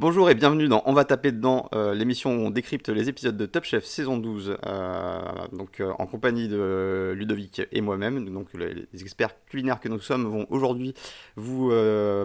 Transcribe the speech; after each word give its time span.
Bonjour 0.00 0.30
et 0.30 0.36
bienvenue 0.36 0.68
dans 0.68 0.84
On 0.86 0.92
va 0.92 1.04
taper 1.04 1.32
dedans, 1.32 1.68
euh, 1.74 1.92
l'émission 1.92 2.30
où 2.30 2.46
on 2.46 2.50
décrypte 2.50 2.88
les 2.88 3.08
épisodes 3.08 3.36
de 3.36 3.46
Top 3.46 3.64
Chef 3.64 3.84
saison 3.84 4.16
12, 4.16 4.56
euh, 4.64 5.20
donc 5.50 5.80
euh, 5.80 5.90
en 5.98 6.06
compagnie 6.06 6.46
de 6.46 7.14
Ludovic 7.16 7.62
et 7.72 7.80
moi-même. 7.80 8.32
Donc 8.32 8.54
les, 8.54 8.86
les 8.92 9.02
experts 9.02 9.34
culinaires 9.46 9.80
que 9.80 9.88
nous 9.88 9.98
sommes 9.98 10.24
vont 10.24 10.46
aujourd'hui 10.50 10.94
vous 11.34 11.72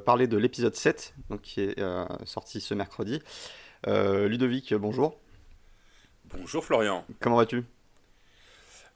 parler 0.05 0.27
de 0.27 0.37
l'épisode 0.37 0.75
7, 0.75 1.15
donc 1.31 1.41
qui 1.41 1.61
est 1.61 1.81
sorti 2.25 2.61
ce 2.61 2.75
mercredi. 2.75 3.23
Ludovic, 3.87 4.75
bonjour. 4.75 5.17
Bonjour 6.25 6.63
Florian. 6.63 7.03
Comment 7.21 7.37
vas-tu? 7.37 7.63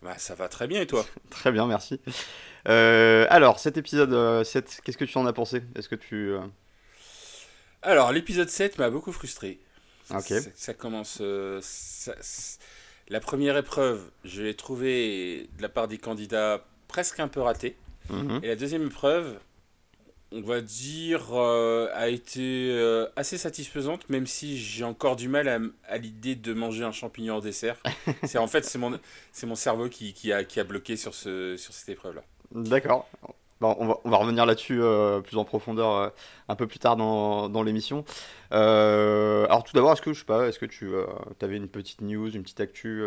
Bah 0.04 0.20
ça 0.20 0.36
va 0.36 0.50
très 0.50 0.68
bien 0.68 0.82
et 0.82 0.86
toi? 0.86 1.04
Très 1.32 1.52
bien, 1.52 1.66
merci. 1.66 2.00
Alors, 2.66 3.58
cet 3.58 3.78
épisode 3.78 4.14
euh, 4.14 4.44
7, 4.44 4.82
qu'est-ce 4.84 5.00
que 5.00 5.06
tu 5.06 5.18
en 5.18 5.26
as 5.26 5.34
pensé? 5.34 5.64
Est-ce 5.76 5.90
que 5.90 5.96
tu... 5.96 6.36
Alors 7.88 8.12
l'épisode 8.12 8.50
7 8.50 8.80
m'a 8.80 8.90
beaucoup 8.90 9.14
frustré. 9.14 9.60
Ok. 10.12 10.28
Ça, 10.28 10.40
ça 10.54 10.74
commence... 10.74 11.20
euh, 11.22 11.60
ça- 11.62 12.16
la 13.08 13.22
première 13.22 13.56
épreuve, 13.56 14.02
je 14.26 14.42
l'ai 14.42 14.54
trouvée 14.56 15.48
de 15.58 15.62
la 15.62 15.70
part 15.70 15.88
des 15.88 15.98
candidats 15.98 16.66
presque 16.90 17.22
un 17.22 17.30
peu 17.30 17.40
ratée. 17.40 17.78
mhm. 18.10 18.42
Et 18.44 18.48
la 18.50 18.58
deuxième 18.58 18.86
épreuve, 18.88 19.40
on 20.34 20.42
va 20.42 20.60
dire, 20.60 21.30
euh, 21.32 21.88
a 21.94 22.10
été 22.10 22.70
euh, 22.72 23.08
assez 23.16 23.38
satisfaisante, 23.38 24.10
même 24.10 24.28
si 24.28 24.58
j'ai 24.58 24.84
encore 24.84 25.16
du 25.16 25.30
mal 25.30 25.72
à, 25.88 25.98
l'idée 25.98 26.36
de 26.36 26.54
manger 26.54 26.84
un 26.84 26.92
champignon 26.92 27.36
en 27.36 27.40
dessert. 27.40 27.78
c'est 28.24 28.38
en 28.38 28.48
fait 28.48 28.66
c'est 28.66 28.78
mon 28.78 29.00
c'est 29.32 29.48
mon 29.48 29.56
cerveau 29.56 29.88
qui, 29.88 30.12
qui 30.14 30.34
a 30.34 30.44
qui 30.44 30.60
a 30.60 30.66
bloqué 30.66 30.98
sur 30.98 31.16
ce 31.16 31.56
sur 31.56 31.74
cette 31.74 31.88
épreuve 31.88 32.16
là. 32.16 32.24
D'accord. 32.52 33.10
Bon, 33.60 33.76
on, 33.80 33.88
va, 33.88 33.98
on 34.04 34.10
va 34.12 34.18
revenir 34.18 34.46
là-dessus 34.46 34.80
euh, 34.82 35.20
plus 35.22 35.38
en 35.38 35.44
profondeur 35.46 35.92
euh, 35.96 36.10
un 36.48 36.56
peu 36.56 36.68
plus 36.68 36.78
tard 36.80 36.96
dans, 36.96 37.50
dans 37.50 37.64
l'émission. 37.64 38.06
Euh, 38.52 39.46
alors 39.46 39.64
tout 39.64 39.74
d'abord, 39.74 39.94
est-ce 39.94 40.02
que 40.02 40.14
je 40.14 40.20
sais 40.20 40.26
pas, 40.26 40.48
est-ce 40.48 40.60
que 40.60 40.66
tu 40.68 40.92
avais 41.42 41.58
une 41.58 41.68
petite 41.68 42.02
news, 42.02 42.30
une 42.36 42.44
petite 42.44 42.60
actu, 42.60 43.04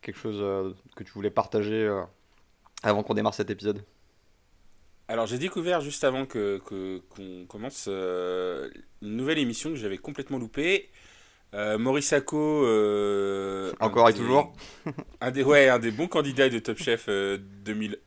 quelque 0.00 0.18
chose 0.18 0.74
que 0.96 1.02
tu 1.02 1.12
voulais 1.12 1.30
partager 1.30 1.90
avant 2.84 3.02
qu'on 3.02 3.14
démarre 3.14 3.34
cet 3.34 3.50
épisode? 3.50 3.84
Alors 5.08 5.26
j'ai 5.26 5.38
découvert 5.38 5.80
juste 5.80 6.04
avant 6.04 6.26
que 6.26 6.58
qu'on 6.58 7.44
commence 7.46 7.86
une 7.88 8.70
nouvelle 9.16 9.38
émission 9.38 9.70
que 9.70 9.76
j'avais 9.76 9.98
complètement 9.98 10.38
loupée. 10.38 10.88
Euh, 11.54 11.76
Maurice 11.76 12.06
Sacco, 12.08 12.64
un 12.66 13.72
Encore 13.80 14.08
et 14.08 14.12
des- 14.14 14.18
toujours? 14.20 14.54
un 15.20 15.30
des 15.30 15.42
ouais 15.42 15.68
un 15.68 15.78
des 15.78 15.90
bons 15.90 16.08
candidats 16.08 16.48
de 16.48 16.58
Top 16.58 16.78
Chef 16.78 17.06
euh, 17.08 17.36
2000 17.64 17.98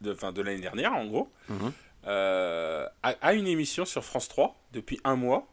de 0.00 0.12
enfin 0.12 0.32
de 0.32 0.42
l'année 0.42 0.60
dernière 0.60 0.92
en 0.94 1.06
gros. 1.06 1.30
Mhm. 1.48 1.72
euh, 2.06 2.86
a, 3.02 3.08
a 3.20 3.32
une 3.34 3.46
émission 3.46 3.84
sur 3.84 4.04
France 4.04 4.28
3 4.28 4.54
depuis 4.72 5.00
un 5.04 5.16
mois 5.16 5.48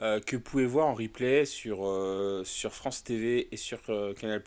euh, 0.00 0.20
que 0.20 0.36
vous 0.36 0.42
pouvez 0.42 0.64
voir 0.66 0.86
en 0.86 0.94
replay 0.94 1.44
sur, 1.44 1.86
euh, 1.86 2.42
sur 2.44 2.72
France 2.72 3.02
TV 3.04 3.48
et 3.52 3.56
sur 3.56 3.80
Canal+, 4.18 4.42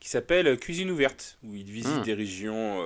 qui 0.00 0.08
s'appelle 0.08 0.58
Cuisine 0.58 0.90
ouverte, 0.90 1.38
où 1.44 1.54
il 1.54 1.70
visite 1.70 1.98
Mm. 2.00 2.02
des 2.02 2.14
régions 2.14 2.82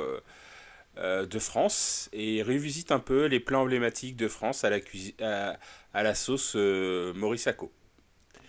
de 0.97 1.39
France 1.39 2.09
et 2.15 2.43
revisite 2.43 2.91
un 2.91 2.99
peu 3.01 3.27
les 3.27 3.39
plats 3.41 3.59
emblématiques 3.59 4.17
de 4.17 4.29
France 4.29 4.65
à 4.65 4.71
la, 4.71 4.79
à, 5.21 5.57
à 5.93 6.03
la 6.03 6.15
sauce 6.15 6.55
Maurice 6.57 7.43
Sacco. 7.43 7.71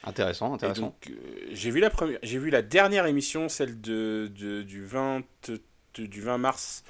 Intéressant, 0.03 0.53
intéressant. 0.53 0.81
donc, 0.83 1.09
euh, 1.09 1.15
j'ai 1.51 1.69
vu 1.71 1.81
la 1.81 1.89
première, 1.89 2.19
j'ai 2.23 2.37
vu 2.39 2.49
la 2.49 2.61
dernière 2.61 3.05
émission, 3.07 3.49
celle 3.49 3.81
de, 3.81 4.31
de- 4.33 4.61
du 4.61 4.85
20 4.85 5.23
de- 5.49 6.05
du 6.05 6.21
20 6.21 6.37
mars 6.37 6.83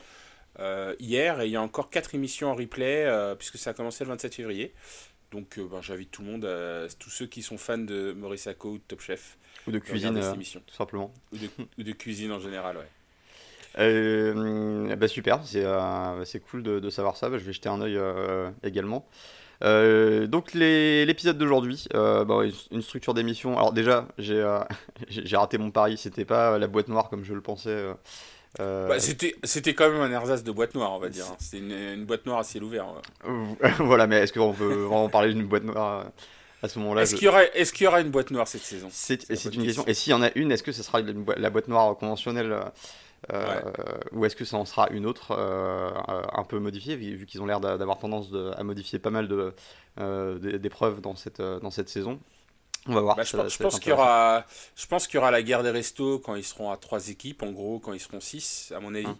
euh, 0.59 0.95
hier, 0.99 1.41
et 1.41 1.45
il 1.47 1.51
y 1.51 1.55
a 1.55 1.61
encore 1.61 1.89
quatre 1.89 2.15
émissions 2.15 2.49
en 2.51 2.55
replay 2.55 3.05
euh, 3.05 3.35
puisque 3.35 3.57
ça 3.57 3.71
a 3.71 3.73
commencé 3.73 4.03
le 4.03 4.09
27 4.09 4.33
février. 4.35 4.73
Donc, 5.31 5.57
euh, 5.57 5.67
ben, 5.69 5.81
j'invite 5.81 6.11
tout 6.11 6.21
le 6.21 6.27
monde, 6.29 6.49
tous 6.99 7.09
ceux 7.09 7.25
qui 7.27 7.41
sont 7.41 7.57
fans 7.57 7.77
de 7.77 8.13
Maurice 8.13 8.43
Sacco 8.43 8.69
ou 8.71 8.77
de 8.77 8.83
Top 8.87 9.01
Chef, 9.01 9.37
Ou 9.67 9.71
de 9.71 9.79
cuisine, 9.79 10.19
tout 10.65 10.73
simplement. 10.75 11.13
ou 11.33 11.37
de, 11.37 11.49
ou 11.77 11.83
de 11.83 11.91
cuisine 11.91 12.31
en 12.31 12.39
général, 12.39 12.77
ouais. 12.77 12.87
Euh, 13.79 14.95
bah 14.95 15.07
super, 15.07 15.41
c'est 15.45 15.63
euh, 15.63 16.25
c'est 16.25 16.39
cool 16.39 16.63
de, 16.63 16.79
de 16.79 16.89
savoir 16.89 17.17
ça. 17.17 17.29
Bah, 17.29 17.37
je 17.37 17.43
vais 17.43 17.53
jeter 17.53 17.69
un 17.69 17.81
œil 17.81 17.97
euh, 17.97 18.49
également. 18.63 19.07
Donc 19.61 20.53
l'épisode 20.53 21.37
d'aujourd'hui, 21.37 21.87
bah, 21.93 22.41
une 22.71 22.81
structure 22.81 23.13
d'émission. 23.13 23.57
Alors 23.57 23.73
déjà, 23.73 24.07
j'ai 24.17 25.37
raté 25.37 25.57
mon 25.57 25.71
pari. 25.71 25.97
C'était 25.97 26.25
pas 26.25 26.57
la 26.57 26.67
boîte 26.67 26.87
noire 26.87 27.09
comme 27.09 27.23
je 27.23 27.33
le 27.33 27.41
pensais. 27.41 27.85
Euh, 28.59 28.85
euh, 28.85 28.87
Bah, 28.89 28.99
c'était, 28.99 29.73
quand 29.73 29.89
même 29.89 30.01
un 30.01 30.11
ersatz 30.11 30.43
de 30.43 30.51
boîte 30.51 30.75
noire, 30.75 30.93
on 30.93 30.99
va 30.99 31.09
dire. 31.09 31.25
C'était 31.39 31.59
une, 31.59 31.71
une 31.71 32.05
boîte 32.05 32.25
noire 32.25 32.39
à 32.39 32.43
ciel 32.43 32.63
ouvert. 32.63 32.87
ouais. 32.87 33.01
voilà, 33.79 34.07
mais 34.07 34.17
est-ce 34.17 34.33
qu'on 34.33 34.53
peut 34.53 34.73
vraiment 34.83 35.09
parler 35.09 35.33
d'une 35.33 35.45
boîte 35.47 35.63
noire 35.63 36.01
euh, 36.05 36.09
à 36.63 36.69
ce 36.69 36.79
moment-là? 36.79 37.01
Est-ce 37.03 37.11
je- 37.11 37.17
qu'il 37.17 37.25
y, 37.25 37.29
aura, 37.29 37.43
est-ce 37.45 37.73
qu'il 37.73 37.85
y 37.85 37.87
aura 37.87 38.01
une 38.01 38.09
boîte 38.09 38.31
noire 38.31 38.47
cette 38.47 38.63
saison? 38.63 38.87
C'est 38.91 39.21
C'est 39.21 39.35
c'est 39.35 39.53
une 39.55 39.63
question. 39.63 39.85
Et 39.87 39.93
s'il 39.93 40.11
y 40.11 40.13
en 40.13 40.21
a 40.21 40.29
une, 40.35 40.51
est-ce 40.51 40.63
que 40.63 40.71
ce 40.71 40.83
sera 40.83 41.01
la 41.01 41.49
boîte 41.49 41.67
noire 41.67 41.95
conventionnelle 41.97 42.51
euh, 42.51 42.63
euh, 43.33 43.61
ou 44.11 44.25
est-ce 44.25 44.35
que 44.35 44.45
ça 44.45 44.57
en 44.57 44.65
sera 44.65 44.89
une 44.89 45.05
autre 45.05 45.31
euh, 45.31 45.89
euh, 46.09 46.21
un 46.33 46.43
peu 46.43 46.59
modifiée, 46.59 46.95
vu, 46.95 47.15
vu 47.15 47.25
qu'ils 47.25 47.41
ont 47.41 47.45
l'air 47.45 47.59
d'a- 47.59 47.77
d'avoir 47.77 47.99
tendance 47.99 48.29
de- 48.31 48.51
à 48.55 48.63
modifier 48.63 48.99
pas 48.99 49.09
mal 49.09 49.27
de, 49.27 49.53
euh, 49.99 50.37
d'é- 50.39 50.59
d'épreuves 50.59 51.01
dans 51.01 51.15
cette, 51.15 51.39
euh, 51.39 51.59
dans 51.59 51.71
cette 51.71 51.89
saison? 51.89 52.19
On 52.85 52.93
va 52.93 53.01
voir. 53.01 53.15
Bah, 53.15 53.23
je, 53.23 53.29
ça- 53.29 53.37
pense- 53.43 53.75
je 53.75 53.79
qu'il 53.79 53.89
y 53.89 53.93
aura, 53.93 54.45
je 54.75 54.85
pense 54.87 55.07
qu'il 55.07 55.15
y 55.15 55.17
aura 55.17 55.31
la 55.31 55.41
guerre 55.43 55.63
des 55.63 55.71
restos 55.71 56.19
quand 56.19 56.35
ils 56.35 56.43
seront 56.43 56.71
à 56.71 56.77
trois 56.77 57.09
équipes, 57.09 57.43
en 57.43 57.51
gros, 57.51 57.79
quand 57.79 57.93
ils 57.93 57.99
seront 57.99 58.19
six, 58.19 58.71
à 58.75 58.79
mon 58.79 58.93
avis. 58.95 59.05
Hum. 59.07 59.17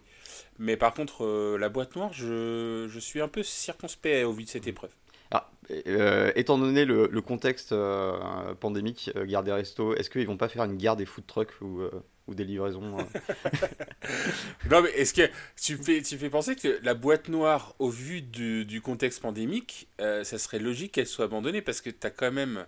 Mais 0.58 0.76
par 0.76 0.94
contre, 0.94 1.24
euh, 1.24 1.56
la 1.58 1.68
boîte 1.68 1.94
noire, 1.96 2.12
je, 2.12 2.88
je 2.90 2.98
suis 2.98 3.20
un 3.20 3.28
peu 3.28 3.42
circonspect 3.42 4.24
au 4.24 4.32
vu 4.32 4.44
de 4.44 4.48
cette 4.48 4.66
épreuve. 4.66 4.90
Ah, 5.30 5.50
euh, 5.86 6.32
étant 6.36 6.56
donné 6.58 6.84
le, 6.86 7.06
le 7.12 7.20
contexte 7.20 7.72
euh, 7.72 8.54
pandémique, 8.54 9.10
guerre 9.24 9.42
des 9.42 9.52
restos, 9.52 9.94
est-ce 9.94 10.08
qu'ils 10.10 10.26
vont 10.26 10.38
pas 10.38 10.48
faire 10.48 10.64
une 10.64 10.76
guerre 10.76 10.96
des 10.96 11.04
food 11.04 11.26
trucks 11.26 11.60
ou, 11.60 11.82
ou 12.26 12.34
des 12.34 12.44
livraisons 12.44 12.80
Non, 14.70 14.82
mais 14.82 14.90
est-ce 14.90 15.14
que 15.14 15.28
tu 15.60 15.76
fais, 15.76 16.02
tu 16.02 16.16
fais 16.18 16.30
penser 16.30 16.56
que 16.56 16.78
la 16.82 16.94
boîte 16.94 17.28
noire, 17.28 17.74
au 17.78 17.90
vu 17.90 18.22
du, 18.22 18.64
du 18.64 18.80
contexte 18.80 19.20
pandémique, 19.20 19.88
ça 19.98 20.38
serait 20.38 20.58
logique 20.58 20.92
qu'elle 20.92 21.06
soit 21.06 21.26
abandonnée 21.26 21.62
parce 21.62 21.80
que 21.80 21.90
tu 21.90 22.06
as 22.06 22.10
quand 22.10 22.32
même, 22.32 22.64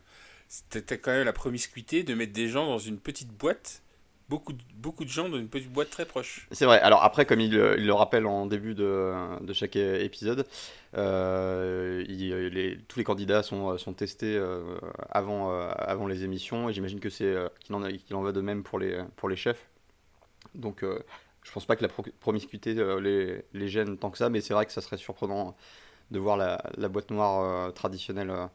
t'as 0.70 0.96
quand 0.96 1.12
même 1.12 1.24
la 1.24 1.32
promiscuité 1.32 2.02
de 2.02 2.14
mettre 2.14 2.32
des 2.32 2.48
gens 2.48 2.66
dans 2.66 2.78
une 2.78 2.98
petite 2.98 3.28
boîte, 3.28 3.82
beaucoup, 4.28 4.52
de- 4.52 4.62
beaucoup 4.74 5.04
de 5.04 5.10
gens 5.10 5.28
dans 5.28 5.38
une 5.38 5.48
petite 5.48 5.72
boîte 5.72 5.90
très 5.90 6.04
proche. 6.04 6.46
C'est 6.50 6.64
vrai. 6.64 6.80
Alors 6.80 7.02
après, 7.04 7.24
comme 7.26 7.40
il, 7.40 7.56
euh, 7.56 7.76
le 7.76 7.92
rappelle 7.92 8.26
en 8.26 8.46
début 8.46 8.74
de, 8.74 9.12
de 9.40 9.52
chaque 9.52 9.76
é- 9.76 10.04
épisode, 10.04 10.46
euh, 10.96 12.04
tous 12.88 12.98
les 12.98 13.04
candidats 13.04 13.42
sont, 13.42 13.76
sont 13.78 13.92
testés 13.92 14.36
euh, 14.36 14.78
avant, 15.10 15.52
euh, 15.52 15.70
avant 15.76 16.06
les 16.06 16.24
émissions 16.24 16.68
et 16.68 16.72
j'imagine 16.72 17.00
que 17.00 17.10
c'est 17.10 17.24
euh, 17.24 17.48
qu'il 17.60 17.74
en, 17.74 17.82
en 17.82 18.22
va 18.22 18.32
de 18.32 18.40
même 18.40 18.62
pour 18.62 18.78
les, 18.78 19.02
pour 19.16 19.28
les 19.28 19.36
chefs. 19.36 19.68
Donc 20.54 20.82
euh, 20.82 20.98
je 21.42 21.52
pense 21.52 21.66
pas 21.66 21.76
que 21.76 21.82
la 21.82 21.88
pro- 21.88 22.04
promiscuité 22.20 22.74
euh, 22.78 23.00
les, 23.52 23.68
gêne 23.68 23.96
tant 23.98 24.10
que 24.10 24.18
ça, 24.18 24.30
mais 24.30 24.40
c'est 24.40 24.54
vrai 24.54 24.66
que 24.66 24.72
ça 24.72 24.80
serait 24.80 24.96
surprenant 24.96 25.56
de 26.10 26.18
voir 26.18 26.36
la, 26.36 26.60
boîte 26.88 27.10
noire 27.10 27.68
euh, 27.68 27.70
traditionnelle 27.70 28.30
euh, 28.30 28.46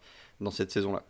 dans 0.41 0.51
cette 0.51 0.71
saison-là. 0.71 1.03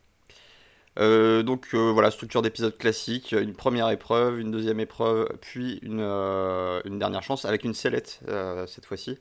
Euh, 0.98 1.44
donc 1.44 1.68
euh, 1.74 1.92
voilà, 1.92 2.10
structure 2.10 2.42
d'épisode 2.42 2.78
classique, 2.78 3.34
une 3.34 3.54
première 3.54 3.90
épreuve, 3.90 4.40
une 4.40 4.52
deuxième 4.52 4.80
épreuve, 4.80 5.28
puis 5.42 5.80
une, 5.82 6.00
euh, 6.02 6.82
dernière 6.86 7.24
chance 7.24 7.46
avec 7.46 7.64
une 7.64 7.74
sellette 7.74 8.22
cette 8.68 8.86
fois-ci, 8.86 9.18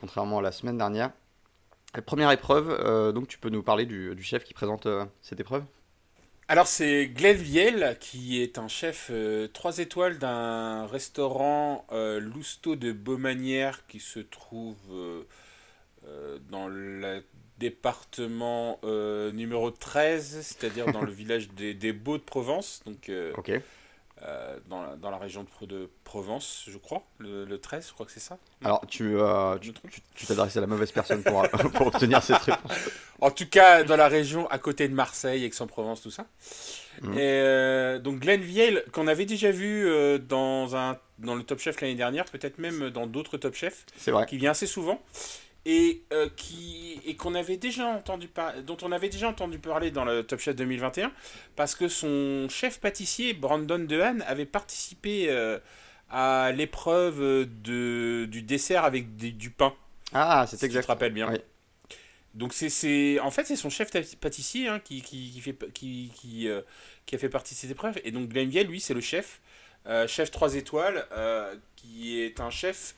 contrairement 0.00 0.38
à 0.38 0.42
la 0.42 0.52
semaine 0.52 0.78
dernière. 0.78 1.10
Première 2.04 2.30
épreuve, 2.30 3.12
donc 3.14 3.28
tu 3.28 3.38
peux 3.38 3.48
nous 3.48 3.62
parler 3.62 3.86
du, 3.86 4.22
chef 4.22 4.44
qui 4.44 4.52
présente 4.52 4.88
cette 5.22 5.40
épreuve? 5.40 5.62
Alors 6.48 6.66
c'est 6.66 7.08
Glenn 7.08 7.36
Viel 7.36 7.96
qui 8.00 8.42
est 8.42 8.58
un 8.58 8.68
chef 8.68 9.10
3 9.52 9.78
étoiles 9.78 10.18
d'un 10.18 10.86
restaurant 10.86 11.86
Lousteau 11.90 12.76
de 12.76 12.92
Beaumanière 12.92 13.86
qui 13.86 14.00
se 14.00 14.20
trouve 14.20 14.76
dans 16.50 16.68
le 16.68 17.22
département 17.58 18.78
euh, 18.84 19.32
numéro 19.32 19.70
13, 19.70 20.40
c'est-à-dire 20.42 20.90
dans 20.92 21.02
le 21.02 21.12
village 21.20 21.48
des, 21.50 21.74
des 21.74 21.92
Beaux 21.92 22.18
de 22.18 22.22
Provence, 22.22 22.80
donc 22.86 23.08
euh, 23.08 23.32
euh, 24.22 24.58
dans, 24.68 24.82
la, 24.82 24.96
dans 24.96 25.10
la 25.10 25.18
région 25.18 25.42
de, 25.42 25.48
Pro- 25.48 25.66
de 25.66 25.90
Provence, 26.04 26.64
je 26.68 26.78
crois, 26.78 27.02
le, 27.18 27.44
le 27.44 27.58
13, 27.58 27.88
je 27.88 27.92
crois 27.92 28.06
que 28.06 28.12
c'est 28.12 28.20
ça. 28.20 28.38
Alors 28.64 28.84
tu 28.88 29.14
t'adresses 30.26 30.56
à 30.56 30.60
la 30.62 30.66
mauvaise 30.66 30.90
personne 30.92 31.22
pour, 31.22 31.42
pour 31.74 31.86
obtenir 31.88 32.22
cette 32.22 32.38
réponse. 32.38 32.72
En 33.18 33.30
tout 33.30 33.46
cas, 33.48 33.82
dans 33.82 33.96
la 33.96 34.08
région 34.08 34.46
à 34.50 34.58
côté 34.58 34.88
de 34.88 34.94
Marseille, 34.94 35.42
Aix-en-Provence, 35.46 36.02
tout 36.02 36.10
ça. 36.10 36.26
Mhm. 37.00 37.18
Et 37.18 37.98
donc 38.00 38.18
Glenn 38.20 38.42
Viel, 38.42 38.84
qu'on 38.92 39.06
avait 39.06 39.24
déjà 39.24 39.50
vu 39.50 39.88
dans, 40.20 40.76
un, 40.76 40.98
dans 41.18 41.34
le 41.34 41.42
Top 41.42 41.58
Chef 41.58 41.80
l'année 41.80 41.94
dernière, 41.94 42.26
peut-être 42.26 42.58
même 42.58 42.90
dans 42.90 43.06
d'autres 43.06 43.38
Top 43.38 43.54
Chef, 43.54 43.86
C'est 43.96 44.10
vrai. 44.10 44.26
qui 44.26 44.36
vient 44.36 44.50
assez 44.50 44.66
souvent, 44.66 45.02
et, 45.66 46.02
euh, 46.12 46.28
qui, 46.36 47.00
et 47.04 47.16
qu'on 47.16 47.34
avait 47.34 47.56
déjà 47.56 47.86
entendu 47.88 48.28
par- 48.28 48.54
dont 48.62 48.76
on 48.82 48.92
avait 48.92 49.08
déjà 49.08 49.28
entendu 49.28 49.58
parler 49.58 49.90
dans 49.90 50.04
le 50.04 50.22
Top 50.22 50.38
Chef 50.40 50.54
2021, 50.56 51.12
parce 51.56 51.74
que 51.74 51.88
son 51.88 52.46
chef 52.48 52.78
pâtissier, 52.80 53.34
Brandon 53.34 53.80
Dehaene, 53.80 54.22
avait 54.28 54.46
participé 54.46 55.26
euh, 55.28 55.58
à 56.08 56.52
l'épreuve 56.54 57.48
de, 57.64 58.26
du 58.30 58.42
dessert 58.42 58.84
avec 58.84 59.16
des- 59.16 59.32
du 59.32 59.50
pain. 59.50 59.74
Ah, 60.12 60.46
c'est 60.48 60.56
si 60.56 60.60
tu 60.60 60.66
exact. 60.66 60.82
te 60.82 60.86
rappelles 60.86 61.12
bien. 61.12 61.28
Oui. 61.32 61.38
Donc 62.34 62.52
c'est, 62.52 63.18
en 63.20 63.30
fait 63.30 63.44
c'est 63.46 63.56
son 63.56 63.70
chef 63.70 63.90
pâtissier 64.20 64.68
hein, 64.68 64.78
qui, 64.78 65.00
qui, 65.02 65.40
fait, 65.40 65.56
qui, 65.72 66.12
qui, 66.14 66.48
qui, 67.06 67.14
a 67.14 67.18
fait 67.18 67.28
partie 67.30 67.54
de 67.54 67.58
cette 67.58 67.70
épreuve. 67.70 67.98
Et 68.04 68.10
donc 68.12 68.28
Glenville, 68.28 68.66
lui, 68.66 68.78
c'est 68.80 68.92
le 68.94 69.00
chef, 69.00 69.40
chef 70.06 70.30
3 70.30 70.54
étoiles, 70.56 71.06
qui 71.76 72.20
est 72.20 72.40
un 72.40 72.50
chef 72.50 72.94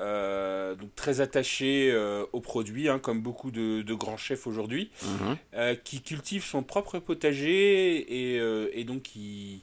euh, 0.00 0.74
donc 0.76 0.94
très 0.94 1.20
attaché 1.20 1.90
euh, 1.92 2.24
aux 2.32 2.40
produits, 2.40 2.88
hein, 2.88 2.98
comme 2.98 3.20
beaucoup 3.20 3.50
de, 3.50 3.82
grands 3.94 4.16
chefs 4.16 4.46
aujourd'hui, 4.46 4.90
mhm. 5.02 5.36
euh, 5.54 5.74
qui 5.74 6.00
cultive 6.00 6.42
son 6.42 6.62
propre 6.62 6.98
potager 6.98 7.98
et, 7.98 8.40
et, 8.72 8.84
donc 8.84 9.02
qui, 9.02 9.62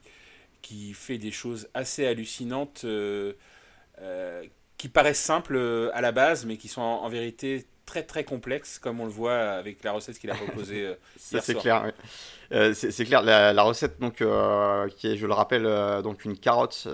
qui 0.61 0.93
fait 0.93 1.17
des 1.17 1.31
choses 1.31 1.69
assez 1.73 2.05
hallucinantes, 2.05 2.85
qui 4.77 4.89
paraissent 4.89 5.21
simples 5.21 5.91
à 5.93 6.01
la 6.01 6.11
base, 6.11 6.45
mais 6.45 6.57
qui 6.57 6.67
sont 6.67 6.81
en, 6.81 7.09
vérité 7.09 7.65
très 7.87 8.03
très 8.03 8.25
complexes, 8.25 8.79
comme 8.79 8.99
on 8.99 9.05
le 9.05 9.11
voit 9.11 9.39
avec 9.39 9.81
la 9.83 9.93
recette 9.93 10.19
qu'il 10.19 10.29
a 10.29 10.35
proposée 10.35 10.93
Ça, 11.17 11.41
c'est 11.41 11.55
clair. 11.55 11.91
c'est 12.51 13.05
clair, 13.05 13.23
la, 13.23 13.63
recette 13.63 13.99
donc 13.99 14.17
qui 14.97 15.07
est, 15.07 15.15
je 15.15 15.25
le 15.25 15.33
rappelle, 15.33 15.63
donc 16.03 16.25
une 16.25 16.37
carotte 16.37 16.87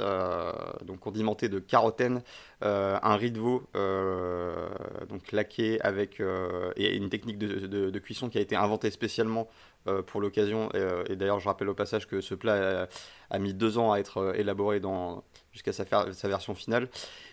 donc 0.86 1.01
condimentée 1.01 1.50
de 1.50 1.60
carotène, 1.60 2.22
euh, 2.22 2.52
un 2.63 3.15
riz 3.15 3.31
de 3.31 3.39
veau 3.39 3.68
euh, 3.75 4.69
donc 5.10 5.31
laqué 5.31 5.81
avec 5.81 6.19
euh, 6.19 6.71
et 6.75 6.95
une 6.95 7.10
technique 7.10 7.38
de, 7.38 8.00
cuisson 8.00 8.30
qui 8.30 8.38
a 8.38 8.42
été 8.42 8.56
inventée 8.56 8.92
spécialement 8.92 9.48
pour 10.07 10.21
l'occasion. 10.21 10.69
Et, 11.10 11.18
d'ailleurs, 11.18 11.42
je 11.42 11.48
rappelle 11.48 11.68
au 11.68 11.74
passage 11.74 12.07
que 12.07 12.21
ce 12.21 12.36
plat 12.36 12.88
a, 13.30 13.39
mis 13.39 13.54
deux 13.54 13.77
ans 13.77 13.92
à 13.92 14.00
être 14.00 14.33
élaboré 14.38 14.80
dans, 14.80 15.24
jusqu'à 15.51 15.74
sa, 15.74 15.86
sa, 16.13 16.27
version 16.30 16.56
finale. 16.56 16.88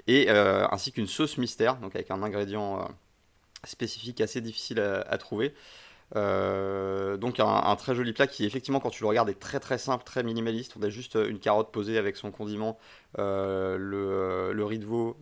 Et 0.09 0.29
ainsi 0.29 0.91
qu'une 0.91 1.07
sauce 1.07 1.39
mystère, 1.39 1.77
donc 1.77 1.95
avec 1.95 2.11
un 2.11 2.23
ingrédient 2.25 2.89
spécifique 3.65 4.21
assez 4.21 4.41
difficile 4.41 4.81
à 4.81 5.19
trouver. 5.19 5.55
Euh, 6.17 7.17
donc 7.17 7.39
un, 7.39 7.77
très 7.77 7.95
joli 7.95 8.13
plat 8.13 8.27
qui 8.27 8.45
effectivement 8.45 8.81
quand 8.81 8.91
tu 8.91 9.03
le 9.03 9.09
regardes 9.09 9.31
est 9.31 9.39
très 9.39 9.61
très 9.61 9.79
simple, 9.79 10.05
très 10.05 10.23
minimaliste. 10.23 10.75
On 10.79 10.83
a 10.83 10.89
juste 10.89 11.15
une 11.15 11.39
carotte 11.39 11.73
posée 11.73 11.99
avec 11.99 12.17
son 12.17 12.31
condiment, 12.31 12.79
euh, 13.19 13.77
le, 13.77 14.53
le, 14.53 14.65
riz 14.65 14.79
de 14.79 14.87
veau 14.87 15.17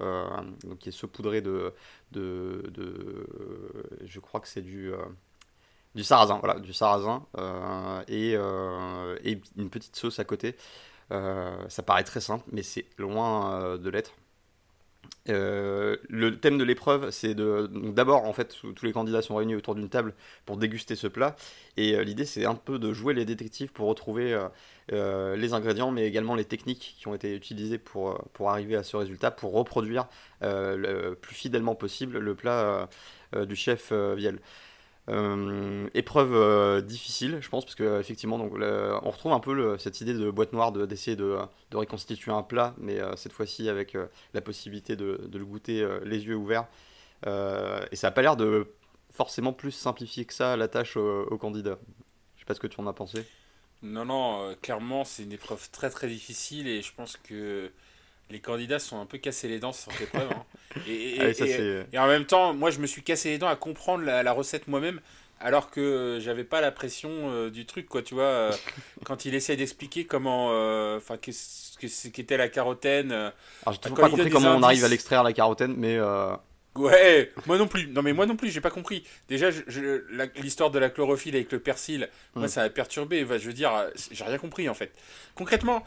qui 0.81 0.89
est 0.89 0.93
saupoudré 0.93 1.43
de, 1.43 1.75
je 2.13 4.21
crois 4.21 4.41
que 4.41 4.49
c'est 4.49 4.63
du 4.63 4.93
sarrasin, 6.03 6.39
voilà, 6.39 6.61
du 6.61 6.73
sarrasin 6.73 7.27
et, 8.09 8.35
une 8.35 9.71
petite 9.71 9.97
sauce 9.97 10.19
à 10.19 10.25
côté. 10.25 10.57
ça 11.11 11.83
paraît 11.85 12.05
très 12.05 12.21
simple, 12.21 12.45
mais 12.53 12.63
c'est 12.63 12.87
loin 12.99 13.77
de 13.77 13.91
l'être. 13.91 14.13
Euh, 15.29 15.97
le 16.09 16.39
thème 16.39 16.59
de 16.59 16.65
l'épreuve, 16.65 17.11
c'est 17.11 17.35
de. 17.35 17.69
D'abord, 17.93 18.25
en 18.25 18.33
fait, 18.33 18.57
tous 18.75 18.85
les 18.85 18.93
candidats 18.93 19.23
sont 19.23 19.37
réunis 19.37 19.55
autour 19.55 19.75
d'une 19.75 19.89
table 19.89 20.15
pour 20.47 20.57
déguster 20.57 20.97
ce 20.97 21.07
plat. 21.07 21.37
Et 21.77 21.95
euh, 21.95 22.03
l'idée, 22.03 22.25
c'est 22.25 22.45
un 22.45 22.55
peu 22.55 22.79
de 22.79 22.93
jouer 22.93 23.15
les 23.15 23.25
détectives 23.25 23.73
pour 23.73 23.89
retrouver 23.89 24.39
euh, 24.93 25.37
les 25.37 25.53
ingrédients, 25.53 25.91
mais 25.91 26.07
également 26.07 26.35
les 26.35 26.45
techniques 26.45 26.97
qui 26.99 27.09
ont 27.09 27.15
été 27.15 27.35
utilisées 27.35 27.79
pour, 27.79 28.23
pour 28.33 28.51
arriver 28.51 28.77
à 28.77 28.83
ce 28.83 28.97
résultat, 28.97 29.31
pour 29.31 29.53
reproduire 29.53 30.07
le 30.41 31.15
plus 31.15 31.35
fidèlement 31.35 31.75
possible 31.75 32.19
le 32.19 32.35
plat 32.35 32.89
du 33.35 33.57
chef 33.57 33.93
Viel. 33.93 34.39
Euh, 35.09 35.89
épreuve 35.95 36.35
euh, 36.35 36.81
difficile, 36.83 37.39
je 37.41 37.49
pense, 37.49 37.65
parce 37.65 37.75
que 37.75 37.99
effectivement, 37.99 38.39
donc, 38.39 38.53
on 38.55 39.11
retrouve 39.11 39.33
un 39.33 39.41
peu 39.41 39.79
cette 39.79 40.01
idée 40.01 40.13
de 40.13 40.31
boîte 40.31 40.53
noire 40.53 40.73
d'essayer 40.73 41.17
de, 41.17 41.39
de, 41.71 41.77
reconstituer 41.77 42.31
un 42.31 42.43
plat, 42.43 42.75
mais 42.79 43.01
euh, 43.01 43.17
cette 43.17 43.33
fois-ci 43.33 43.69
avec 43.69 43.97
la 44.35 44.41
possibilité 44.41 44.97
de, 44.97 45.27
de, 45.27 45.39
le 45.39 45.45
goûter 45.45 45.87
les 46.05 46.27
yeux 46.27 46.37
ouverts. 46.37 46.67
et 47.25 47.97
ça 47.97 48.09
n'a 48.09 48.11
pas 48.11 48.23
l'air 48.23 48.37
de 48.37 48.73
forcément 49.11 49.53
plus 49.53 49.73
simplifier 49.73 50.25
que 50.25 50.35
ça 50.35 50.57
la 50.57 50.69
tâche 50.69 50.97
aux, 50.97 51.39
candidats. 51.39 51.79
Je 52.37 52.41
sais 52.41 52.47
pas 52.47 52.55
ce 52.55 52.61
que 52.61 52.67
tu 52.67 52.81
en 52.81 52.87
as 52.87 52.93
pensé. 52.93 53.25
Non, 53.83 54.05
non, 54.05 54.55
clairement, 54.61 55.05
c'est 55.05 55.23
une 55.23 55.33
épreuve 55.33 55.71
très 55.71 55.89
très 55.89 56.09
difficile 56.09 56.67
et 56.67 56.83
je 56.83 56.93
pense 56.95 57.17
que 57.17 57.71
les 58.31 58.41
candidats 58.41 58.79
sont 58.79 59.01
un 59.01 59.07
peu 59.07 59.19
cassés 59.19 59.49
les 59.49 59.59
dents 59.59 59.73
sur 59.73 59.91
cette 59.93 60.03
épreuve. 60.03 60.31
Hein. 60.33 60.45
Et, 60.87 61.19
et, 61.93 61.99
en 61.99 62.07
même 62.07 62.25
temps, 62.25 62.55
moi, 62.55 62.71
je 62.71 62.79
me 62.79 62.87
suis 62.87 63.03
cassé 63.03 63.31
les 63.31 63.39
dents 63.39 63.49
à 63.49 63.57
comprendre 63.57 64.05
la, 64.05 64.33
recette 64.33 64.69
moi-même, 64.69 65.01
alors 65.41 65.71
que 65.71 66.19
j'avais 66.21 66.45
pas 66.45 66.61
la 66.61 66.73
pression 66.73 67.11
euh, 67.11 67.51
du 67.51 67.67
truc, 67.67 67.89
quoi. 67.89 68.03
Tu 68.03 68.15
vois, 68.15 68.25
euh, 68.25 68.53
quand 69.05 69.25
il 69.25 69.35
essaie 69.35 69.57
d'expliquer 69.57 70.05
comment, 70.05 70.49
euh, 70.53 70.99
enfin, 70.99 71.17
qu'est-ce 71.17 72.09
qu'était 72.09 72.37
la 72.37 72.49
carotène. 72.49 73.13
Alors, 73.13 73.33
j'ai 73.73 73.79
toujours 73.79 73.99
pas 73.99 74.11
compris 74.11 74.31
comment 74.31 74.57
on 74.57 74.63
arrive 74.63 74.85
à 74.85 74.89
l'extraire 74.89 75.23
la 75.23 75.33
carotène, 75.33 75.75
mais. 75.77 75.99
Ouais, 76.75 77.33
moi 77.47 77.59
non 77.59 77.67
plus. 77.67 77.89
Non 77.89 78.03
mais 78.03 78.13
moi 78.13 78.25
non 78.27 78.37
plus, 78.37 78.51
j'ai 78.51 78.61
pas 78.61 78.71
compris. 78.71 79.03
Déjà, 79.29 79.49
l'histoire 80.37 80.71
de 80.71 80.79
la 80.79 80.91
chlorophylle 80.91 81.35
avec 81.35 81.51
le 81.51 81.59
persil, 81.59 82.09
moi 82.37 82.45
hmm. 82.45 82.49
ça 82.49 82.63
m'a 82.63 82.71
perturbé. 82.71 83.27
je 83.29 83.47
veux 83.47 83.53
dire, 83.53 83.73
j'ai 84.13 84.23
rien 84.23 84.39
compris 84.39 84.69
en 84.69 84.75
fait. 84.75 84.93
Concrètement, 85.35 85.83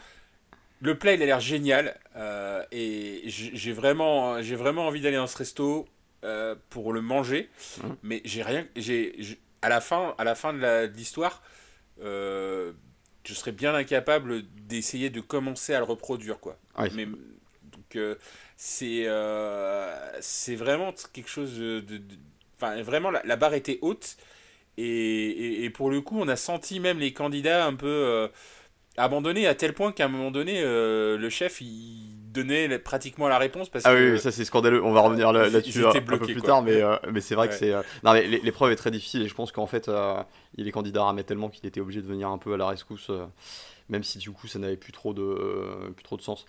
le 0.82 0.98
plat, 0.98 1.14
il 1.14 1.22
a 1.22 1.26
l'air 1.26 1.40
génial. 1.40 1.96
Euh, 2.16 2.64
et 2.72 3.22
j'ai 3.26 3.72
vraiment, 3.72 4.42
j'ai 4.42 4.56
vraiment 4.56 4.86
envie 4.86 5.00
d'aller 5.00 5.16
dans 5.16 5.28
ce 5.28 5.38
resto 5.38 5.86
euh, 6.24 6.56
pour 6.70 6.92
le 6.92 7.00
manger. 7.00 7.48
Mmh. 7.78 7.88
Mais 8.02 8.20
j'ai 8.24 8.42
rien. 8.42 8.66
J'ai, 8.74 9.16
à, 9.62 9.68
la 9.68 9.80
fin, 9.80 10.14
à 10.18 10.24
la 10.24 10.34
fin 10.34 10.52
de 10.52 10.86
l'histoire, 10.96 11.42
euh, 12.02 12.72
je 13.24 13.32
serais 13.32 13.52
bien 13.52 13.74
incapable 13.74 14.42
d'essayer 14.66 15.08
de 15.08 15.20
commencer 15.20 15.72
à 15.72 15.78
le 15.78 15.84
reproduire. 15.84 16.40
Quoi. 16.40 16.58
Mais, 16.94 17.06
donc, 17.06 17.96
c'est, 18.56 19.06
c'est 20.20 20.56
vraiment 20.56 20.92
quelque 21.12 21.30
chose 21.30 21.56
de. 21.58 22.00
Enfin, 22.56 22.82
vraiment, 22.82 23.10
la, 23.10 23.36
barre 23.36 23.54
était 23.54 23.78
haute. 23.82 24.16
Et, 24.78 25.64
et, 25.64 25.70
pour 25.70 25.90
le 25.90 26.00
coup, 26.00 26.18
on 26.18 26.28
a 26.28 26.36
senti 26.36 26.80
même 26.80 26.98
les 26.98 27.12
candidats 27.12 27.66
un 27.66 27.74
peu 27.74 28.30
abandonné 28.96 29.46
à 29.46 29.54
tel 29.54 29.72
point 29.72 29.92
qu'à 29.92 30.06
un 30.06 30.08
moment 30.08 30.30
donné, 30.30 30.60
euh, 30.62 31.16
le 31.16 31.30
chef 31.30 31.60
il 31.60 32.30
donnait 32.32 32.78
pratiquement 32.78 33.28
la 33.28 33.38
réponse 33.38 33.68
parce 33.68 33.84
ah 33.86 33.94
que 33.94 34.12
oui, 34.12 34.18
ça 34.18 34.30
c'est 34.30 34.44
scandaleux. 34.44 34.82
On 34.82 34.92
va 34.92 35.00
revenir 35.00 35.32
là-dessus 35.32 35.84
un 35.84 35.92
peu 35.92 36.18
plus 36.18 36.42
tard, 36.42 36.62
mais, 36.62 36.82
euh, 36.82 36.96
mais 37.10 37.20
c'est 37.20 37.34
vrai 37.34 37.48
que 37.48 37.54
c'est. 37.54 37.72
Euh, 37.72 37.82
non, 38.04 38.12
mais 38.12 38.26
l'épreuve 38.26 38.72
est 38.72 38.76
très 38.76 38.90
difficile 38.90 39.22
et 39.22 39.28
je 39.28 39.34
pense 39.34 39.52
qu'en 39.52 39.66
fait, 39.66 39.90
il 40.56 40.68
est 40.68 40.72
candidat 40.72 41.08
à 41.08 41.22
tellement 41.22 41.48
qu'il 41.48 41.66
était 41.66 41.80
obligé 41.80 42.02
de 42.02 42.06
venir 42.06 42.28
un 42.28 42.38
peu 42.38 42.54
à 42.54 42.56
la 42.56 42.66
rescousse, 42.66 43.10
même 43.88 44.02
si 44.02 44.18
du 44.18 44.30
coup 44.30 44.46
ça 44.46 44.58
n'avait 44.58 44.76
plus 44.76 44.92
trop 44.92 45.14
de 45.14 45.92
plus 45.94 46.04
trop 46.04 46.16
de 46.16 46.22
sens. 46.22 46.44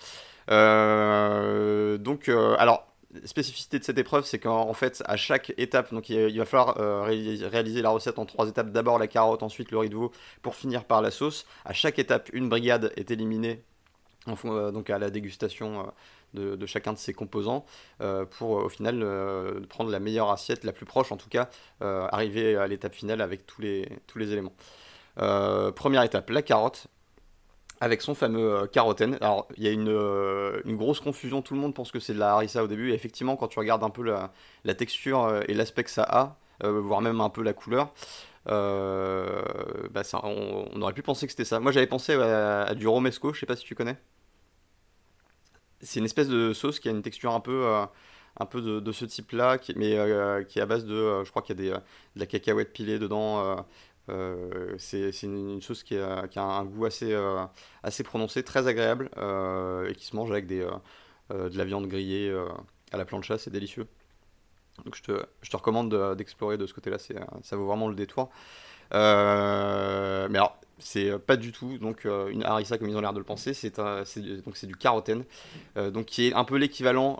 donc, 0.47 2.29
alors 2.29 2.92
spécificité 3.25 3.79
de 3.79 3.83
cette 3.83 3.97
épreuve, 3.97 4.25
c'est 4.25 4.39
qu'en 4.39 4.73
fait, 4.73 5.03
à 5.05 5.17
chaque 5.17 5.53
étape, 5.57 5.93
donc 5.93 6.09
il, 6.09 6.37
va 6.37 6.45
falloir 6.45 6.77
euh, 6.79 7.03
réaliser 7.03 7.81
la 7.81 7.89
recette 7.89 8.19
en 8.19 8.25
trois 8.25 8.47
étapes. 8.47 8.71
D'abord 8.71 8.99
la 8.99 9.07
carotte, 9.07 9.43
ensuite 9.43 9.71
le 9.71 9.77
riz 9.77 9.89
de 9.89 9.95
veau, 9.95 10.11
pour 10.41 10.55
finir 10.55 10.85
par 10.85 11.01
la 11.01 11.11
sauce. 11.11 11.45
À 11.65 11.73
chaque 11.73 11.99
étape, 11.99 12.29
une 12.33 12.49
brigade 12.49 12.91
est 12.95 13.11
éliminée 13.11 13.63
euh, 14.45 14.71
donc 14.71 14.89
à 14.89 14.97
la 14.99 15.09
dégustation 15.09 15.91
euh, 16.37 16.55
de, 16.55 16.65
chacun 16.65 16.93
de 16.93 16.97
ces 16.97 17.13
composants 17.13 17.65
pour 18.31 18.51
au 18.51 18.69
final 18.69 19.05
prendre 19.69 19.91
la 19.91 19.99
meilleure 19.99 20.31
assiette, 20.31 20.63
la 20.63 20.71
plus 20.71 20.85
proche 20.85 21.11
en 21.11 21.17
tout 21.17 21.29
cas, 21.29 21.47
arriver 21.79 22.55
à 22.55 22.65
l'étape 22.65 22.95
finale 22.95 23.21
avec 23.21 23.45
tous 23.45 23.61
les, 23.61 23.87
tous 24.07 24.17
les 24.17 24.31
éléments. 24.31 24.55
première 25.15 26.01
étape, 26.01 26.31
la 26.31 26.41
carotte 26.41 26.87
avec 27.83 28.01
son 28.01 28.15
fameux 28.15 28.55
euh, 28.55 28.65
carotène. 28.65 29.17
Alors, 29.19 29.47
il 29.57 29.63
y 29.63 29.67
a 29.67 29.71
euh, 29.71 30.61
une, 30.63 30.77
grosse 30.77 31.01
confusion, 31.01 31.41
tout 31.41 31.53
le 31.53 31.59
monde 31.59 31.73
pense 31.73 31.91
que 31.91 31.99
c'est 31.99 32.13
de 32.13 32.19
la 32.19 32.31
harissa 32.31 32.63
au 32.63 32.67
début, 32.67 32.91
et 32.91 32.93
effectivement, 32.93 33.35
quand 33.35 33.49
tu 33.49 33.59
regardes 33.59 33.83
un 33.83 33.89
peu 33.89 34.03
la, 34.03 34.73
texture 34.73 35.23
euh, 35.23 35.41
et 35.49 35.53
l'aspect 35.53 35.83
que 35.83 35.89
ça 35.89 36.03
a, 36.03 36.37
voire 36.61 37.01
même 37.01 37.19
un 37.19 37.29
peu 37.29 37.43
la 37.43 37.51
couleur, 37.51 37.93
bah 38.45 40.01
on, 40.23 40.81
aurait 40.81 40.93
pu 40.93 41.01
penser 41.01 41.25
que 41.25 41.33
c'était 41.33 41.43
ça. 41.43 41.59
Moi, 41.59 41.73
j'avais 41.73 41.87
pensé 41.87 42.13
à, 42.13 42.73
du 42.73 42.87
romesco, 42.87 43.33
je 43.33 43.41
sais 43.41 43.45
pas 43.45 43.57
si 43.57 43.65
tu 43.65 43.75
connais. 43.75 43.97
C'est 45.81 45.99
une 45.99 46.05
espèce 46.05 46.29
de 46.29 46.53
sauce 46.53 46.79
qui 46.79 46.87
a 46.87 46.91
une 46.91 47.01
texture 47.01 47.33
un 47.33 47.41
peu, 47.41 47.67
un 48.39 48.45
peu 48.45 48.61
de, 48.61 48.91
ce 48.93 49.03
type-là, 49.03 49.57
mais 49.75 49.97
qui 50.47 50.59
est 50.59 50.61
à 50.61 50.65
base 50.65 50.85
de, 50.85 51.25
je 51.25 51.29
crois 51.31 51.41
qu'il 51.41 51.59
y 51.59 51.69
a 51.69 51.73
de 51.75 51.81
la 52.15 52.25
cacahuète 52.25 52.71
pilée 52.71 52.97
dedans, 52.97 53.65
euh, 54.09 54.75
c'est 54.77 55.23
une, 55.23 55.61
chose 55.61 55.83
qui 55.83 55.97
a, 55.97 56.27
un 56.35 56.65
goût 56.65 56.85
assez, 56.85 57.13
euh, 57.13 57.45
assez 57.83 58.03
prononcé, 58.03 58.43
très 58.43 58.67
agréable 58.67 59.09
euh, 59.17 59.89
et 59.89 59.95
qui 59.95 60.05
se 60.05 60.15
mange 60.15 60.29
avec 60.29 60.45
des, 60.45 60.67
de 61.29 61.57
la 61.57 61.65
viande 61.65 61.87
grillée 61.87 62.33
à 62.91 62.97
la 62.97 63.05
plancha, 63.05 63.37
c'est 63.37 63.51
délicieux. 63.51 63.87
Donc 64.85 64.95
je 64.95 65.03
te, 65.03 65.25
je 65.41 65.49
te 65.49 65.55
recommande 65.55 66.15
d'explorer 66.15 66.57
de, 66.57 66.65
ce 66.65 66.73
côté-là, 66.73 66.97
ça 66.99 67.55
vaut 67.55 67.65
vraiment 67.65 67.87
le 67.87 67.95
détour. 67.95 68.29
mais 68.91 68.97
alors, 68.97 70.57
c'est 70.79 71.17
pas 71.19 71.37
du 71.37 71.51
tout 71.53 71.77
donc 71.77 72.03
une 72.05 72.43
harissa 72.43 72.77
comme 72.77 72.89
ils 72.89 72.97
ont 72.97 73.01
l'air 73.01 73.13
de 73.13 73.19
le 73.19 73.23
penser, 73.23 73.53
c'est 73.53 74.67
du 74.67 74.75
carotène, 74.75 75.23
donc 75.75 76.05
qui 76.07 76.27
est 76.27 76.33
un 76.33 76.43
peu 76.43 76.57
l'équivalent 76.57 77.19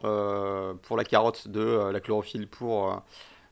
pour 0.82 0.98
la 0.98 1.06
carotte 1.06 1.48
de 1.48 1.90
la 1.92 2.00
chlorophylle 2.02 2.48
pour 2.48 3.02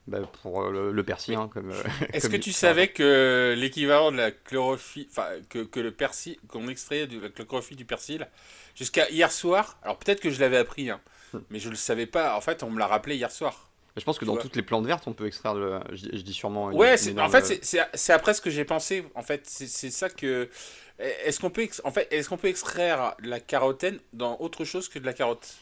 bah, 0.07 0.19
pour 0.41 0.63
euh, 0.63 0.91
le, 0.91 1.03
persil. 1.03 1.35
Hein, 1.35 1.49
euh, 1.57 1.83
Est-ce 2.13 2.27
que 2.27 2.37
tu 2.37 2.51
savais 2.51 2.87
que 2.87 3.53
l'équivalent 3.57 4.11
de 4.11 4.17
la 4.17 4.31
chlorophylle, 4.31 5.07
enfin 5.11 5.27
que, 5.49 5.59
que, 5.59 5.79
le 5.79 5.91
persil, 5.91 6.37
qu'on 6.47 6.67
extrait 6.69 7.07
de 7.07 7.19
la 7.19 7.29
chlorophylle 7.29 7.77
du 7.77 7.85
persil, 7.85 8.27
jusqu'à 8.75 9.09
hier 9.09 9.31
soir, 9.31 9.77
alors 9.83 9.97
peut-être 9.97 10.19
que 10.19 10.29
je 10.29 10.39
l'avais 10.39 10.57
appris, 10.57 10.89
hein, 10.89 11.01
hmm. 11.33 11.39
mais 11.49 11.59
je 11.59 11.69
le 11.69 11.75
savais 11.75 12.07
pas. 12.07 12.35
En 12.35 12.41
fait, 12.41 12.63
on 12.63 12.71
me 12.71 12.79
l'a 12.79 12.87
rappelé 12.87 13.15
hier 13.15 13.31
soir. 13.31 13.69
Je 13.97 14.03
pense 14.03 14.17
que 14.17 14.25
dans 14.25 14.37
toutes 14.37 14.55
les 14.55 14.61
plantes 14.61 14.85
vertes, 14.85 15.03
on 15.07 15.13
peut 15.13 15.27
extraire 15.27 15.53
de. 15.53 15.79
Je, 15.91 16.07
je 16.13 16.21
dis 16.21 16.33
sûrement. 16.33 16.67
Ouais, 16.67 16.95
en 17.19 17.29
fait, 17.29 17.63
c'est 17.63 18.13
après 18.13 18.33
ce 18.33 18.41
que 18.41 18.49
j'ai 18.49 18.65
pensé. 18.65 19.05
En 19.15 19.23
fait, 19.23 19.41
c'est 19.45 19.91
ça 19.91 20.09
que. 20.09 20.49
Est-ce 20.97 21.39
qu'on 21.39 21.49
peut, 21.49 21.67
en 21.83 21.91
fait, 21.91 22.07
est-ce 22.11 22.29
qu'on 22.29 22.37
peut 22.37 22.47
extraire 22.47 23.15
la 23.23 23.39
carotène 23.39 23.99
dans 24.13 24.37
autre 24.39 24.65
chose 24.65 24.87
que 24.87 24.99
de 24.99 25.05
la 25.05 25.13
carotte? 25.13 25.55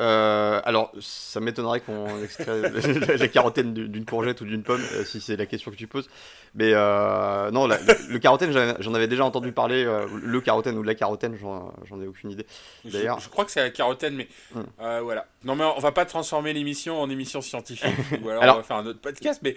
Euh, 0.00 0.60
alors, 0.64 0.92
ça 1.00 1.40
m'étonnerait 1.40 1.80
qu'on 1.80 2.22
extrait 2.22 2.62
la, 3.18 3.28
carotène 3.28 3.74
d'une 3.74 4.04
courgette 4.06 4.40
ou 4.40 4.46
d'une 4.46 4.62
pomme, 4.62 4.82
euh, 4.94 5.04
si 5.04 5.20
c'est 5.20 5.36
la 5.36 5.44
question 5.44 5.70
que 5.70 5.76
tu 5.76 5.86
poses. 5.86 6.08
Mais 6.54 6.72
euh, 6.72 7.50
non, 7.50 7.66
le 7.66 8.18
carotène, 8.18 8.76
j'en 8.80 8.94
avais 8.94 9.08
déjà 9.08 9.24
entendu 9.24 9.52
parler. 9.52 9.84
le 9.84 10.40
carotène 10.40 10.78
ou 10.78 10.82
la 10.82 10.94
carotène, 10.94 11.36
j'en 11.38 12.02
ai 12.02 12.06
aucune 12.06 12.30
idée. 12.30 12.46
D'ailleurs, 12.84 13.20
je, 13.20 13.28
crois 13.28 13.44
que 13.44 13.50
c'est 13.50 13.60
la 13.60 13.70
carotène, 13.70 14.14
mais 14.14 14.28
hum. 14.54 14.66
voilà. 15.02 15.26
Non, 15.44 15.54
mais 15.54 15.64
on 15.64 15.80
va 15.80 15.92
pas 15.92 16.06
transformer 16.06 16.52
l'émission 16.52 17.00
en 17.00 17.10
émission 17.10 17.42
scientifique. 17.42 17.94
ou 18.22 18.30
alors, 18.30 18.56
on 18.56 18.58
va 18.58 18.64
faire 18.64 18.76
un 18.76 18.86
autre 18.86 19.00
podcast. 19.00 19.40
Mais, 19.42 19.54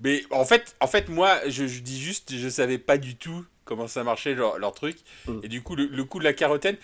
mais 0.00 0.22
en 0.30 0.44
fait, 0.44 0.76
en 0.80 0.86
fait, 0.86 1.08
moi, 1.08 1.40
je, 1.48 1.64
dis 1.64 2.00
juste, 2.00 2.34
je 2.36 2.48
savais 2.48 2.78
pas 2.78 2.96
du 2.96 3.16
tout 3.16 3.44
comment 3.64 3.86
ça 3.86 4.02
marchait 4.02 4.34
leur, 4.34 4.58
leur 4.58 4.72
truc. 4.72 4.98
Hum. 5.28 5.40
Et 5.42 5.48
du 5.48 5.62
coup, 5.62 5.74
le, 5.74 6.04
coup 6.04 6.20
de 6.20 6.24
la 6.24 6.32
carotène, 6.32 6.76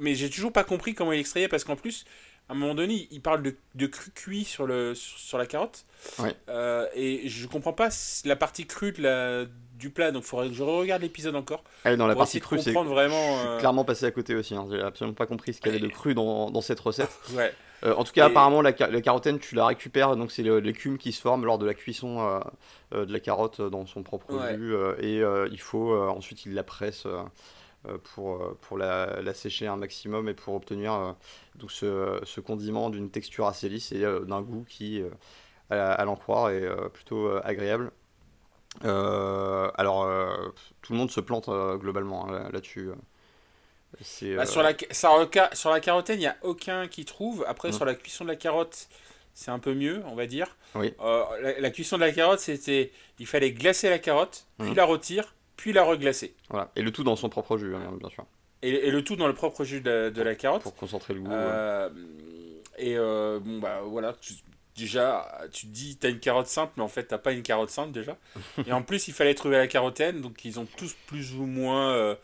mais 0.00 0.14
j'ai 0.14 0.30
toujours 0.30 0.52
pas 0.52 0.64
compris 0.64 0.94
comment 0.94 1.12
il 1.12 1.20
extrayait 1.20 1.48
parce 1.48 1.64
qu'en 1.64 1.76
plus 1.76 2.04
à 2.48 2.54
un 2.54 2.56
moment 2.56 2.74
donné, 2.74 3.08
il 3.10 3.20
parle 3.20 3.42
de, 3.42 3.54
de 3.74 3.86
cru 3.86 4.10
cuit 4.10 4.44
sur, 4.44 4.66
le, 4.66 4.94
sur, 4.94 5.36
la 5.36 5.44
carotte. 5.44 5.84
Euh, 6.48 6.86
et 6.94 7.28
je 7.28 7.46
comprends 7.46 7.74
pas 7.74 7.90
la 8.24 8.36
partie 8.36 8.66
crue 8.66 8.92
de 8.92 9.02
la, 9.02 9.44
du 9.78 9.90
plat, 9.90 10.12
donc 10.12 10.22
il 10.22 10.26
faudrait 10.26 10.48
que 10.48 10.54
je 10.54 10.62
regarde 10.62 11.02
l'épisode 11.02 11.36
encore. 11.36 11.62
Ah, 11.84 11.94
dans 11.94 12.06
la 12.06 12.16
partie 12.16 12.40
crue, 12.40 12.58
c'est 12.58 12.72
vraiment. 12.72 13.38
Euh, 13.38 13.58
clairement 13.58 13.84
passé 13.84 14.06
à 14.06 14.10
côté 14.10 14.34
aussi. 14.34 14.54
Hein. 14.54 14.66
J'ai 14.70 14.80
absolument 14.80 15.14
pas 15.14 15.26
compris 15.26 15.52
ce 15.52 15.60
qu'il 15.60 15.72
y 15.72 15.76
avait 15.76 15.86
de 15.86 15.92
cru 15.92 16.14
dans, 16.14 16.50
dans 16.50 16.62
cette 16.62 16.80
recette. 16.80 17.14
ouais. 17.34 17.52
Euh, 17.84 17.94
en 17.94 18.02
tout 18.02 18.12
cas, 18.12 18.26
apparemment, 18.26 18.62
la, 18.62 18.70
la, 18.70 19.00
carotène, 19.02 19.38
tu 19.38 19.54
la 19.54 19.66
récupères, 19.66 20.16
donc 20.16 20.32
c'est 20.32 20.42
l'écume 20.42 20.96
qui 20.96 21.12
se 21.12 21.20
forme 21.20 21.44
lors 21.44 21.58
de 21.58 21.66
la 21.66 21.74
cuisson 21.74 22.40
de 22.92 23.12
la 23.12 23.20
carotte 23.20 23.60
dans 23.60 23.84
son 23.84 24.02
propre 24.02 24.32
jus, 24.56 24.74
et 25.00 25.22
il 25.52 25.60
faut 25.60 25.94
ensuite 25.94 26.46
il 26.46 26.54
la 26.54 26.64
presse 26.64 27.06
pour, 28.14 28.36
euh, 28.36 28.58
pour 28.62 28.78
la, 28.78 29.20
la, 29.22 29.34
sécher 29.34 29.66
un 29.66 29.76
maximum 29.76 30.28
et 30.28 30.34
pour 30.34 30.54
obtenir 30.54 30.92
euh, 30.92 31.12
donc 31.56 31.70
ce, 31.70 32.20
ce 32.24 32.40
condiment 32.40 32.90
d'une 32.90 33.10
texture 33.10 33.46
assez 33.46 33.68
lisse 33.68 33.92
et 33.92 34.00
d'un 34.00 34.42
goût 34.42 34.64
qui, 34.68 35.02
à, 35.70 36.04
l'en 36.04 36.16
croire, 36.16 36.50
est 36.50 36.68
plutôt 36.92 37.30
agréable. 37.42 37.90
alors, 38.82 40.08
tout 40.82 40.92
le 40.92 40.98
monde 40.98 41.10
se 41.10 41.20
plante 41.20 41.50
globalement 41.78 42.28
hein, 42.28 42.48
là-dessus. 42.52 42.90
Bah, 44.36 44.46
sur, 44.46 44.62
la, 44.62 44.74
sur 45.54 45.70
la 45.70 45.80
carotène, 45.80 46.18
il 46.18 46.20
n'y 46.20 46.26
a 46.26 46.36
aucun 46.42 46.86
qui 46.88 47.04
trouve. 47.04 47.44
Après, 47.48 47.70
mmh. 47.70 47.72
sur 47.72 47.84
la 47.84 47.94
cuisson 47.94 48.24
de 48.24 48.30
la 48.30 48.36
carotte, 48.36 48.88
c'est 49.34 49.50
un 49.50 49.58
peu 49.58 49.74
mieux, 49.74 50.02
on 50.06 50.14
va 50.14 50.26
dire. 50.26 50.56
Oui. 50.74 50.94
la, 51.40 51.70
cuisson 51.70 51.96
de 51.96 52.02
la 52.02 52.12
carotte, 52.12 52.40
c'était. 52.40 52.92
Il 53.18 53.26
fallait 53.26 53.50
glacer 53.50 53.88
la 53.88 53.98
carotte, 53.98 54.46
puis 54.58 54.70
mmh. 54.70 54.74
la 54.74 54.84
rôtir, 54.84 55.34
puis 55.58 55.72
la 55.72 55.82
reglacer. 55.82 56.34
Voilà. 56.48 56.70
Et 56.76 56.82
le 56.82 56.90
tout 56.92 57.04
dans 57.04 57.16
son 57.16 57.28
propre 57.28 57.58
jus, 57.58 57.74
hein, 57.74 57.92
bien 58.00 58.08
sûr. 58.08 58.24
Et, 58.62 58.90
le 58.90 59.02
tout 59.02 59.16
dans 59.16 59.26
le 59.26 59.34
propre 59.34 59.64
jus 59.64 59.80
de, 59.80 60.22
la 60.22 60.34
carotte. 60.34 60.62
Pour 60.62 60.74
concentrer 60.74 61.14
le 61.14 61.20
goût. 61.20 61.30
Euh, 61.30 61.90
et 62.78 62.96
euh, 62.96 63.40
bon, 63.40 63.58
bah 63.58 63.80
voilà. 63.84 64.14
déjà, 64.76 65.28
tu 65.52 65.66
te 65.66 65.72
dis, 65.72 65.96
t'as 65.96 66.10
une 66.10 66.20
carotte 66.20 66.46
simple, 66.46 66.72
mais 66.76 66.82
en 66.82 66.88
fait, 66.88 67.04
t'as 67.04 67.18
pas 67.18 67.32
une 67.32 67.42
carotte 67.42 67.70
simple 67.70 67.90
déjà. 67.90 68.16
et 68.66 68.72
en 68.72 68.82
plus, 68.82 69.08
il 69.08 69.14
fallait 69.14 69.34
trouver 69.34 69.56
la 69.56 69.66
carotène, 69.66 70.20
donc 70.20 70.44
ils 70.44 70.58
ont 70.60 70.66
tous 70.76 70.94
plus 71.06 71.34
ou 71.34 71.44
moins. 71.44 71.92
Euh, 71.92 72.14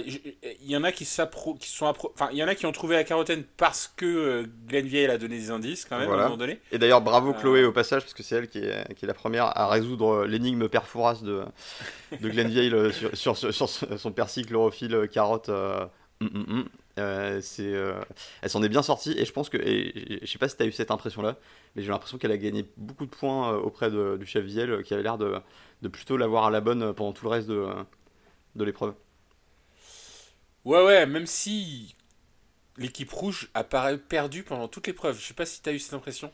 il 0.00 0.70
y 0.70 0.76
en 0.76 0.84
a 0.84 0.92
qui, 0.92 1.04
qui 1.04 1.68
sont 1.68 1.86
enfin, 1.86 2.28
il 2.32 2.38
y 2.38 2.42
en 2.42 2.48
a 2.48 2.54
qui 2.54 2.64
ont 2.64 2.72
trouvé 2.72 2.96
la 2.96 3.04
carotène 3.04 3.44
parce 3.56 3.92
que 3.94 4.06
euh, 4.06 4.46
Glenvieille 4.66 5.06
a 5.06 5.18
donné 5.18 5.36
des 5.36 5.50
indices 5.50 5.84
quand 5.84 5.98
même 5.98 6.10
à 6.10 6.14
un 6.14 6.22
moment 6.24 6.36
donné. 6.38 6.60
Et 6.70 6.78
d'ailleurs 6.78 7.02
bravo 7.02 7.30
euh, 7.30 7.34
Chloé 7.34 7.64
au 7.64 7.72
passage 7.72 8.02
parce 8.02 8.14
que 8.14 8.22
c'est 8.22 8.36
elle 8.36 8.48
qui 8.48 8.58
est, 8.58 8.94
qui 8.94 9.04
est, 9.04 9.08
la 9.08 9.14
première 9.14 9.56
à 9.56 9.68
résoudre 9.68 10.24
l'énigme 10.24 10.68
perfouras 10.68 11.20
de, 11.22 11.44
de 12.18 12.28
Glenvieille 12.28 12.72
sur, 13.12 13.36
sur, 13.36 13.52
sur, 13.52 13.68
son 13.68 14.12
persil, 14.12 14.46
chlorophylle, 14.46 15.08
carotte. 15.12 15.50
Euh, 15.50 15.84
hum, 16.22 16.30
hum, 16.34 16.68
hum. 16.96 17.40
c'est, 17.42 17.74
elle 18.40 18.50
s'en 18.50 18.62
est 18.62 18.70
bien 18.70 18.82
sortie 18.82 19.14
et 19.18 19.26
je 19.26 19.32
pense 19.32 19.50
que, 19.50 19.58
et, 19.58 20.20
je 20.22 20.30
sais 20.30 20.38
pas 20.38 20.48
si 20.48 20.56
tu 20.56 20.62
as 20.62 20.66
eu 20.66 20.72
cette 20.72 20.90
impression 20.90 21.20
là, 21.20 21.36
mais 21.76 21.82
j'ai 21.82 21.90
l'impression 21.90 22.16
qu'elle 22.16 22.32
a 22.32 22.38
gagné 22.38 22.64
beaucoup 22.78 23.04
de 23.04 23.10
points 23.10 23.54
auprès 23.56 23.90
de, 23.90 24.16
du 24.16 24.24
chef 24.24 24.44
Viel 24.44 24.82
qui 24.84 24.94
avait 24.94 25.02
l'air 25.02 25.18
de, 25.18 25.34
de 25.82 25.88
plutôt 25.88 26.16
l'avoir 26.16 26.46
à 26.46 26.50
la 26.50 26.62
bonne 26.62 26.94
pendant 26.94 27.12
tout 27.12 27.26
le 27.26 27.30
reste 27.30 27.48
de, 27.48 27.66
de 28.54 28.64
l'épreuve. 28.64 28.94
Ouais, 30.64 30.84
ouais, 30.84 31.06
même 31.06 31.26
si 31.26 31.94
l'équipe 32.78 33.10
rouge 33.10 33.48
apparaît 33.54 33.98
perdue 33.98 34.42
pendant 34.42 34.68
toute 34.68 34.86
l'épreuve. 34.86 35.18
Je 35.18 35.26
sais 35.26 35.34
pas 35.34 35.46
si 35.46 35.62
tu 35.62 35.68
as 35.68 35.72
eu 35.72 35.78
cette 35.78 35.94
impression. 35.94 36.30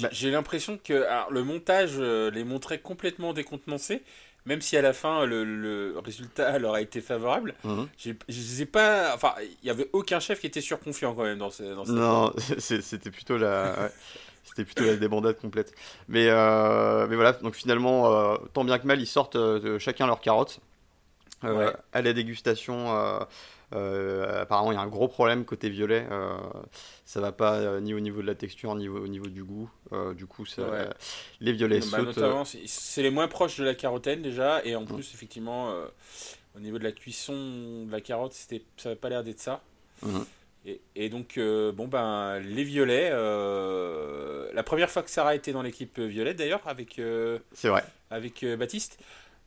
Bah. 0.00 0.08
J'ai 0.12 0.30
l'impression 0.30 0.78
que 0.82 1.06
le 1.30 1.44
montage 1.44 1.92
euh, 1.98 2.30
les 2.30 2.44
montrait 2.44 2.78
complètement 2.78 3.32
décontenancés, 3.32 4.02
même 4.44 4.60
si 4.60 4.76
à 4.76 4.82
la 4.82 4.92
fin 4.92 5.24
le, 5.24 5.98
résultat 6.04 6.58
leur 6.58 6.74
a 6.74 6.80
été 6.80 7.00
favorable. 7.00 7.54
Je 7.98 8.12
sais 8.28 8.66
pas. 8.66 9.14
Enfin, 9.14 9.34
il 9.40 9.64
n'y 9.64 9.70
avait 9.70 9.88
aucun 9.92 10.20
chef 10.20 10.40
qui 10.40 10.46
était 10.46 10.60
surconfiant 10.60 11.14
quand 11.14 11.24
même 11.24 11.38
dans, 11.38 11.50
ce, 11.50 11.62
dans 11.62 11.84
Non, 11.86 12.32
c'était 12.58 13.10
plutôt 13.10 13.38
la. 13.38 13.90
C'était 14.44 14.64
plutôt 14.64 14.84
la 14.84 14.96
débandade 14.96 15.38
complète. 15.38 15.74
Mais, 16.08 16.28
euh, 16.28 17.06
mais 17.06 17.16
voilà, 17.16 17.34
donc 17.34 17.54
finalement, 17.54 18.10
euh, 18.10 18.36
tant 18.54 18.64
bien 18.64 18.78
que 18.78 18.86
mal, 18.86 18.98
ils 18.98 19.06
sortent 19.06 19.36
chacun 19.78 20.06
leur 20.06 20.20
carotte. 20.20 20.60
Euh, 21.44 21.72
à 21.92 22.02
la 22.02 22.12
dégustation, 22.12 22.96
euh, 22.96 23.20
euh, 23.74 24.42
apparemment, 24.42 24.72
il 24.72 24.74
y 24.74 24.78
a 24.78 24.80
un 24.80 24.88
gros 24.88 25.08
problème 25.08 25.44
côté 25.44 25.68
violet. 25.68 26.06
ça 27.04 27.20
va 27.20 27.32
pas 27.32 27.80
ni 27.80 27.94
au 27.94 28.00
niveau 28.00 28.22
de 28.22 28.26
la 28.26 28.34
texture, 28.34 28.74
ni 28.74 28.88
au, 28.88 29.06
niveau 29.06 29.26
du 29.26 29.44
goût. 29.44 29.70
du 30.14 30.26
coup, 30.26 30.44
les 31.40 31.52
violets 31.52 31.80
bah, 31.80 32.12
sautent. 32.12 32.58
c'est 32.66 33.02
les 33.02 33.10
moins 33.10 33.28
proches 33.28 33.58
de 33.58 33.64
la 33.64 33.74
carotène 33.74 34.22
déjà, 34.22 34.64
et 34.64 34.74
en 34.76 34.84
plus, 34.84 35.14
effectivement, 35.14 35.72
au 36.56 36.60
niveau 36.60 36.78
de 36.78 36.84
la 36.84 36.92
cuisson 36.92 37.86
de 37.86 37.92
la 37.92 38.00
carotte, 38.00 38.32
c'était, 38.32 38.62
ça 38.76 38.88
n'avait 38.90 39.00
pas 39.00 39.08
l'air 39.08 39.22
d'être 39.22 39.40
ça. 39.40 39.62
Mhm. 40.02 40.24
Et, 40.96 41.08
donc, 41.08 41.38
bon, 41.38 41.86
ben, 41.86 42.40
les 42.40 42.64
violets, 42.64 43.10
la 43.10 44.62
première 44.64 44.90
fois 44.90 45.02
que 45.02 45.10
Sarah 45.10 45.36
était 45.36 45.52
dans 45.52 45.62
l'équipe 45.62 46.00
violette 46.00 46.36
d'ailleurs, 46.36 46.66
avec, 46.66 47.00
c'est 47.52 47.68
vrai. 47.68 47.84
avec 48.10 48.44
Baptiste, 48.44 48.98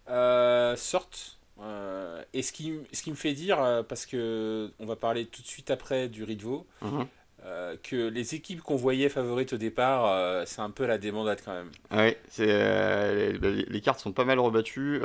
sortent 0.07 1.40
euh, 1.61 2.23
et 2.33 2.41
ce 2.41 2.51
qui, 2.51 2.73
ce 2.91 3.03
qui 3.03 3.11
me 3.11 3.15
fait 3.15 3.33
dire, 3.33 3.61
euh, 3.61 3.83
parce 3.83 4.05
que 4.05 4.71
on 4.79 4.85
va 4.85 4.95
parler 4.95 5.25
tout 5.25 5.41
de 5.41 5.47
suite 5.47 5.69
après 5.69 6.09
du 6.09 6.25
veau, 6.35 6.65
mhm. 6.81 7.05
euh, 7.45 7.75
que 7.83 8.07
les 8.07 8.33
équipes 8.35 8.61
qu'on 8.61 8.75
voyait 8.75 9.09
favorites 9.09 9.53
au 9.53 9.57
départ, 9.57 10.47
c'est 10.47 10.61
un 10.61 10.71
peu 10.71 10.85
la 10.85 10.97
démandade 10.97 11.39
quand 11.43 11.53
même. 11.53 11.71
Oui, 11.91 12.15
les, 12.39 13.33
les, 13.65 13.81
cartes 13.81 13.99
sont 13.99 14.11
pas 14.11 14.25
mal 14.25 14.39
rebattues. 14.39 15.01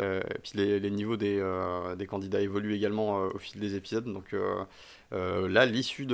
et 0.00 0.38
puis 0.42 0.52
les, 0.54 0.80
les 0.80 0.90
niveaux 0.90 1.16
des, 1.16 1.42
des, 1.96 2.06
candidats 2.06 2.40
évoluent 2.40 2.74
également 2.74 3.16
au 3.16 3.38
fil 3.38 3.60
des 3.60 3.74
épisodes. 3.74 4.06
Donc 4.06 4.34
là, 5.10 5.66
l'issue 5.66 6.06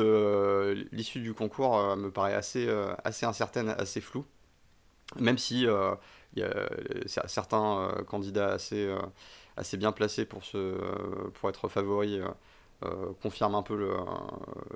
l'issue 0.90 1.20
du 1.20 1.32
concours 1.32 1.96
me 1.96 2.10
paraît 2.10 2.34
assez, 2.34 2.68
assez 3.04 3.24
incertaine, 3.24 3.68
assez 3.78 4.00
floue. 4.00 4.24
Même 5.20 5.38
si 5.38 5.60
il 5.62 6.40
y 6.40 6.42
a 6.42 7.28
certains 7.28 7.94
candidats 8.08 8.52
assez 8.54 8.92
assez 9.56 9.76
bien 9.76 9.92
placés 9.92 10.24
pour, 10.24 10.44
se, 10.44 10.76
pour 11.34 11.48
être 11.48 11.68
favoris 11.68 12.20
euh, 12.20 12.28
euh, 12.84 13.12
confirment 13.22 13.56
un 13.56 13.62
peu 13.62 13.76
le, 13.76 13.94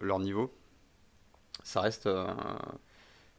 leur 0.01 0.19
niveau. 0.19 0.53
Ça 1.65 1.81
reste 1.81 2.09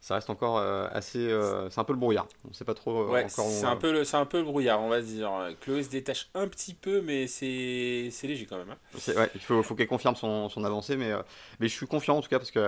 ça 0.02 0.16
reste 0.16 0.30
encore 0.30 0.60
assez. 0.60 1.30
c'est 1.70 1.80
un 1.80 1.84
peu 1.84 1.94
le 1.94 2.00
brouillard. 2.00 2.28
On 2.50 2.54
sait 2.54 2.66
pas 2.66 2.74
trop 2.74 3.08
ouais, 3.08 3.28
C'est 3.28 3.66
un, 3.66 3.76
peu 3.76 3.92
le, 3.92 4.16
un 4.16 4.26
peu 4.26 4.38
le 4.38 4.44
brouillard, 4.44 4.82
on 4.82 4.90
va 4.90 5.02
dire. 5.02 5.32
Chloé 5.62 5.84
se 5.84 5.90
détache 5.90 6.30
un 6.36 6.48
petit 6.48 6.74
peu, 6.74 7.02
mais 7.02 7.28
c'est 7.28 8.12
léger 8.24 8.46
quand 8.46 8.58
même. 8.58 8.72
Hein. 8.72 9.14
Ouais, 9.16 9.30
il 9.36 9.42
faut, 9.42 9.64
faut 9.64 9.76
qu'elle 9.76 9.88
confirme 9.88 10.16
son, 10.16 10.48
son, 10.50 10.64
avancée, 10.64 10.96
mais, 10.96 11.12
mais 11.60 11.68
je 11.68 11.74
suis 11.74 11.88
confiant 11.88 12.18
en 12.18 12.22
tout 12.22 12.30
cas 12.30 12.40
parce 12.40 12.52
qu'elle 12.52 12.64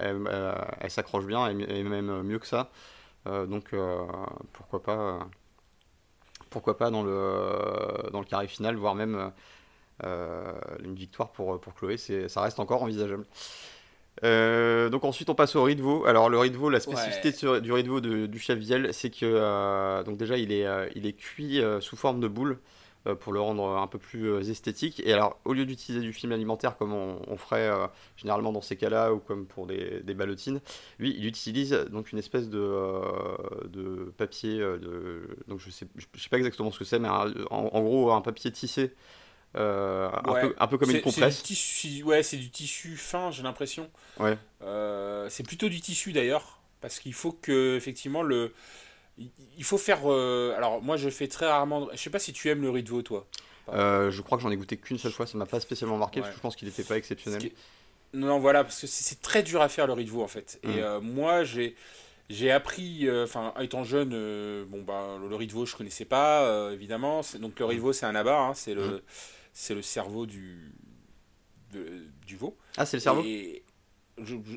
elle, 0.00 0.28
elle, 0.80 0.90
s'accroche 0.90 1.26
bien 1.26 1.48
et, 1.48 1.82
même 1.84 2.22
mieux 2.22 2.38
que 2.38 2.46
ça. 2.46 2.70
donc 3.26 3.74
pourquoi 4.52 4.82
pas 4.82 5.28
pourquoi 6.52 6.76
pas 6.76 6.90
dans 6.90 7.02
le, 7.02 8.10
dans 8.12 8.20
le 8.20 8.26
carré 8.26 8.46
final, 8.46 8.76
voire 8.76 8.94
même 8.94 9.32
euh, 10.04 10.52
une 10.82 10.94
victoire 10.94 11.30
pour, 11.30 11.60
pour 11.60 11.74
Chloé, 11.74 11.96
ça 11.96 12.40
reste 12.40 12.60
encore 12.60 12.82
envisageable. 12.82 13.24
Euh, 14.24 14.90
donc 14.90 15.04
ensuite 15.04 15.30
on 15.30 15.34
passe 15.34 15.56
au 15.56 15.62
riz 15.62 15.76
de 15.76 15.82
veau. 15.82 16.04
Alors 16.06 16.28
le 16.28 16.38
veau, 16.50 16.70
la 16.70 16.80
spécificité 16.80 17.60
du 17.60 17.72
riz 17.72 17.82
de 17.82 17.88
veau 17.88 18.00
du 18.00 18.38
chef 18.38 18.58
Viel, 18.58 18.92
c'est 18.92 19.10
que 19.10 19.24
euh, 19.24 20.02
donc 20.02 20.16
déjà 20.16 20.36
il 20.36 20.52
est, 20.52 20.66
il 20.94 21.06
est 21.06 21.12
cuit 21.14 21.62
sous 21.80 21.96
forme 21.96 22.20
de 22.20 22.28
boule. 22.28 22.58
Euh, 23.08 23.16
pour 23.16 23.32
le 23.32 23.40
rendre 23.40 23.64
un 23.64 23.88
peu 23.88 23.98
plus 23.98 24.30
euh, 24.30 24.48
esthétique. 24.48 25.02
Et 25.04 25.12
alors, 25.12 25.36
au 25.44 25.54
lieu 25.54 25.66
d'utiliser 25.66 26.00
du 26.00 26.12
film 26.12 26.30
alimentaire 26.30 26.76
comme 26.76 26.92
on, 26.92 27.36
ferait 27.36 27.68
euh, 27.68 27.88
généralement 28.16 28.52
dans 28.52 28.60
ces 28.60 28.76
cas-là 28.76 29.12
ou 29.12 29.18
comme 29.18 29.44
pour 29.44 29.66
des, 29.66 30.02
des, 30.04 30.14
ballotines, 30.14 30.60
lui, 31.00 31.12
il 31.18 31.26
utilise 31.26 31.72
donc 31.90 32.12
une 32.12 32.20
espèce 32.20 32.48
de, 32.48 32.80
de 33.66 34.12
papier. 34.16 34.58
de, 34.58 35.36
donc, 35.48 35.58
je 35.58 35.70
sais, 35.70 35.88
je 35.96 36.22
sais 36.22 36.28
pas 36.28 36.36
exactement 36.36 36.70
ce 36.70 36.78
que 36.78 36.84
c'est, 36.84 37.00
mais 37.00 37.08
en, 37.08 37.80
gros, 37.82 38.12
un 38.12 38.20
papier 38.20 38.52
tissé. 38.52 38.94
un, 39.56 40.10
peu, 40.22 40.54
un, 40.56 40.66
peu, 40.68 40.78
comme 40.78 40.92
une 40.92 41.00
compresse. 41.00 41.42
Tissu, 41.42 42.04
ouais, 42.04 42.22
c'est 42.22 42.36
du 42.36 42.50
tissu 42.50 42.96
fin, 42.96 43.32
j'ai 43.32 43.42
l'impression. 43.42 43.90
Ouais. 44.20 44.38
c'est 45.28 45.44
plutôt 45.44 45.68
du 45.68 45.80
tissu 45.80 46.12
d'ailleurs. 46.12 46.60
parce 46.80 47.00
qu'il 47.00 47.14
faut 47.14 47.32
que 47.32 47.76
effectivement 47.76 48.22
le 48.22 48.52
il 49.18 49.64
faut 49.64 49.78
faire 49.78 50.06
alors 50.06 50.82
moi 50.82 50.96
je 50.96 51.10
fais 51.10 51.28
très 51.28 51.46
rarement 51.46 51.88
je 51.92 51.98
sais 51.98 52.10
pas 52.10 52.18
si 52.18 52.32
tu 52.32 52.48
aimes 52.48 52.62
le 52.62 52.70
riz 52.70 52.82
de 52.82 52.88
veau 52.88 53.02
toi 53.02 53.26
je 53.68 54.20
crois 54.22 54.38
que 54.38 54.42
j'en 54.42 54.50
ai 54.50 54.56
goûté 54.56 54.76
qu'une 54.76 54.98
seule 54.98 55.12
fois 55.12 55.26
ça 55.26 55.36
m'a 55.36 55.46
pas 55.46 55.60
spécialement 55.60 55.98
marqué 55.98 56.20
parce 56.20 56.32
que 56.32 56.36
je 56.36 56.42
pense 56.42 56.56
qu'il 56.56 56.66
n'était 56.66 56.84
pas 56.84 56.96
exceptionnel 56.96 57.50
non 58.14 58.38
voilà 58.38 58.64
parce 58.64 58.80
que 58.80 58.86
c'est 58.86 59.20
très 59.20 59.42
dur 59.42 59.60
à 59.60 59.68
faire 59.68 59.86
le 59.86 59.92
riz 59.92 60.04
de 60.04 60.10
veau 60.10 60.22
en 60.22 60.28
fait 60.28 60.58
et 60.62 60.80
mm. 60.80 61.00
moi 61.00 61.44
j'ai 61.44 61.76
j'ai 62.32 62.50
appris, 62.50 63.06
euh, 63.06 63.24
enfin, 63.24 63.52
étant 63.60 63.84
jeune, 63.84 64.12
euh, 64.14 64.64
bon, 64.66 64.82
bah, 64.82 65.18
le, 65.20 65.36
riz 65.36 65.46
de 65.46 65.52
veau, 65.52 65.66
je 65.66 65.76
connaissais 65.76 66.06
pas, 66.06 66.44
euh, 66.44 66.72
évidemment. 66.72 67.20
Donc, 67.38 67.58
le 67.58 67.66
riz 67.66 67.76
de 67.76 67.80
veau, 67.80 67.92
c'est 67.92 68.06
un 68.06 68.14
abat, 68.14 68.38
hein, 68.38 68.54
c'est 68.54 68.74
le, 68.74 68.86
mmh. 68.86 69.00
c'est 69.52 69.74
le 69.74 69.82
cerveau 69.82 70.24
du, 70.24 70.72
du 72.26 72.36
veau. 72.36 72.56
Ah, 72.76 72.86
c'est 72.86 72.96
le 72.96 73.02
cerveau? 73.02 73.22
Et, 73.24 73.62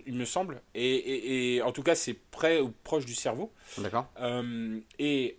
Il 0.05 0.15
me 0.15 0.25
semble. 0.25 0.61
Et, 0.73 1.55
et, 1.55 1.61
en 1.61 1.71
tout 1.71 1.83
cas, 1.83 1.95
c'est 1.95 2.13
près 2.13 2.59
ou 2.59 2.73
proche 2.83 3.05
du 3.05 3.15
cerveau. 3.15 3.51
D'accord. 3.77 4.07
et 4.99 5.37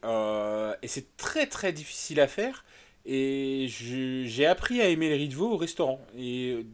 et 0.82 0.88
c'est 0.88 1.16
très, 1.16 1.46
très 1.46 1.72
difficile 1.72 2.20
à 2.20 2.28
faire. 2.28 2.64
Et 3.04 3.68
j'ai 3.68 4.46
appris 4.46 4.80
à 4.80 4.88
aimer 4.88 5.08
le 5.08 5.14
riz 5.14 5.28
de 5.28 5.34
veau 5.34 5.52
au 5.52 5.56
restaurant. 5.56 6.00
Et 6.18 6.66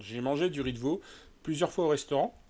j'ai 0.00 0.20
mangé 0.20 0.48
du 0.48 0.60
riz 0.60 0.72
de 0.72 0.78
veau 0.78 1.00
plusieurs 1.42 1.72
fois 1.72 1.86
au 1.86 1.88
restaurant. 1.88 2.40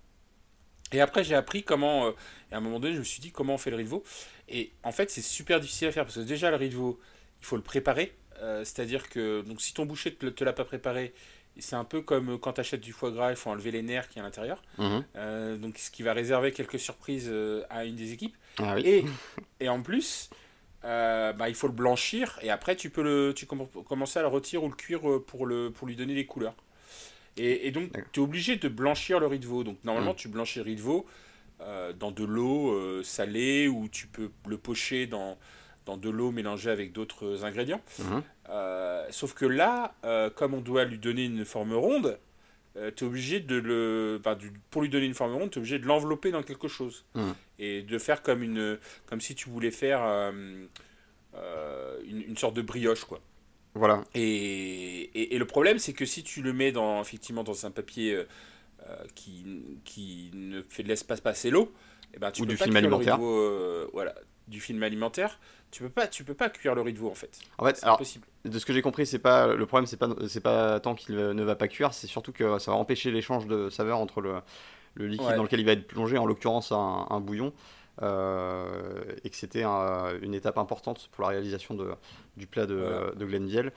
Et 0.91 1.01
après, 1.01 1.23
j'ai 1.23 1.35
appris 1.35 1.63
comment. 1.63 2.07
Euh, 2.07 2.11
et 2.51 2.53
à 2.53 2.57
un 2.57 2.61
moment 2.61 2.79
donné, 2.79 2.93
je 2.93 2.99
me 2.99 3.03
suis 3.03 3.21
dit 3.21 3.31
comment 3.31 3.55
on 3.55 3.57
fait 3.57 3.71
le 3.71 3.77
riz 3.77 3.83
de 3.83 3.89
veau. 3.89 4.03
Et 4.47 4.71
en 4.83 4.91
fait, 4.91 5.09
c'est 5.09 5.21
super 5.21 5.59
difficile 5.59 5.87
à 5.87 5.91
faire 5.91 6.05
parce 6.05 6.15
que 6.15 6.21
déjà, 6.21 6.51
le 6.51 6.57
riz 6.57 6.69
de 6.69 6.75
veau, 6.75 6.99
il 7.41 7.45
faut 7.45 7.55
le 7.55 7.63
préparer. 7.63 8.15
Euh, 8.41 8.63
c'est-à-dire 8.63 9.09
que 9.09 9.41
donc, 9.41 9.61
si 9.61 9.73
ton 9.73 9.85
boucher 9.85 10.15
ne 10.21 10.29
te, 10.29 10.43
l'a 10.43 10.53
pas 10.53 10.65
préparé, 10.65 11.13
c'est 11.57 11.75
un 11.75 11.83
peu 11.83 12.01
comme 12.01 12.37
quand 12.39 12.53
tu 12.53 12.61
achètes 12.61 12.81
du 12.81 12.91
foie 12.91 13.11
gras, 13.11 13.31
il 13.31 13.35
faut 13.35 13.49
enlever 13.49 13.71
les 13.71 13.81
nerfs 13.81 14.09
qui 14.09 14.19
est 14.19 14.21
à 14.21 14.25
l'intérieur. 14.25 14.61
Mhm. 14.77 15.03
Euh, 15.15 15.57
donc, 15.57 15.77
ce 15.77 15.91
qui 15.91 16.03
va 16.03 16.13
réserver 16.13 16.51
quelques 16.51 16.79
surprises 16.79 17.31
à 17.69 17.85
une 17.85 17.95
des 17.95 18.13
équipes. 18.13 18.35
Ah 18.57 18.75
et, 18.79 19.05
et 19.59 19.69
en 19.69 19.81
plus, 19.81 20.29
bah, 20.83 21.49
il 21.49 21.55
faut 21.55 21.67
le 21.67 21.73
blanchir. 21.73 22.39
Et 22.41 22.49
après, 22.49 22.75
tu 22.75 22.89
peux 22.89 23.03
le, 23.03 23.33
tu 23.35 23.45
commencer 23.45 24.19
à 24.19 24.21
le 24.21 24.27
retirer 24.27 24.63
ou 24.63 24.69
le 24.69 24.75
cuire 24.75 25.01
pour, 25.25 25.45
le, 25.45 25.71
pour 25.71 25.87
lui 25.87 25.95
donner 25.95 26.15
des 26.15 26.25
couleurs. 26.25 26.55
Et, 27.37 27.71
donc, 27.71 27.91
tu 28.11 28.19
es 28.19 28.23
obligé 28.23 28.55
de 28.55 28.69
blanchir 28.69 29.19
le 29.19 29.27
riz 29.27 29.39
de 29.39 29.45
veau. 29.45 29.63
Donc, 29.63 29.77
normalement, 29.83 30.13
mm. 30.13 30.17
tu 30.17 30.27
blanchis 30.29 30.59
le 30.59 30.65
riz 30.65 30.75
de 30.75 30.81
veau 30.81 31.05
euh, 31.61 31.93
dans 31.93 32.11
de 32.11 32.23
l'eau 32.23 32.71
euh, 32.71 33.03
salée 33.03 33.67
ou 33.67 33.87
tu 33.89 34.07
peux 34.07 34.29
le 34.47 34.57
pocher 34.57 35.05
dans, 35.05 35.37
dans 35.85 35.97
de 35.97 36.09
l'eau 36.09 36.31
mélangée 36.31 36.69
avec 36.69 36.91
d'autres 36.91 37.43
ingrédients. 37.45 37.81
Mm-hmm. 37.99 38.21
Euh, 38.49 39.05
sauf 39.11 39.33
que 39.33 39.45
là, 39.45 39.95
comme 40.35 40.53
on 40.53 40.61
doit 40.61 40.85
lui 40.85 40.97
donner 40.97 41.25
une 41.25 41.45
forme 41.45 41.73
ronde, 41.73 42.17
tu 42.95 43.03
es 43.03 43.07
obligé 43.07 43.39
de 43.39 43.55
le. 43.55 44.21
pour 44.69 44.81
lui 44.81 44.89
donner 44.89 45.05
une 45.05 45.13
forme 45.13 45.33
ronde, 45.33 45.51
tu 45.51 45.59
es 45.59 45.61
obligé 45.61 45.79
de 45.79 45.85
l'envelopper 45.85 46.31
dans 46.31 46.43
quelque 46.43 46.67
chose. 46.67 47.05
Mm. 47.13 47.31
Et 47.59 47.81
de 47.81 47.97
faire 47.97 48.21
comme, 48.21 48.43
une, 48.43 48.77
comme 49.05 49.21
si 49.21 49.33
tu 49.35 49.49
voulais 49.49 49.71
faire 49.71 50.01
une, 50.03 50.67
une 52.05 52.37
sorte 52.37 52.55
de 52.55 52.61
brioche, 52.61 53.05
quoi. 53.05 53.21
Voilà. 53.75 54.05
Et, 54.15 55.35
et, 55.35 55.37
le 55.37 55.45
problème, 55.45 55.79
c'est 55.79 55.91
que 55.91 56.05
si 56.05 56.23
tu 56.23 56.41
le 56.41 56.53
mets 56.53 56.71
dans, 56.71 57.01
effectivement 57.01 57.43
dans 57.43 57.65
un 57.65 57.71
papier 57.71 58.15
euh, 58.15 58.23
euh, 58.87 58.95
qui, 59.15 59.43
qui 59.83 60.31
ne 60.33 60.61
fait, 60.61 60.83
laisse 60.83 61.03
pas 61.03 61.17
passer 61.17 61.49
l'eau, 61.49 61.73
eh 62.13 62.19
ben, 62.19 62.31
tu 62.31 62.41
Ou 62.41 62.45
peux 62.45 62.53
du 62.53 62.57
pas 62.57 62.63
film 62.63 62.77
alimentaire. 62.77 63.19
Euh, 63.21 63.89
voilà, 63.91 64.15
du 64.47 64.61
film 64.61 64.83
alimentaire, 64.83 65.39
tu 65.71 65.83
peux 65.83 65.89
pas, 65.89 66.07
tu 66.07 66.23
peux 66.23 66.33
pas 66.33 66.49
cuire 66.49 66.75
le 66.75 66.81
riz 66.81 66.93
de 66.93 66.99
veau 66.99 67.09
en 67.09 67.15
fait. 67.15 67.39
En 67.57 67.65
fait, 67.65 67.79
alors, 67.83 67.95
impossible. 67.95 68.25
de 68.45 68.59
ce 68.59 68.65
que 68.65 68.73
j'ai 68.73 68.81
compris, 68.81 69.05
c'est 69.05 69.19
pas 69.19 69.47
le 69.47 69.65
problème, 69.65 69.87
c'est 69.87 69.97
pas, 69.97 70.09
c'est 70.27 70.41
pas 70.41 70.79
tant 70.79 70.95
qu'il 70.95 71.15
ne 71.15 71.43
va 71.43 71.55
pas 71.55 71.67
cuire, 71.67 71.93
c'est 71.93 72.07
surtout 72.07 72.31
que 72.31 72.59
ça 72.59 72.71
va 72.71 72.77
empêcher 72.77 73.11
l'échange 73.11 73.47
de 73.47 73.69
saveurs 73.69 73.99
entre 73.99 74.21
le, 74.21 74.35
le 74.93 75.07
liquide 75.07 75.35
dans 75.35 75.43
lequel 75.43 75.59
il 75.59 75.65
va 75.65 75.73
être 75.73 75.87
plongé, 75.87 76.17
en 76.17 76.25
l'occurrence 76.25 76.71
un, 76.71 77.07
un 77.09 77.19
bouillon. 77.19 77.53
Euh, 78.01 79.03
et 79.23 79.29
que 79.29 79.35
c'était 79.37 79.63
une 79.63 80.33
étape 80.33 80.57
importante 80.57 81.09
pour 81.13 81.23
la 81.23 81.29
réalisation 81.29 81.75
de, 81.75 81.91
du 82.35 82.45
plat 82.45 82.65
de, 82.65 83.15
de 83.15 83.25
Glenville. 83.25 83.71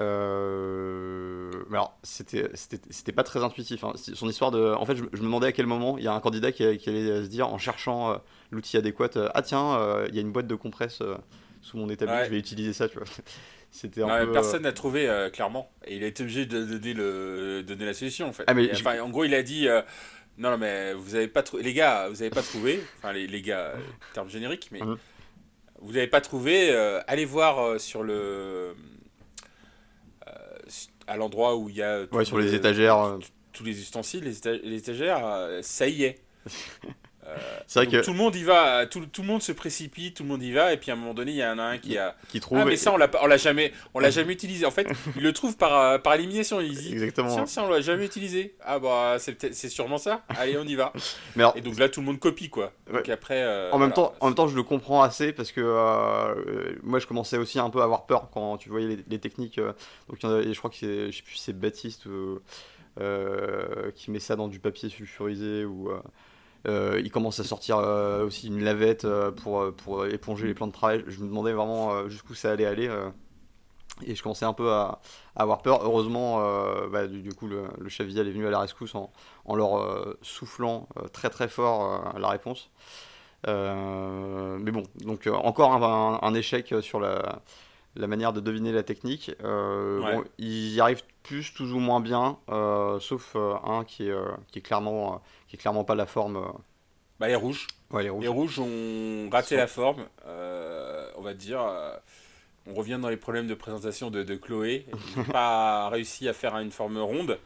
Euh, 0.00 1.50
mais 1.68 1.76
alors, 1.76 1.96
c'était 2.02 3.12
pas 3.12 3.22
très 3.22 3.44
intuitif. 3.44 3.84
Hein. 3.84 3.92
Son 3.94 4.28
histoire 4.28 4.50
de. 4.50 4.74
En 4.74 4.84
fait, 4.86 4.96
je, 4.96 5.04
me 5.04 5.10
demandais 5.10 5.48
à 5.48 5.52
quel 5.52 5.66
moment 5.66 5.98
il 5.98 6.04
y 6.04 6.08
a 6.08 6.12
un 6.12 6.20
candidat 6.20 6.50
qui, 6.50 6.78
qui 6.78 6.88
allait 6.88 7.22
se 7.22 7.28
dire, 7.28 7.46
en 7.46 7.58
cherchant 7.58 8.12
euh, 8.12 8.16
l'outil 8.50 8.76
adéquat, 8.76 9.10
ah 9.34 9.42
tiens, 9.42 10.04
il 10.08 10.14
y 10.14 10.18
a 10.18 10.22
une 10.22 10.32
boîte 10.32 10.48
de 10.48 10.56
compresse 10.56 11.00
sous 11.62 11.76
mon 11.76 11.88
établi, 11.88 12.24
je 12.24 12.30
vais 12.30 12.38
utiliser 12.38 12.72
ça, 12.72 12.88
tu 12.88 12.98
vois. 12.98 13.06
C'était 13.72 14.02
Personne 14.32 14.64
n'a 14.64 14.72
trouvé 14.72 15.28
clairement. 15.32 15.70
Et 15.84 15.96
il 15.96 16.02
a 16.02 16.08
été 16.08 16.24
obligé 16.24 16.44
de 16.44 16.64
donner, 16.64 16.92
le, 16.92 17.62
donner 17.62 17.84
la 17.84 17.94
solution 17.94 18.26
en 18.26 18.32
fait. 18.32 18.42
Ah, 18.48 18.54
mais 18.54 18.68
enfin, 18.72 19.00
en 19.00 19.10
gros, 19.10 19.22
il 19.22 19.32
a 19.32 19.44
dit 19.44 19.68
non, 20.38 20.56
mais 20.56 20.94
vous 20.94 21.14
avez 21.14 21.28
pas 21.28 21.42
trouvé. 21.42 21.62
Les 21.62 21.74
gars, 21.74 22.08
vous 22.08 22.22
avez 22.22 22.30
pas 22.30 22.42
trouvé. 22.42 22.82
Enfin, 22.98 23.12
les, 23.12 23.26
les 23.26 23.42
gars, 23.42 23.74
euh, 23.74 23.76
terme 24.14 24.28
générique, 24.28 24.68
mais. 24.72 24.80
Vous 25.82 25.92
n'avez 25.92 26.08
pas 26.08 26.20
trouvé. 26.20 26.70
Euh, 26.70 27.00
allez 27.06 27.24
voir 27.24 27.58
euh, 27.58 27.78
sur 27.78 28.02
le. 28.02 28.74
à 31.06 31.16
l'endroit 31.16 31.56
où 31.56 31.68
il 31.68 31.76
y 31.76 31.82
a. 31.82 32.04
Ouais, 32.12 32.24
sur 32.24 32.38
les 32.38 32.54
étagères. 32.54 33.18
Tous 33.52 33.64
les 33.64 33.80
ustensiles, 33.80 34.24
les, 34.24 34.76
étagères, 34.76 35.58
ça 35.62 35.88
y 35.88 36.04
est. 36.04 36.20
Euh, 37.26 37.36
c'est 37.66 37.84
vrai 37.84 38.00
que 38.00 38.04
tout 38.04 38.12
le 38.12 38.16
monde 38.16 38.34
y 38.34 38.42
va, 38.42 38.86
tout, 38.86 39.04
tout, 39.06 39.20
le 39.22 39.28
monde 39.28 39.42
se 39.42 39.52
précipite, 39.52 40.16
tout 40.16 40.22
le 40.22 40.28
monde 40.28 40.42
y 40.42 40.52
va, 40.52 40.72
et 40.72 40.78
puis 40.78 40.90
à 40.90 40.94
un 40.94 40.96
moment 40.96 41.14
donné, 41.14 41.32
il 41.32 41.36
y 41.36 41.44
en 41.44 41.58
a 41.58 41.62
un 41.62 41.78
qui 41.78 41.98
a. 41.98 42.16
Qui 42.28 42.40
trouve. 42.40 42.58
Ah, 42.58 42.64
mais 42.64 42.76
ça, 42.76 42.92
on 42.92 42.96
l'a, 42.96 43.10
on 43.22 43.26
l'a 43.26 43.36
jamais, 43.36 43.72
on 43.94 44.00
l'a 44.00 44.10
jamais 44.10 44.32
utilisé. 44.32 44.64
En 44.64 44.70
fait, 44.70 44.86
il 45.16 45.22
le 45.22 45.32
trouve 45.32 45.56
par, 45.56 45.78
euh, 45.78 45.98
par 45.98 46.14
élimination. 46.14 46.60
Il 46.60 46.74
dit. 46.74 46.92
Exactement. 46.92 47.32
Tiens, 47.32 47.46
ça, 47.46 47.64
on 47.64 47.68
l'a 47.68 47.82
jamais 47.82 48.06
utilisé. 48.06 48.54
Ah 48.64 48.78
bah, 48.78 49.16
c'est, 49.18 49.52
c'est 49.54 49.68
sûrement 49.68 49.98
ça. 49.98 50.22
Allez, 50.28 50.56
on 50.56 50.64
y 50.64 50.74
va. 50.74 50.92
mais 51.36 51.44
et 51.56 51.60
donc 51.60 51.78
là, 51.78 51.88
tout 51.88 52.00
le 52.00 52.06
monde 52.06 52.18
copie, 52.18 52.48
quoi. 52.48 52.72
Donc 52.90 53.08
après. 53.08 53.42
Euh, 53.42 53.70
en 53.70 53.78
même 53.78 53.92
temps, 53.92 54.14
en 54.20 54.26
même 54.26 54.34
temps, 54.34 54.48
je 54.48 54.56
le 54.56 54.62
comprends 54.62 55.02
assez 55.02 55.32
parce 55.32 55.52
que 55.52 55.60
moi, 56.82 56.98
je 56.98 57.06
commençais 57.06 57.36
aussi 57.36 57.58
un 57.58 57.70
peu 57.70 57.80
à 57.80 57.84
avoir 57.84 58.06
peur 58.06 58.30
quand 58.32 58.56
tu 58.56 58.70
voyais 58.70 58.98
les, 59.06 59.18
techniques. 59.18 59.58
donc, 59.58 60.18
je 60.22 60.58
crois 60.58 60.70
que 60.70 60.76
c'est, 60.76 61.12
je 61.12 61.16
sais 61.18 61.22
plus, 61.22 61.36
c'est 61.36 61.52
Baptiste 61.52 62.04
qui 63.94 64.10
met 64.10 64.20
ça 64.20 64.36
dans 64.36 64.48
du 64.48 64.58
papier 64.58 64.88
sulfurisé 64.88 65.66
ou. 65.66 65.90
Euh, 66.68 67.00
il 67.02 67.10
commence 67.10 67.40
à 67.40 67.44
sortir 67.44 67.78
euh, 67.78 68.26
aussi 68.26 68.48
une 68.48 68.62
lavette 68.62 69.04
euh, 69.04 69.30
pour, 69.30 69.72
pour 69.74 70.06
éponger 70.06 70.46
les 70.46 70.54
plans 70.54 70.66
de 70.66 70.72
travail. 70.72 71.02
Je 71.06 71.20
me 71.20 71.26
demandais 71.26 71.52
vraiment 71.52 72.08
jusqu'où 72.08 72.34
ça 72.34 72.52
allait 72.52 72.66
aller. 72.66 72.90
et 74.02 74.14
je 74.14 74.22
commençais 74.22 74.44
un 74.44 74.52
peu 74.52 74.72
à, 74.72 75.00
avoir 75.36 75.62
peur. 75.62 75.80
Heureusement, 75.82 76.40
bah, 76.88 77.06
du, 77.06 77.32
coup, 77.32 77.46
le, 77.46 77.68
chef 77.88 78.06
Vial 78.06 78.28
est 78.28 78.32
venu 78.32 78.46
à 78.46 78.50
la 78.50 78.60
rescousse 78.60 78.94
en 78.94 79.54
leur 79.54 80.16
soufflant 80.22 80.88
très 81.12 81.30
très 81.30 81.48
fort 81.48 82.14
la 82.18 82.28
réponse. 82.28 82.70
mais 83.46 84.70
bon, 84.70 84.82
donc 85.00 85.28
encore 85.32 85.72
un, 85.72 86.34
échec 86.34 86.74
sur 86.80 87.00
la, 87.00 87.42
la, 87.96 88.06
manière 88.06 88.32
de 88.32 88.40
deviner 88.40 88.72
la 88.72 88.82
technique. 88.82 89.32
bon, 89.40 90.24
ils 90.38 90.74
y 90.74 90.80
arrivent 90.80 91.02
plus, 91.22 91.52
tous 91.54 91.72
ou 91.72 91.78
moins 91.78 92.00
bien, 92.00 92.38
sauf 93.00 93.36
un 93.36 93.84
qui 93.84 94.08
est, 94.08 94.14
qui 94.50 94.58
est 94.58 94.62
clairement 94.62 95.22
qui 95.50 95.56
est 95.56 95.58
clairement 95.58 95.84
pas 95.84 95.96
la 95.96 96.06
forme. 96.06 96.36
Euh, 96.36 96.52
bah, 97.18 97.26
les 97.26 97.34
rouges. 97.34 97.66
Ouais, 97.90 98.04
les 98.04 98.08
rouges. 98.08 98.22
Les 98.22 98.28
rouges 98.28 98.58
ont 98.60 99.28
raté 99.30 99.56
la 99.56 99.66
forme, 99.66 100.06
euh, 100.26 101.10
on 101.16 101.22
va 101.22 101.34
dire. 101.34 101.60
Euh, 101.60 101.96
on 102.66 102.74
revient 102.74 102.98
dans 103.02 103.08
les 103.08 103.16
problèmes 103.16 103.48
de 103.48 103.54
présentation 103.54 104.10
de, 104.10 104.22
de 104.22 104.36
Chloé. 104.36 104.86
Ils 104.88 105.18
n'ont 105.18 105.24
pas 105.32 105.88
réussi 105.88 106.28
à 106.28 106.32
faire 106.32 106.56
une 106.58 106.70
forme 106.70 106.98
ronde, 106.98 107.38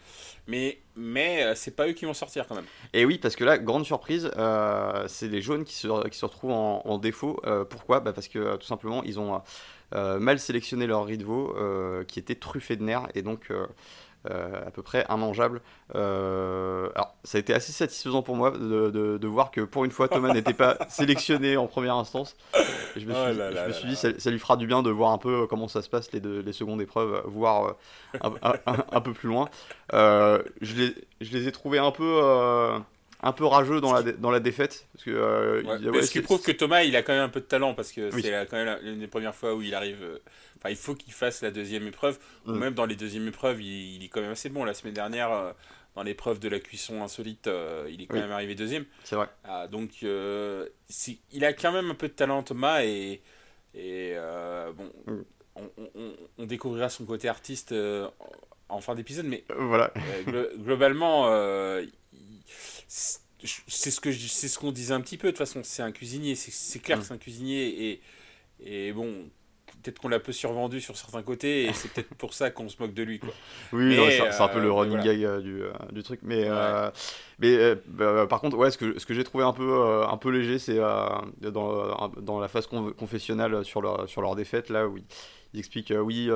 mais, 0.47 0.81
mais 0.97 1.55
c'est 1.55 1.75
pas 1.75 1.89
eux 1.89 1.93
qui 1.93 2.05
vont 2.05 2.13
sortir 2.13 2.47
quand 2.47 2.57
même. 2.57 2.67
Et 2.93 3.07
oui, 3.07 3.17
parce 3.17 3.37
que 3.37 3.45
là, 3.45 3.57
grande 3.57 3.87
surprise, 3.87 4.31
c'est 5.07 5.29
les 5.29 5.41
jaunes 5.41 5.65
qui 5.65 5.75
se, 5.75 6.09
qui 6.09 6.19
se 6.19 6.27
retrouvent 6.27 6.51
en, 6.51 6.99
défaut. 6.99 7.41
pourquoi? 7.71 8.01
Bah 8.01 8.13
Parce 8.13 8.29
que 8.29 8.57
tout 8.57 8.67
simplement, 8.67 9.03
ils 9.05 9.19
ont 9.19 9.41
mal 9.93 10.39
sélectionné 10.39 10.87
leur 10.87 11.05
riz 11.05 11.19
de 11.19 11.25
veau 11.25 11.55
qui 12.09 12.19
était 12.19 12.35
truffé 12.35 12.77
de 12.77 12.83
nerfs 12.83 13.09
et 13.15 13.23
donc 13.23 13.51
euh, 14.31 14.67
à 14.67 14.71
peu 14.71 14.81
près 14.81 15.05
immangeable. 15.11 15.61
Euh, 15.95 16.89
alors, 16.95 17.15
ça 17.25 17.37
a 17.37 17.41
été 17.41 17.53
assez 17.53 17.73
satisfaisant 17.73 18.23
pour 18.23 18.37
moi 18.37 18.53
de, 18.53 19.19
de, 19.19 19.29
voir 19.29 19.51
que 19.51 19.61
pour 19.61 19.85
une 19.85 19.91
fois, 19.91 20.09
Thomas 20.09 20.33
n'était 20.33 20.55
pas 20.55 20.79
sélectionné 20.89 21.59
en 21.59 21.67
première 21.67 21.97
instance. 21.97 22.35
je 22.97 23.05
me 23.05 23.13
suis, 23.13 23.35
je 23.35 23.67
me 23.69 23.73
suis 23.73 23.89
dit, 23.89 23.97
ça, 23.97 24.31
lui 24.31 24.39
fera 24.39 24.57
du 24.57 24.67
bien 24.67 24.83
de 24.83 24.89
voir 24.89 25.13
un 25.13 25.19
peu 25.19 25.47
comment 25.47 25.69
ça 25.69 25.83
se 25.83 25.91
passe 25.91 26.11
les, 26.13 26.21
deux, 26.21 26.41
les 26.41 26.55
secondes 26.55 26.81
épreuves, 26.81 27.23
voire 27.27 27.77
euh, 28.25 28.31
un, 28.93 29.01
peu 29.03 29.13
plus 29.13 29.29
loin. 29.29 29.51
je, 29.93 30.75
les, 30.75 30.95
je 31.21 31.37
les 31.37 31.47
ai 31.47 31.53
trouvés 31.53 31.79
un 31.79 31.91
peu 31.91 32.23
un 33.25 33.33
peu 33.33 33.45
rageux 33.45 33.81
dans 33.81 33.93
la, 33.93 34.03
dans 34.03 34.31
la 34.31 34.41
défaite. 34.41 34.87
Parce 34.93 35.05
que, 35.05 35.63
ce 36.03 36.11
qui 36.11 36.21
prouve 36.21 36.43
que 36.43 36.53
Thomas, 36.53 36.83
il 36.83 36.95
a 36.95 37.03
quand 37.03 37.13
même 37.13 37.23
un 37.23 37.29
peu 37.29 37.41
de 37.41 37.47
talent, 37.47 37.75
parce 37.75 37.91
que 37.91 38.11
c'est 38.11 38.47
quand 38.49 38.57
même 38.57 38.79
l'une 38.83 39.01
des 39.01 39.09
premières 39.09 39.35
fois 39.35 39.55
où 39.55 39.63
il 39.63 39.75
arrive 39.75 40.21
il 40.71 40.77
faut 40.77 40.95
qu'il 40.95 41.13
fasse 41.13 41.43
la 41.43 41.51
deuxième 41.51 41.87
épreuve. 41.87 42.19
Ou 42.47 42.53
mm. 42.53 42.59
même 42.59 42.75
dans 42.75 42.87
les 42.87 42.97
deuxièmes 42.97 43.29
épreuves, 43.29 43.61
il, 43.63 44.05
est 44.05 44.09
quand 44.09 44.21
même 44.21 44.33
assez 44.33 44.49
bon. 44.49 44.65
La 44.65 44.75
semaine 44.75 44.95
dernière, 44.95 45.33
euh, 45.33 45.53
dans 45.95 46.03
l'épreuve 46.03 46.39
de 46.39 46.49
la 46.49 46.61
cuisson 46.61 47.03
insolite, 47.03 47.47
euh, 47.47 47.89
il 47.91 48.03
est 48.03 48.07
quand 48.07 48.19
même 48.19 48.33
arrivé 48.33 48.55
deuxième. 48.55 48.85
C'est 49.05 49.17
vrai. 49.17 49.29
Ah, 49.45 49.69
donc, 49.69 49.91
euh, 50.03 50.69
il 51.33 51.45
a 51.45 51.53
quand 51.53 51.73
même 51.73 51.91
un 51.91 51.95
peu 51.95 52.09
de 52.09 52.15
talent, 52.15 52.43
Thomas. 52.43 52.83
Et, 52.85 53.23
et 53.75 54.15
bon, 54.77 54.91
mm. 55.07 55.25
on, 56.39 56.47
découvrira 56.47 56.89
son 56.89 57.05
côté 57.05 57.29
artiste 57.29 57.75
en 58.69 58.81
fin 58.81 58.95
d'épisode. 58.95 59.27
Mais 59.27 59.45
voilà. 59.57 59.93
globalement, 60.59 61.29
c'est 62.95 63.91
ce 63.91 64.01
que 64.01 64.13
c'est 64.13 64.49
ce 64.49 64.59
qu'on 64.59 64.73
disait 64.73 64.95
un 64.95 65.01
petit 65.01 65.19
peu 65.19 65.29
de 65.29 65.33
toute 65.33 65.39
façon 65.39 65.61
c'est 65.65 65.83
un 65.83 65.93
cuisinier 65.93 66.35
c'est 66.37 66.79
clair 66.79 66.99
que 66.99 67.03
mm. 67.03 67.07
c'est 67.07 67.15
un 67.15 67.19
cuisinier 67.19 67.91
et 67.91 68.01
et 68.61 68.93
bon 68.93 69.29
peut-être 69.83 69.99
qu'on 69.99 70.09
l'a 70.09 70.21
peu 70.21 70.33
survendu 70.33 70.81
sur 70.81 70.97
certains 70.97 71.23
côtés 71.23 71.65
et 71.65 71.73
c'est 71.73 71.93
peut-être 71.93 72.15
pour 72.15 72.33
ça 72.33 72.51
qu'on 72.51 72.69
se 72.69 72.77
moque 72.81 72.95
de 72.95 73.03
lui 73.03 73.19
quoi. 73.19 73.31
Oui, 73.73 73.99
c'est 74.11 74.41
un 74.41 74.49
peu 74.49 74.61
le 74.61 74.69
euh, 74.69 74.73
running 74.73 75.01
gag 75.01 75.25
euh, 75.25 75.41
du, 75.41 75.63
euh, 75.63 75.73
du, 75.93 76.03
truc 76.03 76.21
mais 76.23 76.49
mais 77.39 77.75
bah, 77.87 78.27
par 78.29 78.41
contre 78.41 78.57
ouais 78.57 78.71
ce 78.71 78.79
que 78.79 78.99
ce 78.99 79.05
que 79.05 79.13
j'ai 79.13 79.25
trouvé 79.25 79.45
un 79.45 79.53
peu 79.53 80.05
un 80.09 80.17
peu 80.17 80.31
léger 80.31 80.59
c'est 80.59 80.79
dans, 80.79 82.09
dans 82.21 82.41
la 82.41 82.49
phase 82.49 82.67
confessionnelle 82.67 83.65
sur 83.65 83.83
leur 83.83 84.09
sur 84.09 84.23
leur 84.23 84.37
défaite 84.37 84.71
là 84.71 84.87
où 84.87 84.97
ils 85.53 85.59
expliquent 85.59 85.93
oui 85.97 86.31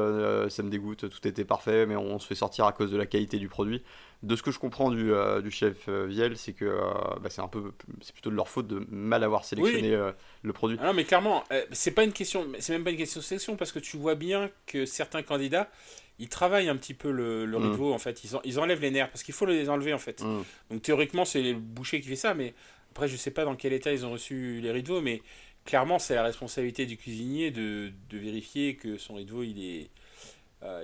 ça 0.49 0.63
me 0.63 0.71
dégoûte 0.71 1.09
tout 1.09 1.29
était 1.29 1.45
parfait 1.45 1.87
mais 1.87 1.97
on 1.97 2.19
se 2.19 2.27
fait 2.27 2.35
sortir 2.35 2.67
à 2.67 2.73
cause 2.73 2.91
de 2.91 2.97
la 2.97 3.07
qualité 3.07 3.39
du 3.39 3.49
produit 3.49 3.83
de 4.23 4.35
ce 4.35 4.43
que 4.43 4.51
je 4.51 4.59
comprends 4.59 4.91
du, 4.91 5.13
euh, 5.13 5.41
du 5.41 5.51
chef 5.51 5.89
euh, 5.89 6.07
Viel, 6.07 6.37
c'est 6.37 6.53
que 6.53 6.65
euh, 6.65 6.81
bah, 7.21 7.31
c'est 7.31 7.41
un 7.41 7.49
peu, 7.49 7.73
c'est 8.01 8.13
plutôt 8.13 8.31
de 8.31 8.35
leur 8.35 8.49
faute 8.49 8.67
de 8.67 8.85
mal 8.91 9.23
avoir 9.23 9.45
sélectionné 9.45 9.97
le 10.43 10.53
produit. 10.53 10.77
Ah 10.81 10.87
non, 10.87 10.95
mais 10.95 11.05
clairement, 11.05 11.45
c'est 11.71 11.93
pas 11.93 12.05
une 12.05 12.13
question, 12.13 12.47
c'est 12.59 12.73
même 12.73 12.85
pas 12.85 12.91
une 12.91 12.97
question 12.97 13.21
de 13.21 13.25
sélection 13.25 13.57
parce 13.57 13.71
que 13.71 13.79
tu 13.79 13.97
vois 13.97 14.17
bien 14.17 14.51
que 14.67 14.87
certains 14.87 15.23
candidats, 15.23 15.71
ils 16.19 16.29
travaillent 16.29 16.69
un 16.69 16.77
petit 16.77 16.95
peu 16.95 17.13
le, 17.13 17.45
le 17.47 17.59
mm. 17.59 17.81
en 17.93 17.99
fait, 17.99 18.25
ils, 18.25 18.31
ils 18.45 18.59
enlèvent 18.59 18.81
les 18.81 18.91
nerfs 18.91 19.11
parce 19.11 19.23
qu'il 19.23 19.35
faut 19.35 19.47
les 19.47 19.69
enlever 19.69 19.95
en 19.95 19.99
fait. 19.99 20.21
Mm. 20.23 20.43
Donc 20.71 20.83
théoriquement, 20.83 21.25
c'est 21.25 21.43
le 21.43 21.55
boucher 21.55 22.01
qui 22.01 22.09
fait 22.09 22.17
ça, 22.17 22.35
mais 22.35 22.55
après, 22.91 23.07
je 23.07 23.17
sais 23.17 23.31
pas 23.31 23.45
dans 23.45 23.55
quel 23.55 23.73
état 23.73 23.93
ils 23.93 24.05
ont 24.05 24.11
reçu 24.11 24.61
les 24.61 24.73
rideaux, 24.73 25.01
mais 25.01 25.23
clairement, 25.65 26.01
c'est 26.01 26.17
la 26.17 26.25
responsabilité 26.25 26.87
du 26.87 26.97
cuisinier 26.97 27.53
de, 27.53 27.93
de, 28.11 28.19
vérifier 28.19 28.75
que 28.75 28.99
son 28.99 29.15
rideau 29.15 29.45
il 29.45 29.63
est, 29.65 29.91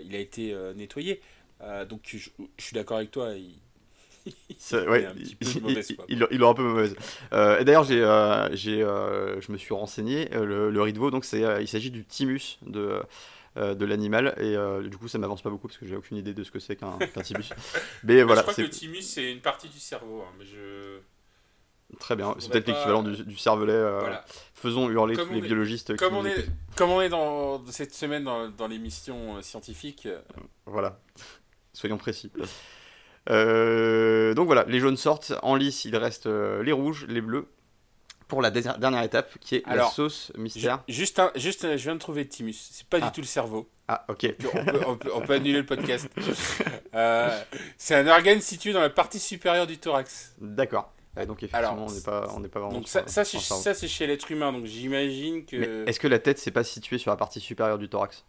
il 0.04 0.14
a 0.14 0.18
été 0.20 0.54
nettoyé. 0.76 1.20
Euh, 1.60 1.84
donc 1.84 2.00
je, 2.04 2.18
suis 2.58 2.74
d'accord 2.74 2.98
avec 2.98 3.10
toi. 3.10 3.32
Il, 3.34 3.54
ouais, 4.72 5.06
il, 6.08 6.26
il, 6.30 6.42
aura 6.42 6.52
un 6.52 6.54
peu 6.54 6.62
mauvaise. 6.62 6.96
Euh, 7.32 7.58
et 7.58 7.64
d'ailleurs, 7.64 7.84
j'ai, 7.84 8.02
euh, 8.02 8.54
j'ai, 8.54 8.80
je 8.80 9.52
me 9.52 9.56
suis 9.56 9.74
renseigné. 9.74 10.28
Le, 10.30 10.70
le 10.70 10.82
rideau, 10.82 11.10
donc 11.10 11.24
c'est, 11.24 11.42
il 11.60 11.68
s'agit 11.68 11.90
du 11.90 12.04
thymus 12.04 12.58
de, 12.62 13.02
de 13.56 13.84
l'animal. 13.84 14.34
Et 14.38 14.56
du 14.88 14.96
coup, 14.96 15.08
ça 15.08 15.18
m'avance 15.18 15.42
pas 15.42 15.50
beaucoup 15.50 15.68
parce 15.68 15.78
que 15.78 15.86
j'ai 15.86 15.96
aucune 15.96 16.16
idée 16.16 16.34
de 16.34 16.42
ce 16.42 16.50
que 16.50 16.58
c'est 16.58 16.76
qu'un, 16.76 16.98
qu'un 16.98 17.22
thymus. 17.22 17.50
Mais 18.04 18.22
voilà. 18.22 18.40
Je 18.40 18.44
crois 18.44 18.54
que 18.54 18.62
le 18.62 18.70
thymus, 18.70 19.02
c'est 19.02 19.30
une 19.30 19.40
partie 19.40 19.68
du 19.68 19.78
cerveau. 19.78 20.22
Hein, 20.22 20.32
mais 20.38 20.44
je... 20.44 20.98
Très 22.00 22.16
bien, 22.16 22.34
c'est 22.38 22.50
peut-être 22.50 22.66
l'équivalent 22.66 23.02
du, 23.04 23.22
du, 23.24 23.36
cervelet. 23.36 23.80
Faisons 24.54 24.88
hurler 24.88 25.16
tous 25.16 25.32
les 25.32 25.42
biologistes. 25.42 25.96
Comme, 25.96 26.16
on 26.16 26.24
est, 26.24 26.46
comme 26.76 26.90
on 26.90 27.00
est 27.00 27.10
dans 27.10 27.64
cette 27.66 27.94
semaine 27.94 28.24
dans, 28.24 28.48
dans 28.48 28.66
l'émission 28.66 29.40
scientifique. 29.42 30.08
Voilà 30.66 30.98
soyons 31.74 31.98
précis. 31.98 32.32
Euh, 33.30 34.34
donc 34.34 34.46
voilà, 34.46 34.64
les 34.68 34.80
jaunes 34.80 34.96
sortent, 34.96 35.32
en 35.42 35.54
lice 35.54 35.84
il 35.84 35.96
reste 35.96 36.26
euh, 36.26 36.62
les 36.62 36.72
rouges, 36.72 37.06
les 37.08 37.20
bleus, 37.20 37.46
pour 38.28 38.42
la 38.42 38.50
dernière 38.50 39.02
étape 39.02 39.38
qui 39.40 39.56
est 39.56 39.66
la 39.66 39.86
sauce 39.86 40.32
mystère. 40.36 40.82
Juste, 40.88 41.20
juste 41.36 41.76
je 41.76 41.82
viens 41.82 41.94
de 41.94 42.00
trouver 42.00 42.22
le 42.24 42.28
thymus, 42.28 42.56
c'est 42.70 42.86
pas 42.86 42.98
du 42.98 43.06
ah. 43.06 43.12
tout 43.14 43.20
le 43.20 43.26
cerveau. 43.26 43.68
Ah, 43.86 44.04
ok. 44.08 44.34
On 44.86 44.96
peut, 45.20 45.34
annuler 45.34 45.58
le 45.58 45.66
podcast. 45.66 46.08
Euh, 46.94 47.42
c'est 47.76 47.96
un 47.96 48.06
organe 48.06 48.40
situé 48.40 48.72
dans 48.72 48.80
la 48.80 48.88
partie 48.88 49.18
supérieure 49.18 49.66
du 49.66 49.78
thorax. 49.78 50.32
D'accord. 50.40 50.92
donc 51.26 51.42
effectivement, 51.42 51.86
on 51.88 51.92
n'est 51.92 52.00
pas, 52.00 52.32
on 52.36 52.40
pas 52.42 52.60
vraiment. 52.60 52.72
Donc 52.72 52.86
ça, 52.86 53.02
ça, 53.08 53.24
c'est 53.24 53.88
chez 53.88 54.06
l'être 54.06 54.30
humain, 54.30 54.52
donc 54.52 54.66
j'imagine 54.66 55.44
que. 55.44 55.88
Est-ce 55.88 55.98
que 55.98 56.06
la 56.06 56.20
tête, 56.20 56.38
c'est 56.38 56.52
pas 56.52 56.62
situé 56.62 56.98
sur 56.98 57.10
la 57.10 57.16
partie 57.16 57.40
supérieure 57.40 57.78
du 57.78 57.88
thorax? 57.88 58.24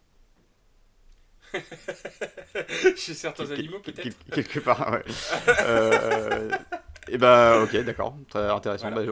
Chez 2.96 3.14
certains 3.14 3.52
animaux, 3.52 3.80
peut-être 3.80 4.16
Quelque 4.32 4.60
part, 4.60 4.92
ouais. 4.92 5.04
euh, 5.62 6.50
et 7.08 7.18
bah, 7.18 7.62
ok, 7.64 7.76
d'accord, 7.84 8.16
très 8.30 8.50
intéressant. 8.50 8.92
Bah, 8.92 9.04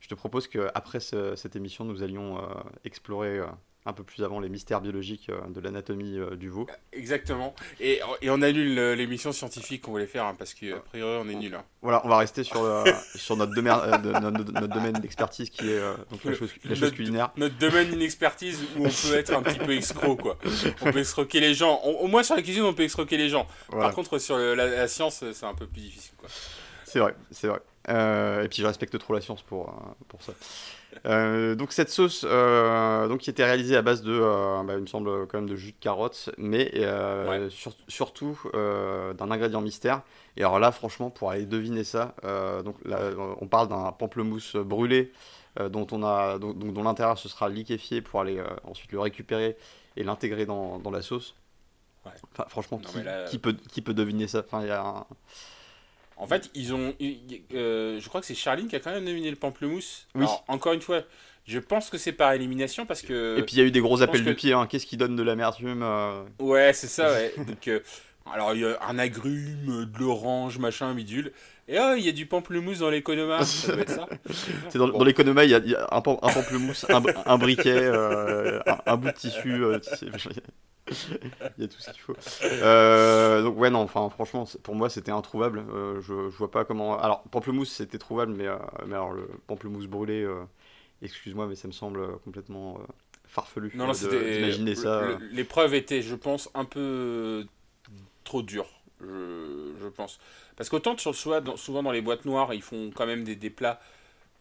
je 0.00 0.08
te 0.08 0.14
propose 0.14 0.48
qu'après 0.48 1.00
cette 1.00 1.56
émission, 1.56 1.84
nous 1.84 2.02
allions 2.02 2.38
euh, 2.38 2.42
explorer 2.84 3.38
euh, 3.38 3.46
un 3.88 3.92
peu 3.94 4.04
plus 4.04 4.22
avant 4.22 4.38
les 4.38 4.50
mystères 4.50 4.82
biologiques 4.82 5.30
euh, 5.30 5.40
de 5.48 5.60
l'anatomie 5.60 6.18
euh, 6.18 6.36
du 6.36 6.50
veau. 6.50 6.66
Exactement. 6.92 7.54
Et, 7.80 8.00
et 8.20 8.28
on 8.28 8.42
annule 8.42 8.92
l'émission 8.92 9.32
scientifique 9.32 9.82
qu'on 9.82 9.92
voulait 9.92 10.06
faire 10.06 10.26
hein, 10.26 10.34
parce 10.38 10.52
qu'à 10.52 10.76
priori 10.76 11.18
on 11.24 11.28
est 11.30 11.34
nul. 11.34 11.54
Hein. 11.54 11.64
Voilà, 11.80 12.02
on 12.04 12.08
va 12.08 12.18
rester 12.18 12.44
sur, 12.44 12.62
sur 13.14 13.36
notre, 13.36 13.54
domaine, 13.54 13.74
euh, 13.82 14.30
notre, 14.30 14.68
domaine 14.68 14.92
d'expertise 14.92 15.48
qui 15.48 15.70
est 15.70 15.80
donc 16.10 16.22
la 16.22 16.34
chose, 16.34 16.92
culinaire. 16.92 17.30
Notre 17.38 17.56
domaine 17.56 17.98
d'expertise 17.98 18.62
où 18.76 18.84
on 18.84 18.90
peut 18.90 19.16
être 19.16 19.32
un 19.32 19.42
petit 19.42 19.58
peu 19.58 19.72
escroc 19.72 20.16
quoi. 20.16 20.38
On 20.82 20.92
peut 20.92 20.98
escroquer 20.98 21.40
les 21.40 21.54
gens. 21.54 21.80
au 21.82 22.06
moins 22.06 22.22
sur 22.22 22.36
la 22.36 22.42
cuisine 22.42 22.62
on 22.62 22.74
peut 22.74 22.82
escroquer 22.82 23.16
les 23.16 23.28
gens. 23.28 23.46
Par 23.70 23.94
contre 23.94 24.18
sur 24.18 24.36
la, 24.36 24.86
science 24.86 25.24
c'est 25.32 25.46
un 25.46 25.54
peu 25.54 25.66
plus 25.66 25.80
difficile 25.80 26.12
quoi. 26.18 26.28
C'est 26.84 27.00
vrai, 27.00 27.14
c'est 27.30 27.48
vrai. 27.48 27.60
et 28.44 28.48
puis 28.48 28.62
je 28.62 28.66
respecte 28.66 28.98
trop 28.98 29.14
la 29.14 29.20
science 29.22 29.42
pour, 29.42 29.74
pour 30.08 30.22
ça. 30.22 30.32
Euh, 31.06 31.54
donc 31.54 31.72
cette 31.72 31.90
sauce, 31.90 32.24
euh, 32.28 33.08
donc 33.08 33.20
qui 33.20 33.30
était 33.30 33.44
réalisée 33.44 33.76
à 33.76 33.82
base 33.82 34.02
de, 34.02 34.12
euh, 34.12 34.62
bah, 34.64 34.74
il 34.74 34.80
me 34.80 34.86
semble 34.86 35.26
quand 35.26 35.38
même 35.38 35.48
de 35.48 35.56
jus 35.56 35.72
de 35.72 35.78
carotte, 35.78 36.30
mais 36.38 36.72
surtout 37.88 38.38
d'un 38.52 39.30
ingrédient 39.30 39.60
mystère. 39.60 40.02
Et 40.36 40.40
alors 40.40 40.58
là, 40.58 40.72
franchement, 40.72 41.10
pour 41.10 41.30
aller 41.30 41.46
deviner 41.46 41.84
ça, 41.84 42.14
donc 42.64 42.76
là, 42.84 43.10
on 43.40 43.46
parle 43.46 43.68
d'un 43.68 43.92
pamplemousse 43.92 44.56
brûlé 44.56 45.12
dont 45.70 45.86
on 45.90 46.04
a, 46.04 46.38
donc, 46.38 46.56
dont 46.56 46.82
l'intérieur 46.82 47.18
se 47.18 47.28
sera 47.28 47.48
liquéfié 47.48 48.00
pour 48.00 48.20
aller 48.20 48.42
ensuite 48.64 48.92
le 48.92 49.00
récupérer 49.00 49.56
et 49.96 50.04
l'intégrer 50.04 50.46
dans, 50.46 50.78
dans, 50.78 50.92
la 50.92 51.02
sauce. 51.02 51.34
Enfin, 52.04 52.44
franchement, 52.48 52.78
qui, 52.78 52.98
qui, 53.28 53.38
peut, 53.38 53.56
qui 53.70 53.82
peut 53.82 53.94
deviner 53.94 54.28
ça? 54.28 54.44
Enfin, 54.46 54.62
il 54.62 54.68
y 54.68 54.70
a 54.70 54.80
un... 54.80 55.06
En 56.18 56.26
fait, 56.26 56.50
ils 56.54 56.74
ont. 56.74 56.94
Euh, 57.54 58.00
je 58.00 58.08
crois 58.08 58.20
que 58.20 58.26
c'est 58.26 58.34
Charline 58.34 58.68
qui 58.68 58.76
a 58.76 58.80
quand 58.80 58.90
même 58.90 59.04
nominé 59.04 59.30
le 59.30 59.36
pamplemousse. 59.36 60.06
Oui. 60.14 60.26
encore 60.48 60.72
une 60.72 60.80
fois, 60.80 61.02
je 61.46 61.58
pense 61.58 61.90
que 61.90 61.98
c'est 61.98 62.12
par 62.12 62.32
élimination 62.32 62.86
parce 62.86 63.02
que. 63.02 63.38
Et 63.38 63.42
puis 63.42 63.56
il 63.56 63.58
y 63.60 63.62
a 63.62 63.64
eu 63.64 63.70
des 63.70 63.80
gros 63.80 64.02
appels 64.02 64.24
de 64.24 64.32
pied. 64.32 64.52
Hein. 64.52 64.66
Qu'est-ce 64.68 64.86
qui 64.86 64.96
donne 64.96 65.16
de 65.16 65.22
l'amertume 65.22 65.82
euh 65.82 66.24
Ouais, 66.40 66.72
c'est 66.72 66.88
ça, 66.88 67.12
ouais. 67.12 67.32
Donc, 67.38 67.68
euh, 67.68 67.80
alors 68.32 68.52
il 68.54 68.60
y 68.60 68.66
a 68.66 68.78
un 68.86 68.98
agrume, 68.98 69.86
de 69.86 69.98
l'orange, 69.98 70.58
machin, 70.58 70.92
bidule. 70.92 71.32
Et 71.68 71.78
oh, 71.78 71.94
il 71.96 72.04
y 72.04 72.08
a 72.08 72.12
du 72.12 72.24
pamplemousse 72.24 72.78
dans 72.78 72.88
l'économa. 72.88 73.44
ça. 73.44 73.74
C'est 74.70 74.78
dans, 74.78 75.04
l'économa, 75.04 75.44
il 75.44 75.50
y 75.50 75.74
a, 75.74 75.88
un, 75.90 76.00
pamplemousse, 76.00 76.86
un, 76.88 77.36
briquet, 77.36 77.86
un, 78.86 78.96
bout 78.96 79.08
de 79.08 79.12
tissu. 79.12 79.62
il 81.58 81.62
y 81.62 81.64
a 81.64 81.68
tout 81.68 81.78
ce 81.78 81.90
qu'il 81.90 82.00
faut. 82.00 82.16
Euh, 82.44 83.42
donc 83.42 83.58
ouais 83.58 83.68
non, 83.68 83.80
enfin 83.80 84.08
franchement 84.08 84.46
pour 84.62 84.74
moi 84.74 84.88
c'était 84.88 85.10
introuvable. 85.10 85.62
Euh, 85.74 86.00
je, 86.00 86.30
je, 86.30 86.36
vois 86.36 86.50
pas 86.50 86.64
comment. 86.64 86.98
Alors 86.98 87.22
pamplemousse 87.24 87.70
c'était 87.70 87.98
trouvable, 87.98 88.32
mais, 88.32 88.46
euh, 88.46 88.56
mais 88.86 88.94
alors 88.94 89.12
le 89.12 89.28
pamplemousse 89.46 89.86
brûlé, 89.86 90.26
excuse-moi, 91.02 91.46
mais 91.46 91.54
ça 91.54 91.68
me 91.68 91.72
semble 91.72 92.18
complètement 92.20 92.80
farfelu 93.26 93.70
non, 93.74 93.88
non, 93.88 93.92
d'imaginer 93.92 94.74
ça. 94.74 95.18
L'épreuve 95.32 95.74
était, 95.74 96.00
je 96.00 96.14
pense, 96.14 96.48
un 96.54 96.64
peu 96.64 97.44
trop 98.24 98.42
dure. 98.42 98.77
Je, 99.00 99.72
je 99.80 99.88
pense. 99.88 100.18
Parce 100.56 100.68
qu'autant 100.68 100.96
souvent 100.98 101.82
dans 101.82 101.92
les 101.92 102.00
boîtes 102.00 102.24
noires, 102.24 102.52
ils 102.54 102.62
font 102.62 102.90
quand 102.94 103.06
même 103.06 103.24
des, 103.24 103.36
des 103.36 103.50
plats. 103.50 103.80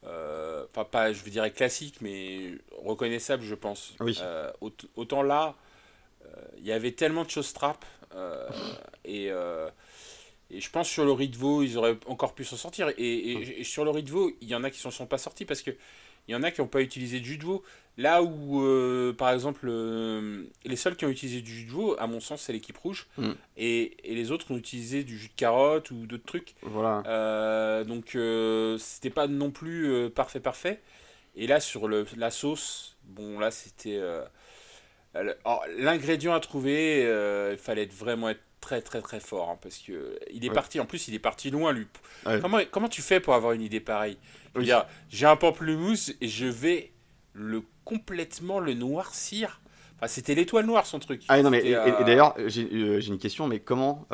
Enfin, 0.03 0.85
pas, 0.89 1.11
je 1.11 1.23
dire 1.29 1.53
classiques, 1.53 2.01
mais 2.01 2.53
reconnaissables, 2.81 3.43
je 3.43 3.55
pense. 3.55 3.93
Oui. 3.99 4.17
autant 4.95 5.21
là, 5.21 5.55
il 6.57 6.65
y 6.65 6.71
avait 6.71 6.91
tellement 6.91 7.23
de 7.23 7.29
choses 7.29 7.53
trap. 7.53 7.83
Euh, 8.15 8.49
et, 9.05 9.29
euh, 9.31 9.69
et, 10.49 10.61
je 10.61 10.69
pense 10.69 10.87
sur 10.87 11.05
le 11.05 11.11
riz 11.11 11.29
de 11.29 11.37
veau, 11.37 11.61
ils 11.61 11.77
auraient 11.77 11.97
encore 12.07 12.33
pu 12.33 12.43
s'en 12.43 12.55
sortir. 12.55 12.91
Et, 12.97 13.63
sur 13.63 13.83
le 13.83 13.91
riz 13.91 14.03
de 14.03 14.11
veau, 14.11 14.31
il 14.41 14.47
y 14.47 14.55
en 14.55 14.63
a 14.63 14.69
qui 14.69 14.85
ne 14.85 14.91
sont 14.91 15.05
pas 15.05 15.17
sortis 15.17 15.45
parce 15.45 15.61
que 15.61 15.71
il 16.27 16.33
y 16.33 16.35
en 16.35 16.43
a 16.43 16.51
qui 16.51 16.61
n'ont 16.61 16.67
pas 16.67 16.81
utilisé 16.81 17.19
de 17.19 17.25
jus 17.25 17.37
de 17.37 17.45
veau. 17.45 17.63
Là 17.97 18.21
où, 18.21 18.61
euh, 18.61 19.11
par 19.13 19.31
exemple, 19.31 19.67
les 19.67 20.75
seuls 20.75 20.95
qui 20.95 21.05
ont 21.05 21.09
utilisé 21.09 21.41
du 21.41 21.51
jus 21.51 21.65
de 21.65 21.71
veau, 21.71 21.95
à 21.97 22.05
mon 22.05 22.19
sens, 22.19 22.41
c'est 22.41 22.53
l'équipe 22.53 22.77
rouge. 22.77 23.07
Mm. 23.17 23.31
Et, 23.57 23.97
et, 24.03 24.13
les 24.13 24.31
autres 24.31 24.51
ont 24.51 24.57
utilisé 24.57 25.03
du 25.03 25.17
jus 25.17 25.29
de 25.29 25.33
carotte 25.35 25.89
ou 25.89 26.05
d'autres 26.05 26.25
trucs. 26.25 26.53
Voilà. 26.61 27.83
donc, 27.85 28.17
c'était 28.79 29.09
pas 29.09 29.27
non 29.27 29.49
plus 29.49 30.09
parfait, 30.11 30.39
parfait. 30.39 30.79
Et 31.35 31.47
là, 31.47 31.59
sur 31.59 31.87
le, 31.87 32.05
la 32.17 32.29
sauce, 32.29 32.97
bon, 33.03 33.39
là, 33.39 33.49
c'était. 33.49 33.99
L'ingrédient 35.77 36.33
à 36.33 36.39
trouver, 36.39 37.03
euh, 37.05 37.51
il 37.53 37.57
fallait 37.57 37.85
vraiment 37.85 38.29
être 38.29 38.41
très 38.59 38.81
très 38.81 39.01
très 39.01 39.19
fort 39.19 39.49
hein, 39.49 39.59
parce 39.61 39.77
que 39.77 40.19
il 40.33 40.43
est 40.43 40.49
parti 40.49 40.79
en 40.79 40.85
plus 40.85 41.07
il 41.07 41.13
est 41.13 41.19
parti 41.19 41.51
loin 41.51 41.71
lui. 41.71 41.87
Comment, 42.41 42.59
comment 42.69 42.89
tu 42.89 43.01
fais 43.01 43.19
pour 43.19 43.33
avoir 43.33 43.53
une 43.53 43.61
idée 43.61 43.79
pareille? 43.79 44.17
J'ai 45.09 45.25
un 45.25 45.35
pamplemousse 45.35 46.13
et 46.21 46.27
je 46.27 46.45
vais 46.45 46.91
le 47.33 47.63
complètement 47.85 48.59
le 48.59 48.73
noircir. 48.73 49.61
Enfin, 49.95 50.07
c'était 50.07 50.35
l'étoile 50.35 50.65
noire 50.65 50.85
son 50.85 50.99
truc. 50.99 51.23
Ah 51.27 51.41
non 51.41 51.49
mais 51.49 51.65
et, 51.65 51.75
euh, 51.75 52.03
d'ailleurs 52.03 52.35
euh, 52.37 52.49
j'ai 52.49 53.07
une 53.07 53.17
question 53.17 53.47
mais 53.47 53.59
comment 53.59 54.05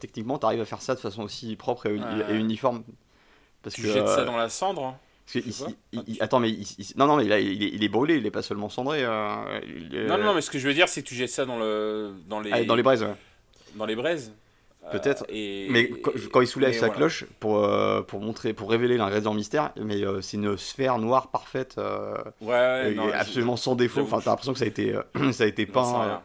techniquement 0.00 0.38
tu 0.38 0.46
arrives 0.46 0.60
à 0.60 0.64
faire 0.64 0.82
ça 0.82 0.94
de 0.94 1.00
façon 1.00 1.22
aussi 1.22 1.56
propre 1.56 1.86
et, 1.86 2.36
uniforme? 2.36 2.84
Parce 3.62 3.74
tu 3.74 3.82
que, 3.82 3.92
jettes 3.92 4.08
ça 4.08 4.24
dans 4.24 4.36
la 4.36 4.48
cendre. 4.48 4.84
Hein 4.86 4.96
attends, 6.20 6.40
mais 6.40 6.56
non, 6.96 7.06
non, 7.06 7.16
mais 7.16 7.24
là, 7.24 7.40
il 7.40 7.62
est, 7.62 7.68
il 7.68 7.82
est, 7.82 7.88
brûlé, 7.88 8.16
il 8.16 8.26
est 8.26 8.30
pas 8.30 8.42
seulement 8.42 8.68
cendré. 8.68 9.00
Euh, 9.02 9.60
non, 10.08 10.18
non, 10.18 10.34
mais 10.34 10.40
ce 10.40 10.50
que 10.50 10.58
je 10.58 10.68
veux 10.68 10.74
dire, 10.74 10.88
c'est 10.88 11.02
que 11.02 11.08
tu 11.08 11.14
jettes 11.14 11.30
ça 11.30 11.44
dans 11.44 11.58
le, 11.58 12.14
dans 12.28 12.40
les, 12.40 12.52
ah, 12.52 12.64
dans 12.64 12.74
les 12.74 12.82
braises. 12.82 13.06
Dans 13.74 13.86
les 13.86 13.96
braises. 13.96 14.32
Peut-être. 14.90 15.24
et- 15.28 15.68
Mais 15.70 15.88
quand, 15.88 16.12
quand 16.32 16.40
il 16.40 16.46
soulève 16.46 16.72
sa 16.72 16.80
voilà. 16.86 16.94
cloche 16.94 17.24
pour, 17.40 17.64
euh, 17.64 18.02
pour 18.02 18.20
montrer, 18.20 18.52
pour 18.52 18.70
révéler 18.70 18.96
l'ingrédient 18.96 19.34
mystère, 19.34 19.72
mais 19.76 20.02
euh, 20.04 20.20
c'est 20.20 20.36
une 20.36 20.56
sphère 20.56 20.98
noire 20.98 21.30
parfaite, 21.30 21.76
euh, 21.78 22.14
Ouais, 22.40 22.48
ouais, 22.50 22.92
et 22.92 22.94
non, 22.94 23.10
absolument 23.12 23.56
sans 23.56 23.74
défaut. 23.74 24.02
Enfin, 24.02 24.20
t'as 24.22 24.30
l'impression 24.30 24.52
que 24.52 24.58
ça 24.58 24.64
a 24.64 24.68
été, 24.68 24.94
euh, 24.94 25.32
ça 25.32 25.44
a 25.44 25.46
été 25.46 25.66
je- 25.66 25.72
j'en 25.72 25.84
sais 25.84 25.92
peint. 25.92 26.22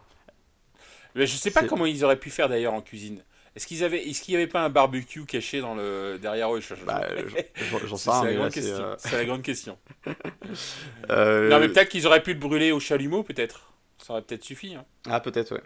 Mais 1.15 1.25
je 1.27 1.35
sais 1.35 1.51
pas 1.51 1.63
comment 1.63 1.85
ils 1.85 2.03
auraient 2.05 2.19
pu 2.19 2.29
faire 2.29 2.47
d'ailleurs 2.49 2.73
en 2.73 2.81
cuisine. 2.81 3.21
Est-ce 3.53 3.67
qu'ils 3.67 3.83
avaient, 3.83 4.07
est-ce 4.07 4.21
qu'il 4.21 4.33
y 4.33 4.37
avait 4.37 4.47
pas 4.47 4.61
un 4.63 4.69
barbecue 4.69 5.25
caché 5.25 5.59
dans 5.59 5.75
le 5.75 6.17
derrière 6.21 6.55
eux? 6.55 6.61
Bah, 6.85 7.01
j'en- 7.85 7.97
sais 7.97 8.09
C'est 8.09 8.27
rien, 8.27 8.49
c'est, 8.49 8.71
euh, 8.71 8.95
la 9.17 9.25
grande 9.25 9.41
question. 9.41 9.77
euh, 11.09 11.49
Non, 11.49 11.59
mais 11.59 11.67
peut-être 11.67 11.89
qu'ils 11.89 12.07
auraient 12.07 12.23
pu 12.23 12.33
le 12.33 12.39
brûler 12.39 12.71
au 12.71 12.79
chalumeau, 12.79 13.23
peut-être. 13.23 13.73
Ça 13.97 14.13
aurait 14.13 14.21
peut-être 14.21 14.45
suffi. 14.45 14.75
hein. 14.75 14.85
Ah, 15.09 15.19
peut-être, 15.19 15.53
ouais. 15.53 15.61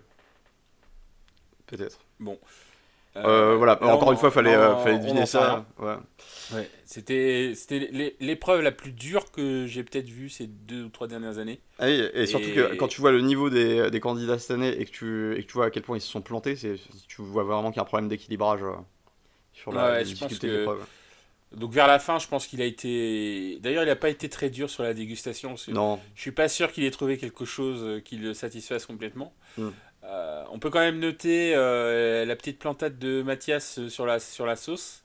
Peut-être. 1.67 1.99
Bon. 2.19 2.39
Euh, 3.17 3.55
voilà, 3.55 3.77
là, 3.81 3.87
encore 3.95 4.09
on- 4.09 4.11
une 4.11 4.17
fois, 4.17 4.29
fallait, 4.31 4.53
euh, 4.55 4.75
on- 4.75 4.83
fallait 4.83 4.99
deviner 4.99 5.25
ça. 5.25 5.65
Ouais. 5.79 5.95
Ouais, 6.53 6.69
c'était 6.85 7.53
c'était 7.55 7.89
l'é- 7.91 8.15
l'épreuve 8.19 8.61
la 8.61 8.71
plus 8.71 8.91
dure 8.91 9.31
que 9.31 9.65
j'ai 9.65 9.83
peut-être 9.83 10.07
vue 10.09 10.29
ces 10.29 10.45
deux 10.47 10.83
ou 10.83 10.89
trois 10.89 11.07
dernières 11.07 11.37
années. 11.39 11.59
Ah 11.79 11.85
oui, 11.85 12.03
et 12.13 12.25
surtout 12.27 12.49
que 12.51 12.75
quand 12.75 12.87
tu 12.87 13.01
vois 13.01 13.11
le 13.11 13.21
niveau 13.21 13.49
des, 13.49 13.89
des 13.89 13.99
candidats 13.99 14.37
cette 14.37 14.51
année 14.51 14.69
et 14.79 14.85
que, 14.85 14.91
tu, 14.91 15.33
et 15.37 15.41
que 15.43 15.47
tu 15.47 15.53
vois 15.53 15.65
à 15.65 15.69
quel 15.71 15.81
point 15.83 15.97
ils 15.97 16.01
se 16.01 16.11
sont 16.11 16.21
plantés, 16.21 16.55
c'est, 16.55 16.75
tu 17.07 17.21
vois 17.21 17.43
vraiment 17.43 17.69
qu'il 17.71 17.77
y 17.77 17.79
a 17.79 17.83
un 17.83 17.85
problème 17.85 18.09
d'équilibrage 18.09 18.61
euh, 18.63 18.73
sur 19.53 19.71
la, 19.71 19.91
Ouais, 19.93 20.03
difficulté 20.03 20.47
de 20.47 20.57
l'épreuve. 20.57 20.85
Donc 21.55 21.71
vers 21.71 21.87
la 21.87 21.99
fin, 21.99 22.19
je 22.19 22.27
pense 22.27 22.47
qu'il 22.47 22.61
a 22.61 22.65
été. 22.65 23.59
D'ailleurs, 23.61 23.83
il 23.83 23.87
n'a 23.87 23.95
pas 23.95 24.09
été 24.09 24.27
très 24.29 24.49
dur 24.49 24.69
sur 24.69 24.83
la 24.83 24.93
dégustation. 24.93 25.49
parce 25.51 25.65
que 25.65 25.71
Non, 25.71 25.99
Je 26.15 26.21
suis 26.21 26.31
pas 26.31 26.49
sûr 26.49 26.71
qu'il 26.71 26.83
ait 26.83 26.91
trouvé 26.91 27.17
quelque 27.17 27.45
chose 27.45 27.79
euh, 27.81 27.99
qui 28.01 28.17
le 28.17 28.33
satisfasse 28.33 28.85
complètement. 28.85 29.33
Mm. 29.57 29.69
Euh, 30.07 30.43
on 30.51 30.59
peut 30.59 30.69
quand 30.69 30.79
même 30.79 30.99
noter 30.99 31.53
euh, 31.55 32.25
la 32.25 32.35
petite 32.35 32.59
plantade 32.59 32.99
de 32.99 33.21
Mathias 33.23 33.79
euh, 33.79 33.89
sur 33.89 34.05
la, 34.05 34.19
sur 34.19 34.45
la 34.45 34.55
sauce. 34.55 35.03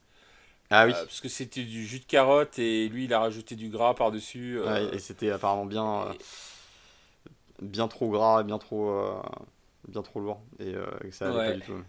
ah 0.70 0.86
oui. 0.86 0.92
Euh, 0.92 1.04
parce 1.04 1.20
que 1.20 1.28
c'était 1.28 1.62
du 1.62 1.86
jus 1.86 2.00
de 2.00 2.04
carotte 2.04 2.58
et 2.58 2.88
lui, 2.88 3.04
il 3.04 3.14
a 3.14 3.20
rajouté 3.20 3.54
du 3.54 3.70
gras 3.70 3.94
par-dessus. 3.94 4.60
Ouais, 4.60 4.84
et 4.92 4.98
c'était 4.98 5.30
apparemment 5.30 5.64
bien, 5.64 6.06
bien 7.62 7.88
trop 7.88 8.10
gras, 8.10 8.42
bien 8.42 8.58
trop, 8.58 9.22
bien 9.88 10.02
trop 10.02 10.20
lourd, 10.20 10.42
et 10.58 10.72
que 10.72 11.10
ça 11.10 11.26
allait 11.28 11.38
Ouais. 11.38 11.46
pas 11.46 11.52
du 11.54 11.60
tout. 11.62 11.84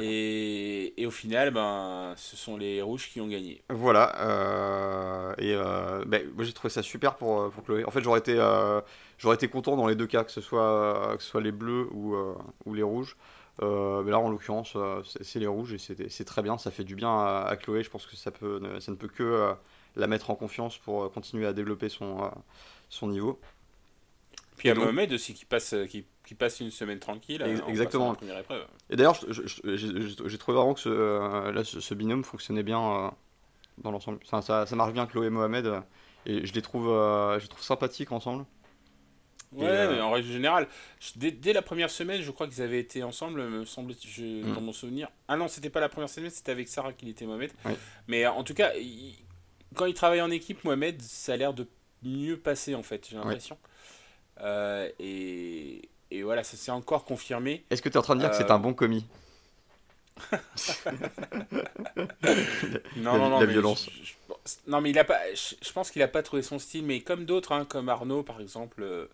Et, 0.00 0.94
et 0.96 1.06
au 1.06 1.10
final, 1.10 1.50
ben, 1.50 2.14
ce 2.16 2.36
sont 2.36 2.56
les 2.56 2.80
rouges 2.80 3.10
qui 3.10 3.20
ont 3.20 3.28
gagné. 3.28 3.62
Voilà, 3.68 5.34
et 5.38 5.54
ben, 6.06 6.22
moi 6.34 6.44
j'ai 6.44 6.54
trouvé 6.54 6.72
ça 6.72 6.82
super 6.82 7.16
pour, 7.16 7.50
pour 7.50 7.64
Chloé. 7.64 7.84
En 7.84 7.90
fait, 7.90 8.00
j'aurais 8.02 8.20
été, 8.20 8.38
j'aurais 9.18 9.36
été 9.36 9.48
content 9.48 9.76
dans 9.76 9.86
les 9.86 9.94
deux 9.96 10.06
cas, 10.06 10.24
que 10.24 10.30
ce 10.30 10.40
soit, 10.40 11.14
que 11.16 11.22
ce 11.22 11.28
soit 11.30 11.40
les 11.40 11.52
bleus 11.52 11.88
ou, 11.92 12.14
euh, 12.14 12.34
ou 12.64 12.74
les 12.74 12.82
rouges. 12.82 13.16
Euh, 13.62 14.02
mais 14.02 14.10
là, 14.10 14.18
en 14.18 14.28
l'occurrence, 14.28 14.74
euh, 14.76 15.02
c'est 15.22 15.38
les 15.38 15.46
rouges 15.46 15.72
et 15.72 15.78
c'est 15.78 16.10
c'est 16.10 16.24
très 16.26 16.42
bien, 16.42 16.58
ça 16.58 16.70
fait 16.70 16.84
du 16.84 16.94
bien 16.94 17.08
à, 17.10 17.46
à 17.48 17.56
Chloé. 17.56 17.82
Je 17.82 17.88
pense 17.90 18.06
que 18.06 18.14
ça, 18.14 18.30
peut, 18.30 18.58
ne- 18.60 18.80
ça 18.80 18.92
ne 18.92 18.96
peut 18.96 19.08
que 19.08 19.22
euh, 19.22 19.52
la 19.96 20.06
mettre 20.06 20.28
en 20.30 20.34
confiance 20.34 20.76
pour 20.76 21.10
continuer 21.10 21.46
à 21.46 21.54
développer 21.54 21.88
son, 21.88 22.30
son 22.90 23.08
niveau. 23.08 23.40
Puis 24.58 24.68
il 24.68 24.68
y 24.68 24.70
a 24.70 24.74
Et 24.74 24.76
donc- 24.76 24.84
Mohamed 24.84 25.12
aussi 25.14 25.32
qui 25.32 25.46
passe, 25.46 25.74
qui, 25.88 26.04
qui 26.26 26.34
passe 26.34 26.60
une 26.60 26.70
semaine 26.70 26.98
tranquille. 26.98 27.40
Ex- 27.42 27.62
en 27.62 27.68
exactement. 27.68 28.14
première 28.14 28.38
épreuve. 28.38 28.64
Et 28.90 28.96
d'ailleurs, 28.96 29.18
j'ai 29.64 30.38
trouvé 30.38 30.56
vraiment 30.58 30.74
que 30.74 30.80
ce, 30.80 31.50
là, 31.50 31.64
ce, 31.64 31.80
ce 31.80 31.94
binôme 31.94 32.24
fonctionnait 32.24 32.62
bien 32.62 33.10
dans 33.78 33.90
l'ensemble. 33.90 34.18
Enfin, 34.26 34.42
ça, 34.42 34.66
ça 34.66 34.76
marche 34.76 34.92
bien, 34.92 35.06
Chloé 35.06 35.26
et 35.28 35.30
Mohamed, 35.30 35.82
et 36.26 36.44
je 36.46 36.52
les 36.52 36.62
trouve, 36.62 36.86
je 36.88 37.40
les 37.40 37.48
trouve 37.48 37.62
sympathiques 37.62 38.12
ensemble. 38.12 38.44
Ouais, 39.56 39.66
euh, 39.68 39.94
mais 39.94 40.00
en 40.00 40.10
règle 40.10 40.28
générale, 40.30 40.68
dès, 41.16 41.30
dès 41.30 41.52
la 41.52 41.62
première 41.62 41.90
semaine, 41.90 42.20
je 42.22 42.30
crois 42.30 42.46
qu'ils 42.46 42.62
avaient 42.62 42.78
été 42.78 43.02
ensemble, 43.02 43.42
me 43.42 43.64
semble 43.64 43.94
je, 44.06 44.22
Mm. 44.44 44.54
dans 44.54 44.60
mon 44.60 44.72
souvenir. 44.72 45.08
Ah 45.28 45.36
non, 45.36 45.48
c'était 45.48 45.70
pas 45.70 45.80
la 45.80 45.88
première 45.88 46.10
semaine, 46.10 46.30
c'était 46.30 46.52
avec 46.52 46.68
Sarah 46.68 46.92
qu'il 46.92 47.08
était 47.08 47.24
Mohamed. 47.26 47.50
Oui. 47.64 47.72
Mais 48.06 48.26
en 48.26 48.44
tout 48.44 48.54
cas, 48.54 48.74
il- 48.74 49.16
quand 49.74 49.86
ils 49.86 49.94
travaillent 49.94 50.20
en 50.22 50.30
équipe, 50.30 50.62
Mohamed, 50.64 51.00
ça 51.02 51.32
a 51.32 51.36
l'air 51.36 51.54
de 51.54 51.66
mieux 52.02 52.36
passer 52.38 52.74
en 52.74 52.82
fait, 52.82 53.06
j'ai 53.10 53.16
l'impression. 53.16 53.56
Euh, 54.42 54.90
et, 54.98 55.88
et 56.10 56.22
voilà, 56.22 56.44
ça 56.44 56.56
s'est 56.58 56.70
encore 56.70 57.04
confirmé. 57.04 57.64
Est-ce 57.70 57.80
que 57.80 57.88
tu 57.88 57.94
es 57.94 57.98
en 57.98 58.02
train 58.02 58.14
de 58.16 58.20
dire 58.20 58.30
que 58.30 58.36
c'est 58.36 58.50
Euh, 58.50 58.54
un 58.54 58.58
bon 58.58 58.74
commis 58.74 59.06
Non, 62.96 63.12
La- 63.12 63.18
non, 63.18 63.28
non. 63.30 63.40
la 63.40 63.46
mais 63.46 63.52
violence. 63.52 63.88
je- 64.02 64.04
je- 64.04 64.14
non, 64.66 64.80
mais 64.80 64.90
il 64.90 64.98
a 64.98 65.04
pas. 65.04 65.18
Je, 65.34 65.54
je 65.60 65.72
pense 65.72 65.90
qu'il 65.90 66.02
a 66.02 66.08
pas 66.08 66.22
trouvé 66.22 66.42
son 66.42 66.58
style, 66.58 66.84
mais 66.84 67.00
comme 67.00 67.24
d'autres, 67.24 67.52
hein, 67.52 67.64
comme 67.64 67.88
Arnaud 67.88 68.22
par 68.22 68.40
exemple, 68.40 68.82
euh, 68.82 69.06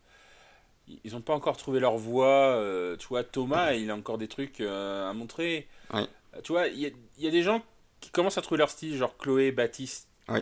ils 1.05 1.17
ont 1.17 1.21
pas 1.21 1.35
encore 1.35 1.57
trouvé 1.57 1.81
leur 1.81 1.97
voix. 1.97 2.27
euh, 2.57 2.97
tu 2.97 3.07
vois, 3.09 3.25
Thomas, 3.25 3.73
il 3.73 3.91
a 3.91 3.95
encore 3.97 4.19
des 4.19 4.29
trucs 4.29 4.61
euh, 4.61 5.09
à 5.11 5.13
montrer. 5.13 5.69
Oui. 5.93 6.01
Euh, 6.37 6.41
Tu 6.43 6.53
vois, 6.53 6.67
il 6.69 6.79
y 6.81 6.87
a, 6.87 6.91
il 7.19 7.25
y 7.25 7.29
a 7.29 7.31
des 7.31 7.43
gens 7.43 7.63
qui 8.01 8.11
commencent 8.11 8.39
à 8.39 8.43
trouver 8.43 8.59
leur 8.59 8.71
style, 8.71 8.97
genre 8.97 9.17
Chloé, 9.17 9.53
Baptiste. 9.53 10.09
Oui. 10.29 10.41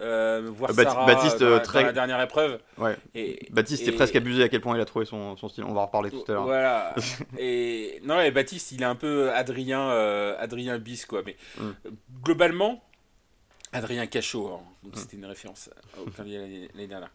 Euh, 0.00 0.42
voir 0.52 0.70
Euh, 0.70 0.74
Bat- 0.74 0.82
Sarah 0.84 1.06
Baptiste, 1.06 1.40
dans, 1.40 1.50
la, 1.50 1.60
très- 1.60 1.80
dans 1.80 1.86
la 1.86 1.92
dernière 1.92 2.20
épreuve. 2.20 2.58
Ouais. 2.78 2.96
Et, 3.14 3.46
Baptiste 3.50 3.86
est 3.86 3.90
et- 3.90 3.94
presque 3.94 4.16
abusé 4.16 4.42
à 4.42 4.48
quel 4.48 4.60
point 4.60 4.76
il 4.76 4.80
a 4.80 4.84
trouvé 4.84 5.04
son, 5.04 5.36
son 5.36 5.48
style. 5.48 5.64
On 5.64 5.74
va 5.74 5.82
en 5.82 5.86
reparler 5.86 6.10
tout 6.10 6.24
à 6.28 6.32
l'heure. 6.32 6.44
Voilà. 6.44 6.94
et 7.38 8.00
non, 8.02 8.16
Baptiste, 8.30 8.72
il 8.72 8.82
est 8.82 8.86
un 8.86 8.96
peu 8.96 9.30
Adrien, 9.32 9.90
Adrien 10.38 10.78
bis 10.78 11.04
quoi. 11.06 11.22
Mais 11.24 11.36
Mm. 11.58 11.70
globalement, 12.24 12.82
Adrien 13.72 14.06
Cachot. 14.06 14.48
hein. 14.48 14.60
Donc 14.82 14.94
Mm. 14.96 14.98
c'était 14.98 15.16
une 15.18 15.26
référence 15.26 15.70
l'année 16.18 16.86
dernière. 16.88 17.10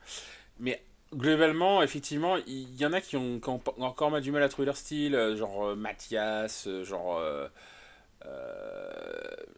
Mais 0.60 0.82
globalement, 1.16 1.82
effectivement, 1.84 2.38
il 2.48 2.76
y 2.76 2.86
en 2.86 2.94
a 2.94 3.02
qui 3.02 3.18
ont, 3.18 3.40
qui 3.40 3.50
ont 3.50 3.62
encore 3.80 4.12
mal 4.12 4.22
du 4.22 4.32
mal 4.32 4.44
à 4.44 4.50
trouver 4.50 4.66
leur 4.66 4.78
style, 4.78 5.16
euh, 5.16 5.36
genre 5.36 5.68
euh, 5.70 5.76
Mathias, 5.76 6.68
euh, 6.68 6.84
genre 6.84 7.18
euh, 7.20 7.48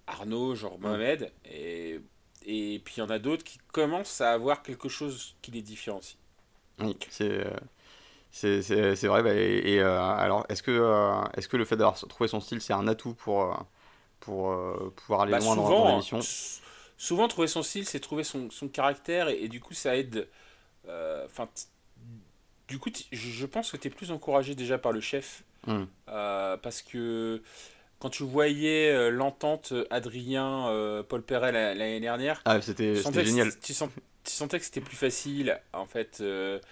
Arnaud, 0.08 0.56
genre. 0.56 0.80
Mohamed. 0.80 1.32
Et, 1.46 2.00
et 2.46 2.80
puis 2.84 2.96
il 2.98 3.00
y 3.00 3.04
en 3.04 3.10
a 3.10 3.20
d'autres 3.20 3.44
qui 3.44 3.60
commencent 3.72 4.22
à 4.22 4.32
avoir 4.32 4.64
quelque 4.64 4.90
chose 4.90 5.36
qui 5.42 5.52
les 5.52 5.62
différencie. 5.62 6.18
Oui, 6.80 6.98
c'est. 7.10 7.46
C'est 8.32 8.62
c'est- 8.64 8.96
c'est 8.96 9.08
vrai. 9.08 9.24
bah, 9.24 9.34
et 9.36 9.76
et, 9.76 9.82
euh, 9.82 10.02
alors, 10.02 10.46
est-ce 10.50 10.64
que, 10.64 10.72
euh, 10.72 11.22
est-ce 11.36 11.50
que 11.50 11.58
le 11.58 11.66
fait 11.66 11.78
d'avoir 11.78 11.98
trouvé 12.10 12.28
son 12.30 12.42
style, 12.42 12.62
c'est 12.62 12.74
un 12.74 12.88
atout 12.88 13.14
pour, 13.16 13.58
pour 14.22 14.52
euh, 14.52 14.94
pouvoir 14.98 15.22
aller 15.22 15.34
Bah, 15.34 15.40
loin 15.40 15.56
dans, 15.58 15.74
dans 15.74 15.86
souvent, 15.86 15.88
l'émission 15.88 16.28
souvent 16.98 17.28
trouver 17.28 17.48
son 17.48 17.64
style, 17.64 17.86
c'est 17.86 18.00
trouver 18.00 18.24
son, 18.24 18.50
son 18.50 18.68
caractère 18.68 19.30
et, 19.30 19.44
et 19.44 19.48
du 19.50 19.60
coup 19.62 19.74
ça 19.74 19.96
aide. 19.98 20.28
Euh, 20.90 21.26
Enfin, 21.26 21.48
du 22.68 22.78
coup, 22.80 22.90
je 23.12 23.46
pense 23.46 23.72
que 23.72 23.78
tu 23.78 23.88
es 23.88 23.92
plus 23.92 24.12
encouragé 24.12 24.56
déjà 24.56 24.78
par 24.78 24.92
le 24.92 25.02
chef 25.02 25.44
Hmm. 25.68 25.84
euh, 26.08 26.56
parce 26.56 26.82
que 26.82 27.42
quand 28.00 28.10
tu 28.10 28.24
voyais 28.24 28.92
euh, 28.92 29.10
l'entente 29.10 29.74
Adrien 29.90 30.70
euh, 30.70 31.04
Paul 31.04 31.22
Perret 31.22 31.52
la- 31.52 31.76
l'année 31.76 32.00
dernière, 32.00 32.42
Ah, 32.46 32.62
c'était 32.62 32.94
tu 32.94 32.96
c'était 32.96 33.02
sentais, 33.04 33.20
que 33.24 33.26
génial. 33.28 33.52
c'était- 33.52 33.66
tu, 33.68 33.74
sens- 33.74 33.90
tu 34.24 34.32
sentais 34.32 34.58
que 34.60 34.64
c'était 34.64 34.80
plus 34.80 34.96
facile 34.96 35.60
en 35.74 35.86
fait. 35.86 36.24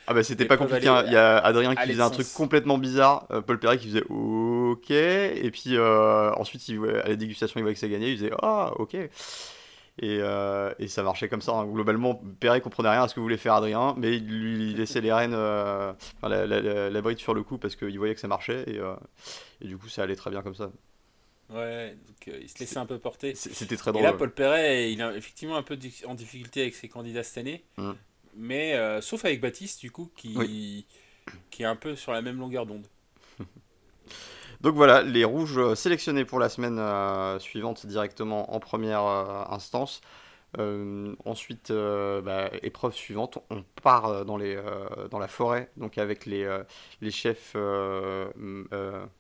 Ah 0.07 0.13
bah 0.13 0.23
c'était 0.23 0.45
pas 0.45 0.55
compliqué. 0.55 0.87
hein. 0.87 1.03
Il 1.05 1.11
y 1.11 1.17
a 1.17 1.37
Adrien 1.37 1.75
qui 1.75 1.85
faisait 1.87 2.01
un 2.01 2.09
truc 2.09 2.27
complètement 2.33 2.77
bizarre, 2.77 3.27
Paul 3.45 3.59
Perret 3.59 3.77
qui 3.77 3.87
faisait 3.87 4.03
OK, 4.09 4.89
et 4.91 5.51
puis 5.51 5.75
euh, 5.75 6.31
ensuite 6.35 6.65
il, 6.69 6.79
à 7.03 7.09
la 7.09 7.15
dégustation 7.17 7.59
il 7.59 7.63
voyait 7.63 7.73
que 7.75 7.81
ça 7.81 7.89
gagnait, 7.89 8.11
il 8.13 8.17
faisait 8.17 8.31
Ah 8.41 8.71
OK. 8.77 8.95
Et, 9.99 10.19
euh, 10.21 10.73
et 10.77 10.87
ça 10.87 11.01
marchait 11.01 11.27
comme 11.27 11.41
ça. 11.41 11.53
hein. 11.53 11.65
Globalement, 11.65 12.21
Perret 12.39 12.61
comprenait 12.61 12.89
rien 12.89 13.03
à 13.03 13.07
ce 13.07 13.15
que 13.15 13.19
voulait 13.19 13.37
faire 13.37 13.53
Adrien, 13.55 13.95
mais 13.97 14.17
il 14.17 14.27
lui 14.27 14.73
laissait 14.75 15.01
les 15.01 15.11
rênes, 15.11 15.33
euh, 15.33 15.91
enfin, 16.17 16.29
la, 16.29 16.45
la- 16.45 16.61
la- 16.61 16.89
la 16.91 17.01
bride 17.01 17.17
sur 17.17 17.33
le 17.33 17.41
coup 17.41 17.57
parce 17.57 17.75
qu'il 17.75 17.97
voyait 17.97 18.13
que 18.13 18.19
ça 18.21 18.27
marchait, 18.27 18.63
et, 18.67 18.77
euh, 18.77 18.93
et 19.61 19.67
du 19.67 19.75
coup 19.77 19.89
ça 19.89 20.03
allait 20.03 20.15
très 20.15 20.29
bien 20.29 20.43
comme 20.43 20.53
ça. 20.53 20.71
ouais, 21.49 21.95
donc 22.07 22.39
il 22.41 22.47
se 22.47 22.59
laissait 22.59 22.77
un 22.77 22.85
peu 22.85 22.99
porter. 22.99 23.33
C'était 23.35 23.75
très 23.77 23.89
Et 23.89 23.93
drôle. 23.93 24.03
là, 24.03 24.13
Paul 24.13 24.31
Perret, 24.31 24.91
il 24.91 25.01
est 25.01 25.17
effectivement 25.17 25.55
un 25.57 25.63
peu 25.63 25.77
en 26.05 26.13
difficulté 26.13 26.61
avec 26.61 26.75
ses 26.75 26.89
candidats 26.89 27.23
cette 27.23 27.39
année. 27.39 27.63
Mm. 27.77 27.91
Mais 28.35 29.01
sauf 29.01 29.25
avec 29.25 29.41
Baptiste, 29.41 29.79
du 29.79 29.89
coup, 29.89 30.11
qui, 30.15 30.85
qui 31.49 31.63
est 31.63 31.65
un 31.65 31.75
peu 31.75 31.95
sur 31.95 32.11
la 32.11 32.21
même 32.21 32.37
longueur 32.37 32.67
d'onde. 32.67 32.85
Donc 34.61 34.75
voilà, 34.75 35.03
les 35.03 35.23
rouges 35.23 35.57
euh, 35.57 35.75
sélectionnés 35.75 36.25
pour 36.25 36.39
la 36.39 36.49
semaine 36.49 36.79
euh, 36.79 37.37
suivante 37.39 37.85
directement 37.85 38.53
en 38.55 38.59
première 38.59 39.03
euh, 39.03 39.43
instance. 39.49 40.01
Euh, 40.57 41.13
ensuite, 41.25 41.71
bah, 41.71 42.49
épreuve 42.63 42.93
suivante, 42.93 43.37
on 43.51 43.63
part 43.83 44.23
dans, 44.25 44.37
les, 44.37 44.57
dans 45.11 45.19
la 45.19 45.27
forêt, 45.27 45.69
donc 45.75 45.97
avec 45.97 46.25
les, 46.25 46.47
les 47.01 47.11
chefs 47.11 47.53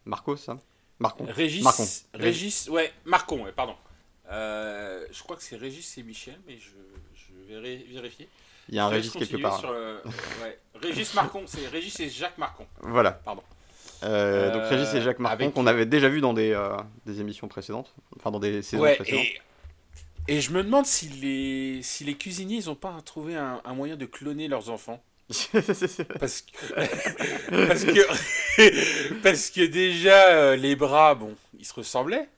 Marcos, 0.05 0.37
hein 0.49 0.57
Marcon. 0.99 1.25
Régis, 1.29 1.63
Marcon. 1.63 1.83
Régis, 2.13 2.69
ouais, 2.69 2.91
Marcon, 3.05 3.43
ouais, 3.43 3.51
pardon. 3.51 3.75
Je 4.29 5.23
crois 5.23 5.35
que 5.35 5.43
c'est 5.43 5.57
Régis 5.57 5.97
et 5.97 6.03
Michel, 6.03 6.39
mais 6.47 6.57
je, 6.57 6.71
je 7.13 7.53
vais 7.53 7.77
vérifier. 7.93 8.29
Il 8.69 8.75
y 8.75 8.79
a 8.79 8.85
un 8.85 8.89
Régis 8.89 9.11
quelque 9.11 9.37
part. 9.37 9.59
sur 9.59 9.71
le- 9.71 10.01
ouais. 10.41 10.57
Régis 10.81 11.13
Marcon, 11.13 11.43
c'est 11.45 11.67
Régis 11.67 11.99
et 11.99 12.09
Jacques 12.09 12.37
Marcon. 12.37 12.65
Voilà. 12.81 13.11
Pardon. 13.11 13.43
Euh, 14.03 14.51
donc 14.51 14.63
Euh, 14.63 14.69
Régis 14.69 14.93
et 14.93 15.01
Jacques 15.01 15.19
Marcon, 15.19 15.51
qu'on 15.51 15.67
avait 15.67 15.85
déjà 15.85 16.09
vu 16.09 16.21
dans 16.21 16.33
des, 16.33 16.51
euh, 16.53 16.77
des 17.05 17.19
émissions 17.21 17.47
précédentes, 17.47 17.93
enfin 18.17 18.31
dans 18.31 18.39
des 18.39 18.61
saisons 18.61 18.83
Ouais, 18.83 18.95
précédentes. 18.95 19.25
et, 19.25 19.41
et 20.27 20.41
je 20.41 20.51
me 20.51 20.63
demande 20.63 20.85
si 20.85 21.09
les, 21.09 21.81
si 21.83 22.03
les 22.03 22.15
cuisiniers, 22.15 22.57
ils 22.57 22.69
ont 22.69 22.75
pas 22.75 23.01
trouvé 23.03 23.35
un, 23.35 23.61
un 23.65 23.73
moyen 23.73 23.95
de 23.97 24.05
cloner 24.05 24.47
leurs 24.47 24.69
enfants. 24.69 25.03
Parce 26.19 26.41
que, 26.41 26.53
parce 27.67 27.83
que, 27.85 29.13
parce 29.23 29.49
que 29.49 29.65
déjà, 29.65 30.29
euh, 30.29 30.55
les 30.55 30.75
bras, 30.75 31.15
bon, 31.15 31.35
ils 31.59 31.65
se 31.65 31.73
ressemblaient, 31.73 32.29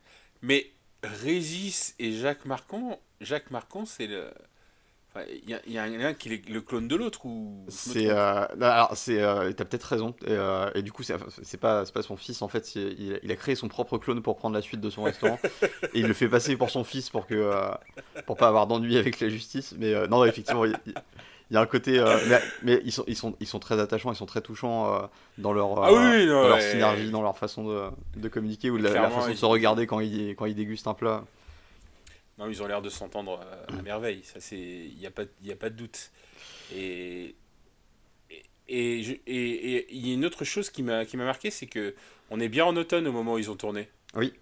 mais 0.41 0.72
Régis 1.04 1.93
et 2.00 2.13
Jacques 2.13 2.45
Marcon, 2.45 2.98
Jacques 3.22 3.52
Marcon, 3.52 3.86
c'est 3.86 4.08
le. 4.08 4.32
Il 5.15 5.60
y, 5.67 5.78
a 5.78 5.84
un 5.84 6.13
qui 6.13 6.32
est 6.32 6.50
le 6.50 6.62
clone 6.62 6.88
de 6.88 6.95
l'autre 6.95 7.26
ou 7.26 7.65
c'est 7.67 8.12
euh, 8.12 8.45
alors 8.62 8.95
c'est 8.95 9.19
euh, 9.19 9.52
t'as 9.54 9.65
peut-être 9.65 9.84
raison. 9.84 10.13
Et, 10.22 10.30
euh, 10.30 10.69
et, 10.76 10.84
du 10.84 10.91
coup 10.91 11.02
c'est 11.02 11.60
pas 11.60 11.84
pas 11.84 12.02
son 12.04 12.15
fils 12.15 12.43
en 12.43 12.48
fait 12.48 12.76
il, 12.76 13.19
il, 13.24 13.32
a 13.32 13.36
créé 13.36 13.56
son 13.56 13.67
propre 13.69 13.98
clone 13.98 14.22
pour 14.22 14.38
prendre 14.38 14.54
la 14.54 14.62
suite 14.62 14.82
de 14.82 14.89
son 14.91 15.04
restaurant. 15.04 15.39
Et 15.95 16.02
il 16.02 16.08
le 16.08 16.13
fait 16.13 16.30
passer 16.30 16.56
pour 16.56 16.69
son 16.69 16.84
fils 16.84 17.10
pour 17.10 17.26
que 17.26 17.34
euh, 17.34 17.72
pour 18.28 18.38
pas 18.38 18.48
avoir 18.48 18.67
d'ennui 18.67 18.98
avec 18.98 19.19
la 19.19 19.30
justice. 19.30 19.74
Mais 19.80 20.08
non 20.08 20.24
effectivement 20.26 20.63
il, 20.63 20.78
il 20.86 21.56
y 21.56 21.58
a 21.58 21.62
un 21.62 21.65
côté 21.65 22.00
mais, 22.30 22.39
mais, 22.62 22.82
ils 22.86 22.91
sont 22.91 23.04
ils 23.08 23.17
sont 23.17 23.36
ils 23.39 23.48
sont 23.48 23.60
très 23.60 23.80
attachants 23.80 24.13
ils 24.13 24.17
sont 24.17 24.28
très 24.28 24.41
touchants 24.41 25.10
dans 25.39 25.54
leur 25.54 25.84
ah 25.84 25.91
oui, 25.91 26.28
non, 26.28 26.43
dans 26.43 26.50
leur 26.50 26.62
synergie 26.62 27.10
dans 27.10 27.24
leur 27.24 27.38
façon 27.38 27.63
de, 27.67 27.82
de 28.15 28.28
communiquer 28.28 28.69
ou 28.69 28.78
la, 28.78 28.93
la 28.93 29.10
façon 29.10 29.32
de 29.32 29.36
se 29.36 29.45
regarder 29.45 29.88
quand 29.88 30.02
ils 30.02 30.36
quand 30.36 30.45
ils 30.45 30.56
dégustent 30.56 30.88
un 30.88 30.93
plat 30.93 31.24
non, 32.39 32.47
ils 32.47 32.63
ont 32.63 32.67
l'air 32.67 32.82
de 32.82 32.89
s'entendre 32.89 33.45
à 33.67 33.82
merveille, 33.82 34.23
ça 34.23 34.39
c'est, 34.39 34.58
il 34.58 34.97
n'y 34.97 35.06
a 35.06 35.12
pas, 35.12 35.23
il 35.43 35.52
a 35.52 35.56
pas 35.56 35.69
de 35.69 35.75
doute. 35.75 36.12
Et 36.73 37.36
et 38.69 38.97
il 38.97 39.19
et, 39.28 39.75
et, 39.75 39.95
y 39.95 40.12
a 40.12 40.13
une 40.13 40.25
autre 40.25 40.45
chose 40.45 40.69
qui 40.69 40.82
m'a 40.82 41.06
qui 41.06 41.17
m'a 41.17 41.25
marqué, 41.25 41.52
c'est 41.52 41.67
que 41.67 41.95
on 42.30 42.39
est 42.39 42.47
bien 42.47 42.63
en 42.65 42.75
automne 42.78 43.08
au 43.08 43.12
moment 43.12 43.34
où 43.34 43.39
ils 43.39 43.52
ont 43.52 43.56
tourné. 43.56 43.89
Oui, 44.15 44.34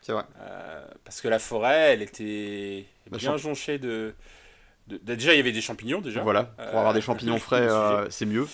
c'est 0.00 0.12
vrai. 0.12 0.24
Euh, 0.40 0.86
parce 1.04 1.20
que 1.20 1.28
la 1.28 1.38
forêt, 1.38 1.92
elle 1.92 2.02
était 2.02 2.84
bah, 3.10 3.18
bien 3.18 3.36
jonchée 3.36 3.78
de, 3.78 4.14
de, 4.88 4.96
de, 4.96 5.14
déjà 5.14 5.34
il 5.34 5.36
y 5.36 5.40
avait 5.40 5.52
des 5.52 5.60
champignons 5.60 6.00
déjà. 6.00 6.22
Voilà, 6.22 6.44
pour 6.44 6.78
avoir 6.78 6.94
des 6.94 7.00
champignons 7.00 7.38
frais, 7.38 7.68
euh, 7.68 8.10
c'est 8.10 8.26
mieux. 8.26 8.48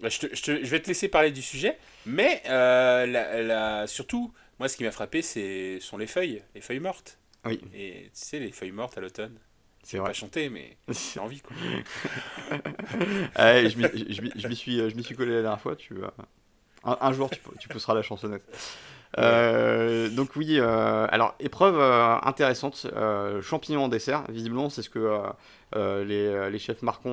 Bah, 0.00 0.08
je, 0.08 0.20
te, 0.20 0.34
je, 0.34 0.42
te, 0.42 0.64
je, 0.64 0.70
vais 0.70 0.80
te 0.80 0.88
laisser 0.88 1.08
parler 1.08 1.32
du 1.32 1.42
sujet, 1.42 1.76
mais 2.06 2.42
euh, 2.48 3.04
la, 3.06 3.42
la, 3.42 3.86
surtout, 3.86 4.32
moi 4.58 4.68
ce 4.68 4.76
qui 4.76 4.84
m'a 4.84 4.90
frappé, 4.90 5.22
c'est 5.22 5.80
sont 5.80 5.98
les 5.98 6.06
feuilles, 6.06 6.42
les 6.54 6.60
feuilles 6.60 6.80
mortes. 6.80 7.18
Oui. 7.46 7.60
Et 7.74 8.04
tu 8.04 8.10
sais, 8.12 8.38
les 8.38 8.52
feuilles 8.52 8.72
mortes 8.72 8.96
à 8.98 9.00
l'automne. 9.00 9.38
C'est 9.82 9.98
vrai. 9.98 10.08
Pas 10.08 10.14
chanter, 10.14 10.48
mais 10.48 10.76
j'ai 10.88 11.20
envie. 11.20 11.40
Quoi. 11.40 11.56
ouais, 13.38 13.70
je 13.70 14.48
m'y 14.48 14.56
suis, 14.56 14.78
je 14.78 15.00
suis 15.00 15.14
collé 15.14 15.34
la 15.34 15.42
dernière 15.42 15.60
fois. 15.60 15.76
Tu, 15.76 15.94
un, 16.84 16.98
un, 17.00 17.12
jour, 17.12 17.30
tu, 17.30 17.40
tu 17.60 17.68
pousseras 17.68 17.94
la 17.94 18.02
chansonnette. 18.02 18.44
Euh, 19.18 20.10
donc 20.10 20.36
oui, 20.36 20.58
euh, 20.58 21.06
alors 21.10 21.34
épreuve 21.40 21.78
euh, 21.78 22.16
intéressante, 22.22 22.86
champignons 23.42 23.84
en 23.84 23.88
dessert. 23.88 24.24
Visiblement, 24.30 24.70
c'est 24.70 24.82
ce 24.82 24.90
que 24.90 25.20
les, 25.74 26.50
les, 26.50 26.58
chefs 26.58 26.82
marcons 26.82 27.10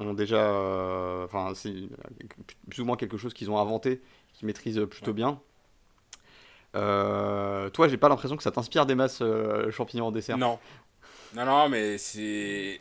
ont, 0.00 0.04
ont 0.06 0.14
déjà, 0.14 0.50
enfin 1.24 1.52
c'est 1.54 1.74
plus 2.68 2.82
ou 2.82 2.84
moins 2.84 2.96
quelque 2.96 3.16
chose 3.16 3.34
qu'ils 3.34 3.50
ont 3.50 3.58
inventé, 3.58 4.00
qu'ils 4.34 4.46
maîtrisent 4.46 4.86
plutôt 4.90 5.12
bien. 5.12 5.40
Euh, 6.74 7.70
toi, 7.70 7.88
j'ai 7.88 7.96
pas 7.96 8.08
l'impression 8.08 8.36
que 8.36 8.42
ça 8.42 8.50
t'inspire 8.50 8.86
des 8.86 8.94
masses 8.94 9.20
euh, 9.20 9.70
champignons 9.70 10.06
en 10.06 10.12
dessert. 10.12 10.38
Non. 10.38 10.58
Non, 11.34 11.44
non, 11.44 11.68
mais 11.68 11.98
c'est 11.98 12.80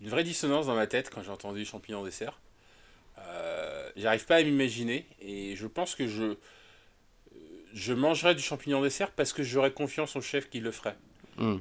une 0.00 0.08
vraie 0.08 0.24
dissonance 0.24 0.66
dans 0.66 0.74
ma 0.74 0.86
tête 0.86 1.10
quand 1.10 1.22
j'ai 1.22 1.30
entendu 1.30 1.64
champignons 1.64 2.00
en 2.00 2.04
dessert. 2.04 2.40
Euh, 3.18 3.90
J'arrive 3.96 4.26
pas 4.26 4.36
à 4.36 4.42
m'imaginer 4.42 5.06
et 5.20 5.54
je 5.56 5.66
pense 5.66 5.94
que 5.94 6.06
je 6.08 6.36
je 7.72 7.92
mangerais 7.92 8.34
du 8.34 8.42
champignon 8.42 8.78
en 8.78 8.82
dessert 8.82 9.10
parce 9.10 9.32
que 9.32 9.42
j'aurais 9.42 9.72
confiance 9.72 10.14
au 10.14 10.20
chef 10.20 10.48
qui 10.48 10.60
le 10.60 10.70
ferait. 10.70 10.96
Mmh. 11.38 11.56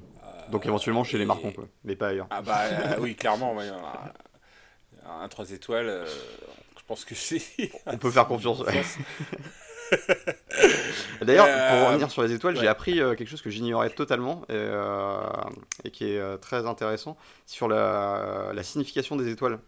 Donc 0.49 0.65
éventuellement 0.65 1.03
chez 1.03 1.15
et... 1.15 1.19
les 1.19 1.25
marcons, 1.25 1.51
quoi. 1.51 1.67
mais 1.83 1.95
pas 1.95 2.09
ailleurs. 2.09 2.27
Ah 2.29 2.41
bah 2.41 2.65
oui, 2.99 3.15
clairement. 3.15 3.55
Ouais, 3.55 3.67
un 5.07 5.27
3 5.27 5.51
étoiles, 5.51 6.05
je 6.77 6.83
pense 6.85 7.05
que 7.05 7.15
c'est. 7.15 7.41
On 7.85 7.97
peut 7.97 8.11
faire 8.11 8.27
confiance. 8.27 8.61
D'ailleurs, 11.21 11.45
euh... 11.47 11.79
pour 11.79 11.87
revenir 11.89 12.11
sur 12.11 12.23
les 12.23 12.33
étoiles, 12.33 12.55
ouais. 12.55 12.61
j'ai 12.61 12.67
appris 12.67 12.99
euh, 12.99 13.15
quelque 13.15 13.29
chose 13.29 13.41
que 13.41 13.49
j'ignorais 13.49 13.89
totalement 13.89 14.43
et, 14.49 14.53
euh, 14.53 15.21
et, 15.83 15.91
qui 15.91 16.05
est 16.05 16.19
euh, 16.19 16.37
très 16.37 16.65
intéressant 16.65 17.17
sur 17.45 17.67
la, 17.67 18.51
la 18.53 18.63
signification 18.63 19.15
des 19.15 19.29
étoiles. 19.29 19.59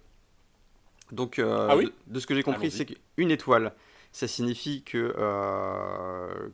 Donc, 1.11 1.39
ah 1.39 1.75
oui? 1.75 1.85
de, 2.07 2.13
de, 2.13 2.19
ce 2.19 2.25
que 2.25 2.33
j'ai 2.33 2.43
compris, 2.43 2.71
c'est 2.71 2.85
qu'une 2.85 3.29
étoile, 3.29 3.73
ça 4.11 4.27
signifie 4.27 4.81
que, 4.81 5.13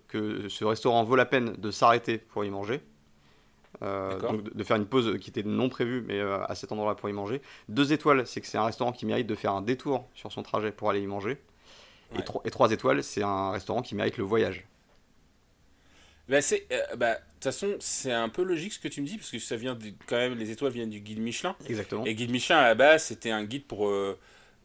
que 0.10 0.50
ce 0.50 0.66
restaurant 0.66 1.04
vaut 1.06 1.16
la 1.16 1.26
peine 1.26 1.54
de 1.58 1.72
s'arrêter 1.72 2.18
pour 2.18 2.44
y 2.44 2.50
manger. 2.50 2.82
donc 3.80 4.44
de, 4.44 4.50
de, 4.54 4.64
faire 4.66 4.76
une 4.76 4.88
pause 4.88 5.18
qui 5.22 5.30
était 5.30 5.44
non 5.44 5.70
prévue, 5.70 6.04
mais 6.06 6.20
à 6.20 6.54
cet 6.56 6.74
endroit-là 6.74 6.96
pour 6.96 7.08
y 7.08 7.14
manger. 7.14 7.42
Deux 7.70 7.94
étoiles, 7.94 8.28
c'est 8.28 8.42
que 8.42 8.48
c'est 8.48 8.58
un 8.58 8.66
restaurant 8.66 8.92
qui 8.92 9.06
mérite 9.06 9.28
de 9.28 9.36
faire 9.36 9.54
un 9.54 9.62
détour 9.62 10.06
sur 10.16 10.34
son 10.34 10.44
trajet 10.44 10.72
pour 10.72 10.90
aller 10.90 11.02
y 11.02 11.08
manger. 11.08 11.42
Ouais. 12.12 12.20
Et, 12.20 12.24
tro 12.24 12.42
et 12.46 12.52
3 12.52 12.72
étoiles, 12.72 13.04
c'est 13.04 13.24
un 13.24 13.52
restaurant 13.52 13.82
qui 13.82 13.96
mérite 13.96 14.18
le 14.18 14.24
voyage. 14.24 14.66
Bah, 16.32 16.42
c'est, 16.42 16.66
euh, 16.72 16.96
bah, 16.96 17.16
de 17.16 17.20
toute 17.34 17.44
façon, 17.44 17.76
c'est 17.80 18.14
un 18.14 18.30
peu 18.30 18.44
logique 18.44 18.72
ce 18.72 18.80
que 18.80 18.88
tu 18.88 19.02
me 19.02 19.06
dis, 19.06 19.18
parce 19.18 19.30
que 19.30 19.40
ça 19.40 19.58
vient 19.58 19.76
de, 19.76 19.92
quand 20.08 20.16
même, 20.16 20.38
les 20.38 20.50
étoiles 20.50 20.72
viennent 20.72 20.90
du 20.90 21.02
guide 21.02 21.20
Michelin. 21.20 21.58
Exactement. 21.68 22.06
Et 22.06 22.16
guide 22.16 22.32
Michelin, 22.32 22.58
à 22.58 22.68
la 22.68 22.76
base, 22.76 23.04
c'était 23.04 23.32
un 23.32 23.44
guide 23.44 23.66
pour, 23.66 23.90
euh, 23.90 24.18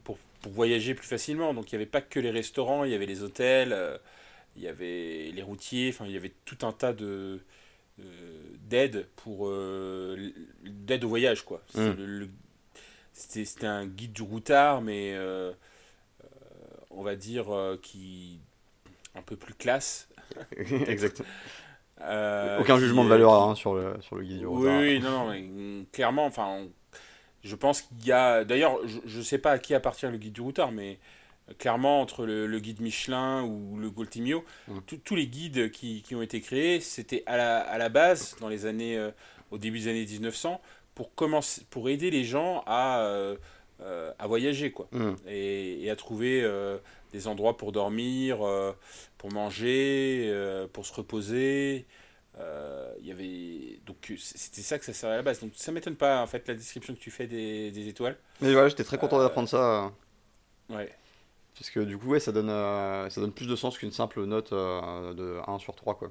pour, 0.04 0.16
pour, 0.42 0.52
voyager 0.52 0.94
plus 0.94 1.08
facilement. 1.08 1.54
Donc, 1.54 1.72
il 1.72 1.74
n'y 1.74 1.82
avait 1.82 1.90
pas 1.90 2.00
que 2.00 2.20
les 2.20 2.30
restaurants, 2.30 2.84
il 2.84 2.92
y 2.92 2.94
avait 2.94 3.06
les 3.06 3.24
hôtels, 3.24 3.72
euh, 3.72 3.98
il 4.56 4.62
y 4.62 4.68
avait 4.68 5.32
les 5.34 5.42
routiers, 5.42 5.90
enfin, 5.92 6.04
il 6.06 6.12
y 6.12 6.16
avait 6.16 6.34
tout 6.44 6.64
un 6.64 6.72
tas 6.72 6.92
de 6.92 7.40
d'aide 8.68 9.06
pour 9.16 9.50
d'aide 10.62 11.04
au 11.04 11.08
voyage 11.08 11.46
quoi 11.46 11.62
mm. 11.74 12.26
c'était 13.14 13.66
un 13.66 13.86
guide 13.86 14.12
du 14.12 14.20
routard 14.20 14.82
mais 14.82 15.16
on 16.96 17.02
va 17.02 17.14
dire, 17.14 17.54
euh, 17.54 17.78
qui 17.80 18.40
un 19.14 19.22
peu 19.22 19.36
plus 19.36 19.54
classe. 19.54 20.08
Exactement. 20.86 21.28
Euh, 22.02 22.60
Aucun 22.60 22.78
jugement 22.78 23.04
de 23.04 23.08
valeur 23.08 23.32
hein, 23.32 23.54
sur, 23.54 23.74
le, 23.74 23.94
sur 24.00 24.16
le 24.16 24.24
guide 24.24 24.40
du 24.40 24.46
Oui, 24.46 24.70
oui, 24.70 25.00
non, 25.00 25.10
non, 25.10 25.30
mais, 25.30 25.40
mm, 25.40 25.86
clairement, 25.92 26.26
enfin, 26.26 26.46
on, 26.46 26.70
je 27.42 27.54
pense 27.54 27.82
qu'il 27.82 28.04
y 28.04 28.12
a. 28.12 28.44
D'ailleurs, 28.44 28.78
je 28.84 29.18
ne 29.18 29.22
sais 29.22 29.38
pas 29.38 29.52
à 29.52 29.58
qui 29.58 29.74
appartient 29.74 30.06
le 30.06 30.18
guide 30.18 30.34
du 30.34 30.40
routard, 30.40 30.72
mais 30.72 30.98
euh, 31.48 31.54
clairement, 31.58 32.00
entre 32.02 32.26
le, 32.26 32.46
le 32.46 32.58
guide 32.60 32.80
Michelin 32.80 33.44
ou 33.44 33.78
le 33.78 33.90
Goltimio, 33.90 34.44
mmh. 34.68 34.78
tous 35.04 35.14
les 35.14 35.26
guides 35.26 35.70
qui, 35.70 36.02
qui, 36.02 36.14
ont 36.14 36.22
été 36.22 36.40
créés, 36.40 36.80
c'était 36.80 37.22
à 37.26 37.36
la, 37.36 37.58
à 37.60 37.78
la 37.78 37.88
base, 37.88 38.36
dans 38.40 38.48
les 38.48 38.66
années, 38.66 38.98
euh, 38.98 39.10
au 39.50 39.58
début 39.58 39.78
des 39.78 39.88
années 39.88 40.04
1900, 40.04 40.60
pour, 40.94 41.14
commencer, 41.14 41.62
pour 41.70 41.88
aider 41.88 42.10
les 42.10 42.24
gens 42.24 42.62
à. 42.66 43.02
Euh, 43.82 44.10
à 44.18 44.26
voyager 44.26 44.72
quoi. 44.72 44.88
Mmh. 44.92 45.12
et, 45.28 45.84
et, 45.84 45.90
à 45.90 45.96
trouver 45.96 46.40
euh, 46.42 46.78
des 47.12 47.26
endroits 47.28 47.58
pour 47.58 47.72
dormir 47.72 48.38
euh, 48.40 48.72
pour 49.18 49.30
manger 49.30 50.32
pour 50.72 50.86
se 50.86 50.94
reposer. 50.94 51.84
Il 52.38 53.06
y 53.06 53.12
avait 53.12 53.78
donc 53.84 54.14
c'était 54.18 54.62
ça 54.62 54.78
que 54.78 54.84
ça 54.86 54.94
servait 54.94 55.14
à 55.14 55.18
la 55.18 55.22
base. 55.22 55.40
Donc 55.40 55.52
ça 55.56 55.72
m'étonne 55.72 55.96
pas 55.96 56.22
en 56.22 56.26
fait 56.26 56.48
la 56.48 56.54
description 56.54 56.94
que 56.94 56.98
tu 57.00 57.10
fais 57.10 57.26
des, 57.26 57.70
des 57.70 57.88
étoiles. 57.88 58.16
Mais 58.40 58.52
voilà 58.52 58.68
j'étais 58.68 58.84
très 58.84 58.96
content 58.96 59.18
d'apprendre 59.18 59.48
ça. 59.48 59.92
ouais. 60.70 60.90
Parce 61.58 61.68
que 61.68 61.80
du 61.80 61.98
coup 61.98 62.08
ouais 62.08 62.20
ça 62.20 62.32
donne 62.32 62.48
ça 62.48 63.20
donne 63.20 63.32
plus 63.32 63.46
de 63.46 63.56
sens 63.56 63.76
qu'une 63.76 63.92
simple 63.92 64.24
note 64.24 64.54
de 64.54 65.38
1 65.46 65.58
sur 65.58 65.74
3 65.74 65.96
quoi. 65.96 66.10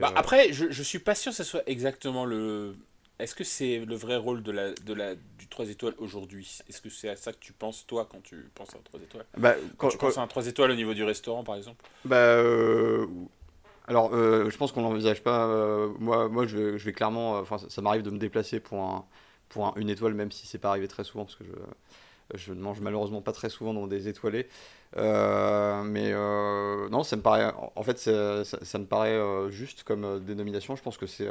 Bah, 0.00 0.12
après 0.14 0.52
je, 0.52 0.70
je 0.70 0.82
suis 0.84 1.00
pas 1.00 1.16
sûr 1.16 1.32
que 1.32 1.36
ce 1.36 1.44
soit 1.44 1.62
exactement 1.66 2.24
le 2.24 2.76
est-ce 3.22 3.34
que 3.34 3.44
c'est 3.44 3.78
le 3.78 3.94
vrai 3.94 4.16
rôle 4.16 4.42
de 4.42 4.52
la, 4.52 4.72
de 4.72 4.94
la, 4.94 5.14
du 5.14 5.48
3 5.48 5.68
étoiles 5.68 5.94
aujourd'hui? 5.98 6.60
Est-ce 6.68 6.80
que 6.80 6.88
c'est 6.88 7.08
à 7.08 7.16
ça 7.16 7.32
que 7.32 7.38
tu 7.38 7.52
penses, 7.52 7.86
toi, 7.86 8.08
quand 8.10 8.22
tu 8.22 8.50
penses 8.54 8.74
à 8.74 8.78
un 8.78 8.82
3 8.82 9.00
étoiles? 9.00 9.26
Bah, 9.36 9.54
quand, 9.54 9.60
quand 9.76 9.88
tu 9.88 9.98
quand... 9.98 10.06
penses 10.06 10.18
à 10.18 10.22
un 10.22 10.26
3 10.26 10.46
étoiles 10.46 10.70
au 10.70 10.74
niveau 10.74 10.94
du 10.94 11.04
restaurant, 11.04 11.44
par 11.44 11.56
exemple? 11.56 11.84
Bah, 12.04 12.16
euh... 12.16 13.06
Alors, 13.86 14.14
euh, 14.14 14.48
je 14.50 14.56
pense 14.56 14.70
qu'on 14.70 14.82
l'envisage 14.82 15.22
pas. 15.22 15.46
Euh, 15.46 15.88
moi, 15.98 16.28
moi 16.28 16.46
je, 16.46 16.56
vais, 16.56 16.78
je 16.78 16.84
vais 16.84 16.92
clairement. 16.92 17.38
Enfin, 17.38 17.58
ça, 17.58 17.68
ça 17.68 17.82
m'arrive 17.82 18.02
de 18.02 18.10
me 18.10 18.18
déplacer 18.18 18.60
pour, 18.60 18.80
un, 18.82 19.04
pour 19.48 19.66
un, 19.66 19.72
une 19.76 19.90
étoile, 19.90 20.14
même 20.14 20.30
si 20.30 20.46
c'est 20.46 20.58
pas 20.58 20.68
arrivé 20.68 20.86
très 20.86 21.02
souvent, 21.02 21.24
parce 21.24 21.34
que 21.34 21.44
je, 21.44 21.52
je 22.34 22.52
ne 22.52 22.60
mange 22.60 22.80
malheureusement 22.80 23.20
pas 23.20 23.32
très 23.32 23.48
souvent 23.48 23.74
dans 23.74 23.86
des 23.86 24.08
étoilés. 24.08 24.48
Euh, 24.96 25.82
mais 25.82 26.10
euh, 26.12 26.88
non, 26.88 27.02
ça 27.02 27.16
me 27.16 27.22
paraît. 27.22 27.52
En 27.76 27.82
fait, 27.82 27.98
ça, 27.98 28.44
ça, 28.44 28.78
me 28.78 28.86
paraît 28.86 29.10
euh, 29.10 29.50
juste 29.50 29.84
comme 29.84 30.24
dénomination. 30.24 30.76
Je 30.76 30.82
pense 30.82 30.96
que 30.96 31.06
c'est 31.06 31.28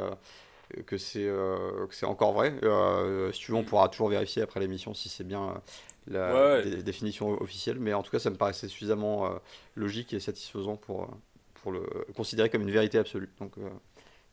que 0.86 0.96
c'est 0.96 1.26
euh, 1.26 1.86
encore 2.02 2.32
vrai. 2.32 2.54
Euh, 2.62 3.32
si 3.32 3.40
tu 3.40 3.52
veux, 3.52 3.58
on 3.58 3.64
pourra 3.64 3.88
toujours 3.88 4.08
vérifier 4.08 4.42
après 4.42 4.60
l'émission 4.60 4.94
si 4.94 5.08
c'est 5.08 5.24
bien 5.24 5.60
la 6.06 6.34
ouais, 6.34 6.64
ouais. 6.64 6.82
définition 6.82 7.40
officielle. 7.40 7.78
Mais 7.78 7.94
en 7.94 8.02
tout 8.02 8.10
cas, 8.10 8.18
ça 8.18 8.30
me 8.30 8.36
paraissait 8.36 8.68
suffisamment 8.68 9.26
euh, 9.26 9.38
logique 9.74 10.12
et 10.12 10.20
satisfaisant 10.20 10.76
pour, 10.76 11.08
pour 11.54 11.72
le 11.72 11.82
considérer 12.16 12.50
comme 12.50 12.62
une 12.62 12.70
vérité 12.70 12.98
absolue. 12.98 13.30
Donc, 13.40 13.54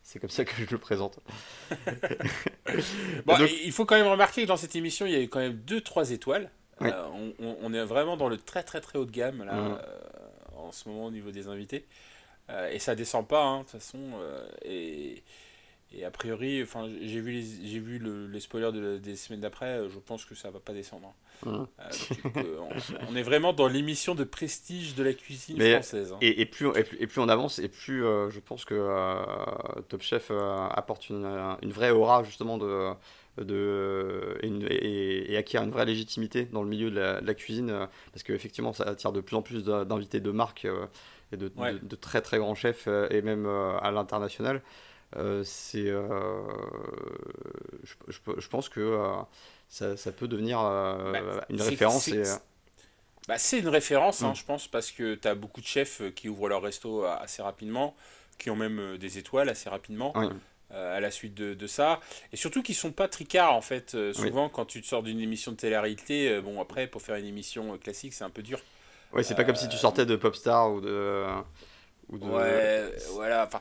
c'est 0.04 0.20
comme 0.20 0.30
ça 0.30 0.46
que 0.46 0.54
je 0.56 0.70
le 0.70 0.78
présente. 0.78 1.20
bon, 3.26 3.38
donc... 3.38 3.50
il 3.64 3.72
faut 3.72 3.86
quand 3.86 3.96
même 3.96 4.08
remarquer 4.08 4.44
que 4.44 4.48
dans 4.48 4.58
cette 4.58 4.76
émission, 4.76 5.06
il 5.06 5.12
y 5.12 5.16
a 5.16 5.22
eu 5.22 5.30
quand 5.30 5.40
même 5.40 5.60
2-3 5.68 6.12
étoiles. 6.14 6.52
Ouais. 6.80 6.94
On, 7.40 7.58
on, 7.64 7.74
est 7.74 7.84
vraiment 7.84 8.18
dans 8.18 8.30
le 8.30 8.38
très 8.38 8.62
très 8.62 8.80
très 8.82 9.00
haut 9.00 9.06
de 9.06 9.12
gamme 9.12 9.44
là, 9.44 9.56
mmh. 9.56 9.80
en 10.58 10.72
ce 10.72 10.88
moment 10.88 11.06
au 11.06 11.12
niveau 11.12 11.32
des 11.32 11.48
invités. 11.48 11.88
et 12.72 12.78
ça 12.78 12.94
descend 12.94 13.28
pas, 13.28 13.44
hein, 13.44 13.58
de 13.58 13.64
toute 13.64 13.72
façon. 13.72 14.00
et 14.64 15.24
Et 15.94 16.04
a 16.04 16.12
priori, 16.12 16.62
enfin, 16.62 16.90
j'ai 17.02 17.22
vu 17.22 17.32
les, 17.32 17.44
j'ai 17.64 17.80
vu 17.80 17.98
le, 17.98 18.28
les 18.28 18.40
spoilers 18.40 18.72
de, 18.74 18.98
des 18.98 19.16
semaines 19.16 19.40
d'après, 19.40 19.88
je 19.90 20.00
pense 20.00 20.26
que 20.26 20.36
ça 20.36 20.52
va 20.52 20.60
pas 20.60 20.74
descendre. 20.74 21.14
Mmh. 21.46 21.50
Euh, 21.50 22.60
on, 23.10 23.16
est 23.16 23.24
vraiment 23.24 23.54
dans 23.54 23.68
l'émission 23.68 24.14
de 24.14 24.24
prestige 24.24 24.96
de 24.96 25.04
la 25.04 25.14
cuisine 25.14 25.60
française. 25.60 26.12
Hein. 26.12 26.18
Et, 26.22 26.42
et, 26.42 26.46
plus, 26.46 26.68
et, 26.76 26.84
plus, 26.84 26.98
et, 27.00 27.08
plus, 27.08 27.22
on 27.22 27.30
avance, 27.30 27.60
et 27.60 27.70
plus 27.70 28.02
je 28.02 28.40
pense 28.40 28.66
que 28.66 29.22
Top 29.88 30.02
Chef 30.02 30.30
apporte 30.32 31.10
une, 31.10 31.26
une, 31.62 31.72
vraie 31.72 31.92
aura 31.92 32.24
justement 32.24 32.58
de, 32.58 32.94
de, 33.44 34.38
et, 34.42 35.34
et, 35.34 35.38
acquiert 35.38 35.64
une 35.64 35.72
vraie 35.72 35.86
légitimité 35.86 36.46
dans 36.46 36.64
le 36.64 36.70
milieu 36.70 36.90
de 36.90 37.00
la, 37.00 37.34
cuisine, 37.34 37.70
euh, 37.70 37.86
parce 38.12 38.24
qu'effectivement, 38.24 38.74
ça 38.74 38.86
attire 38.86 39.12
de 39.12 39.22
plus 39.22 39.36
en 39.36 39.42
plus 39.42 39.64
d'invités 39.64 40.20
de 40.20 40.32
marque 40.32 40.66
euh, 40.66 40.86
et 41.32 41.38
de, 41.38 41.50
de, 41.50 41.96
très 41.96 42.22
très 42.22 42.40
grands 42.40 42.56
chefs, 42.56 42.86
euh, 42.88 43.08
et 43.10 43.22
même 43.22 43.46
à 43.46 43.92
l'international. 43.92 44.62
C'est, 45.44 45.88
je, 47.86 47.94
je, 48.38 48.48
pense 48.50 48.70
que 48.70 49.00
ça, 49.70 49.98
ça, 49.98 50.12
peut 50.12 50.28
devenir 50.28 50.60
bah, 50.60 51.46
une 51.50 51.62
référence. 51.62 52.10
Bah, 53.28 53.38
c'est 53.38 53.60
une 53.60 53.68
référence, 53.68 54.24
hein, 54.24 54.32
mm. 54.32 54.36
je 54.36 54.46
pense, 54.46 54.68
parce 54.68 54.92
que 54.92 55.16
tu 55.16 55.28
as 55.28 55.36
beaucoup 55.36 55.62
de 55.62 55.66
chefs 55.66 56.02
qui 56.16 56.30
ouvrent 56.30 56.50
leur 56.50 56.62
resto 56.62 57.04
assez 57.04 57.42
rapidement, 57.42 57.96
qui 58.38 58.50
ont 58.50 58.56
même 58.56 58.98
des 58.98 59.18
étoiles 59.18 59.50
assez 59.50 59.70
rapidement. 59.70 60.14
Euh, 60.74 60.98
à 60.98 61.00
la 61.00 61.12
suite 61.12 61.34
de, 61.34 61.54
de, 61.54 61.66
ça. 61.66 62.02
Et 62.34 62.36
surtout 62.36 62.62
qu'ils 62.62 62.76
sont 62.76 62.92
pas 62.92 63.08
tricards, 63.08 63.54
en 63.54 63.62
fait. 63.62 63.96
Euh, 63.96 64.12
souvent, 64.12 64.50
quand 64.50 64.66
tu 64.66 64.82
te 64.82 64.86
sors 64.86 65.02
d'une 65.02 65.22
émission 65.22 65.54
de 65.54 65.56
télé-réalité, 65.56 66.28
euh, 66.30 66.42
bon, 66.42 66.60
après, 66.60 66.88
pour 66.88 67.02
faire 67.02 67.16
une 67.16 67.26
émission 67.26 67.78
classique, 67.78 68.14
c'est 68.14 68.26
un 68.26 68.30
peu 68.30 68.44
dur. 68.44 68.60
Ouais, 69.14 69.24
c'est 69.24 69.36
pas 69.36 69.46
comme 69.46 69.56
si 69.56 69.70
tu 69.70 69.78
sortais 69.78 70.06
de 70.06 70.18
Popstar 70.18 70.74
ou 70.74 70.82
de. 70.82 71.24
Ou 72.10 72.18
de... 72.18 72.26
Ouais, 72.26 72.94
voilà. 73.12 73.46
Enfin, 73.46 73.60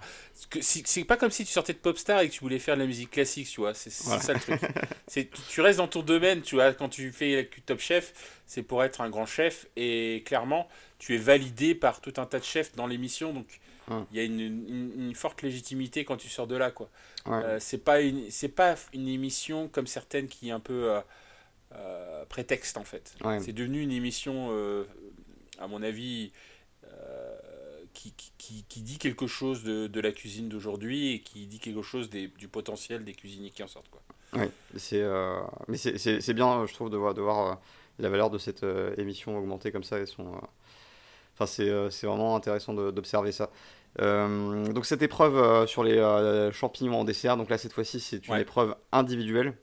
c'est 0.61 1.05
pas 1.05 1.16
comme 1.16 1.30
si 1.30 1.44
tu 1.44 1.53
sortais 1.53 1.72
de 1.72 1.78
Popstar 1.78 2.20
et 2.20 2.28
que 2.28 2.34
tu 2.34 2.40
voulais 2.40 2.59
faire 2.59 2.76
de 2.76 2.80
la 2.80 2.86
musique 2.86 3.11
classique, 3.11 3.49
tu 3.49 3.61
vois. 3.61 3.74
C'est 3.74 3.90
ça 3.90 4.32
le 4.32 4.40
truc. 4.40 4.61
tu 5.49 5.61
restes 5.61 5.78
dans 5.78 5.88
ton 5.88 6.03
domaine, 6.03 6.42
tu 6.42 6.55
vois. 6.55 6.72
Quand 6.72 6.88
tu 6.88 7.12
fais 7.12 7.49
Top 7.64 7.80
Chef, 7.80 8.40
c'est 8.47 8.62
pour 8.62 8.84
être 8.84 9.01
un 9.01 9.11
grand 9.11 9.26
chef. 9.26 9.66
Et 9.76 10.22
clairement, 10.26 10.68
tu 10.99 11.14
es 11.14 11.18
validé 11.18 11.74
par 11.74 12.01
tout 12.01 12.14
un 12.18 12.26
tas 12.26 12.38
de 12.38 12.44
chefs 12.44 12.74
dans 12.76 12.86
l'émission. 12.86 13.32
Donc, 13.32 13.61
Hum. 13.88 14.05
Il 14.11 14.18
y 14.18 14.20
a 14.20 14.24
une, 14.24 15.14
forte 15.14 15.42
légitimité 15.42 16.05
quand 16.05 16.16
tu 16.16 16.28
sors 16.28 16.47
de 16.47 16.57
là. 16.57 16.70
quoi. 16.70 16.88
Euh, 17.28 17.59
c'est 17.61 17.78
pas 17.78 18.01
une 18.01 18.28
pas 18.55 18.74
une 18.92 19.09
émission 19.09 19.68
comme 19.68 19.86
certaines 19.86 20.28
qui 20.28 20.49
est 20.49 20.53
un 20.53 20.61
peu 20.61 20.90
euh, 20.90 21.01
euh, 21.74 22.24
prétexte 22.26 22.76
en 22.76 22.84
fait. 22.84 23.14
C'est 23.40 23.53
devenu 23.53 23.82
une 23.82 23.92
émission, 23.92 24.51
à 25.59 25.66
mon 25.66 25.82
avis, 25.82 26.32
qui, 27.97 28.12
qui, 28.38 28.64
qui, 28.68 28.82
dit 28.82 28.99
quelque 28.99 29.26
chose 29.26 29.64
de, 29.64 29.86
de 29.86 30.01
la 30.01 30.12
cuisine 30.12 30.49
d'aujourd'hui 30.49 31.12
et 31.12 31.20
qui 31.20 31.47
dit 31.47 31.59
quelque 31.59 31.82
chose 31.82 32.11
des, 32.11 32.28
du 32.28 32.49
potentiel 32.49 33.05
des 33.05 33.14
cuisiniers 33.14 33.51
qui 33.51 33.62
en 33.62 33.68
sortent. 33.68 33.88
Quoi. 33.90 34.03
Oui, 34.34 34.47
c'est 34.76 35.05
mais 35.68 35.76
c'est 35.78 36.34
bien, 36.34 36.66
je 36.66 36.74
trouve, 36.74 36.90
de 36.90 36.97
voir, 36.97 37.14
de 37.14 37.22
voir 37.22 37.61
la 37.99 38.09
valeur 38.09 38.30
de 38.30 38.38
cette 38.38 38.64
émission 38.99 39.38
augmenter 39.38 39.72
comme 39.72 39.84
ça 39.84 39.99
et 39.99 40.07
son 40.07 40.40
Enfin, 41.38 41.47
c'est 41.47 42.07
vraiment 42.07 42.34
intéressant 42.34 42.72
d'observer 42.72 43.30
ça. 43.30 43.51
Euh, 44.01 44.72
donc 44.72 44.84
cette 44.86 45.03
épreuve 45.03 45.36
euh, 45.36 45.66
sur 45.66 45.82
les 45.82 45.97
euh, 45.99 46.53
champignons 46.53 47.01
en 47.01 47.05
dessert, 47.05 47.36
donc 47.36 47.49
là 47.49 47.57
cette 47.57 47.72
fois-ci 47.72 47.99
c'est 47.99 48.28
une 48.28 48.36
épreuve 48.36 48.76
individuelle. 48.92 49.55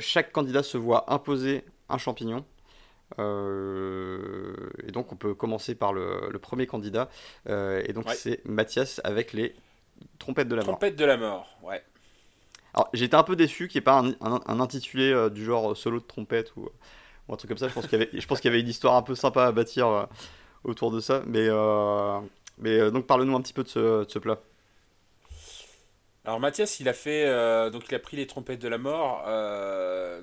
chaque 0.00 0.32
candidat 0.32 0.62
se 0.62 0.76
voit 0.76 1.12
imposer 1.12 1.64
un 1.88 1.98
champignon. 1.98 2.44
Et 3.18 4.92
donc 4.92 5.12
on 5.12 5.16
peut 5.16 5.34
commencer 5.34 5.74
par 5.74 5.92
le, 5.92 6.30
premier 6.40 6.66
candidat. 6.66 7.08
et 7.48 7.92
donc 7.92 8.10
c'est 8.10 8.44
Mathias 8.44 9.00
avec 9.04 9.32
les 9.32 9.54
trompettes 10.18 10.48
de 10.48 10.54
la 10.54 10.62
mort. 10.62 10.78
Trompettes 10.78 10.96
de 10.96 11.04
la 11.04 11.16
mort, 11.16 11.48
ouais. 11.62 11.82
Alors 12.74 12.88
j'étais 12.92 13.14
un 13.14 13.22
peu 13.22 13.36
déçu 13.36 13.68
qu'il 13.68 13.78
n'y 13.78 13.82
ait 13.82 13.84
pas 13.84 14.02
un, 14.20 14.60
intitulé 14.60 15.30
du 15.30 15.44
genre 15.44 15.76
solo 15.76 16.00
de 16.00 16.04
trompette 16.04 16.54
ou, 16.56 16.68
un 17.28 17.36
truc 17.36 17.48
comme 17.48 17.58
ça. 17.58 17.68
Je 17.68 17.74
pense 17.74 17.86
qu'il 17.86 17.98
y, 18.00 18.44
y, 18.44 18.48
avait 18.48 18.60
une 18.60 18.68
histoire 18.68 18.96
un 18.96 19.02
peu 19.02 19.14
sympa 19.14 19.46
à 19.46 19.52
bâtir 19.52 20.08
autour 20.64 20.90
de 20.90 21.00
ça. 21.00 21.22
Mais, 21.26 21.46
euh, 21.48 22.18
mais 22.58 22.78
euh, 22.78 22.90
donc 22.90 23.06
parle-nous 23.06 23.36
un 23.36 23.40
petit 23.40 23.52
peu 23.52 23.62
de 23.62 23.68
ce, 23.68 24.04
ce, 24.08 24.18
plat. 24.18 24.40
Alors 26.24 26.40
Mathias, 26.40 26.80
il 26.80 26.88
a 26.88 26.94
fait, 26.94 27.24
euh, 27.26 27.68
donc 27.70 27.84
il 27.88 27.94
a 27.94 27.98
pris 27.98 28.16
les 28.16 28.26
trompettes 28.26 28.60
de 28.60 28.68
la 28.68 28.78
mort. 28.78 29.22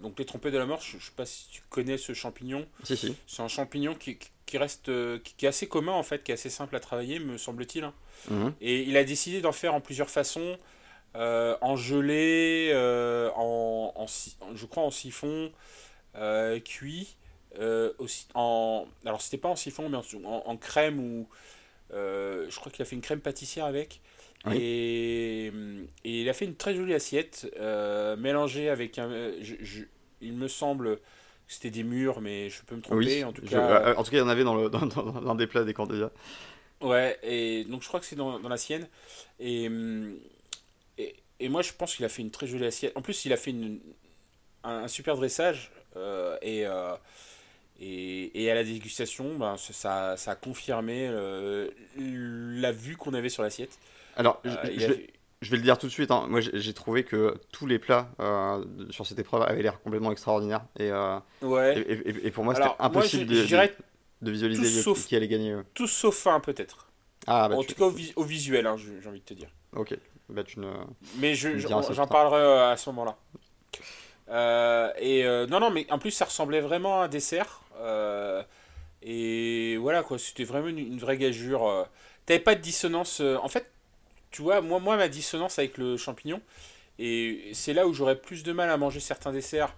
donc 0.02 0.18
les 0.18 0.26
trompettes 0.26 0.54
de 0.54 0.58
la 0.58 0.66
mort, 0.66 0.82
je, 0.82 0.97
ne 0.97 1.02
sais 1.02 1.12
pas 1.16 1.26
si 1.26 1.47
tu 1.49 1.62
connais 1.70 1.97
ce 1.97 2.14
champignon. 2.14 2.66
Si 2.84 2.97
si. 2.97 3.16
C'est 3.28 3.43
un 3.43 3.47
champignon 3.47 3.93
qui, 3.93 4.18
qui 4.45 4.58
reste, 4.58 4.91
qui, 5.24 5.45
est 5.45 5.49
assez 5.49 5.68
commun 5.68 5.93
en 5.93 6.04
fait, 6.04 6.24
qui 6.24 6.32
est 6.32 6.34
assez 6.34 6.49
simple 6.49 6.76
à 6.76 6.80
travailler, 6.80 7.20
me 7.20 7.38
semble-t-il. 7.38 7.84
Hein. 7.84 7.93
Mhm. 8.30 8.54
Et 8.62 8.82
il 8.82 8.97
a 8.97 9.04
décidé 9.04 9.41
d'en 9.41 9.52
faire 9.52 9.76
en 9.76 9.82
plusieurs 9.82 10.10
façons, 10.10 10.58
en 11.14 11.76
gelée, 11.76 12.72
en, 13.36 13.93
en, 13.95 14.06
je 14.56 14.66
crois 14.66 14.84
en 14.84 14.91
siphon, 14.91 15.52
cuit. 16.66 17.16
Euh, 17.60 17.91
aussi, 17.97 18.28
en, 18.34 18.86
alors 19.06 19.22
c'était 19.22 19.38
pas 19.38 19.49
en 19.49 19.56
siphon, 19.56 19.89
mais 19.89 19.97
en, 19.97 20.58
crème 20.58 20.99
ou. 20.99 21.28
Euh, 21.93 22.45
je 22.49 22.56
crois 22.58 22.72
qu'il 22.72 22.82
a 22.82 22.86
fait 22.86 22.95
une 22.95 23.02
crème 23.02 23.20
pâtissière 23.20 23.66
avec. 23.66 23.99
Et, 24.50 25.48
et, 26.04 26.22
il 26.22 26.30
a 26.30 26.34
fait 26.34 26.46
une 26.46 26.56
très 26.56 26.74
jolie 26.74 26.94
assiette 26.94 27.48
euh, 27.60 28.16
mélangée 28.16 28.70
avec 28.70 28.98
un. 28.98 29.10
Je, 29.42 29.84
il 30.22 30.34
me 30.34 30.48
semble 30.48 30.98
que 30.98 31.02
c'était 31.48 31.70
des 31.70 31.84
murs, 31.84 32.22
mais 32.22 32.50
je 32.50 32.64
peux 32.64 32.76
me 32.76 32.82
tromper. 32.82 33.24
en, 33.24 33.32
tout 33.32 33.44
cas, 33.44 33.96
en 33.96 34.04
tout 34.04 34.12
cas, 34.12 34.18
il 34.18 34.22
y 34.22 34.24
en 34.24 34.30
avait 34.30 34.44
dans, 34.44 34.56
le, 34.56 34.70
dans, 34.72 34.86
dans, 34.86 35.36
des 35.36 35.48
plats 35.48 35.64
des 35.64 35.74
candidats. 35.74 36.12
Ouais, 36.82 37.20
et 37.22 37.66
donc 37.66 37.84
je 37.84 37.88
crois 37.88 38.00
que 38.00 38.06
c'est 38.06 38.16
dans, 38.16 38.39
dans, 38.39 38.50
la 38.50 38.58
sienne. 38.58 38.88
Et, 39.39 39.70
et, 40.98 41.16
et, 41.39 41.50
moi, 41.50 41.62
je 41.62 41.74
pense 41.74 41.96
qu'il 41.96 42.06
a 42.06 42.10
fait 42.10 42.24
une 42.24 42.32
très 42.32 42.48
jolie 42.48 42.66
assiette. 42.66 42.98
En 42.98 43.02
plus, 43.02 43.26
il 43.26 43.34
a 43.34 43.38
fait 43.38 43.52
une, 43.52 43.80
un, 44.64 44.88
super 44.88 45.16
dressage. 45.16 45.72
et 46.42 46.66
et, 47.82 48.44
et, 48.44 48.52
à 48.52 48.54
la 48.54 48.64
dégustation, 48.64 49.36
ben, 49.38 49.58
ça, 49.58 50.16
ça, 50.16 50.32
a 50.32 50.36
confirmé 50.36 51.08
euh, 51.10 51.68
la 51.98 52.72
vue 52.72 52.96
qu'on 52.96 53.16
avait 53.16 53.30
sur 53.30 53.42
l'assiette. 53.42 53.80
Alors, 54.16 54.41
euh, 54.45 54.55
je, 54.64 54.88
vais, 54.88 55.07
je, 55.41 55.51
vais, 55.51 55.57
le 55.57 55.64
dire 55.64 55.78
tout 55.78 55.88
de 55.88 55.91
suite, 55.91 56.12
hein. 56.12 56.26
moi 56.30 56.41
j'ai 56.41 56.74
trouvé 56.74 57.03
que 57.03 57.36
tous 57.51 57.66
les 57.66 57.80
plats 57.80 58.09
euh, 58.20 58.64
sur 58.89 59.05
cette 59.05 59.20
épreuve 59.20 59.43
avaient 59.43 59.62
l'air 59.62 59.82
complètement 59.82 60.12
extraordinaires. 60.12 60.66
Et, 60.80 60.91
ouais. 61.41 61.80
et, 61.80 62.28
et 62.28 62.32
pour 62.32 62.43
moi, 62.43 62.55
c'était 62.55 62.70
impossible 62.80 63.26
de, 63.26 63.36
de, 64.22 64.32
visualiser 64.32 64.93
qui 64.93 65.16
allait 65.16 65.28
gagner. 65.28 65.57
Tout 65.74 65.88
sauf 65.88 66.28
un, 66.28 66.39
peut-être. 66.39 66.88
Ah, 67.28 67.49
bah, 67.49 67.55
en 67.55 67.64
tout 67.64 67.76
cas, 67.76 67.86
au, 68.16 68.24
visuel, 68.24 68.66
hein, 68.68 68.76
j'ai 68.78 69.07
envie 69.07 69.20
de 69.20 69.26
te 69.26 69.34
dire. 69.34 69.49
Ok. 69.76 69.95
Bah, 70.30 70.43
tu 70.43 70.59
ne... 70.59 70.72
Mais 71.18 71.36
j'en 71.36 72.07
parlerai 72.07 72.72
à 72.72 72.78
ce 72.78 72.89
moment-là. 72.89 73.18
et 74.99 75.24
non, 75.49 75.59
non, 75.59 75.70
mais 75.70 75.86
en 75.91 75.99
plus, 75.99 76.12
ça 76.12 76.26
ressemblait 76.26 76.62
vraiment 76.62 77.01
à 77.01 77.05
un 77.05 77.07
dessert. 77.07 77.62
Euh, 77.82 78.43
et 79.01 79.78
voilà, 79.78 80.03
quoi, 80.03 80.18
c'était 80.20 80.43
vraiment 80.43 80.68
une, 80.68 80.97
vraie 80.97 81.18
gageure. 81.18 81.68
Euh. 81.68 81.84
T'avais 82.26 82.39
pas 82.39 82.55
de 82.55 82.62
dissonance. 82.62 83.22
Euh, 83.22 83.38
en 83.41 83.47
fait, 83.47 83.72
tu 84.32 84.42
vois, 84.42 84.62
moi, 84.62 84.80
moi, 84.80 84.98
ma 84.98 85.08
dissonance 85.08 85.60
avec 85.60 85.78
le 85.78 85.98
champignon, 85.98 86.42
et 87.00 87.52
c'est 87.54 87.74
là 87.74 87.88
où 87.88 87.94
j'aurais 87.94 88.20
plus 88.20 88.44
de 88.44 88.52
mal 88.52 88.70
à 88.70 88.78
manger 88.78 89.00
certains 89.00 89.32
desserts. 89.32 89.76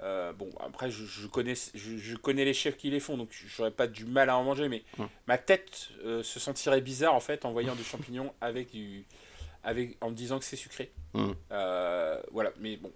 bon, 0.00 0.50
après, 0.60 0.90
je, 0.90 1.26
connais, 1.26 1.54
je, 1.74 2.16
connais 2.16 2.44
les 2.44 2.54
chefs 2.54 2.76
qui 2.76 2.90
les 2.90 3.00
font, 3.00 3.16
donc 3.16 3.28
j'aurais 3.32 3.70
pas 3.70 3.86
du 3.86 4.04
mal 4.04 4.30
à 4.30 4.36
en 4.36 4.44
manger, 4.44 4.68
mais 4.68 4.82
ma 5.26 5.38
tête 5.38 5.90
se 6.04 6.40
sentirait 6.40 6.80
bizarre 6.80 7.14
en 7.14 7.20
fait 7.20 7.44
en 7.44 7.52
voyant 7.52 7.74
du 7.74 7.84
champignon 7.84 8.32
avec 8.40 8.70
du, 8.72 9.04
avec, 9.64 9.96
en 10.00 10.10
me 10.10 10.14
disant 10.14 10.38
que 10.38 10.44
c'est 10.44 10.56
sucré. 10.56 10.92
voilà, 12.32 12.52
mais 12.58 12.76
bon, 12.76 12.92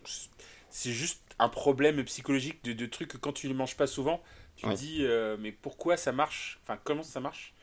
c'est 0.71 0.93
juste 0.93 1.21
un 1.39 1.49
problème 1.49 2.03
psychologique 2.05 2.63
de, 2.65 2.73
de 2.73 2.87
trucs 2.87 3.09
que 3.11 3.17
quand 3.17 3.33
tu 3.33 3.49
ne 3.49 3.55
manges 3.55 3.77
pas 3.77 3.87
souvent, 3.87 4.23
tu 4.57 4.67
te 4.67 4.73
dis, 4.75 4.99
euh, 5.01 5.37
mais 5.39 5.53
pourquoi 5.53 5.97
ça 5.97 6.13
marche? 6.13 6.59
Enfin, 6.63 6.79
comment 6.85 7.03
ça 7.03 7.21
marche? 7.21 7.55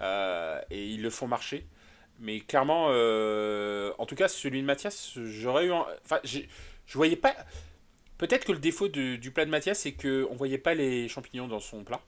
Euh, 0.00 0.60
Et 0.70 0.86
ils 0.86 1.02
le 1.02 1.10
font 1.10 1.26
marcher. 1.26 1.66
Mais 2.18 2.40
clairement, 2.40 2.88
euh, 2.90 3.92
en 3.98 4.06
tout 4.06 4.14
cas, 4.14 4.28
celui 4.28 4.60
de 4.60 4.66
Mathias, 4.66 5.12
j'aurais 5.16 5.66
eu. 5.66 5.72
Enfin, 5.72 6.20
je 6.24 6.42
voyais 6.94 7.16
pas. 7.16 7.34
Peut-être 8.18 8.46
que 8.46 8.52
le 8.52 8.58
défaut 8.58 8.88
du 8.88 9.30
plat 9.30 9.44
de 9.44 9.50
Mathias, 9.50 9.80
c'est 9.80 9.92
qu'on 9.92 10.34
voyait 10.34 10.58
pas 10.58 10.74
les 10.74 11.08
champignons 11.08 11.48
dans 11.48 11.60
son 11.60 11.84
plat. 11.84 12.00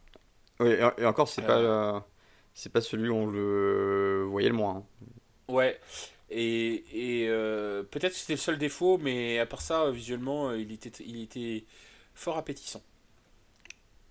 Oui, 0.61 0.70
et, 0.98 1.04
encore, 1.04 1.28
c'est 1.28 1.42
pas, 1.42 2.06
c'est 2.54 2.72
pas 2.72 2.80
celui 2.80 3.09
où 3.09 3.14
on 3.14 3.26
le 3.26 4.26
voyait 4.28 4.48
le 4.48 4.54
moins. 4.54 4.76
Hein. 4.76 5.52
Ouais. 5.52 5.78
Et, 6.30 7.24
et 7.24 7.28
peut-être 7.90 8.12
que 8.12 8.18
c'était 8.18 8.34
le 8.34 8.38
seul 8.38 8.59
défaut, 8.59 8.98
mais 8.98 9.38
à 9.38 9.46
part 9.46 9.61
ça, 9.61 9.90
visuellement, 9.90 10.52
il 10.52 10.72
était, 10.72 10.90
il 11.04 11.22
était 11.22 11.64
fort 12.14 12.38
appétissant. 12.38 12.82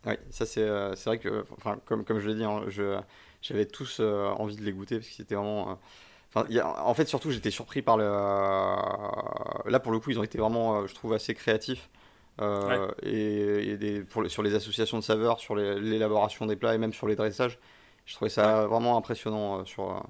Oui, 0.06 0.14
ça 0.30 0.46
c'est 0.46 0.62
euh, 0.62 0.96
c'est 0.96 1.10
vrai 1.10 1.20
que, 1.20 1.46
enfin, 1.58 1.80
comme, 1.86 2.06
comme 2.06 2.20
je 2.20 2.30
l'ai 2.30 2.36
dit, 2.36 2.44
hein, 2.44 2.64
je, 2.68 2.98
j'avais 3.42 3.66
tous 3.66 3.98
euh, 4.00 4.28
envie 4.38 4.56
de 4.56 4.64
les 4.64 4.72
goûter 4.72 4.98
parce 4.98 5.08
que 5.08 5.14
c'était 5.14 5.36
vraiment. 5.36 5.72
Euh, 5.72 5.74
enfin, 6.34 6.48
y 6.50 6.60
a, 6.60 6.86
en 6.86 6.94
fait, 6.94 7.08
surtout, 7.08 7.32
j'étais 7.32 7.52
surpris 7.52 7.82
par 7.82 7.98
le. 7.98 8.06
Là, 9.70 9.80
pour 9.80 9.92
le 9.92 10.00
coup, 10.00 10.12
ils 10.12 10.20
ont 10.20 10.24
été 10.24 10.38
vraiment, 10.38 10.88
je 10.88 10.96
trouve, 10.96 11.14
assez 11.14 11.34
créatifs. 11.34 11.90
Et, 13.02 13.72
et 13.72 13.78
des, 13.78 14.02
pour 14.02 14.30
sur 14.30 14.44
les 14.44 14.54
associations 14.54 15.00
de 15.00 15.04
saveurs, 15.04 15.40
sur 15.40 15.56
l'élaboration 15.56 16.46
des 16.46 16.56
plats 16.56 16.76
et 16.76 16.78
même 16.78 16.94
sur 16.94 17.08
les 17.08 17.16
dressages. 17.16 17.58
Je 18.06 18.14
trouvais 18.14 18.30
ça 18.30 18.68
vraiment 18.68 18.96
impressionnant 18.96 19.66
sur, 19.66 20.04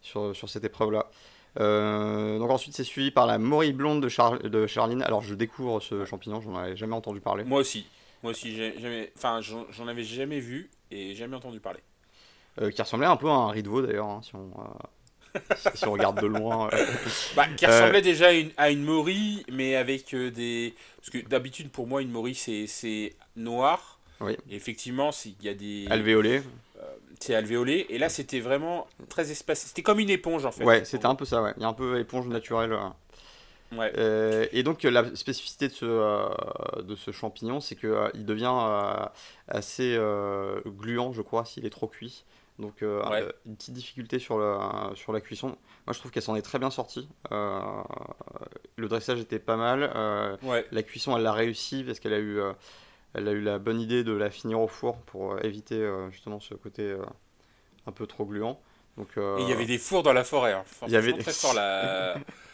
sur, 0.00 0.34
sur 0.36 0.48
cette 0.48 0.62
épreuve-là. 0.62 1.10
donc 1.56 2.48
ensuite, 2.48 2.76
c'est 2.76 2.84
suivi 2.84 3.10
par 3.10 3.26
la 3.26 3.38
morille 3.38 3.72
blonde 3.72 4.00
de, 4.00 4.08
Char 4.08 4.38
de 4.38 4.68
Charline. 4.68 5.02
Alors, 5.02 5.20
je 5.22 5.34
découvre 5.34 5.80
ce 5.80 6.04
champignon, 6.04 6.40
j'en 6.40 6.54
avais 6.54 6.76
jamais 6.76 6.94
entendu 6.94 7.20
parler. 7.20 7.42
Moi 7.42 7.58
aussi. 7.58 7.86
Moi 8.22 8.30
aussi, 8.30 8.56
j'en 8.78 9.86
avais 9.86 10.04
jamais 10.04 10.40
vu 10.40 10.70
et 10.92 11.14
jamais 11.14 11.36
entendu 11.36 11.58
parler. 11.60 11.80
Qui 12.74 12.82
ressemblait 12.82 13.06
un 13.06 13.16
peu 13.16 13.28
à 13.28 13.34
un 13.34 13.50
riz 13.50 13.62
de 13.62 13.68
veau 13.68 13.82
d'ailleurs, 13.82 14.06
hein, 14.06 14.20
si 14.22 14.34
on 14.34 14.50
si 15.74 15.86
on 15.86 15.92
regarde 15.92 16.20
de 16.20 16.26
loin. 16.26 16.70
Bah, 17.36 17.46
qui 17.56 17.66
ressemblait 17.66 18.02
déjà 18.02 18.28
à 18.28 18.32
une, 18.32 18.50
à 18.56 18.70
une 18.70 18.82
morille, 18.82 19.44
mais 19.50 19.74
avec 19.76 20.14
des. 20.14 20.74
Parce 20.96 21.10
que 21.10 21.18
d'habitude, 21.28 21.70
pour 21.70 21.86
moi, 21.86 22.02
une 22.02 22.10
morille, 22.10 22.34
c'est 22.34 23.16
noir. 23.36 23.98
Oui. 24.20 24.36
Et 24.48 24.56
effectivement, 24.56 25.10
il 25.24 25.44
y 25.44 25.48
a 25.48 25.54
des. 25.54 25.86
Alvéolés. 25.90 26.42
Euh, 26.78 26.82
c'est 27.18 27.34
alvéolé. 27.34 27.86
Et 27.88 27.98
là, 27.98 28.08
c'était 28.08 28.40
vraiment 28.40 28.86
très 29.08 29.30
espacé. 29.30 29.68
C'était 29.68 29.82
comme 29.82 29.98
une 29.98 30.10
éponge, 30.10 30.44
en 30.46 30.52
fait. 30.52 30.64
Ouais, 30.64 30.84
c'était 30.84 31.06
un 31.06 31.14
peu 31.14 31.24
ça, 31.24 31.42
ouais. 31.42 31.52
Il 31.56 31.62
y 31.62 31.64
a 31.64 31.68
un 31.68 31.74
peu 31.74 31.98
éponge 31.98 32.28
naturelle. 32.28 32.76
Ouais. 33.72 33.90
Euh, 33.96 34.46
et 34.52 34.62
donc 34.62 34.84
la 34.84 35.16
spécificité 35.16 35.66
de 35.66 35.72
ce, 35.72 35.84
euh, 35.84 36.28
de 36.82 36.94
ce 36.94 37.10
champignon, 37.10 37.58
c'est 37.60 37.74
qu'il 37.74 38.24
devient 38.24 38.54
assez 39.48 39.98
gluant, 40.66 41.12
je 41.12 41.22
crois, 41.22 41.44
s'il 41.44 41.66
est 41.66 41.70
trop 41.70 41.88
cuit. 41.88 42.24
Donc 42.58 42.82
euh, 42.82 43.02
une 43.46 43.56
petite 43.56 43.74
difficulté 43.74 44.18
sur 44.18 44.38
la, 44.38 44.92
sur 44.94 45.12
la 45.12 45.20
cuisson. 45.20 45.48
Moi 45.86 45.92
je 45.92 45.98
trouve 45.98 46.12
qu'elle 46.12 46.22
s'en 46.22 46.36
est 46.36 46.42
très 46.42 46.58
bien 46.58 46.70
sortie. 46.70 47.08
Euh, 47.32 47.60
le 48.76 48.88
dressage 48.88 49.18
était 49.18 49.40
pas 49.40 49.56
mal. 49.56 49.90
Euh, 49.94 50.36
la 50.70 50.82
cuisson 50.82 51.16
elle 51.16 51.24
l'a 51.24 51.32
réussi 51.32 51.82
parce 51.82 51.98
qu'elle 51.98 52.14
a 52.14 52.20
eu 52.20 52.40
elle 53.14 53.28
a 53.28 53.32
eu 53.32 53.40
la 53.40 53.58
bonne 53.58 53.80
idée 53.80 54.04
de 54.04 54.12
la 54.12 54.30
finir 54.30 54.60
au 54.60 54.68
four 54.68 54.98
pour 54.98 55.44
éviter 55.44 55.84
justement 56.10 56.38
ce 56.38 56.54
côté 56.54 56.96
un 57.86 57.92
peu 57.92 58.06
trop 58.06 58.24
gluant. 58.24 58.60
Donc, 58.96 59.08
Et 59.16 59.42
il 59.42 59.48
y 59.48 59.52
avait 59.52 59.66
des 59.66 59.78
fours 59.78 60.04
dans 60.04 60.12
la 60.12 60.22
forêt. 60.22 60.52
Hein. 60.52 60.64
il 60.86 60.92
y 60.92 60.96
avait 60.96 61.12
très 61.14 61.32
fort 61.32 61.54
la... 61.54 62.14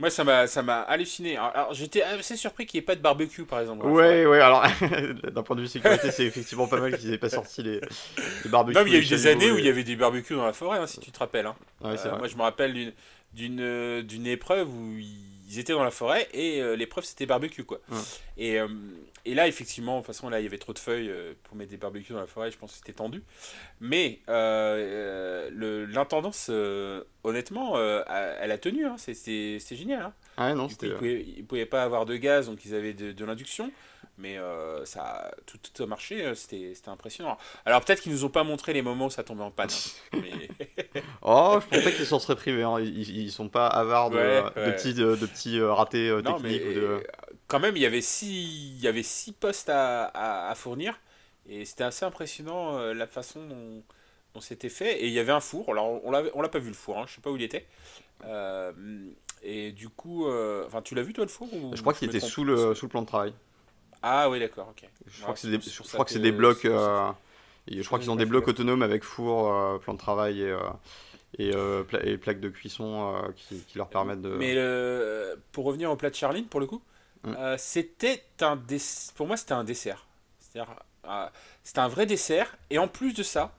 Moi, 0.00 0.10
ça 0.10 0.24
m'a, 0.24 0.46
ça 0.48 0.62
m'a 0.62 0.80
halluciné. 0.80 1.36
Alors, 1.36 1.72
j'étais 1.72 2.02
assez 2.02 2.36
surpris 2.36 2.66
qu'il 2.66 2.78
n'y 2.78 2.82
ait 2.82 2.86
pas 2.86 2.96
de 2.96 3.00
barbecue, 3.00 3.44
par 3.44 3.60
exemple. 3.60 3.86
Ouais, 3.86 4.26
ouais, 4.26 4.40
alors, 4.40 4.64
d'un 5.32 5.42
point 5.44 5.54
de 5.54 5.60
vue 5.60 5.68
sécurité, 5.68 6.10
c'est 6.10 6.24
effectivement 6.24 6.66
pas 6.66 6.80
mal 6.80 6.98
qu'ils 6.98 7.10
n'aient 7.10 7.18
pas 7.18 7.28
sorti 7.30 7.62
les, 7.62 7.80
barbecues. 8.46 8.76
Non, 8.76 8.84
mais 8.84 8.90
il 8.90 8.94
y 8.94 8.96
a 8.96 9.00
eu 9.00 9.06
des 9.06 9.26
années 9.28 9.52
où 9.52 9.58
il 9.58 9.64
y 9.64 9.68
avait 9.68 9.84
des 9.84 9.94
barbecues 9.94 10.34
dans 10.34 10.46
la 10.46 10.52
forêt, 10.52 10.78
hein, 10.78 10.86
si 10.88 10.98
tu 10.98 11.12
te 11.12 11.18
rappelles. 11.20 11.46
Hein. 11.46 11.54
Ouais, 11.80 11.94
euh, 12.06 12.18
moi, 12.18 12.26
je 12.26 12.36
me 12.36 12.42
rappelle 12.42 12.72
d'une, 12.72 12.92
d'une, 13.32 14.02
d'une 14.02 14.26
épreuve 14.26 14.68
où 14.68 14.98
ils 15.46 15.58
étaient 15.58 15.72
dans 15.72 15.84
la 15.84 15.90
forêt 15.90 16.28
et 16.32 16.60
euh, 16.60 16.76
l'épreuve, 16.76 17.04
c'était 17.04 17.26
barbecue, 17.26 17.64
quoi. 17.64 17.80
Et, 18.36 18.58
euh, 18.58 18.68
et 19.24 19.34
là, 19.34 19.46
effectivement, 19.48 19.96
de 19.96 20.00
toute 20.00 20.08
façon, 20.08 20.28
là, 20.28 20.40
il 20.40 20.44
y 20.44 20.46
avait 20.46 20.58
trop 20.58 20.72
de 20.72 20.78
feuilles 20.78 21.12
pour 21.44 21.56
mettre 21.56 21.70
des 21.70 21.76
barbecues 21.76 22.12
dans 22.12 22.20
la 22.20 22.26
forêt, 22.26 22.50
je 22.50 22.58
pense 22.58 22.72
que 22.72 22.78
c'était 22.78 22.92
tendu. 22.92 23.22
Mais 23.80 24.20
l'intendance, 25.88 26.50
honnêtement, 27.22 27.78
elle 27.78 28.50
a 28.50 28.58
tenu, 28.58 28.86
hein, 28.86 28.96
c'était 28.98 29.58
génial. 29.76 30.02
Hein. 30.02 30.14
Ah 30.36 30.54
non, 30.54 30.68
ils 30.68 30.88
ne 30.88 31.42
pouvaient, 31.42 31.66
pas 31.66 31.84
avoir 31.84 32.06
de 32.06 32.16
gaz, 32.16 32.46
donc 32.46 32.64
ils 32.64 32.74
avaient 32.74 32.94
de, 32.94 33.24
l'induction. 33.24 33.70
Mais 34.16 34.38
ça, 34.84 35.34
tout, 35.46 35.58
tout, 35.58 35.82
a 35.82 35.86
marché, 35.86 36.34
c'était 36.34 36.72
impressionnant. 36.86 37.36
Alors 37.64 37.84
peut-être 37.84 38.00
qu'ils 38.00 38.12
nous 38.12 38.24
ont 38.24 38.28
pas 38.28 38.44
montré 38.44 38.72
les 38.72 38.82
moments 38.82 39.06
où 39.06 39.10
ça 39.10 39.24
tombait 39.24 39.42
en 39.42 39.50
panne. 39.50 39.70
Hein, 40.12 40.18
mais... 40.22 41.02
oh, 41.22 41.58
je 41.60 41.76
pensais 41.76 41.92
qu'ils 41.92 42.06
s'en 42.06 42.20
seraient 42.20 42.36
privés. 42.36 42.62
Hein. 42.62 42.78
Ils, 42.80 43.24
ne 43.24 43.30
sont 43.30 43.48
pas 43.48 43.66
avares 43.66 44.10
de, 44.10 44.16
de 44.16 44.70
petits, 44.70 44.94
de, 44.94 45.16
petits 45.16 45.60
ratés 45.60 46.16
techniques. 46.24 46.62
ou 46.62 46.74
de 46.74 47.02
quand 47.46 47.60
même, 47.60 47.76
il 47.76 47.82
y 47.82 47.86
avait 47.86 48.00
six, 48.00 48.76
il 48.76 48.80
y 48.80 48.88
avait 48.88 49.02
six 49.02 49.32
postes 49.32 49.68
à, 49.68 50.48
à, 50.48 50.54
fournir. 50.54 50.98
Et 51.48 51.64
c'était 51.64 51.84
assez 51.84 52.04
impressionnant 52.04 52.78
euh, 52.78 52.94
la 52.94 53.06
façon 53.06 53.46
dont, 53.46 53.82
c'était 54.40 54.68
fait. 54.68 55.02
Et 55.02 55.06
il 55.06 55.12
y 55.12 55.18
avait 55.18 55.32
un 55.32 55.40
four. 55.40 55.70
Alors, 55.70 56.04
on 56.04 56.10
l'a 56.10 56.48
pas 56.48 56.58
vu 56.58 56.68
le 56.68 56.74
four, 56.74 56.98
hein, 56.98 57.04
je 57.06 57.14
sais 57.14 57.20
pas 57.20 57.30
où 57.30 57.36
il 57.36 57.42
était. 57.42 57.66
Euh, 58.24 58.72
et 59.44 59.72
du 59.72 59.88
coup, 59.88 60.26
euh, 60.26 60.64
enfin, 60.66 60.82
tu 60.82 60.94
l'as 60.94 61.02
vu 61.02 61.12
toi 61.12 61.24
le 61.24 61.30
four 61.30 61.48
Je 61.72 61.80
crois 61.80 61.94
qu'il 61.94 62.08
était 62.08 62.20
sous 62.20 62.44
le, 62.44 62.74
sous 62.74 62.86
le 62.86 62.90
plan 62.90 63.02
de 63.02 63.06
travail. 63.06 63.32
Ah 64.02 64.28
oui, 64.28 64.38
d'accord, 64.38 64.68
ok. 64.70 64.88
Je 65.06 65.22
crois 65.22 65.34
que 65.34 65.40
c'est 65.40 65.50
des, 65.50 65.60
je 65.60 65.82
crois 65.82 66.04
que 66.04 66.10
c'est 66.10 66.18
des 66.18 66.32
blocs. 66.32 66.64
je 66.64 67.84
crois 67.84 67.98
qu'ils 67.98 68.10
ont 68.10 68.16
des 68.16 68.26
blocs 68.26 68.48
autonomes 68.48 68.82
avec 68.82 69.04
four, 69.04 69.80
plan 69.80 69.94
de 69.94 69.98
travail 69.98 70.42
et 70.42 70.56
et, 71.36 71.52
et, 72.04 72.16
plaques 72.16 72.38
de 72.38 72.48
cuisson 72.48 73.14
qui, 73.34 73.58
qui, 73.66 73.78
leur 73.78 73.88
permettent 73.88 74.22
de. 74.22 74.36
Mais 74.36 74.56
pour 75.52 75.64
revenir 75.64 75.90
au 75.90 75.96
plat 75.96 76.10
de 76.10 76.14
Charline, 76.14 76.46
pour 76.46 76.60
le 76.60 76.66
coup, 76.66 76.80
Mm. 77.24 77.34
Euh, 77.38 77.56
c'était 77.58 78.22
un 78.40 78.60
pour 79.14 79.26
moi 79.26 79.36
c'était 79.36 79.52
un 79.52 79.64
dessert. 79.64 80.06
C'est-à-dire, 80.38 80.76
euh, 81.06 81.26
c'était 81.62 81.80
un 81.80 81.88
vrai 81.88 82.06
dessert. 82.06 82.56
Et 82.70 82.78
en 82.78 82.88
plus 82.88 83.14
de 83.14 83.22
ça, 83.22 83.52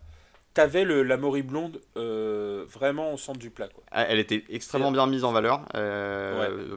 t'avais 0.55 0.83
le, 0.83 1.03
la 1.03 1.17
morille 1.17 1.43
blonde 1.43 1.79
euh, 1.97 2.65
vraiment 2.67 3.13
au 3.13 3.17
centre 3.17 3.39
du 3.39 3.51
plat. 3.51 3.67
Quoi. 3.67 3.83
Ah, 3.91 4.05
elle 4.09 4.17
était 4.17 4.43
extrêmement 4.49 4.91
bien 4.91 5.05
mise 5.05 5.23
en 5.23 5.31
valeur, 5.31 5.65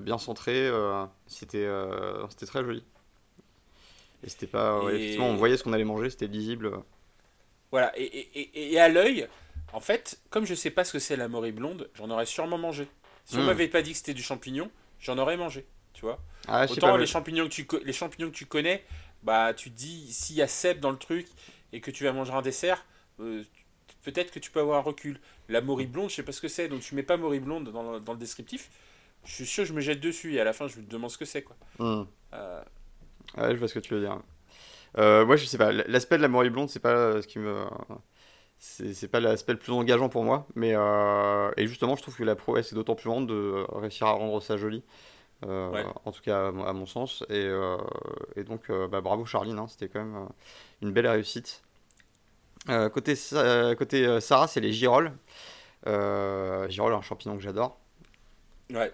bien 0.00 0.18
centrée. 0.18 0.70
c'était, 1.26 1.68
c'était 2.28 2.46
très 2.46 2.62
joli. 2.62 2.84
Et 4.22 4.28
c'était 4.28 4.46
pas. 4.46 4.82
effectivement, 4.90 5.28
on 5.28 5.36
voyait 5.36 5.56
ce 5.56 5.64
qu'on 5.64 5.72
allait 5.72 5.84
manger, 5.84 6.10
c'était 6.10 6.26
lisible. 6.26 6.72
Voilà, 7.70 7.92
et, 7.96 8.04
et, 8.04 8.72
et, 8.72 8.80
à 8.80 8.88
l'œil, 8.88 9.28
en 9.72 9.80
fait, 9.80 10.18
comme 10.30 10.44
je 10.44 10.54
sais 10.54 10.70
pas 10.70 10.84
ce 10.84 10.92
que 10.94 10.98
c'est 10.98 11.16
la 11.16 11.28
morille 11.28 11.52
blonde, 11.52 11.88
j'en 11.94 12.10
aurais 12.10 12.26
sûrement 12.26 12.58
mangé. 12.58 12.88
Si 13.24 13.36
on 13.36 13.42
mm. 13.42 13.46
m'avait 13.46 13.68
pas 13.68 13.82
dit 13.82 13.92
que 13.92 13.98
c'était 13.98 14.14
du 14.14 14.22
champignon, 14.22 14.70
j'en 14.98 15.18
aurais 15.18 15.36
mangé 15.36 15.66
tu 15.98 16.04
vois. 16.04 16.20
Ah, 16.46 16.64
Autant 16.70 16.96
les, 16.96 17.06
champignons 17.06 17.48
que 17.48 17.52
tu, 17.52 17.66
les 17.84 17.92
champignons 17.92 18.30
que 18.30 18.34
tu 18.34 18.46
connais, 18.46 18.84
bah 19.24 19.52
tu 19.52 19.68
te 19.70 19.76
dis, 19.76 20.12
s'il 20.12 20.36
y 20.36 20.42
a 20.42 20.46
cèpe 20.46 20.78
dans 20.78 20.92
le 20.92 20.96
truc 20.96 21.26
et 21.72 21.80
que 21.80 21.90
tu 21.90 22.04
vas 22.04 22.12
manger 22.12 22.32
un 22.32 22.40
dessert, 22.40 22.84
euh, 23.18 23.42
peut-être 24.10 24.30
que 24.30 24.38
tu 24.38 24.50
peux 24.50 24.60
avoir 24.60 24.78
un 24.78 24.82
recul. 24.82 25.20
La 25.48 25.60
morille 25.60 25.86
blonde, 25.86 26.10
je 26.10 26.16
sais 26.16 26.22
pas 26.22 26.32
ce 26.32 26.40
que 26.40 26.48
c'est, 26.48 26.68
donc 26.68 26.80
tu 26.80 26.94
mets 26.94 27.02
pas 27.02 27.16
morille 27.16 27.40
blonde 27.40 27.70
dans 27.70 27.92
le, 27.92 28.00
dans 28.00 28.12
le 28.12 28.18
descriptif. 28.18 28.70
Je 29.24 29.32
suis 29.32 29.46
sûr 29.46 29.64
que 29.64 29.68
je 29.68 29.74
me 29.74 29.80
jette 29.80 30.00
dessus 30.00 30.34
et 30.34 30.40
à 30.40 30.44
la 30.44 30.52
fin 30.52 30.68
je 30.68 30.78
me 30.78 30.84
demande 30.84 31.10
ce 31.10 31.18
que 31.18 31.24
c'est 31.24 31.42
quoi. 31.42 31.56
Hmm. 31.78 32.04
Euh... 32.34 32.62
Ouais, 33.36 33.50
je 33.52 33.56
vois 33.56 33.68
ce 33.68 33.74
que 33.74 33.80
tu 33.80 33.94
veux 33.94 34.00
dire. 34.00 34.18
Euh, 34.96 35.26
moi, 35.26 35.36
je 35.36 35.44
sais 35.44 35.58
pas. 35.58 35.72
L'aspect 35.72 36.16
de 36.16 36.22
la 36.22 36.28
morille 36.28 36.50
blonde, 36.50 36.70
c'est 36.70 36.80
pas 36.80 37.20
ce 37.20 37.26
qui 37.26 37.38
me. 37.38 37.64
C'est 38.58 39.08
pas 39.08 39.20
l'aspect 39.20 39.52
le 39.52 39.58
plus 39.58 39.72
engageant 39.72 40.08
pour 40.08 40.24
moi. 40.24 40.46
Mais. 40.54 40.72
Euh... 40.74 41.50
Et 41.56 41.66
justement, 41.66 41.94
je 41.94 42.02
trouve 42.02 42.16
que 42.16 42.24
la 42.24 42.36
prouesse 42.36 42.72
est 42.72 42.74
d'autant 42.74 42.94
plus 42.94 43.08
grande 43.08 43.28
de 43.28 43.66
réussir 43.72 44.06
à 44.06 44.12
rendre 44.12 44.40
ça 44.40 44.56
joli. 44.56 44.82
Euh, 45.46 45.84
en 46.04 46.10
tout 46.10 46.22
cas 46.22 46.48
à, 46.48 46.72
mon 46.72 46.86
sens. 46.86 47.24
Et, 47.28 47.46
euh, 47.46 47.76
et 48.36 48.44
donc, 48.44 48.70
euh, 48.70 48.88
bah, 48.88 49.00
bravo 49.00 49.24
Charline, 49.24 49.58
hein, 49.58 49.68
c'était 49.68 49.88
quand 49.88 50.04
même 50.04 50.28
une 50.82 50.92
belle 50.92 51.06
réussite. 51.06 51.62
Côté, 52.92 53.14
côté 53.78 54.20
Sarah, 54.20 54.48
c'est 54.48 54.60
les 54.60 54.72
girolles. 54.72 55.12
girolles, 55.86 56.94
un 56.94 57.02
champignon 57.02 57.36
que 57.36 57.42
j'adore. 57.42 57.78
Ouais, 58.70 58.92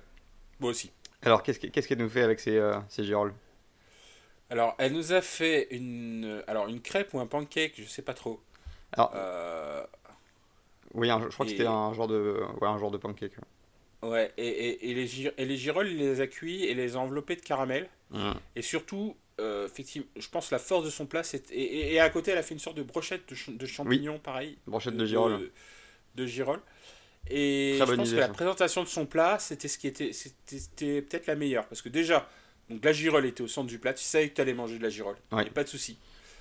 moi 0.61 0.71
aussi. 0.71 0.93
Alors, 1.23 1.43
qu'est-ce 1.43 1.59
qu'elle 1.89 1.99
nous 1.99 2.09
fait 2.09 2.23
avec 2.23 2.41
ces, 2.41 2.61
ces 2.89 3.05
girolles? 3.05 3.35
Alors, 4.51 4.75
elle 4.79 4.93
nous 4.93 5.13
a 5.13 5.21
fait 5.21 5.69
une, 5.71 6.43
alors, 6.47 6.69
une 6.69 6.81
crêpe 6.81 7.13
ou 7.15 7.21
un 7.21 7.27
pancake, 7.27 7.75
je 7.77 7.85
sais 7.85 8.03
pas 8.03 8.15
trop. 8.15 8.41
Alors, 8.93 9.11
Oui, 10.95 11.09
je 11.09 11.29
crois 11.29 11.45
que 11.47 11.51
c'était 11.51 11.67
un 11.67 11.93
genre 11.93 12.07
de, 12.07 12.41
ouais, 12.61 12.69
un 12.69 12.79
genre 12.79 12.91
de 12.93 12.99
pancake. 12.99 13.33
Ouais, 14.03 14.33
et, 14.37 14.47
et, 14.47 14.91
et, 14.91 14.95
les, 14.95 15.27
et 15.27 15.45
les 15.45 15.57
girolles, 15.57 15.89
il 15.89 15.97
les 15.99 16.21
a 16.21 16.27
cuits 16.27 16.65
et 16.65 16.75
les 16.75 16.95
a 16.95 17.01
enveloppés 17.01 17.37
de 17.37 17.41
caramel. 17.41 17.89
Mmh. 18.11 18.33
Et 18.55 18.63
surtout, 18.63 19.17
euh, 19.41 19.67
effectivement, 19.67 20.09
je 20.17 20.29
pense 20.29 20.51
la 20.51 20.59
force 20.59 20.85
de 20.85 20.91
son 20.91 21.07
plat, 21.07 21.23
c'est. 21.23 21.51
Et, 21.51 21.95
et, 21.95 22.01
à 22.01 22.09
côté, 22.11 22.31
elle 22.31 22.39
a 22.39 22.43
fait 22.43 22.55
une 22.55 22.61
sorte 22.61 22.77
de 22.77 22.83
brochette 22.83 23.23
de, 23.49 23.67
champignons, 23.67 24.19
pareil. 24.19 24.59
Brochette 24.67 24.97
de. 24.97 25.05
De, 26.15 26.27
girolles. 26.27 26.61
Et 27.29 27.77
je 27.79 27.95
pense 27.95 28.11
que 28.11 28.17
la 28.17 28.29
présentation 28.29 28.83
de 28.83 28.89
son 28.89 29.07
plat, 29.07 29.39
c'était 29.41 29.67
ce 29.67 29.79
qui 29.79 29.89
était, 29.89 30.13
c'était 30.13 31.03
peut-être 31.03 31.27
la 31.27 31.35
meilleure. 31.35 31.67
Parce 31.67 31.83
que 31.83 31.89
déjà, 31.89 32.29
donc 32.71 32.85
la 32.85 32.93
girolle 32.93 33.27
était 33.27 33.43
au 33.43 33.49
centre 33.49 33.67
du 33.67 33.79
plat, 33.79 33.95
tu 33.95 34.05
savais 34.05 34.29
que 34.29 34.35
tu 34.35 34.41
allais 34.41 34.55
manger 34.55 34.79
de 34.79 34.83
la 34.83 34.91
girolle. 34.91 35.17
Ouais. 35.33 35.51
pas 35.51 35.65
de 35.65 35.69
souci. 35.69 35.99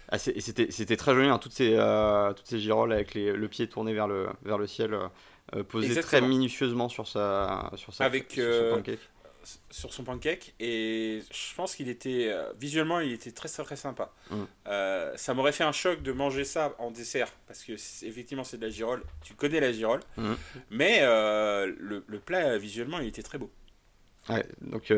Ah, 0.10 0.20
c'était 0.20 0.98
très 0.98 1.16
joli, 1.16 1.28
hein, 1.30 1.40
toutes, 1.40 1.54
ces, 1.54 1.74
euh, 1.76 2.34
toutes 2.34 2.46
ces 2.46 2.60
girolles 2.60 2.94
avec 2.94 3.16
les, 3.16 3.32
le 3.32 3.48
pied 3.48 3.68
tourné 3.68 3.94
vers 3.94 4.08
le, 4.08 4.28
vers 4.44 4.60
le 4.60 4.68
ciel. 4.68 4.94
Euh, 4.94 5.08
euh, 5.56 5.64
posé 5.64 6.00
très 6.02 6.22
minutieusement 6.22 6.90
sur 6.90 7.08
sa, 7.08 7.70
sur 7.76 7.94
sa 7.94 8.06
Avec, 8.06 8.32
sur 8.32 8.44
euh, 8.44 8.76
pancake. 8.76 9.00
Sur 9.70 9.94
son 9.94 10.04
pancake 10.04 10.54
et 10.60 11.22
je 11.32 11.56
pense 11.56 11.76
qu'il 11.76 11.90
était 11.90 12.30
euh, 12.30 12.54
visuellement 12.58 13.00
il 13.00 13.12
était 13.12 13.32
très 13.32 13.50
très, 13.50 13.76
sympa. 13.76 14.12
Mm. 14.32 14.44
ça 15.16 15.34
m'aurait 15.34 15.52
fait 15.52 15.64
un 15.64 15.72
choc 15.72 16.02
de 16.02 16.12
manger 16.12 16.46
ça 16.46 16.74
en 16.80 16.92
dessert 16.92 17.32
parce 17.48 17.64
que 17.64 17.74
effectivement 18.06 18.44
c'est 18.44 18.58
de 18.58 18.66
la 18.66 18.72
girole. 18.72 19.04
Tu 19.22 19.34
connais 19.34 19.60
la 19.60 19.72
girole, 19.72 20.02
mm. 20.18 20.34
mais 20.70 21.02
le, 21.02 22.04
le, 22.08 22.20
plat 22.20 22.58
visuellement 22.58 23.00
il 23.00 23.08
était 23.08 23.24
très 23.24 23.38
beau. 23.38 23.52
Ouais, 24.30 24.46
donc 24.62 24.94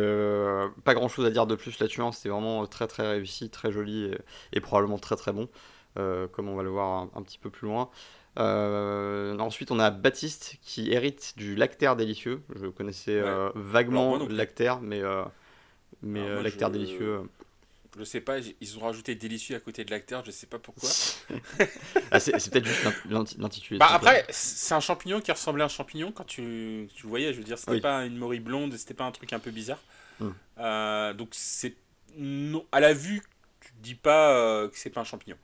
pas 0.84 0.94
grand 0.94 1.08
chose 1.08 1.26
à 1.26 1.32
dire 1.32 1.48
de 1.48 1.56
plus 1.56 1.80
là-dessus, 1.80 2.02
hein. 2.02 2.12
c'était 2.12 2.30
vraiment 2.30 2.68
très 2.68 2.88
très 2.88 3.08
réussi, 3.08 3.50
très 3.50 3.72
joli 3.72 4.12
et, 4.54 4.60
probablement 4.62 5.00
très 5.00 5.16
très 5.16 5.34
bon, 5.34 5.50
comme 5.96 6.50
on 6.50 6.56
va 6.56 6.64
le 6.64 6.70
voir 6.70 7.08
un 7.16 7.22
petit 7.24 7.40
peu 7.40 7.50
plus 7.50 7.68
loin. 7.68 7.90
Euh, 8.38 9.38
ensuite, 9.40 9.72
on 9.72 9.80
a 9.80 9.92
Baptiste 9.92 10.58
qui 10.62 10.92
hérite 10.92 11.34
du 11.38 11.56
lactaire 11.56 11.96
délicieux. 11.96 12.42
Je 12.56 12.68
connaissais 12.68 13.16
euh, 13.16 13.50
vaguement 13.56 14.18
le 14.18 14.36
lactaire, 14.36 14.82
mais, 14.82 15.02
euh, 15.02 15.24
mais 16.02 16.42
lactaire 16.42 16.70
délicieux. 16.70 17.22
Je 17.98 18.04
sais 18.04 18.20
pas, 18.20 18.40
ils 18.60 18.78
ont 18.78 18.82
rajouté 18.82 19.16
délicieux 19.16 19.56
à 19.56 19.60
côté 19.62 19.86
de 19.86 19.92
l'acteur, 19.92 20.26
je 20.26 20.32
sais 20.32 20.48
pas 20.48 20.60
pourquoi. 20.60 20.90
ah, 22.12 22.20
c'est 22.20 22.34
peut-être 22.52 22.66
juste 22.66 22.86
l'intitulé. 23.38 23.80
Bah, 23.80 23.88
après, 23.90 24.26
c'est 24.32 24.76
un 24.76 24.82
champignon 24.82 25.22
qui 25.22 25.32
ressemblait 25.32 25.64
à 25.64 25.68
un 25.68 25.70
champignon 25.70 26.12
quand 26.12 26.26
tu, 26.26 26.90
tu 26.94 27.04
le 27.04 27.10
voyais. 27.10 27.32
Je 27.32 27.38
veux 27.38 27.46
dire, 27.46 27.58
c'était 27.58 27.80
pas 27.80 28.06
une 28.06 28.18
morille 28.18 28.42
blonde, 28.42 28.76
c'était 28.76 28.94
pas 28.94 29.06
un 29.06 29.12
truc 29.12 29.32
un 29.32 29.40
peu 29.40 29.52
bizarre. 29.52 29.80
Hmm. 30.20 31.14
Donc, 31.14 31.30
c'est. 31.32 31.76
À 32.72 32.80
la 32.80 32.94
vue, 32.94 33.22
dis 33.86 33.96
pas 33.96 34.36
euh, 34.36 34.70
que 34.70 34.78
c'est 34.78 34.90
pas 34.90 35.02
un 35.02 35.06
champignon. 35.06 35.38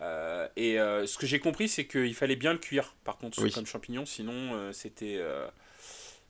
Euh, 0.00 0.48
et 0.56 0.74
ce 1.06 1.18
que 1.18 1.26
j'ai 1.26 1.40
compris, 1.40 1.68
c'est 1.68 1.86
qu'il 1.86 2.14
fallait 2.14 2.36
bien 2.36 2.52
le 2.52 2.58
cuire, 2.58 2.94
par 3.04 3.16
contre, 3.18 3.46
comme 3.50 3.66
champignon, 3.66 4.04
sinon 4.06 4.72
c'était. 4.72 5.20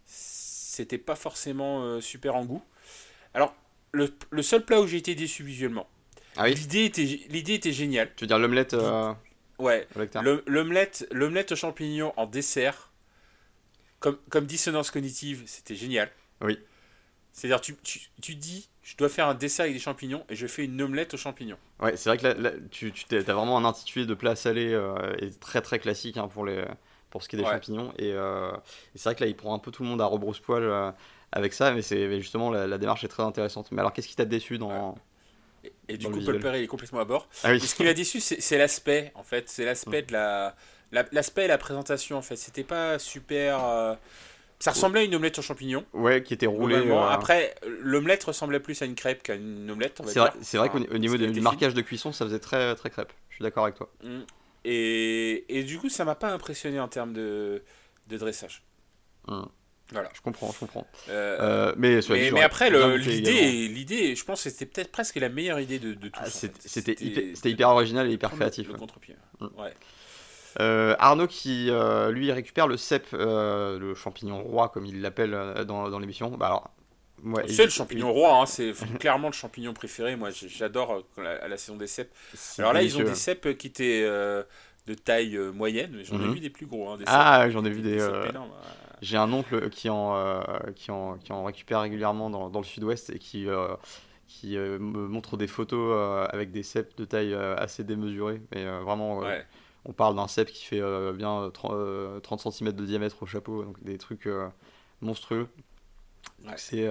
c'était 0.06 0.98
pas 0.98 1.16
forcément 1.16 2.00
super 2.00 2.36
en 2.36 2.44
goût. 2.44 2.62
Alors, 3.34 3.54
le, 3.92 4.12
le 4.30 4.42
seul 4.42 4.64
plat 4.64 4.80
où 4.80 4.86
j'ai 4.86 4.96
été 4.96 5.14
déçu 5.14 5.42
visuellement. 5.42 5.88
Ah 6.36 6.44
oui? 6.44 6.54
L'idée 6.54 6.84
était, 6.84 7.04
l'idée 7.04 7.54
était 7.54 7.72
géniale. 7.72 8.10
Tu 8.16 8.24
veux 8.24 8.28
dire 8.28 8.38
l'omelette 8.38 8.74
euh, 8.74 9.12
Ouais. 9.58 9.86
L'omelette, 10.46 11.06
l'omelette 11.10 11.52
aux 11.52 11.56
champignons 11.56 12.12
en 12.16 12.26
dessert, 12.26 12.92
comme, 13.98 14.18
comme 14.30 14.46
dissonance 14.46 14.90
cognitive, 14.90 15.42
c'était 15.46 15.74
génial. 15.74 16.10
Oui. 16.40 16.58
C'est-à-dire, 17.32 17.60
tu, 17.60 17.76
tu, 17.82 18.00
tu, 18.22 18.34
dis, 18.34 18.68
je 18.90 18.96
dois 18.96 19.08
faire 19.08 19.28
un 19.28 19.34
dessert 19.34 19.62
avec 19.64 19.74
des 19.76 19.80
champignons 19.80 20.24
et 20.28 20.34
je 20.34 20.48
fais 20.48 20.64
une 20.64 20.82
omelette 20.82 21.14
aux 21.14 21.16
champignons. 21.16 21.58
Ouais, 21.78 21.96
c'est 21.96 22.10
vrai 22.10 22.18
que 22.18 22.26
là, 22.26 22.50
tu, 22.72 22.90
tu 22.90 23.16
as 23.16 23.20
vraiment 23.20 23.56
un 23.56 23.64
intitulé 23.64 24.04
de 24.04 24.14
plat 24.14 24.34
salé 24.34 24.72
euh, 24.72 25.14
et 25.20 25.30
très 25.30 25.60
très 25.60 25.78
classique 25.78 26.16
hein, 26.16 26.26
pour, 26.26 26.44
les, 26.44 26.64
pour 27.08 27.22
ce 27.22 27.28
qui 27.28 27.36
est 27.36 27.38
des 27.38 27.44
champignons. 27.44 27.92
Euh, 28.00 28.50
et, 28.52 28.98
c'est 28.98 29.04
vrai 29.04 29.14
que 29.14 29.22
là, 29.22 29.28
il 29.28 29.36
prend 29.36 29.54
un 29.54 29.60
peu 29.60 29.70
tout 29.70 29.84
le 29.84 29.88
monde 29.88 30.00
à 30.00 30.06
rebrousse-poil 30.06 30.92
avec 31.30 31.52
ça, 31.52 31.70
mais 31.72 31.82
c'est 31.82 32.20
justement 32.20 32.50
la, 32.50 32.78
démarche 32.78 33.04
est 33.04 33.08
très 33.08 33.22
intéressante. 33.22 33.70
Mais 33.70 33.78
alors, 33.78 33.92
qu'est-ce 33.92 34.08
qui 34.08 34.16
t'a 34.16 34.24
déçu 34.24 34.58
dans 34.58 34.96
et, 35.88 35.96
du 35.96 36.08
coup, 36.08 36.20
Paul 36.24 36.40
Perret 36.40 36.64
est 36.64 36.66
complètement 36.66 37.00
à 37.00 37.04
bord. 37.04 37.28
Ah 37.44 37.56
ce 37.58 37.74
qui 37.74 37.84
m'a 37.84 37.94
déçu, 37.94 38.18
c'est 38.18 38.58
l'aspect, 38.58 39.12
en 39.14 39.22
fait, 39.22 39.48
c'est 39.48 39.64
l'aspect 39.64 40.02
de 40.02 40.12
la, 40.12 40.56
l'aspect 41.12 41.44
et 41.44 41.48
la 41.48 41.58
présentation, 41.58 42.16
en 42.16 42.22
fait. 42.22 42.36
C'était 42.36 42.64
pas 42.64 42.98
super. 42.98 43.96
Ça 44.60 44.72
ressemblait 44.72 45.00
à 45.00 45.04
une 45.04 45.14
omelette 45.14 45.38
aux 45.38 45.42
champignons. 45.42 45.86
Ouais, 45.94 46.22
qui 46.22 46.34
était 46.34 46.46
roulée. 46.46 46.76
Euh, 46.76 47.08
Après, 47.08 47.54
l'omelette 47.66 48.22
ressemblait 48.24 48.60
plus 48.60 48.80
à 48.82 48.84
une 48.84 48.94
crêpe 48.94 49.22
qu'à 49.22 49.34
une 49.34 49.70
omelette. 49.70 50.00
C'est 50.06 50.18
vrai, 50.18 50.68
vrai 50.68 50.68
qu'au 50.68 50.98
niveau 50.98 51.16
du 51.16 51.40
marquage 51.40 51.74
de 51.74 51.80
cuisson, 51.80 52.12
ça 52.12 52.26
faisait 52.26 52.38
très, 52.38 52.74
très 52.76 52.90
crêpe. 52.90 53.12
Je 53.30 53.36
suis 53.36 53.42
d'accord 53.42 53.64
avec 53.64 53.76
toi. 53.76 53.90
Mm. 54.04 54.20
Et, 54.66 55.46
et, 55.48 55.64
du 55.64 55.78
coup, 55.78 55.88
ça 55.88 56.04
m'a 56.04 56.14
pas 56.14 56.30
impressionné 56.30 56.78
en 56.78 56.88
termes 56.88 57.14
de, 57.14 57.62
de 58.08 58.16
dressage. 58.18 58.62
Mm. 59.26 59.44
Voilà. 59.92 60.10
Je 60.14 60.20
comprends, 60.20 60.52
je 60.52 60.58
comprends. 60.58 60.86
Euh, 61.08 61.38
euh, 61.40 61.74
mais, 61.78 62.00
mais, 62.30 62.42
après, 62.42 62.70
l'idée, 62.98 63.66
l'idée, 63.66 64.14
je 64.14 64.24
pense 64.24 64.44
que 64.44 64.50
c'était 64.50 64.66
peut-être 64.66 64.92
presque 64.92 65.16
la 65.16 65.30
meilleure 65.30 65.58
idée 65.58 65.78
de, 65.78 65.94
de 65.94 66.08
tout 66.08 66.20
ah, 66.22 66.28
C'était 66.28 66.96
hyper, 67.50 67.70
original 67.70 68.08
et 68.08 68.12
hyper 68.12 68.30
créatif. 68.30 68.68
Le 68.68 68.74
contre-pied. 68.74 69.16
Mm. 69.40 69.46
Ouais. 69.58 69.74
Euh, 70.58 70.96
Arnaud 70.98 71.26
qui 71.26 71.70
lui 72.10 72.32
récupère 72.32 72.66
le 72.66 72.76
cep, 72.76 73.06
le 73.12 73.94
champignon 73.94 74.42
roi 74.42 74.68
comme 74.68 74.86
il 74.86 75.00
l'appelle 75.00 75.64
dans, 75.66 75.88
dans 75.88 75.98
l'émission. 75.98 76.30
Bah 76.30 76.46
alors, 76.46 76.70
c'est 77.48 77.64
le 77.64 77.70
champignon 77.70 78.12
roi, 78.12 78.40
hein, 78.40 78.46
c'est 78.46 78.72
clairement 78.98 79.28
le 79.28 79.34
champignon 79.34 79.74
préféré. 79.74 80.16
Moi, 80.16 80.30
j'adore 80.32 81.04
la, 81.18 81.46
la, 81.46 81.56
saison 81.56 81.76
des 81.76 81.86
cèpes. 81.86 82.12
Alors 82.58 82.72
là, 82.72 82.82
ils 82.82 82.96
ont 82.96 83.04
des 83.04 83.14
cèpes 83.14 83.56
qui 83.56 83.66
étaient 83.66 84.02
de 84.02 84.94
taille 84.94 85.38
moyenne, 85.54 85.92
mais 85.96 86.04
j'en 86.04 86.16
ai 86.16 86.26
mhm. 86.26 86.34
vu 86.34 86.40
des 86.40 86.50
plus 86.50 86.66
gros. 86.66 86.88
Hein, 86.88 86.98
ah, 87.06 87.48
j'en 87.50 87.64
ai 87.64 87.70
vu 87.70 87.82
des. 87.82 87.98
J'ai 89.02 89.16
un 89.16 89.32
oncle 89.32 89.70
qui 89.70 89.88
en, 89.88 90.14
euh, 90.14 90.42
qui 90.76 90.90
en, 90.90 91.16
qui 91.16 91.32
en 91.32 91.44
récupère 91.44 91.80
régulièrement 91.80 92.28
dans, 92.28 92.50
dans 92.50 92.60
le 92.60 92.66
sud-ouest 92.66 93.10
et 93.10 93.18
qui, 93.18 93.48
euh, 93.48 93.74
qui 94.28 94.56
euh, 94.56 94.78
me 94.78 95.08
montre 95.08 95.36
des 95.36 95.46
photos 95.46 96.28
avec 96.30 96.50
des 96.50 96.62
cèpes 96.62 96.96
de 96.96 97.04
taille 97.04 97.34
assez 97.34 97.82
démesurée. 97.84 98.42
Mais 98.54 98.64
vraiment, 98.80 99.22
on 99.84 99.92
parle 99.92 100.16
d'un 100.16 100.28
cep 100.28 100.50
qui 100.50 100.64
fait 100.64 100.82
bien 101.12 101.50
30, 101.52 102.22
30, 102.22 102.52
cm 102.52 102.72
de 102.72 102.84
diamètre 102.84 103.22
au 103.22 103.26
chapeau, 103.26 103.64
donc 103.64 103.82
des 103.82 103.98
trucs 103.98 104.28
monstrueux. 105.00 105.48
C'est. 106.56 106.86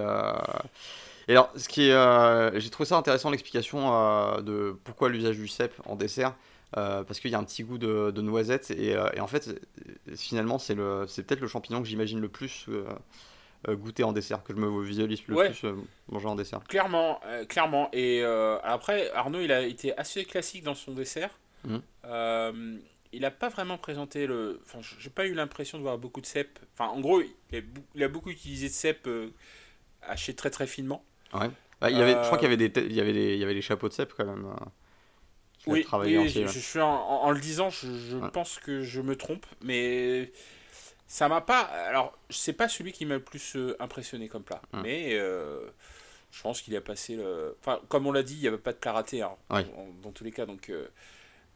Et 1.28 1.32
alors, 1.32 1.52
ce 1.54 1.68
qui 1.68 1.88
est, 1.88 2.60
j'ai 2.60 2.70
trouvé 2.70 2.88
ça 2.88 2.96
intéressant 2.96 3.30
l'explication 3.30 4.40
de 4.40 4.76
pourquoi 4.84 5.08
l'usage 5.08 5.36
du 5.36 5.48
cep 5.48 5.72
en 5.86 5.96
dessert. 5.96 6.34
Euh, 6.76 7.02
parce 7.02 7.18
qu'il 7.18 7.32
y 7.32 7.34
a 7.34 7.38
un 7.38 7.42
petit 7.42 7.64
goût 7.64 7.78
de, 7.78 8.12
de 8.12 8.20
noisette 8.22 8.70
et, 8.70 8.94
euh, 8.94 9.08
et, 9.14 9.18
en 9.18 9.26
fait 9.26 9.60
finalement 10.14 10.60
c'est 10.60 10.76
le 10.76 11.04
c'est 11.08 11.24
peut-être 11.24 11.40
le 11.40 11.48
champignon 11.48 11.82
que 11.82 11.88
j'imagine 11.88 12.20
le 12.20 12.28
plus 12.28 12.66
euh, 12.68 13.74
goûter 13.74 14.04
en 14.04 14.12
dessert 14.12 14.44
que 14.44 14.54
je 14.54 14.58
me 14.60 14.80
visualise 14.84 15.26
le 15.26 15.34
plus 15.34 15.64
manger 16.08 16.28
en 16.28 16.36
dessert 16.36 16.60
clairement 16.68 17.20
clairement 17.48 17.88
et 17.92 18.22
après 18.62 19.10
Arnaud 19.10 19.40
il 19.40 19.50
a 19.50 19.62
été 19.62 19.98
assez 19.98 20.24
classique 20.24 20.62
dans 20.62 20.76
son 20.76 20.92
dessert 20.92 21.30
mmh. 21.64 22.78
il 23.12 23.20
n'a 23.20 23.30
pas 23.30 23.48
vraiment 23.48 23.78
présenté 23.78 24.26
le 24.26 24.60
enfin 24.64 24.78
j'ai 24.98 25.10
pas 25.10 25.26
eu 25.26 25.34
l'impression 25.34 25.78
de 25.78 25.82
voir 25.82 25.98
beaucoup 25.98 26.20
de 26.20 26.26
cèpes 26.26 26.58
enfin 26.74 26.90
en 26.90 27.00
gros 27.00 27.22
il 27.52 28.02
a, 28.02 28.08
beaucoup 28.08 28.30
utilisé 28.30 28.68
de 28.68 28.72
cèpes 28.72 29.08
hachés 30.02 30.34
très 30.34 30.50
très 30.50 30.66
finement 30.66 31.04
ouais 31.34 31.50
bah, 31.80 31.90
il 31.90 31.96
y 31.96 32.02
avait, 32.02 32.12
je 32.12 32.26
crois 32.26 32.36
qu'il 32.36 32.50
y 32.50 32.52
avait 32.52 32.68
des 32.68 32.80
il 32.82 32.92
y 32.92 33.00
avait 33.00 33.34
il 33.34 33.38
y 33.38 33.44
avait 33.44 33.54
les 33.54 33.62
chapeaux 33.62 33.88
de 33.88 33.94
cèpes 33.94 34.12
quand 34.16 34.26
même 34.26 34.46
oui, 35.66 35.86
oui 35.92 36.28
je, 36.28 36.58
suis 36.58 36.80
en, 36.80 37.30
le 37.30 37.40
disant, 37.40 37.70
je, 37.70 38.16
pense 38.28 38.58
que 38.58 38.82
je 38.82 39.00
me 39.00 39.16
trompe, 39.16 39.46
mais 39.62 40.32
ça 41.06 41.28
m'a 41.28 41.40
pas. 41.40 41.60
Alors, 41.60 42.16
c'est 42.30 42.52
pas 42.52 42.68
celui 42.68 42.92
qui 42.92 43.04
m'a 43.04 43.14
le 43.14 43.22
plus 43.22 43.56
euh, 43.56 43.76
impressionné 43.80 44.28
comme 44.28 44.42
plat, 44.42 44.62
mais 44.72 45.10
euh, 45.12 45.66
je 46.30 46.40
pense 46.42 46.62
qu'il 46.62 46.74
a 46.76 46.80
passé 46.80 47.16
le. 47.16 47.56
Enfin, 47.60 47.80
comme 47.88 48.06
on 48.06 48.12
l'a 48.12 48.22
dit, 48.22 48.34
il 48.34 48.40
n'y 48.40 48.48
avait 48.48 48.58
pas 48.58 48.72
de 48.72 48.78
plat 48.78 48.92
raté 48.92 49.22
hein, 49.22 49.32
dans 50.02 50.12
tous 50.12 50.24
les 50.24 50.32
cas, 50.32 50.46
donc. 50.46 50.72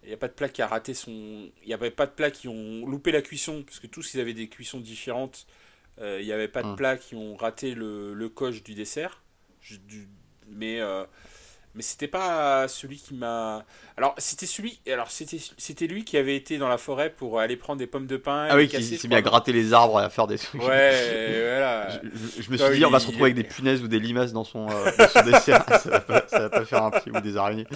Euh, 0.05 0.07
il 0.07 0.09
n'y 0.09 0.15
a 0.15 0.19
pas 0.19 0.29
de 0.29 0.35
plat 0.35 0.49
qui 0.49 0.63
a 0.63 0.67
raté 0.67 0.95
son. 0.95 1.51
Il 1.63 1.67
n'y 1.67 1.75
avait 1.75 1.91
pas 1.91 2.07
de 2.07 2.13
plats 2.13 2.31
qui 2.31 2.49
ont 2.49 2.87
loupé 2.87 3.13
la 3.13 3.23
cuisson, 3.23 3.63
parce 3.63 3.81
que 3.81 3.87
tous 3.87 4.15
ils 4.15 4.21
avaient 4.21 4.35
des 4.35 4.49
cuissons 4.49 4.81
différentes. 4.81 5.47
il 6.01 6.25
n'y 6.25 6.33
avait 6.33 6.49
pas 6.49 6.63
de 6.63 6.75
plats 6.75 6.97
qui 6.97 7.15
ont 7.15 7.37
raté 7.37 7.75
le, 7.75 8.15
le 8.15 8.29
coche 8.29 8.63
du 8.63 8.75
dessert. 8.75 9.23
du... 9.89 10.09
Mais 10.49 10.81
mais 11.75 11.83
c'était 11.83 12.09
pas 12.09 12.69
celui 12.69 12.97
qui 12.97 13.15
m'a. 13.15 13.65
Alors 13.97 14.15
c'était 14.19 14.47
celui, 14.47 14.81
alors 14.91 15.11
c'était 15.11 15.41
c'était 15.57 15.87
lui 15.87 16.05
qui 16.05 16.17
avait 16.17 16.37
été 16.37 16.59
dans 16.59 16.69
la 16.69 16.79
forêt 16.79 17.11
pour 17.11 17.41
aller 17.41 17.57
prendre 17.57 17.79
des 17.79 17.87
pommes 17.87 18.07
de 18.07 18.17
pin. 18.17 18.47
Ah 18.51 18.57
oui, 18.57 18.69
qui 18.69 18.83
s'est 18.83 19.09
mis 19.09 19.15
à 19.15 19.23
gratter 19.23 19.53
les 19.53 19.73
arbres 19.73 20.01
et 20.01 20.05
à 20.05 20.11
faire 20.11 20.27
des 20.27 20.39
trucs. 20.39 20.63
Ouais, 20.63 21.43
voilà. 21.43 21.89
Je, 22.39 22.51
me 22.51 22.57
suis 22.57 22.77
dit, 22.77 22.85
on 22.85 22.91
va 22.91 23.01
se 23.01 23.07
retrouver 23.07 23.31
avec 23.31 23.37
des 23.37 23.45
punaises 23.45 23.83
ou 23.83 23.89
des 23.89 23.99
limaces 23.99 24.33
dans 24.33 24.45
son, 24.45 24.69
euh, 24.69 24.91
dans 24.99 25.09
son 25.09 25.23
dessert. 25.23 25.65
ça, 25.69 25.91
va 25.91 26.01
pas, 26.01 26.25
ça 26.29 26.39
va 26.41 26.51
pas 26.51 26.65
faire 26.65 26.83
un 26.83 26.91
prix 26.91 27.11
ou 27.11 27.21
des 27.21 27.37
araignées. 27.37 27.67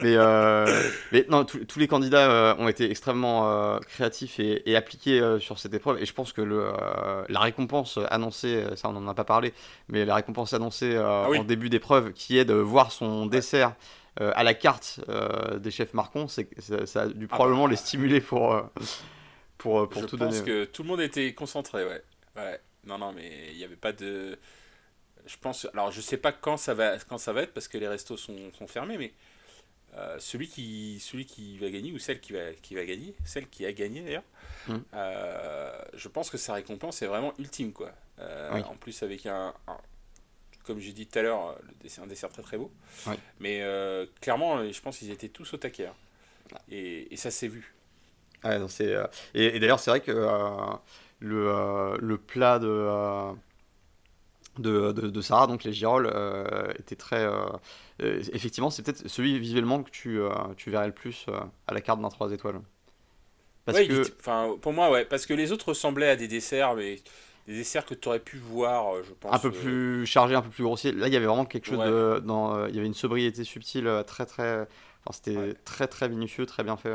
Mais, 0.00 0.14
euh, 0.16 0.66
mais 1.12 1.26
non, 1.28 1.44
tous 1.44 1.78
les 1.78 1.88
candidats 1.88 2.30
euh, 2.30 2.54
ont 2.58 2.68
été 2.68 2.90
extrêmement 2.90 3.78
créatifs 3.88 4.38
et, 4.40 4.68
et 4.70 4.76
appliqués 4.76 5.20
sur 5.40 5.58
cette 5.58 5.74
épreuve. 5.74 6.00
Et 6.00 6.06
je 6.06 6.12
pense 6.12 6.32
que 6.32 6.42
le, 6.42 6.72
la 7.28 7.40
récompense 7.40 7.98
annoncée, 8.10 8.64
ça 8.76 8.88
on 8.88 8.96
en 8.96 9.08
a 9.08 9.14
pas 9.14 9.24
parlé, 9.24 9.52
mais 9.88 10.04
la 10.04 10.14
récompense 10.14 10.52
annoncée 10.52 10.96
ah 10.96 11.28
en 11.28 11.44
début 11.44 11.68
d'épreuve, 11.68 12.12
qui 12.12 12.38
est 12.38 12.44
de 12.44 12.54
voir 12.54 12.92
son 12.92 13.26
dessert 13.32 13.74
euh, 14.20 14.30
à 14.34 14.44
la 14.44 14.52
carte 14.52 15.00
euh, 15.08 15.58
des 15.58 15.70
chefs 15.70 15.94
marcons, 15.94 16.28
c'est 16.28 16.48
ça, 16.60 16.84
ça, 16.84 17.02
a 17.02 17.06
dû 17.08 17.26
ah 17.30 17.34
probablement 17.34 17.64
bah. 17.64 17.70
les 17.70 17.76
stimuler 17.76 18.20
pour, 18.20 18.52
euh, 18.52 18.62
pour, 19.56 19.88
pour 19.88 20.06
tout 20.06 20.18
donner. 20.18 20.32
Je 20.32 20.38
pense 20.38 20.46
que 20.46 20.64
tout 20.66 20.82
le 20.82 20.88
monde 20.88 21.00
était 21.00 21.32
concentré, 21.32 21.86
ouais. 21.86 22.02
ouais. 22.36 22.60
Non, 22.84 22.98
non, 22.98 23.12
mais 23.12 23.48
il 23.52 23.56
n'y 23.56 23.64
avait 23.64 23.74
pas 23.74 23.92
de. 23.92 24.38
Je 25.24 25.36
pense. 25.40 25.66
Alors, 25.72 25.90
je 25.92 26.02
sais 26.02 26.18
pas 26.18 26.30
quand 26.30 26.58
ça 26.58 26.74
va, 26.74 26.98
quand 26.98 27.16
ça 27.16 27.32
va 27.32 27.42
être 27.42 27.54
parce 27.54 27.68
que 27.68 27.78
les 27.78 27.88
restos 27.88 28.18
sont, 28.18 28.52
sont 28.52 28.66
fermés, 28.66 28.98
mais 28.98 29.14
celui, 30.18 30.48
qui, 30.48 31.00
celui 31.00 31.24
qui 31.24 31.58
va 31.58 31.70
gagner 31.70 31.92
ou 31.92 31.98
celle 31.98 32.20
qui 32.20 32.32
va, 32.32 32.52
qui 32.60 32.74
va 32.74 32.84
gagner, 32.84 33.14
celle 33.24 33.48
qui 33.48 33.64
a 33.64 33.72
gagné 33.72 34.02
d'ailleurs, 34.02 34.24
mmh. 34.68 34.74
je 35.94 36.08
pense 36.08 36.28
que 36.28 36.38
sa 36.38 36.54
récompense 36.54 37.00
est 37.02 37.06
vraiment 37.06 37.32
ultime, 37.38 37.72
quoi. 37.72 37.92
En 38.18 38.76
plus, 38.76 39.02
avec 39.02 39.24
un 39.26 39.54
comme 40.64 40.78
j'ai 40.78 40.92
dit 40.92 41.06
tout 41.06 41.18
à 41.18 41.22
l'heure, 41.22 41.58
c'est 41.86 42.00
un 42.00 42.06
dessert 42.06 42.30
très 42.30 42.42
très 42.42 42.58
beau. 42.58 42.70
Mais 43.40 43.60
euh, 43.62 44.06
clairement, 44.20 44.70
je 44.70 44.80
pense 44.80 44.98
qu'ils 44.98 45.10
étaient 45.10 45.28
tous 45.28 45.54
au 45.54 45.56
taquet. 45.56 45.86
Hein. 45.86 45.94
Et, 46.70 47.16
ça 47.16 47.30
s'est 47.30 47.48
vu. 47.48 47.74
Euh, 48.44 49.06
et, 49.34 49.58
d'ailleurs, 49.60 49.80
c'est 49.80 49.90
vrai 49.90 50.00
que 50.00 50.12
euh, 50.12 50.74
le, 51.20 51.96
le, 52.00 52.18
plat 52.18 52.58
de, 52.58 53.32
de, 54.58 54.92
de, 54.92 55.20
Sarah, 55.20 55.46
donc 55.46 55.64
les 55.64 55.72
girolles, 55.72 56.12
était 56.78 56.96
très. 56.96 57.26
effectivement, 58.00 58.70
c'est 58.70 58.82
peut-être 58.82 59.08
celui 59.08 59.38
visuellement 59.38 59.82
que 59.82 59.90
tu, 59.90 60.20
tu 60.56 60.70
verrais 60.70 60.86
le 60.86 60.94
plus 60.94 61.26
à 61.66 61.74
la 61.74 61.80
carte 61.80 62.00
d'un 62.00 62.08
3 62.08 62.32
étoiles. 62.32 62.60
Parce 63.64 63.78
que... 63.78 64.56
pour 64.56 64.72
moi, 64.72 64.90
ouais, 64.90 65.04
parce 65.04 65.24
que 65.24 65.34
les 65.34 65.52
autres 65.52 65.68
ressemblaient 65.68 66.10
à 66.10 66.16
des 66.16 66.26
desserts, 66.26 66.74
mais 66.74 66.98
des 67.46 67.54
desserts 67.54 67.84
que 67.84 67.94
tu 67.94 68.08
aurais 68.08 68.20
pu 68.20 68.36
voir, 68.36 68.94
euh, 68.94 69.02
je 69.06 69.12
pense. 69.12 69.34
Un 69.34 69.38
peu 69.38 69.48
euh, 69.48 69.60
plus 69.60 70.06
chargé, 70.06 70.34
un 70.34 70.42
peu 70.42 70.50
plus 70.50 70.62
grossier. 70.62 70.92
Là, 70.92 71.08
il 71.08 71.12
y 71.12 71.16
avait 71.16 71.26
vraiment 71.26 71.44
quelque 71.44 71.66
chose 71.66 71.78
de. 71.78 72.22
Dans, 72.24 72.54
euh, 72.54 72.68
il 72.68 72.74
y 72.74 72.78
avait 72.78 72.86
une 72.86 72.94
sobriété 72.94 73.44
subtile, 73.44 73.90
très, 74.06 74.26
très. 74.26 74.68
Enfin, 75.04 75.12
c'était 75.12 75.54
très, 75.64 75.88
très 75.88 76.08
minutieux, 76.08 76.46
très 76.46 76.62
bien 76.62 76.76
fait. 76.76 76.94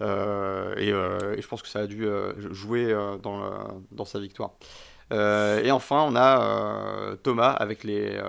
et, 0.00 0.88
et, 0.88 1.42
je 1.42 1.46
pense 1.48 1.62
que 1.62 1.68
ça 1.68 1.80
a 1.80 1.86
dû 1.86 2.06
jouer 2.50 2.94
dans, 3.22 3.82
dans 3.90 4.04
sa 4.04 4.20
victoire. 4.20 4.52
et 5.10 5.70
enfin, 5.70 6.02
on 6.02 6.14
a 6.14 7.16
Thomas 7.22 7.50
avec 7.50 7.82
les, 7.82 8.20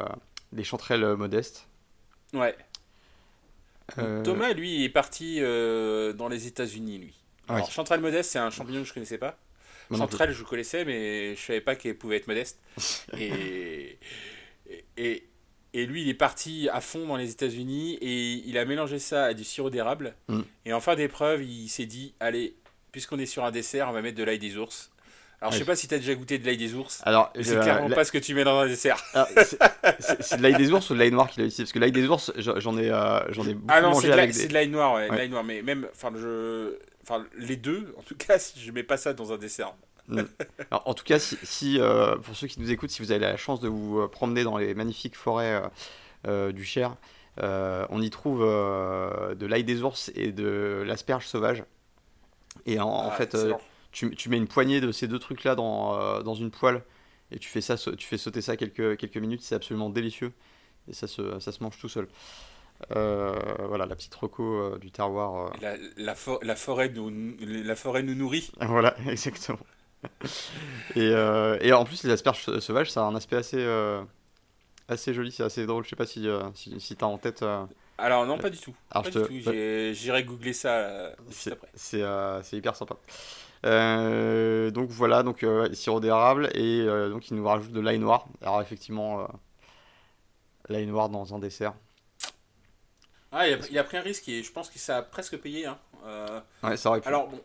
les 0.54 0.64
chanterelles 0.64 1.16
modestes. 1.16 1.68
Ouais. 2.34 2.56
Thomas, 4.24 4.54
lui, 4.54 4.84
est 4.84 4.90
parti 4.90 5.40
dans 5.40 6.28
les 6.28 6.48
États-Unis, 6.48 6.98
lui. 6.98 7.16
Alors, 7.48 7.70
Chanterelle 7.70 8.02
modeste, 8.02 8.32
c'est 8.32 8.40
un 8.40 8.50
champignon 8.50 8.82
que 8.82 8.88
je 8.88 8.94
connaissais 8.94 9.18
pas. 9.18 9.38
Chanterelle, 9.98 10.32
je 10.32 10.44
connaissais, 10.44 10.86
mais 10.86 11.36
je 11.36 11.42
savais 11.42 11.62
pas 11.62 11.76
qu'elle 11.76 11.98
pouvait 11.98 12.18
être 12.18 12.28
modeste. 12.28 12.60
et, 13.18 13.98
et, 14.98 15.24
et 15.74 15.86
lui, 15.86 16.02
il 16.02 16.10
est 16.10 16.14
parti 16.14 16.70
à 16.72 16.82
fond 16.82 17.08
dans 17.08 17.18
les 17.18 17.32
États-Unis 17.32 17.98
et 18.02 18.34
il 18.46 18.58
a 18.58 18.66
mélangé 18.66 19.00
ça 19.00 19.26
à 19.26 19.34
du 19.34 19.44
sirop 19.44 19.70
d'érable. 19.70 20.16
Mm. 20.28 20.42
Et 20.66 20.74
en 20.74 20.82
fin 20.82 20.96
d'épreuve, 20.96 21.44
il 21.44 21.70
s'est 21.70 21.86
dit 21.86 22.14
allez, 22.20 22.56
puisqu'on 22.92 23.20
est 23.20 23.26
sur 23.26 23.46
un 23.46 23.52
dessert, 23.52 23.88
on 23.90 23.94
va 23.94 24.02
mettre 24.02 24.18
de 24.18 24.24
l'ail 24.24 24.40
des 24.40 24.58
ours. 24.58 24.92
Alors, 25.42 25.54
je 25.54 25.58
sais 25.58 25.66
pas 25.66 25.76
si 25.76 25.88
tu 25.88 25.96
as 25.96 25.98
déjà 25.98 26.14
goûté 26.14 26.38
de 26.38 26.46
l'ail 26.46 26.58
des 26.58 26.76
ours. 26.76 27.02
Alors, 27.04 27.34
c'est 27.42 27.60
clairement 27.60 27.90
pas 27.90 28.06
ce 28.06 28.12
que 28.12 28.20
tu 28.20 28.36
mets 28.36 28.44
dans 28.44 28.60
un 28.60 28.68
dessert. 28.68 29.04
c'est 30.20 30.38
de 30.38 30.44
l'ail 30.44 30.56
des 30.56 30.72
ours 30.72 30.88
ou 30.90 30.94
de 30.94 31.00
l'ail 31.00 31.12
noir 31.12 31.30
qu'il 31.30 31.42
a 31.42 31.46
ici 31.46 31.64
Parce 31.64 31.72
que 31.72 31.80
l'ail 31.80 31.92
des 31.92 32.08
ours, 32.08 32.32
j'en 32.38 32.78
ai, 32.78 32.92
euh, 32.92 33.32
j'en 33.32 33.48
ai 33.48 33.56
beaucoup 33.56 33.74
ah 33.74 33.82
non, 33.82 33.94
c'est 33.96 34.10
de 34.10 34.54
l'ail 34.54 34.70
noir, 34.70 34.94
ouais, 34.94 35.10
l'ail 35.10 35.30
noir. 35.30 35.44
Mais 35.44 35.64
même, 35.64 35.88
enfin, 35.94 36.12
je, 36.16 36.76
enfin, 37.02 37.26
les 37.38 37.56
deux, 37.56 37.94
en 37.98 38.04
tout 38.04 38.16
cas, 38.16 38.38
si 38.40 38.60
je 38.60 38.72
mets 38.72 38.84
pas 38.84 38.98
ça 38.98 39.14
dans 39.14 39.34
un 39.34 39.38
dessert. 39.38 39.74
Mm. 40.08 40.22
Alors, 40.70 40.84
en 40.86 40.94
tout 40.94 41.04
cas, 41.04 41.20
si, 41.20 41.80
euh, 41.80 42.18
pour 42.18 42.36
ceux 42.36 42.48
qui 42.48 42.60
nous 42.60 42.72
écoutent, 42.72 42.90
si 42.90 43.02
vous 43.02 43.12
avez 43.12 43.26
la 43.26 43.38
chance 43.38 43.60
de 43.60 43.68
vous 43.68 44.00
euh, 44.00 44.08
promener 44.08 44.44
dans 44.44 44.58
les 44.58 44.74
magnifiques 44.74 45.16
forêts 45.16 45.62
euh, 46.28 46.52
du 46.52 46.64
Cher, 46.64 46.96
on 47.40 48.02
y 48.02 48.10
trouve 48.10 48.42
de 48.42 49.46
l'ail 49.46 49.64
des 49.64 49.82
ours 49.84 50.12
et 50.16 50.32
de 50.32 50.84
l'asperge 50.86 51.26
sauvage. 51.28 51.64
Et 52.66 52.80
en, 52.80 53.10
ah, 53.10 53.12
fait, 53.12 53.36
tu, 53.92 54.16
tu, 54.16 54.30
mets 54.30 54.38
une 54.38 54.48
poignée 54.48 54.82
de 54.82 54.92
ces 54.92 55.08
deux 55.08 55.20
trucs-là 55.20 55.56
dans, 55.56 56.22
dans 56.24 56.34
une 56.34 56.52
poêle 56.52 56.84
et 57.32 57.40
tu 57.40 57.50
fais, 57.50 57.62
ça, 57.62 57.78
tu 57.78 58.08
fais 58.08 58.18
sauter 58.18 58.42
ça 58.42 58.58
quelques, 58.58 58.98
quelques 58.98 59.18
minutes, 59.18 59.42
c'est 59.42 59.56
absolument 59.56 59.90
délicieux. 59.90 60.34
Et 60.90 60.94
ça 60.94 61.08
se, 61.08 61.40
ça 61.40 61.52
se 61.52 61.64
mange 61.64 61.78
tout 61.80 61.90
seul. 61.90 62.08
voilà, 62.90 63.86
la 63.86 63.96
petite 63.96 64.16
reco 64.16 64.78
du 64.78 64.92
terroir. 64.92 65.54
La, 65.62 65.78
la, 65.98 66.16
la, 66.42 66.56
forêt 66.56 66.90
nous, 66.90 67.36
la 67.40 67.76
forêt 67.76 68.04
nous 68.04 68.16
nourrit. 68.16 68.52
Voilà, 68.60 68.96
exactement. 69.08 69.60
et, 70.96 71.12
euh, 71.14 71.58
et, 71.62 71.74
en 71.74 71.86
plus, 71.86 72.04
les 72.04 72.12
asperges 72.12 72.60
sauvages, 72.60 72.92
ça 72.92 73.02
a 73.02 73.04
un 73.06 73.16
aspect 73.16 73.36
assez, 73.36 73.60
euh, 73.60 74.02
assez 74.88 75.14
joli, 75.14 75.32
c'est 75.32 75.44
assez 75.44 75.66
drôle. 75.66 75.84
Je 75.84 75.90
sais 75.90 75.96
pas 75.96 76.06
si, 76.06 76.28
euh, 76.28 76.42
si, 76.54 76.80
si 76.80 76.96
tu 76.96 77.04
as 77.04 77.08
en 77.08 77.18
tête. 77.18 77.46
Alors, 77.98 78.26
non, 78.26 78.38
pas 78.38 78.50
du 78.50 78.58
tout. 78.58 78.74
Alors, 78.90 79.04
pas 79.04 79.10
du 79.10 79.44
tout. 79.44 79.54
J'irai 79.94 80.24
googler 80.24 80.54
ça 80.54 81.14
juste 81.28 81.50
après. 81.52 81.70
C'est 81.74 82.58
hyper 82.58 82.76
sympa. 82.76 82.98
Donc 83.64 84.90
voilà, 84.90 85.24
donc 85.24 85.46
sirop 85.74 86.00
d'érable 86.00 86.50
et 86.56 86.86
donc 86.86 87.30
il 87.30 87.36
nous 87.36 87.46
rajoute 87.46 87.72
de 87.72 87.80
l'ail 87.80 88.00
noir. 88.00 88.28
Alors 88.42 88.62
effectivement, 88.62 89.28
l'ail 90.70 90.88
noir 90.88 91.10
dans 91.10 91.36
un 91.36 91.40
dessert. 91.40 91.74
Ah, 93.34 93.48
il 93.48 93.54
a, 93.54 93.58
il 93.70 93.78
a, 93.78 93.84
pris 93.84 93.98
un 93.98 94.02
risque 94.02 94.28
et 94.28 94.44
je 94.44 94.52
pense 94.52 94.70
que 94.70 94.78
ça 94.78 94.98
a 94.98 95.02
presque 95.02 95.38
payé. 95.38 95.66
Hein. 95.66 95.80
ouais, 96.64 96.76
ça 96.76 96.90
aurait 96.90 97.02
pu. 97.02 97.08
Alors 97.08 97.28
bon, 97.28 97.42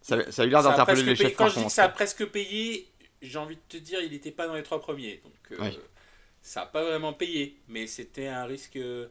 ça, 0.00 0.30
ça 0.32 0.42
a 0.42 0.44
eu 0.46 0.48
l'air 0.48 0.62
d'interpeller 0.62 1.02
les 1.02 1.16
chefs. 1.16 1.34
Quand 1.36 1.48
je 1.48 1.58
dis 1.58 1.64
que 1.66 1.70
ça 1.72 1.84
a 1.84 1.88
presque 1.88 2.24
payé, 2.26 2.88
j'ai 3.22 3.38
envie 3.38 3.56
de 3.56 3.60
te 3.68 3.76
dire, 3.76 4.00
il 4.00 4.12
n'était 4.12 4.30
pas 4.30 4.46
dans 4.46 4.54
les 4.54 4.62
trois 4.62 4.80
premiers. 4.80 5.20
Donc 5.24 5.60
euh, 5.60 5.70
ça 6.42 6.60
n'a 6.60 6.66
pas 6.66 6.82
vraiment 6.82 7.12
payé, 7.12 7.60
mais 7.68 7.86
c'était 7.86 8.28
un 8.28 8.44
risque. 8.44 8.76
Euh, 8.76 9.08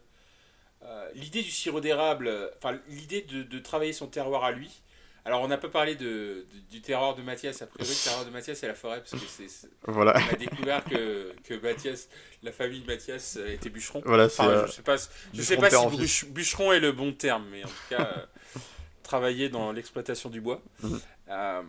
l'idée 1.15 1.41
du 1.41 1.51
sirop 1.51 1.81
d'érable, 1.81 2.31
enfin 2.57 2.79
l'idée 2.87 3.21
de, 3.21 3.43
de, 3.43 3.59
travailler 3.59 3.93
son 3.93 4.07
terroir 4.07 4.43
à 4.43 4.51
lui. 4.51 4.81
Alors 5.27 5.41
on 5.41 5.49
n'a 5.49 5.57
pas 5.57 5.67
parlé 5.67 5.95
de, 5.95 6.45
du 6.71 6.79
terroir 6.79 7.13
de 7.13 7.21
Mathias. 7.21 7.61
A 7.61 7.67
priori, 7.67 7.89
le 7.89 8.03
terroir 8.03 8.25
de 8.25 8.29
Mathias 8.29 8.59
c'est 8.59 8.67
la 8.67 8.75
forêt 8.75 8.99
parce 8.99 9.11
que 9.11 9.27
c'est. 9.27 9.67
Voilà. 9.83 10.13
On 10.15 10.33
a 10.33 10.37
découvert 10.37 10.83
que, 10.85 11.35
que 11.43 11.53
Mathias, 11.55 12.07
la 12.43 12.53
famille 12.53 12.79
de 12.79 12.87
Mathias 12.87 13.35
était 13.35 13.69
bûcheron. 13.69 14.01
Voilà, 14.05 14.27
enfin, 14.27 14.65
je 14.67 14.71
sais 14.71 14.81
pas, 14.81 14.95
je 15.33 15.41
sais 15.41 15.57
pas 15.57 15.69
si 15.69 16.25
bûcheron 16.27 16.71
est 16.71 16.79
le 16.79 16.93
bon 16.93 17.11
terme, 17.11 17.45
mais 17.51 17.65
en 17.65 17.67
tout 17.67 17.73
cas 17.89 18.27
travaillé 19.03 19.49
dans 19.49 19.73
l'exploitation 19.73 20.29
du 20.29 20.39
bois. 20.39 20.61
Mhm. 20.81 21.01
Euh, 21.29 21.61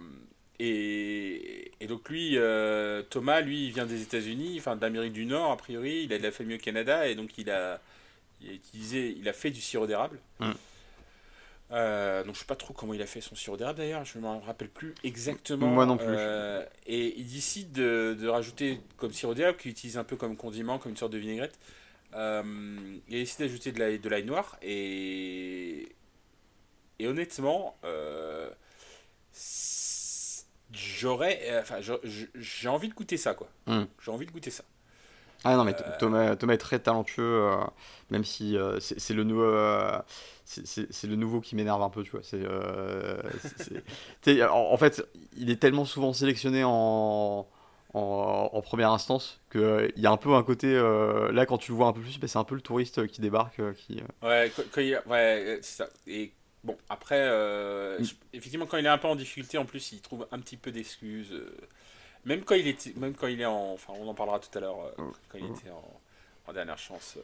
et, 0.60 1.72
et, 1.80 1.86
donc 1.88 2.08
lui, 2.08 2.38
euh, 2.38 3.02
Thomas, 3.10 3.40
lui, 3.40 3.66
il 3.66 3.72
vient 3.72 3.86
des 3.86 4.02
États-Unis, 4.02 4.54
enfin 4.58 4.76
d'Amérique 4.76 5.14
du 5.14 5.26
Nord 5.26 5.50
a 5.50 5.56
priori. 5.56 6.04
Il 6.04 6.12
a 6.12 6.18
de 6.18 6.22
la 6.22 6.30
famille 6.30 6.54
au 6.54 6.60
Canada 6.60 7.08
et 7.08 7.16
donc 7.16 7.36
il 7.38 7.50
a, 7.50 7.80
il 8.40 8.50
a 8.50 8.52
utilisé, 8.52 9.16
il 9.18 9.28
a 9.28 9.32
fait 9.32 9.50
du 9.50 9.60
sirop 9.60 9.88
d'érable. 9.88 10.20
Mhm. 10.38 10.54
Euh, 11.70 12.24
donc 12.24 12.34
je 12.34 12.40
sais 12.40 12.46
pas 12.46 12.56
trop 12.56 12.72
comment 12.72 12.94
il 12.94 13.02
a 13.02 13.06
fait 13.06 13.20
son 13.20 13.34
sirop 13.34 13.58
d'érable 13.58 13.78
d'ailleurs, 13.78 14.04
je 14.04 14.18
ne 14.18 14.22
me 14.22 14.28
rappelle 14.44 14.70
plus 14.70 14.94
exactement. 15.04 15.66
Moi 15.66 15.84
non 15.84 15.98
plus. 15.98 16.16
et 16.86 17.18
il 17.18 17.26
décide 17.26 17.72
de, 17.72 18.16
de, 18.18 18.26
rajouter 18.28 18.80
comme 18.96 19.12
sirop 19.12 19.34
d'érable 19.34 19.58
qu'il 19.58 19.70
utilise 19.70 19.98
un 19.98 20.04
peu 20.04 20.16
comme 20.16 20.36
condiment, 20.36 20.78
comme 20.78 20.92
une 20.92 20.96
sorte 20.96 21.12
de 21.12 21.18
vinaigrette. 21.18 21.58
il 22.14 23.00
décide 23.08 23.40
d'ajouter 23.40 23.72
de 23.72 24.08
l'ail 24.08 24.24
noir 24.24 24.56
et 24.62 25.88
et 26.98 27.06
honnêtement, 27.06 27.76
euh, 27.84 28.50
j'aurais. 30.72 31.40
Euh, 31.44 31.62
enfin, 31.62 31.78
j'ai 32.34 32.68
envie 32.68 32.88
de 32.88 32.94
goûter 32.94 33.16
ça, 33.16 33.34
quoi. 33.34 33.48
Hmm. 33.66 33.84
J'ai 34.04 34.10
envie 34.10 34.26
de 34.26 34.32
goûter 34.32 34.50
ça. 34.50 34.64
Ah 35.44 35.56
non, 35.56 35.64
mais 35.64 35.74
Thomas, 35.98 36.36
Thomas 36.36 36.54
est 36.54 36.58
très 36.58 36.78
talentueux, 36.78 37.22
euh, 37.22 37.56
même 38.10 38.24
si 38.24 38.56
c'est 38.80 39.14
le 39.14 39.24
nouveau. 39.24 39.52
c'est 40.44 41.06
le 41.06 41.16
nouveau 41.16 41.40
qui 41.40 41.54
m'énerve 41.56 41.82
un 41.82 41.90
peu, 41.90 42.02
tu 42.02 42.10
vois. 42.10 42.22
C'est, 42.22 42.44
en, 44.42 44.72
en, 44.72 44.76
fait, 44.76 45.06
il 45.36 45.50
est 45.50 45.60
tellement 45.60 45.84
souvent 45.84 46.12
sélectionné 46.12 46.64
en, 46.64 47.46
en, 47.94 48.62
première 48.62 48.90
instance 48.90 49.40
qu'il 49.52 49.92
il 49.96 50.02
y 50.02 50.06
a 50.06 50.10
un 50.10 50.16
peu 50.16 50.34
un 50.34 50.42
côté. 50.42 50.74
là, 51.32 51.46
quand 51.46 51.58
tu 51.58 51.70
le 51.70 51.76
vois 51.76 51.86
un 51.86 51.92
peu 51.92 52.00
plus, 52.00 52.18
bah, 52.18 52.26
c'est 52.26 52.38
un 52.38 52.44
peu 52.44 52.56
le 52.56 52.60
touriste 52.60 53.06
qui 53.06 53.20
débarque. 53.20 53.60
qui, 53.76 54.02
Ouais, 54.22 54.50
ouais 55.06 55.58
c'est 55.62 55.84
ça. 55.84 55.88
Et 56.06 56.32
Bon, 56.64 56.76
après, 56.88 57.20
euh, 57.20 57.98
mm. 57.98 58.04
effectivement, 58.32 58.66
quand 58.66 58.76
il 58.78 58.86
est 58.86 58.90
un 58.90 58.98
peu 58.98 59.08
en 59.08 59.16
difficulté, 59.16 59.58
en 59.58 59.64
plus, 59.64 59.92
il 59.92 60.00
trouve 60.00 60.26
un 60.32 60.38
petit 60.40 60.56
peu 60.56 60.70
d'excuses. 60.70 61.32
Euh, 62.26 62.28
même 62.28 62.44
quand 62.44 62.54
il 62.54 62.68
est, 62.68 62.96
même 62.96 63.14
quand 63.14 63.26
il 63.26 63.40
est 63.40 63.46
en, 63.46 63.72
enfin, 63.72 63.92
on 63.98 64.08
en 64.08 64.14
parlera 64.14 64.38
tout 64.38 64.56
à 64.56 64.60
l'heure, 64.60 64.78
euh, 64.98 65.02
mm. 65.02 65.12
quand 65.28 65.38
il 65.38 65.44
mm. 65.44 65.54
était 65.54 65.70
en, 65.70 66.52
dernière 66.52 66.78
chance. 66.78 67.18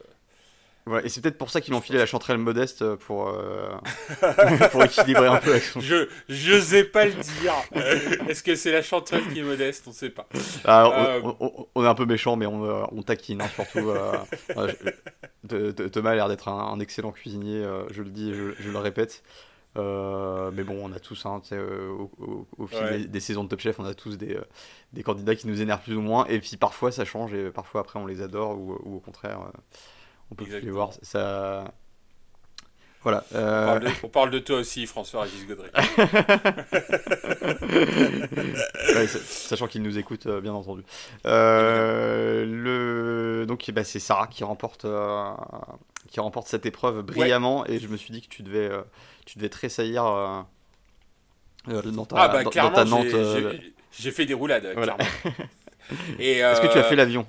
et 1.03 1.09
c'est 1.09 1.19
peut-être 1.19 1.39
pour 1.39 1.49
ça 1.49 1.59
qu'ils 1.59 1.73
ont 1.73 1.81
filé 1.81 1.97
la 1.97 2.05
chanterelle 2.05 2.37
modeste 2.37 2.93
pour, 2.93 3.35
pour 4.71 4.83
équilibrer 4.83 5.25
un 5.25 5.37
peu 5.37 5.49
avec 5.49 5.63
son... 5.63 5.79
Je 5.79 6.07
n'osais 6.29 6.83
pas 6.83 7.05
le 7.05 7.13
dire. 7.13 7.55
Est-ce 8.29 8.43
que 8.43 8.55
c'est 8.55 8.71
la 8.71 8.83
chanterelle 8.83 9.23
qui 9.33 9.39
est 9.39 9.43
modeste? 9.43 9.85
On 9.87 9.89
ne 9.89 9.95
sait 9.95 10.11
pas. 10.11 10.27
Ah, 10.63 11.17
on, 11.73 11.83
est 11.83 11.87
un 11.87 11.95
peu 11.95 12.05
méchant, 12.05 12.35
mais 12.35 12.45
on, 12.45 12.87
on 12.95 13.01
taquine, 13.01 13.41
hein, 13.41 13.49
surtout. 13.55 13.91
Thomas 15.47 16.11
a 16.11 16.15
l'air 16.15 16.27
d'être 16.27 16.47
un, 16.47 16.79
excellent 16.79 17.11
cuisinier, 17.11 17.63
euh, 17.63 17.83
je 17.91 18.01
le 18.01 18.09
dis 18.09 18.31
et 18.31 18.33
je, 18.33 18.69
le 18.69 18.77
répète. 18.77 19.23
Euh, 19.77 20.51
mais 20.53 20.63
bon, 20.63 20.79
on 20.81 20.93
a 20.93 20.99
tous, 20.99 21.25
hein, 21.25 21.41
euh, 21.51 21.89
au, 22.57 22.67
fil 22.67 23.09
des, 23.09 23.19
saisons 23.19 23.43
de 23.43 23.49
Top 23.49 23.59
Chef, 23.59 23.77
on 23.79 23.85
a 23.85 23.93
tous 23.93 24.17
des, 24.17 24.39
des, 24.93 25.03
candidats 25.03 25.35
qui 25.35 25.47
nous 25.47 25.61
énervent 25.61 25.83
plus 25.83 25.95
ou 25.95 26.01
moins. 26.01 26.25
Et 26.27 26.39
puis 26.39 26.55
parfois 26.57 26.91
ça 26.91 27.03
change 27.03 27.33
et 27.33 27.49
parfois 27.49 27.81
après 27.81 27.99
on 27.99 28.05
les 28.05 28.21
adore 28.21 28.57
ou, 28.57 28.71
au 28.73 28.99
contraire 28.99 29.51
on 30.31 30.35
peut 30.35 30.45
plus 30.45 30.61
les 30.61 30.71
voir. 30.71 30.91
Ça, 31.01 31.65
voilà. 33.01 33.25
On, 34.03 34.07
parle 34.07 34.31
de, 34.31 34.39
toi 34.39 34.57
aussi, 34.57 34.87
François-Régis 34.87 35.45
Godré. 35.45 35.69
sachant 39.25 39.67
qu'il 39.67 39.83
nous 39.83 39.97
écoute, 39.99 40.27
bien 40.27 40.53
entendu. 40.53 40.83
le... 41.25 42.55
Donc 43.45 43.69
bah, 43.71 43.83
c'est 43.83 43.99
Sarah 43.99 44.27
qui 44.27 44.45
remporte, 44.45 44.87
qui 46.07 46.19
remporte 46.21 46.47
cette 46.47 46.65
épreuve 46.65 47.01
brillamment 47.01 47.65
et 47.67 47.79
je 47.79 47.89
me 47.89 47.97
suis 47.97 48.13
dit 48.13 48.21
que 48.21 48.29
tu 48.29 48.41
devais, 48.41 48.71
tu 49.25 49.37
devais 49.37 49.49
tressaillir 49.49 50.03
dans 51.67 52.05
ta, 52.05 52.15
ah 52.17 52.27
bah, 52.29 52.43
clairement, 52.45 53.03
J'ai 53.91 54.11
fait 54.11 54.25
des 54.25 54.33
roulades, 54.33 54.73
clairement. 54.73 54.97
Est-ce 56.19 56.61
que 56.61 56.71
tu 56.71 56.77
as 56.77 56.83
fait 56.83 56.95
l'avion? 56.95 57.25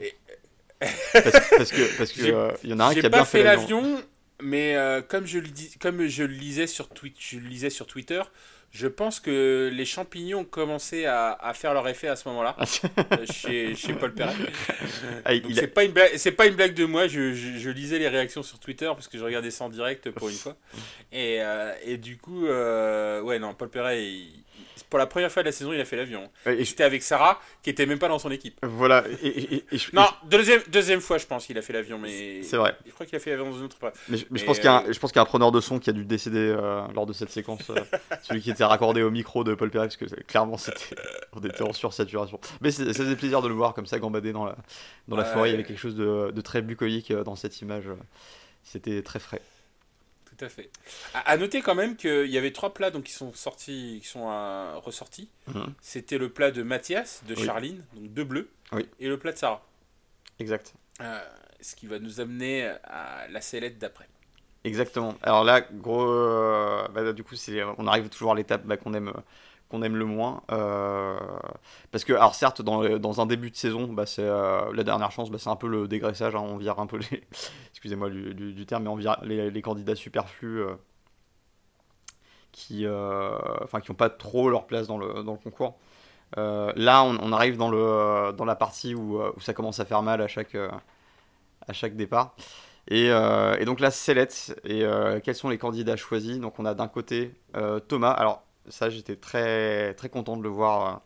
parce, 0.78 1.70
que 1.70 1.98
parce 1.98 2.12
que 2.12 2.54
il 2.64 2.70
y 2.70 2.72
en 2.74 2.80
a 2.80 2.86
un 2.86 2.94
qui 2.94 3.04
a 3.04 3.08
bien 3.08 3.24
fait 3.24 3.42
l'avion. 3.42 4.02
mais 4.42 4.76
euh, 4.76 5.00
comme, 5.02 5.26
je 5.26 5.38
le 5.38 5.48
dis, 5.48 5.76
comme 5.80 6.06
je 6.06 6.24
le 6.24 6.34
lisais 6.34 6.66
sur, 6.66 6.88
je 7.18 7.38
le 7.38 7.48
lisais 7.48 7.70
sur 7.70 7.86
Twitter, 7.86 8.22
je 8.70 8.86
pense 8.86 9.20
que 9.20 9.70
les 9.72 9.84
champignons 9.84 10.40
ont 10.40 10.44
commencé 10.44 11.06
à, 11.06 11.32
à 11.32 11.54
faire 11.54 11.72
leur 11.74 11.88
effet 11.88 12.08
à 12.08 12.16
ce 12.16 12.28
moment-là, 12.28 12.56
ah, 12.58 12.64
euh, 13.12 13.26
chez, 13.30 13.74
chez, 13.74 13.94
Paul 13.94 14.12
Perret. 14.12 14.34
Ah, 15.24 15.32
c'est 15.54 15.66
pas, 15.68 15.84
une 15.84 15.92
blague, 15.92 16.30
pas 16.36 16.46
une 16.46 16.54
blague 16.54 16.74
de 16.74 16.84
moi, 16.84 17.08
je, 17.08 17.32
je, 17.32 17.70
lisais 17.70 17.98
les 17.98 18.08
réactions 18.08 18.42
sur 18.42 18.58
Twitter 18.58 18.86
parce 18.86 19.08
que 19.08 19.18
je 19.18 19.24
regardais 19.24 19.50
ça 19.50 19.64
en 19.64 19.68
direct 19.68 20.10
pour 20.10 20.28
une 20.28 20.36
fois. 20.36 20.56
Et, 21.12 21.38
euh, 21.40 21.72
et 21.84 21.96
du 21.96 22.16
coup, 22.16 22.46
ouais, 22.46 23.38
non, 23.38 23.54
Paul 23.54 23.68
Perret, 23.68 24.04
il, 24.04 24.44
pour 24.84 24.98
la 24.98 25.06
première 25.06 25.30
fois 25.30 25.42
de 25.42 25.48
la 25.48 25.52
saison, 25.52 25.72
il 25.72 25.80
a 25.80 25.84
fait 25.84 25.96
l'avion. 25.96 26.30
Et 26.46 26.64
j'étais 26.64 26.84
avec 26.84 27.02
Sarah, 27.02 27.40
qui 27.62 27.70
était 27.70 27.86
même 27.86 27.98
pas 27.98 28.08
dans 28.08 28.18
son 28.18 28.30
équipe. 28.30 28.58
Voilà. 28.62 29.04
Et, 29.22 29.64
non, 29.92 30.06
deuxième, 30.24 30.60
deuxième 30.68 31.00
fois, 31.00 31.18
je 31.18 31.26
pense 31.26 31.46
qu'il 31.46 31.56
a 31.58 31.62
fait 31.62 31.72
l'avion, 31.72 31.98
mais. 31.98 32.42
C'est 32.42 32.56
vrai. 32.56 32.76
Je 32.86 32.92
crois 32.92 33.06
qu'il 33.06 33.16
a 33.16 33.18
fait 33.18 33.30
l'avion 33.30 33.50
dans 33.50 33.58
une 33.58 33.64
autre. 33.64 33.76
Mais, 34.08 34.16
je, 34.16 34.44
pense 34.44 34.56
qu'il 34.56 34.66
y, 34.66 34.68
a 34.68 34.76
un, 34.76 34.84
euh, 34.84 34.92
je 34.92 34.98
pense 34.98 35.12
qu'il 35.12 35.18
y 35.18 35.20
a 35.20 35.22
un 35.22 35.26
preneur 35.26 35.52
de 35.52 35.60
son 35.60 35.78
qui 35.78 35.90
a 35.90 35.92
dû 35.92 36.04
décéder 36.04 36.38
euh, 36.38 36.82
lors 36.94 37.06
de 37.06 37.12
cette 37.12 37.30
séquence. 37.30 37.70
Euh, 37.70 37.76
celui 38.22 38.40
qui 38.40 38.50
était 38.50 38.64
raccordé 38.64 39.02
au 39.02 39.10
micro 39.10 39.44
de 39.44 39.54
Paul 39.54 39.70
Perret, 39.70 39.86
parce 39.86 39.96
que 39.96 40.04
clairement, 40.22 40.56
c'était, 40.56 40.96
on 41.32 41.40
était 41.40 41.62
en 41.62 41.72
sursaturation. 41.72 42.40
Mais 42.60 42.70
ça 42.70 42.84
faisait 42.84 43.16
plaisir 43.16 43.42
de 43.42 43.48
le 43.48 43.54
voir 43.54 43.74
comme 43.74 43.86
ça, 43.86 43.98
gambader 43.98 44.32
dans 44.32 44.44
la, 44.44 44.56
dans 45.08 45.16
la 45.16 45.24
forêt. 45.24 45.48
Il 45.48 45.52
y 45.52 45.54
avait 45.54 45.64
quelque 45.64 45.80
chose 45.80 45.96
de, 45.96 46.30
de 46.34 46.40
très 46.40 46.62
bucolique 46.62 47.12
dans 47.12 47.36
cette 47.36 47.60
image. 47.60 47.84
C'était 48.62 49.02
très 49.02 49.20
frais. 49.20 49.40
Tout 50.36 50.44
à 50.44 50.48
fait. 50.48 50.70
À, 51.14 51.36
noter 51.36 51.62
quand 51.62 51.74
même 51.74 51.96
qu'il 51.96 52.26
y 52.26 52.38
avait 52.38 52.52
trois 52.52 52.74
plats 52.74 52.90
donc, 52.90 53.04
qui 53.04 53.12
sont 53.12 53.32
sortis, 53.32 53.98
qui 54.02 54.08
sont 54.08 54.28
euh, 54.28 54.78
ressortis. 54.78 55.30
Mhm. 55.48 55.72
C'était 55.80 56.18
le 56.18 56.28
plat 56.30 56.50
de 56.50 56.62
Mathias, 56.62 57.22
de 57.26 57.34
Oui. 57.34 57.44
Charline, 57.44 57.84
donc 57.94 58.12
deux 58.12 58.24
bleus, 58.24 58.50
Oui. 58.72 58.88
et 59.00 59.08
le 59.08 59.18
plat 59.18 59.32
de 59.32 59.38
Sarah. 59.38 59.64
Exact. 60.38 60.74
Euh, 61.00 61.18
ce 61.60 61.74
qui 61.74 61.86
va 61.86 61.98
nous 61.98 62.20
amener 62.20 62.70
à 62.84 63.26
la 63.28 63.40
sellette 63.40 63.78
d'après. 63.78 64.08
Exactement. 64.64 65.14
Alors 65.22 65.44
là, 65.44 65.60
gros, 65.60 66.06
euh, 66.06 66.88
bah, 66.88 67.12
du 67.12 67.22
coup, 67.22 67.36
on 67.78 67.86
arrive 67.86 68.08
toujours 68.08 68.32
à 68.32 68.34
l'étape 68.34 68.64
bah, 68.64 68.76
qu'on 68.76 68.94
aime, 68.94 69.12
qu'on 69.68 69.82
aime 69.82 69.96
le 69.96 70.04
moins. 70.04 70.42
euh, 70.52 71.18
parce 71.90 72.04
que, 72.04 72.12
alors 72.12 72.34
certes, 72.34 72.62
dans, 72.62 72.98
dans 72.98 73.20
un 73.20 73.26
début 73.26 73.50
de 73.50 73.56
saison, 73.56 73.92
bah, 73.92 74.06
c'est 74.06 74.22
euh, 74.22 74.72
la 74.72 74.84
dernière 74.84 75.10
chance, 75.10 75.30
bah, 75.30 75.38
c'est 75.40 75.50
un 75.50 75.56
peu 75.56 75.68
le 75.68 75.88
dégraissage. 75.88 76.34
hein, 76.34 76.40
on 76.40 76.56
vire 76.56 76.78
un 76.78 76.86
peu 76.86 76.98
les, 76.98 77.24
excusez-moi 77.70 78.10
du, 78.10 78.66
terme, 78.66 78.84
mais 78.84 78.90
on 78.90 78.96
vire 78.96 79.16
les, 79.22 79.62
candidats 79.62 79.96
superflus 79.96 80.62
euh, 80.62 80.74
qui, 82.52 82.86
enfin, 82.86 83.80
qui 83.80 83.90
n'ont 83.90 83.96
pas 83.96 84.10
trop 84.10 84.48
leur 84.48 84.66
place 84.66 84.86
dans 84.86 84.98
le, 84.98 85.22
dans 85.22 85.32
le 85.32 85.38
concours. 85.38 85.76
Là, 86.36 87.02
on, 87.04 87.32
arrive 87.32 87.56
dans, 87.56 87.70
le, 87.70 88.32
dans 88.32 88.44
la 88.44 88.56
partie 88.56 88.94
où, 88.94 89.20
ça 89.40 89.52
commence 89.52 89.80
à 89.80 89.84
faire 89.84 90.02
mal 90.02 90.20
à 90.20 90.28
chaque, 90.28 90.54
à 90.54 91.72
chaque 91.72 91.96
départ. 91.96 92.34
Et, 92.88 93.10
donc 93.64 93.80
la 93.80 93.90
sellette, 93.90 94.58
et 94.64 94.86
quels 95.22 95.34
sont 95.34 95.50
les 95.50 95.58
candidats 95.58 95.96
choisis? 95.96 96.38
Donc 96.38 96.58
on 96.58 96.64
a 96.64 96.74
d'un 96.74 96.88
côté 96.88 97.34
Thomas, 97.88 98.12
alors 98.12 98.45
ça 98.68 98.90
j'étais 98.90 99.16
très, 99.16 99.94
très 99.94 100.08
content 100.08 100.36
de 100.36 100.42
le 100.42 100.48
voir 100.48 101.02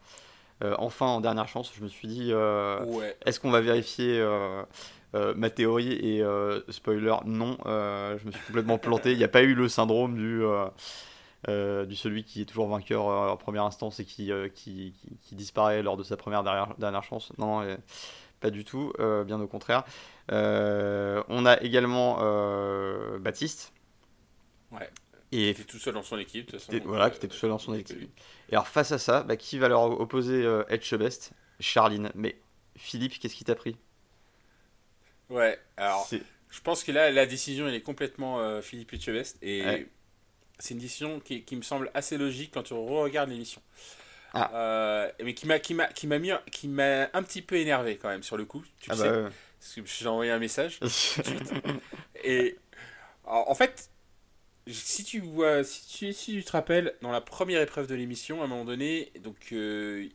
euh, 0.62 0.66
euh, 0.68 0.74
enfin 0.78 1.06
en 1.06 1.20
dernière 1.20 1.48
chance, 1.48 1.72
je 1.74 1.82
me 1.82 1.88
suis 1.88 2.08
dit, 2.08 2.30
euh, 2.32 2.84
Ouais. 2.84 3.16
est-ce 3.24 3.40
qu'on 3.40 3.50
va 3.50 3.60
vérifier 3.60 4.22
ma 5.14 5.50
théorie 5.50 5.92
Et 5.92 6.22
spoiler, 6.68 7.14
non, 7.24 7.56
je 7.64 8.24
me 8.26 8.30
suis 8.30 8.40
complètement 8.46 8.78
planté, 9.02 9.12
il 9.12 9.18
n'y 9.18 9.24
a 9.24 9.28
pas 9.28 9.42
eu 9.42 9.54
le 9.54 9.68
syndrome 9.68 10.16
du... 10.16 10.42
du 11.88 11.96
celui 11.96 12.24
qui 12.24 12.42
est 12.42 12.44
toujours 12.44 12.68
vainqueur 12.68 13.06
en 13.06 13.36
première 13.36 13.64
instance 13.64 13.98
et 14.00 14.04
qui, 14.04 14.30
qui, 14.54 14.92
qui- 15.00 15.16
qui 15.22 15.34
disparaît 15.34 15.82
lors 15.82 15.96
de 15.96 16.02
sa 16.02 16.16
première 16.16 16.42
dernière, 16.42 16.74
dernière 16.78 17.02
chance. 17.02 17.32
Non, 17.38 17.64
pas 18.40 18.50
du 18.50 18.64
tout, 18.64 18.92
bien 19.26 19.40
au 19.40 19.46
contraire. 19.46 19.84
On 20.30 21.46
a 21.46 21.58
également 21.62 22.18
Baptiste. 23.18 23.72
Ouais. 24.72 24.88
Et, 25.32 25.36
Qui 25.54 25.60
était 25.62 25.64
tout 25.64 25.78
seul 25.78 25.94
dans 25.94 26.02
son 26.02 26.18
équipe. 26.18 26.46
de 26.46 26.50
toute 26.52 26.60
façon, 26.60 26.72
était- 26.72 26.84
voilà, 26.86 27.04
euh, 27.06 27.10
qui 27.10 27.16
était 27.18 27.28
tout 27.28 27.36
seul 27.36 27.50
dans 27.50 27.58
son 27.58 27.74
équipe. 27.74 28.10
et 28.48 28.52
alors 28.52 28.66
face 28.68 28.90
à 28.92 28.98
ça, 28.98 29.22
bah, 29.22 29.36
qui 29.36 29.58
va 29.58 29.68
leur 29.68 29.82
opposer 30.00 30.44
euh, 30.44 30.64
Etchebest 30.68 31.32
Charline. 31.60 32.10
Mais 32.14 32.36
Philippe, 32.76 33.18
qu'est-ce 33.18 33.34
qui 33.36 33.44
t'a 33.44 33.54
pris? 33.54 33.76
Ouais, 35.28 35.58
alors 35.76 36.08
je 36.48 36.60
pense 36.62 36.82
que 36.82 36.90
là, 36.90 37.10
la 37.12 37.26
décision, 37.26 37.68
elle 37.68 37.74
est 37.74 37.80
complètement 37.82 38.40
euh, 38.40 38.60
Philippe 38.60 38.92
Etchebest. 38.92 39.38
Et 39.42 39.62
Ouais. 39.64 39.86
c'est 40.58 40.74
une 40.74 40.80
décision 40.80 41.20
qui, 41.20 41.44
qui 41.44 41.54
me 41.54 41.62
semble 41.62 41.90
assez 41.94 42.18
logique 42.18 42.50
quand 42.52 42.64
tu 42.64 42.74
re-regardes 42.74 43.30
l'émission. 43.30 43.62
Ah. 44.34 44.50
Euh, 44.54 45.12
mais 45.22 45.34
qui 45.34 45.46
m'a 45.46 45.58
qui 45.60 45.74
m'a 45.74 45.86
qui 45.88 46.06
m'a 46.08 46.18
mis 46.18 46.30
qui 46.52 46.68
m'a 46.68 47.08
un 47.14 47.22
petit 47.22 47.42
peu 47.42 47.56
énervé 47.56 47.96
quand 47.96 48.08
même 48.08 48.22
sur 48.22 48.36
le 48.36 48.44
coup 48.44 48.62
tu 48.80 48.88
Ah 48.90 48.94
le 48.94 49.00
sais 49.00 49.10
bah, 49.10 49.28
parce 49.58 49.74
que 49.74 49.80
j'ai 49.84 50.06
envoyé 50.06 50.30
un 50.30 50.38
message 50.38 50.78
et 52.24 52.56
en 53.24 53.54
fait 53.56 53.90
si 54.72 55.04
tu 55.04 55.20
vois 55.20 55.64
si 55.64 55.86
tu, 55.98 56.12
si 56.12 56.32
tu 56.32 56.44
te 56.44 56.52
rappelles 56.52 56.94
dans 57.02 57.10
la 57.12 57.20
première 57.20 57.60
épreuve 57.62 57.86
de 57.86 57.94
l'émission 57.94 58.40
à 58.42 58.44
un 58.44 58.48
moment 58.48 58.64
donné 58.64 59.12
donc 59.22 59.36
euh, 59.52 60.06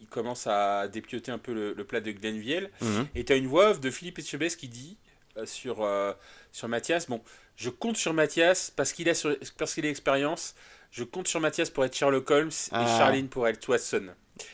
il, 0.00 0.06
commence 0.10 0.46
à 0.46 0.86
dépioter 0.86 1.32
un 1.32 1.38
peu 1.38 1.52
le, 1.52 1.72
le 1.74 1.84
plat 1.84 2.00
de 2.00 2.12
Glenville 2.12 2.70
Mhm. 2.80 3.08
et 3.16 3.24
tu 3.24 3.32
as 3.32 3.36
une 3.36 3.48
voix 3.48 3.70
off 3.70 3.80
de 3.80 3.90
Philippe 3.90 4.20
Etchebest 4.20 4.56
qui 4.60 4.68
dit 4.68 4.96
euh, 5.36 5.44
sur, 5.44 5.82
euh, 5.82 6.12
sur 6.52 6.68
Mathias 6.68 7.08
Bon, 7.08 7.20
je 7.56 7.68
compte 7.68 7.96
sur 7.96 8.14
Mathias 8.14 8.70
parce 8.76 8.92
qu'il 8.92 9.08
a, 9.08 9.14
sur- 9.14 9.36
parce 9.58 9.74
qu'il 9.74 9.84
a 9.84 9.88
l'expérience. 9.88 10.54
Je 10.92 11.02
compte 11.02 11.26
sur 11.26 11.40
Mathias 11.40 11.68
pour 11.70 11.84
être 11.84 11.96
Sherlock 11.96 12.30
Holmes 12.30 12.50
et 12.50 12.70
Ah. 12.70 12.86
Charline 12.98 13.28
pour 13.28 13.48
être 13.48 13.68
Watson. 13.68 14.10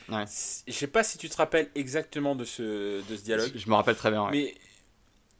Ouais. 0.09 0.25
Je 0.67 0.73
sais 0.73 0.87
pas 0.87 1.03
si 1.03 1.19
tu 1.19 1.29
te 1.29 1.37
rappelles 1.37 1.69
exactement 1.75 2.35
de 2.35 2.43
ce, 2.45 3.07
de 3.07 3.15
ce 3.15 3.21
dialogue, 3.21 3.51
Je 3.55 3.69
me 3.69 3.75
rappelle 3.75 3.95
très 3.95 4.09
bien. 4.09 4.23
ouais. 4.25 4.31
mais, 4.31 4.55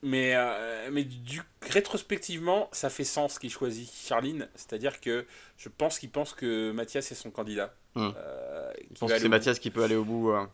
mais, 0.02 0.32
euh, 0.34 0.88
mais 0.92 1.04
du, 1.04 1.42
rétrospectivement, 1.62 2.68
ça 2.72 2.90
fait 2.90 3.04
sens 3.04 3.38
qu'il 3.38 3.50
choisit 3.50 3.90
Charline. 3.92 4.48
C'est-à-dire 4.54 5.00
que 5.00 5.26
je 5.56 5.68
pense 5.68 5.98
qu'il 5.98 6.10
pense 6.10 6.34
que 6.34 6.72
Mathias 6.72 7.12
est 7.12 7.14
son 7.16 7.30
candidat. 7.30 7.74
Euh, 7.96 8.72
Je 8.76 8.86
qu'il 8.88 8.96
pense 8.98 9.12
que 9.12 9.18
c'est 9.18 9.28
Mathias 9.28 9.58
qui 9.58 9.70
peut 9.70 9.82
aller 9.84 9.96
au 9.96 10.04
bout. 10.04 10.30
euh. 10.30 10.46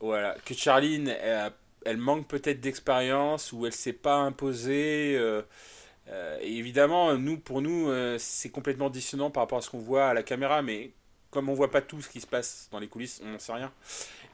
voilà, 0.00 0.36
que 0.44 0.54
Charline, 0.54 1.08
elle, 1.08 1.52
elle 1.84 1.96
manque 1.96 2.26
peut-être 2.28 2.60
d'expérience 2.60 3.52
ou 3.52 3.66
elle 3.66 3.72
s'est 3.72 3.92
pas 3.92 4.16
imposée. 4.16 5.16
euh, 5.18 5.42
euh, 6.08 6.38
et 6.40 6.56
évidemment, 6.56 7.14
nous, 7.18 7.38
pour 7.38 7.62
nous, 7.62 7.90
c'est 8.18 8.50
complètement 8.50 8.90
dissonant 8.90 9.30
par 9.30 9.42
rapport 9.44 9.58
à 9.58 9.62
ce 9.62 9.70
qu'on 9.70 9.78
voit 9.78 10.08
à 10.08 10.14
la 10.14 10.22
caméra, 10.22 10.62
mais 10.62 10.92
comme 11.30 11.48
on 11.50 11.54
voit 11.54 11.70
pas 11.70 11.82
tout 11.82 12.00
ce 12.02 12.08
qui 12.08 12.20
se 12.20 12.26
passe 12.26 12.68
dans 12.72 12.78
les 12.78 12.88
coulisses, 12.88 13.20
on 13.24 13.28
n'en 13.32 13.38
sait 13.38 13.52
rien. 13.52 13.72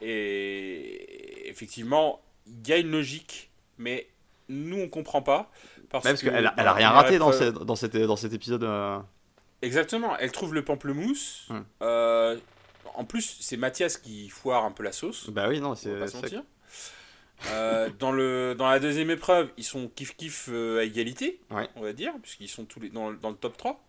Et 0.01 1.49
effectivement, 1.49 2.21
il 2.47 2.67
y 2.67 2.73
a 2.73 2.77
une 2.77 2.91
logique, 2.91 3.49
mais 3.77 4.07
nous, 4.49 4.79
on 4.79 4.87
comprend 4.89 5.21
pas. 5.21 5.49
Parce, 5.89 6.03
Ouais, 6.05 6.11
parce 6.11 6.21
que 6.21 6.27
qu'elle 6.29 6.35
elle 6.39 6.47
a 6.47 6.63
la 6.63 6.73
rien 6.73 6.89
raté 6.89 7.17
dans, 7.17 7.31
cette- 7.31 7.55
dans, 7.55 7.75
cette, 7.75 7.95
dans 7.97 8.15
cet 8.15 8.33
épisode. 8.33 8.63
euh. 8.63 8.99
Exactement, 9.61 10.17
elle 10.17 10.31
trouve 10.31 10.53
le 10.53 10.63
pamplemousse. 10.63 11.47
Hmm. 11.49 11.61
Euh, 11.81 12.37
en 12.95 13.05
plus, 13.05 13.37
c'est 13.41 13.57
Mathias 13.57 13.97
qui 13.97 14.29
foire 14.29 14.63
un 14.65 14.71
peu 14.71 14.83
la 14.83 14.91
sauce. 14.91 15.29
Bah 15.29 15.47
oui, 15.49 15.59
non, 15.59 15.75
c'est. 15.75 15.89
Euh, 17.51 17.89
dans, 17.99 18.11
le, 18.11 18.55
dans 18.57 18.69
la 18.69 18.79
deuxième 18.79 19.11
épreuve, 19.11 19.49
ils 19.57 19.63
sont 19.63 19.89
kiff-kiff 19.95 20.49
à 20.79 20.83
égalité, 20.83 21.41
Ouais. 21.51 21.67
on 21.75 21.81
va 21.81 21.91
dire, 21.93 22.13
puisqu'ils 22.21 22.47
sont 22.47 22.65
tous 22.65 22.79
les, 22.79 22.89
dans, 22.89 23.09
le- 23.09 23.17
dans 23.17 23.29
le 23.29 23.35
top 23.35 23.57
3. 23.57 23.83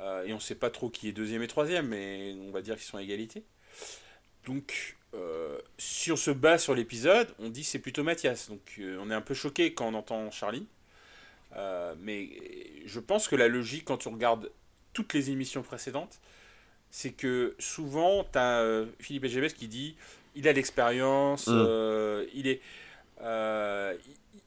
Euh, 0.00 0.24
et 0.24 0.32
on 0.32 0.40
sait 0.40 0.56
pas 0.56 0.70
trop 0.70 0.90
qui 0.90 1.08
est 1.08 1.12
deuxième 1.12 1.42
et 1.42 1.46
troisième, 1.46 1.86
mais 1.88 2.34
on 2.40 2.50
va 2.50 2.62
dire 2.62 2.74
qu'ils 2.74 2.84
sont 2.84 2.96
à 2.98 3.02
égalité. 3.02 3.44
Donc, 4.46 4.96
euh, 5.14 5.58
si 5.78 6.10
on 6.12 6.16
se 6.16 6.30
sur 6.58 6.74
l'épisode, 6.74 7.28
on 7.38 7.48
dit 7.48 7.64
c'est 7.64 7.78
plutôt 7.78 8.02
Mathias. 8.02 8.48
Donc, 8.48 8.60
euh, 8.78 8.98
on 9.00 9.10
est 9.10 9.14
un 9.14 9.20
peu 9.20 9.34
choqué 9.34 9.72
quand 9.74 9.86
on 9.86 9.94
entend 9.94 10.30
Charlie. 10.30 10.66
Euh, 11.56 11.94
mais 12.00 12.28
je 12.84 12.98
pense 13.00 13.28
que 13.28 13.36
la 13.36 13.48
logique, 13.48 13.84
quand 13.84 13.96
tu 13.98 14.08
regardes 14.08 14.50
toutes 14.92 15.12
les 15.14 15.30
émissions 15.30 15.62
précédentes, 15.62 16.18
c'est 16.90 17.12
que 17.12 17.54
souvent, 17.58 18.24
tu 18.24 18.38
as 18.38 18.84
Philippe 19.00 19.24
Etchebest 19.24 19.56
qui 19.56 19.68
dit 19.68 19.96
il 20.36 20.48
a 20.48 20.52
l'expérience, 20.52 21.46
Mm. 21.46 21.52
euh, 21.54 22.26
il, 22.34 22.48
est, 22.48 22.60
euh, 23.22 23.94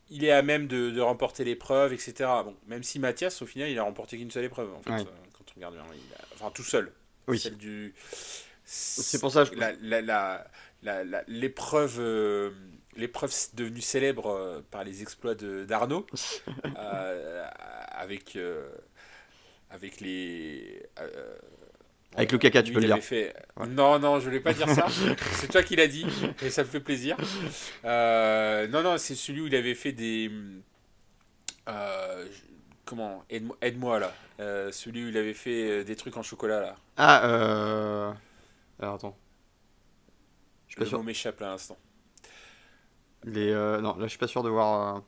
il- 0.10 0.26
est 0.26 0.32
à 0.32 0.42
même 0.42 0.68
de, 0.68 0.90
de 0.92 1.00
remporter 1.00 1.46
l'épreuve, 1.46 1.94
etc. 1.94 2.14
Bon, 2.44 2.56
même 2.68 2.84
si 2.84 3.00
Mathias, 3.00 3.42
au 3.42 3.46
final, 3.46 3.70
il 3.70 3.80
a 3.80 3.84
remporté 3.84 4.18
qu'une 4.18 4.32
seule 4.32 4.44
épreuve, 4.46 4.74
en 4.74 4.82
fait, 4.82 4.90
Ouais. 4.92 5.00
euh, 5.02 5.28
quand 5.34 5.46
on 5.52 5.56
regarde 5.56 5.76
bien. 5.76 5.86
Il 5.94 6.14
a- 6.14 6.26
enfin, 6.36 6.52
tout 6.52 6.64
seul. 6.64 6.92
Oui. 7.28 7.40
Celle 7.40 7.58
du. 7.58 7.94
C'est 8.70 9.20
pour 9.20 9.32
ça 9.32 9.46
que 9.46 9.56
je- 9.56 9.60
La- 9.60 9.72
la- 9.82 10.02
la- 10.02 10.48
la- 10.84 11.04
la- 11.04 11.24
L'épreuve. 11.28 11.96
euh, 12.00 12.52
L'épreuve 12.98 13.32
devenue 13.54 13.80
célèbre 13.82 14.28
euh, 14.32 14.62
par 14.72 14.84
les 14.84 15.04
exploits 15.04 15.36
d'Arnaud, 15.36 16.08
euh, 16.80 17.46
avec, 17.92 18.36
euh, 18.36 18.68
avec 19.70 20.02
les. 20.02 20.84
Avec 22.16 22.32
le 22.32 22.38
caca, 22.40 22.64
tu 22.64 22.74
peux 22.74 22.80
le 22.80 22.88
dire. 22.88 22.98
fait- 23.04 23.36
Ouais. 23.56 23.68
Non, 23.68 24.00
non, 24.00 24.20
je 24.20 24.26
voulais 24.26 24.40
pas 24.40 24.54
dire 24.54 24.68
ça. 24.70 24.88
c'est 25.34 25.48
toi 25.52 25.62
qui 25.62 25.76
l'as 25.76 25.86
dit 25.88 26.08
et 26.42 26.50
ça 26.50 26.64
me 26.64 26.68
fait 26.68 26.80
plaisir. 26.80 27.16
Euh, 27.86 28.68
non, 28.68 28.82
non, 28.82 28.98
c'est 28.98 29.14
celui 29.14 29.42
où 29.42 29.48
il 29.48 29.56
avait 29.56 29.76
fait 29.76 29.92
des. 29.92 30.32
euh, 31.70 32.26
comment 32.86 33.24
Aide-moi 33.30 33.58
aide-moi, 33.62 34.00
là. 34.00 34.14
Euh, 34.40 34.72
celui 34.72 35.06
où 35.06 35.10
il 35.10 35.18
avait 35.18 35.34
fait 35.36 35.84
des 35.84 35.96
trucs 35.96 36.18
en 36.18 36.24
chocolat 36.24 36.62
là. 36.62 36.76
Ah, 36.98 37.28
euh. 37.28 38.12
Alors 38.80 38.96
attends. 38.96 39.18
Je 40.68 40.72
suis 40.74 40.76
pas 40.78 40.84
Le 40.84 40.90
sûr. 40.90 40.98
mot 41.00 41.04
m'échappe 41.04 41.42
à 41.42 41.48
l'instant. 41.48 41.78
Les, 43.24 43.50
euh, 43.52 43.82
Non, 43.82 43.96
là 43.98 44.04
je 44.06 44.10
suis 44.10 44.18
pas 44.20 44.28
sûr 44.28 44.44
de 44.44 44.50
voir. 44.50 44.98
euh, 44.98 45.00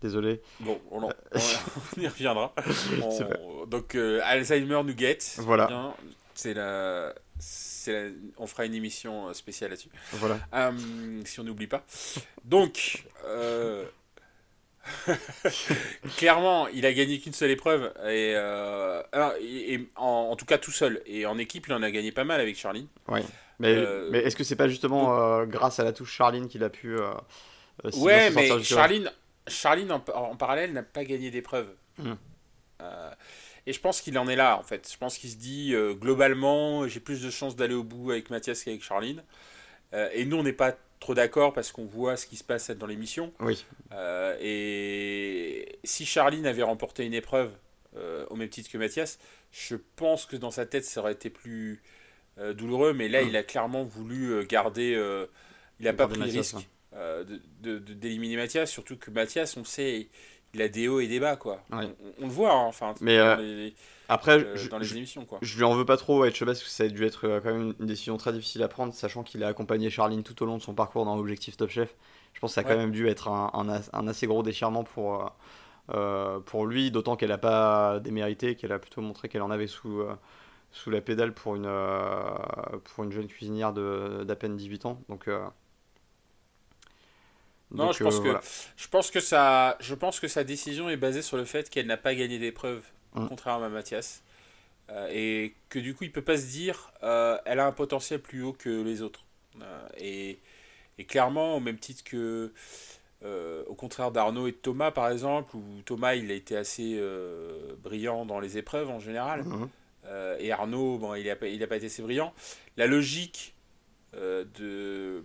Désolé. 0.00 0.40
Bon, 0.60 0.80
on, 0.90 1.02
en- 1.02 1.08
on- 1.34 1.38
on 1.98 2.00
y 2.00 2.08
reviendra. 2.08 2.54
On- 3.02 3.66
donc 3.66 3.94
euh, 3.94 4.20
Alzheimer 4.24 4.82
nous 4.82 4.94
guette. 4.94 5.34
Voilà. 5.40 5.94
C'est 6.34 6.54
la. 6.54 7.14
c'est 7.38 7.92
la- 7.92 8.10
On 8.38 8.46
fera 8.46 8.64
une 8.64 8.72
émission 8.74 9.28
euh, 9.28 9.34
spéciale 9.34 9.70
là-dessus. 9.70 9.90
Voilà. 10.12 10.38
Euh, 10.54 11.20
si 11.26 11.38
on 11.40 11.44
n'oublie 11.44 11.66
pas. 11.66 11.84
Donc, 12.46 13.04
euh, 13.26 13.84
clairement, 16.16 16.68
il 16.68 16.86
a 16.86 16.92
gagné 16.92 17.18
qu'une 17.20 17.32
seule 17.32 17.50
épreuve. 17.50 17.92
Et, 18.04 18.32
euh, 18.36 19.02
alors, 19.12 19.32
et- 19.40 19.74
et 19.74 19.88
en, 19.96 20.28
en 20.32 20.36
tout 20.36 20.46
cas, 20.46 20.58
tout 20.58 20.70
seul. 20.70 21.02
Et 21.06 21.26
en 21.26 21.38
équipe, 21.38 21.66
il 21.68 21.72
en 21.74 21.82
a 21.82 21.90
gagné 21.90 22.12
pas 22.12 22.24
mal 22.24 22.40
avec 22.40 22.56
Charlie. 22.56 22.88
Ouais. 23.08 23.22
Mais, 23.58 23.74
Euh, 23.74 24.08
mais 24.10 24.20
est-ce 24.20 24.36
que 24.36 24.44
c'est 24.44 24.56
pas 24.56 24.68
justement 24.68 25.18
euh, 25.18 25.44
grâce 25.46 25.78
à 25.80 25.84
la 25.84 25.92
touche 25.92 26.12
Charline 26.14 26.48
qu'il 26.48 26.64
a 26.64 26.70
pu. 26.70 26.96
ouais, 27.96 28.30
mais 28.30 28.62
Charline, 28.62 29.10
Charline 29.46 29.92
en, 29.92 30.02
en 30.14 30.36
parallèle, 30.36 30.72
n'a 30.72 30.82
pas 30.82 31.04
gagné 31.04 31.30
d'épreuve. 31.30 31.68
Hmm. 31.98 32.14
Et 33.66 33.74
je 33.74 33.80
pense 33.80 34.00
qu'il 34.00 34.18
en 34.18 34.26
est 34.26 34.36
là, 34.36 34.56
en 34.58 34.62
fait. 34.62 34.88
Je 34.90 34.96
pense 34.96 35.18
qu'il 35.18 35.28
se 35.28 35.36
dit, 35.36 35.74
euh, 35.74 35.92
globalement, 35.92 36.88
j'ai 36.88 36.98
plus 37.00 37.20
de 37.22 37.28
chances 37.28 37.54
d'aller 37.54 37.74
au 37.74 37.84
bout 37.84 38.10
avec 38.10 38.30
Mathias 38.30 38.64
qu'avec 38.64 38.82
Charline. 38.82 39.22
Euh, 39.92 40.08
et 40.14 40.24
nous, 40.24 40.38
on 40.38 40.42
n'est 40.42 40.54
pas 40.54 40.74
trop 41.00 41.14
d'accord 41.14 41.52
parce 41.52 41.72
qu'on 41.72 41.86
voit 41.86 42.16
ce 42.16 42.26
qui 42.26 42.36
se 42.36 42.44
passe 42.44 42.70
dans 42.70 42.86
l'émission. 42.86 43.32
Oui. 43.40 43.64
Euh, 43.92 44.36
et 44.40 45.78
si 45.84 46.04
Charline 46.06 46.46
avait 46.46 46.62
remporté 46.62 47.04
une 47.04 47.14
épreuve 47.14 47.50
euh, 47.96 48.24
au 48.30 48.36
même 48.36 48.48
titre 48.48 48.70
que 48.70 48.78
Mathias, 48.78 49.18
je 49.50 49.76
pense 49.96 50.26
que 50.26 50.36
dans 50.36 50.50
sa 50.50 50.66
tête 50.66 50.84
ça 50.84 51.00
aurait 51.00 51.12
été 51.12 51.30
plus 51.30 51.82
euh, 52.38 52.52
douloureux. 52.54 52.92
Mais 52.92 53.08
là, 53.08 53.22
Mm. 53.24 53.28
il 53.28 53.36
a 53.36 53.42
clairement 53.42 53.82
voulu 53.84 54.46
garder. 54.46 54.92
il 55.80 55.84
n'a 55.86 55.92
pas 55.92 56.06
pris 56.06 56.18
le 56.20 56.26
risque 56.26 56.56
de- 57.62 57.78
d'éliminer 57.78 58.36
Mathias, 58.36 58.70
surtout 58.70 58.96
que 58.96 59.10
Mathias, 59.10 59.56
on 59.56 59.64
sait, 59.64 60.08
il 60.54 60.60
a 60.62 60.68
des 60.68 60.88
hauts 60.88 61.00
et 61.00 61.06
des 61.06 61.20
bas, 61.20 61.36
quoi. 61.36 61.64
Ouais. 61.72 61.86
On, 62.18 62.24
on 62.24 62.26
le 62.26 62.32
voit, 62.32 62.52
hein, 62.52 62.64
enfin, 62.66 62.94
Mais, 63.00 63.16
les, 63.38 63.74
Après, 64.10 64.46
euh, 64.46 64.54
je, 64.54 64.68
dans 64.68 64.78
les 64.78 64.92
je- 64.92 64.96
émissions, 64.96 65.24
quoi. 65.26 65.42
je 65.42 65.56
lui 65.56 65.64
en 65.64 65.74
veux 65.74 65.84
pas 65.86 65.96
trop 65.96 66.22
à 66.22 66.28
Etchebest 66.28 66.60
parce 66.60 66.64
que 66.64 66.70
ça 66.70 66.84
a 66.84 66.88
dû 66.88 67.04
être 67.06 67.26
euh, 67.26 67.40
quand 67.40 67.52
même 67.52 67.74
une 67.80 67.86
décision 67.86 68.16
très 68.18 68.32
difficile 68.32 68.62
à 68.62 68.68
prendre, 68.68 68.92
sachant 68.94 69.22
qu'il 69.22 69.42
a 69.44 69.48
accompagné 69.48 69.90
Charline 69.90 70.22
tout 70.22 70.42
au 70.42 70.46
long 70.46 70.58
de 70.58 70.62
son 70.62 70.74
parcours 70.74 71.04
dans 71.04 71.16
l'objectif 71.16 71.56
Top 71.56 71.70
Chef. 71.70 71.94
Je 72.34 72.40
pense 72.40 72.50
que 72.52 72.54
ça 72.56 72.60
a 72.62 72.64
quand 72.64 72.76
Ouais. 72.76 72.76
même 72.76 72.92
dû 72.92 73.08
être 73.08 73.28
un, 73.28 73.50
un 73.54 73.68
as- 73.70 73.90
un 73.94 74.06
assez 74.08 74.26
gros 74.26 74.42
déchirement 74.42 74.84
pour, 74.84 75.32
euh, 75.94 76.40
pour 76.40 76.66
lui, 76.66 76.90
d'autant 76.92 77.16
qu'elle 77.16 77.30
n'a 77.30 77.38
pas 77.38 78.00
démérité, 78.00 78.56
qu'elle 78.56 78.72
a 78.72 78.78
plutôt 78.80 79.02
montré 79.02 79.28
qu'elle 79.30 79.42
en 79.42 79.50
avait 79.52 79.66
sous, 79.68 80.02
sous 80.72 80.90
la 80.90 81.00
pédale 81.02 81.34
pour 81.34 81.56
une, 81.56 81.68
pour 82.84 83.04
une 83.04 83.12
jeune 83.12 83.26
cuisinière 83.28 83.72
d'à 83.72 84.36
peine 84.36 84.56
18 84.56 84.86
ans. 84.86 85.00
Donc, 85.08 85.28
Non, 87.76 87.92
donc, 87.92 87.92
je 87.92 88.00
pense 88.00 88.18
euh, 88.18 88.20
que 88.20 88.28
voilà. 88.28 88.44
je 88.76 88.88
pense 88.88 89.10
que 89.10 89.20
ça, 89.20 89.76
je 89.80 89.94
pense 89.94 90.18
que 90.20 90.28
sa 90.28 90.42
décision 90.44 90.88
est 90.90 90.96
basée 90.96 91.22
sur 91.22 91.36
le 91.36 91.44
fait 91.44 91.70
qu'elle 91.70 91.86
n'a 91.86 91.96
pas 91.96 92.14
gagné 92.14 92.38
d'épreuve, 92.38 92.82
Mm. 93.14 93.26
contrairement 93.28 93.66
à 93.66 93.68
Mathias, 93.68 94.22
Euh, 94.90 95.08
et 95.12 95.54
que 95.68 95.78
du 95.78 95.94
coup 95.94 96.02
il 96.04 96.10
peut 96.10 96.22
pas 96.22 96.36
se 96.36 96.46
dire, 96.46 96.92
euh, 97.04 97.38
elle 97.44 97.60
a 97.60 97.66
un 97.66 97.72
potentiel 97.72 98.20
plus 98.20 98.42
haut 98.42 98.52
que 98.52 98.82
les 98.82 99.02
autres. 99.02 99.24
Euh, 99.62 99.88
et, 99.98 100.40
et 100.98 101.04
clairement, 101.04 101.56
au 101.56 101.60
même 101.60 101.78
titre 101.78 102.02
que, 102.02 102.52
au 103.68 103.74
contraire 103.74 104.10
d'Arnaud 104.10 104.48
et 104.48 104.52
de 104.52 104.56
Thomas 104.56 104.90
par 104.90 105.08
exemple, 105.10 105.54
où 105.56 105.62
Thomas 105.84 106.14
il 106.16 106.30
a 106.30 106.34
été 106.34 106.56
assez 106.56 107.00
brillant 107.82 108.26
dans 108.26 108.40
les 108.40 108.58
épreuves 108.58 108.90
en 108.90 108.98
général, 108.98 109.44
et 110.40 110.50
Arnaud, 110.50 110.98
bon, 110.98 111.14
il 111.14 111.26
n'a 111.26 111.36
pas, 111.36 111.46
il 111.46 111.62
a 111.62 111.68
pas 111.68 111.76
été 111.76 111.86
assez 111.86 112.02
brillant. 112.02 112.34
La 112.76 112.86
logique 112.86 113.54
de, 114.14 115.22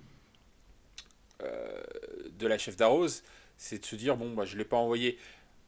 de 1.39 2.47
la 2.47 2.57
chef 2.57 2.75
d'Arrose, 2.75 3.23
c'est 3.57 3.79
de 3.79 3.86
se 3.86 3.95
dire 3.95 4.15
bon, 4.15 4.33
bah, 4.33 4.45
je 4.45 4.53
ne 4.53 4.59
l'ai 4.59 4.65
pas 4.65 4.77
envoyé. 4.77 5.17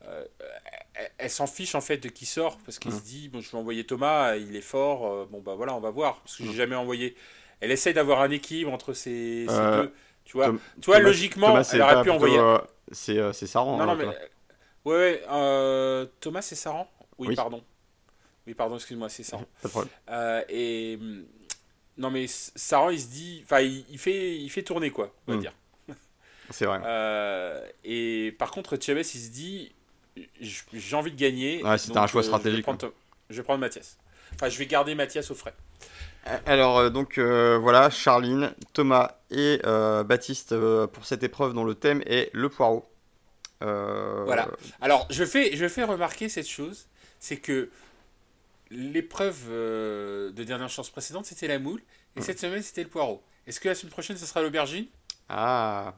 Euh, 0.06 0.26
elle, 0.94 1.12
elle 1.18 1.30
s'en 1.30 1.48
fiche 1.48 1.76
en 1.76 1.82
fait 1.82 1.98
de 1.98 2.10
qui 2.10 2.26
sort 2.26 2.58
parce 2.66 2.80
qu'elle 2.80 2.94
Mhm. 2.94 3.00
se 3.00 3.04
dit 3.04 3.30
bon, 3.30 3.42
je 3.42 3.52
vais 3.52 3.58
envoyer 3.58 3.86
Thomas, 3.86 4.36
il 4.36 4.56
est 4.56 4.62
fort, 4.62 5.06
euh, 5.12 5.26
bon, 5.30 5.42
bah 5.42 5.56
voilà, 5.56 5.74
on 5.76 5.80
va 5.80 5.90
voir. 5.92 6.22
Parce 6.22 6.38
que 6.38 6.44
j'ai 6.44 6.50
Mhm. 6.50 6.56
jamais 6.56 6.76
envoyé. 6.76 7.16
Elle 7.60 7.72
essaie 7.72 7.94
d'avoir 7.94 8.22
un 8.22 8.30
équilibre 8.30 8.72
entre 8.72 8.94
ces, 8.94 9.46
ces 9.48 9.54
Euh, 9.54 9.84
deux. 9.84 9.94
Tu 10.26 10.34
vois, 10.34 10.46
Tom- 10.48 10.60
tu 10.82 10.86
vois 10.88 10.96
Thomas- 10.98 11.08
logiquement, 11.08 11.48
Thomas, 11.48 11.70
elle 11.74 11.82
aurait 11.82 12.04
pu 12.04 12.10
envoyer. 12.12 12.40
c'est 12.92 13.34
c'est 13.34 13.48
Saran. 13.48 13.78
Non, 13.78 13.84
hein, 13.84 13.86
non, 13.88 13.96
mais. 13.96 14.06
Ouais, 14.86 15.24
ouais. 15.28 16.08
Thomas, 16.20 16.42
c'est 16.42 16.56
Saran? 16.56 16.88
Oui, 17.18 17.30
Oui. 17.30 17.36
pardon. 17.36 17.64
Oui, 18.46 18.54
pardon, 18.54 18.76
excuse-moi, 18.76 19.10
c'est 19.10 19.24
Saran. 19.24 19.46
Et. 20.50 20.98
hum, 21.00 21.26
Non, 21.98 22.12
mais 22.12 22.28
Saran, 22.28 22.92
il 22.92 23.00
se 23.02 23.08
dit. 23.08 23.42
Enfin, 23.44 23.60
il, 23.62 23.84
il 23.90 23.98
fait, 23.98 24.38
il 24.38 24.50
fait 24.52 24.62
tourner, 24.62 24.92
quoi, 24.92 25.12
on 25.28 25.32
va 25.32 25.38
Mm. 25.38 25.42
dire. 25.42 25.54
C'est 26.52 26.66
vrai. 26.66 26.80
Euh, 26.86 27.66
et 27.84 28.36
par 28.38 28.52
contre, 28.52 28.78
Chavez, 28.80 29.02
il 29.02 29.06
se 29.20 29.30
dit 29.32 29.72
j'ai 30.42 30.96
envie 30.96 31.12
de 31.12 31.18
gagner. 31.18 31.64
Ouais, 31.64 31.78
c'était 31.78 31.94
donc, 31.94 32.04
un 32.04 32.08
choix 32.08 32.22
euh, 32.22 32.24
Je 32.24 32.28
stratégique, 32.28 32.58
vais, 32.58 32.64
prendre, 32.64 32.94
je 33.30 33.36
vais 33.38 33.44
prendre 33.44 33.60
Mathias. 33.60 33.98
Enfin, 34.36 34.50
je 34.50 34.58
vais 34.58 34.66
garder 34.66 34.96
Mathias 34.96 35.32
au 35.32 35.36
frais. 35.36 35.54
Alors 36.46 36.78
euh, 36.80 36.90
donc 36.90 37.18
euh, 37.18 37.58
voilà, 37.58 37.90
Charline, 37.90 38.54
Thomas 38.74 39.16
et 39.32 39.62
euh, 39.66 40.04
Baptiste 40.04 40.52
euh, 40.52 40.86
pour 40.88 41.06
cette 41.06 41.24
épreuve 41.24 41.54
dont 41.54 41.64
le 41.64 41.76
thème 41.76 42.04
est 42.06 42.30
le 42.34 42.50
poireau. 42.50 42.90
Voilà. 43.62 44.50
Alors, 44.82 45.08
je 45.10 45.26
fais, 45.26 45.56
je 45.56 45.68
fais 45.68 45.84
remarquer 45.84 46.30
cette 46.30 46.48
chose 46.48 46.88
c'est 47.20 47.38
que 47.38 47.72
l'épreuve 48.70 49.50
de 49.50 50.44
dernière 50.44 50.70
chance 50.70 50.92
précédente, 50.92 51.26
c'était 51.26 51.48
la 51.48 51.58
moule. 51.58 51.82
Et 52.16 52.22
cette 52.22 52.40
semaine, 52.40 52.62
c'était 52.62 52.84
le 52.84 52.90
poireau. 52.90 53.24
Est-ce 53.48 53.60
que 53.60 53.68
la 53.68 53.74
semaine 53.74 53.92
prochaine, 53.92 54.18
ce 54.18 54.28
sera 54.28 54.44
l'aubergine? 54.44 54.86
Ah, 55.30 55.96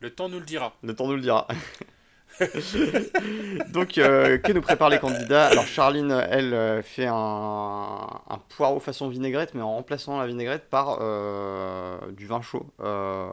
Le 0.00 0.08
temps 0.10 0.30
nous 0.30 0.38
le 0.38 0.46
dira. 0.46 0.74
le 0.82 0.94
temps 0.94 1.06
nous 1.06 1.16
le 1.16 1.20
dira. 1.20 1.46
donc 3.68 3.98
euh, 3.98 4.38
que 4.38 4.52
nous 4.52 4.60
préparent 4.62 4.88
les 4.88 4.98
candidats? 4.98 5.46
Alors 5.48 5.66
Charline, 5.66 6.10
elle, 6.30 6.54
euh, 6.54 6.82
fait 6.82 7.06
un, 7.06 7.14
un 7.14 8.38
poireau 8.56 8.80
façon 8.80 9.08
vinaigrette, 9.08 9.54
mais 9.54 9.62
en 9.62 9.74
remplaçant 9.74 10.18
la 10.18 10.26
vinaigrette 10.26 10.68
par 10.70 10.98
euh, 11.00 11.98
du 12.12 12.26
vin 12.26 12.40
chaud. 12.42 12.66
Euh, 12.80 13.30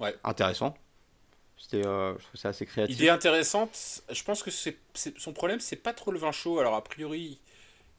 Ouais. 0.00 0.14
Intéressant. 0.24 0.74
C'était, 1.56 1.82
je 1.82 2.22
trouve 2.24 2.40
ça 2.40 2.50
assez 2.50 2.66
créatif. 2.66 2.96
Idée 2.96 3.08
intéressante. 3.08 4.02
Je 4.10 4.22
pense 4.22 4.42
que 4.42 4.50
c'est, 4.50 4.76
c'est- 4.94 5.18
son 5.18 5.32
problème, 5.32 5.60
c'est 5.60 5.76
pas 5.76 5.92
trop 5.92 6.12
le 6.12 6.18
vin 6.18 6.30
chaud. 6.32 6.60
Alors, 6.60 6.74
a 6.74 6.82
priori, 6.84 7.40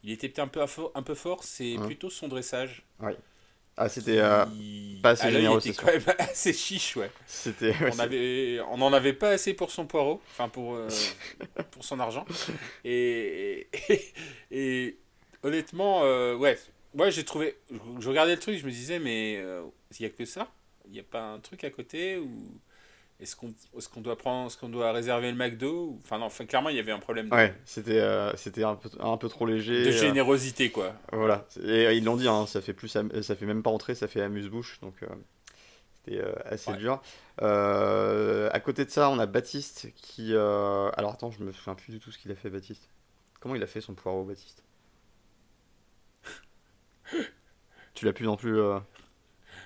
il 0.04 0.12
était 0.12 0.30
peut-être 0.30 0.40
un 0.40 0.48
peu, 0.48 0.62
un 0.96 1.04
peu 1.04 1.14
fort. 1.14 1.44
C'est 1.44 1.76
Mhm. 1.78 1.86
plutôt 1.86 2.10
son 2.10 2.28
dressage. 2.30 2.84
Ah, 3.82 3.88
c'était, 3.88 4.20
euh, 4.20 4.46
pas 5.02 5.12
assez 5.12 5.32
généreux, 5.32 5.60
était 5.60 5.72
c'est 5.72 5.82
quand 5.82 5.92
même 5.92 6.04
assez 6.20 6.52
chiche, 6.52 6.98
ouais. 6.98 7.10
c'était, 7.26 7.70
ouais, 7.70 7.92
on 7.94 8.00
avait 8.00 8.60
on 8.70 8.82
en 8.82 8.92
avait 8.92 9.14
pas 9.14 9.30
assez 9.30 9.54
pour 9.54 9.72
son 9.72 9.86
poireau 9.86 10.22
enfin 10.32 10.50
pour 10.50 10.76
euh, 10.76 10.90
pour 11.72 11.86
son 11.86 11.98
argent. 12.02 12.26
Et 12.84 13.70
et, 13.90 14.14
et 14.52 14.98
honnêtement 15.44 16.02
euh, 16.04 16.36
ouais 16.36 16.60
ouais 16.94 17.10
j'ai 17.10 17.24
trouvé 17.24 17.56
je, 18.00 18.10
regardais 18.10 18.34
le 18.34 18.40
truc 18.40 18.58
je 18.58 18.66
me 18.66 18.72
disais 18.72 19.00
mais 19.00 19.38
euh, 19.38 19.64
il 19.98 20.04
y 20.04 20.06
a 20.06 20.10
que 20.10 20.26
ça? 20.26 20.50
Il 20.86 20.92
n'y 20.92 21.00
a 21.00 21.04
pas 21.04 21.22
un 21.22 21.40
truc 21.40 21.64
à 21.64 21.70
côté 21.70 22.18
ou 22.18 22.30
est-ce 23.20 23.36
qu'on 23.36 23.54
est-ce 23.78 23.90
qu'on 23.90 24.02
doit 24.02 24.18
prendre 24.18 24.48
est-ce 24.48 24.58
qu'on 24.58 24.70
doit 24.70 24.92
réserver 24.94 25.30
le 25.32 25.38
McDo 25.38 26.00
enfin 26.04 26.18
non 26.20 26.26
enfin 26.28 26.46
clairement 26.46 26.70
il 26.70 26.78
y 26.78 26.80
avait 26.80 26.92
un 26.94 27.00
problème 27.00 27.28
de, 27.30 27.34
Ouais, 27.36 27.54
c'était 27.66 28.00
euh, 28.00 28.34
c'était 28.38 28.64
un 28.64 28.76
peu, 28.76 28.90
un 29.00 29.18
peu 29.18 29.28
trop 29.28 29.46
léger. 29.46 29.84
de 29.84 29.90
euh, 29.90 29.92
générosité 29.92 30.72
quoi 30.72 30.94
voilà. 31.12 31.46
Et 31.62 31.88
euh, 31.88 31.94
ils 31.94 32.04
l'ont 32.06 32.16
dit, 32.16 32.28
hein, 32.28 32.46
ça 32.48 32.62
fait 32.62 32.74
plus, 32.74 32.88
ça 32.88 33.04
fait 33.36 33.46
même 33.46 33.62
pas 33.64 33.72
entrer, 33.72 33.94
ça 33.96 34.08
fait 34.08 34.22
amuse-bouche, 34.22 34.80
donc 34.82 34.96
euh, 35.04 35.08
c'était 36.06 36.22
assez 36.46 36.72
Ouais. 36.72 36.78
dur. 36.78 37.02
À 37.40 38.60
côté 38.62 38.86
de 38.86 38.90
ça, 38.90 39.10
on 39.10 39.20
a 39.20 39.26
Baptiste 39.26 39.88
qui. 39.96 40.34
Alors 40.34 41.12
attends, 41.14 41.32
je 41.32 41.44
me 41.44 41.52
souviens 41.52 41.76
plus 41.76 41.92
du 41.92 42.00
tout 42.00 42.12
ce 42.12 42.18
qu'il 42.18 42.32
a 42.32 42.36
fait, 42.36 42.50
Baptiste. 42.50 42.90
Comment 43.42 43.56
il 43.56 43.64
a 43.64 43.68
fait 43.68 43.82
son 43.82 43.94
poireau, 43.96 44.24
Baptiste? 44.24 44.64
Tu 47.94 48.06
l'as 48.06 48.14
plus 48.14 48.26
non 48.26 48.38
plus. 48.38 48.58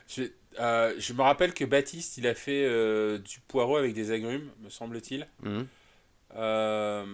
je, 0.07 0.23
euh, 0.59 0.93
je 0.97 1.13
me 1.13 1.21
rappelle 1.21 1.53
que 1.53 1.65
Baptiste 1.65 2.17
il 2.17 2.27
a 2.27 2.35
fait 2.35 2.65
euh, 2.65 3.17
du 3.17 3.39
poireau 3.47 3.77
avec 3.77 3.93
des 3.93 4.11
agrumes 4.11 4.49
me 4.61 4.69
semble-t-il 4.69 5.27
mhm. 5.43 5.67
Euh, 6.35 7.05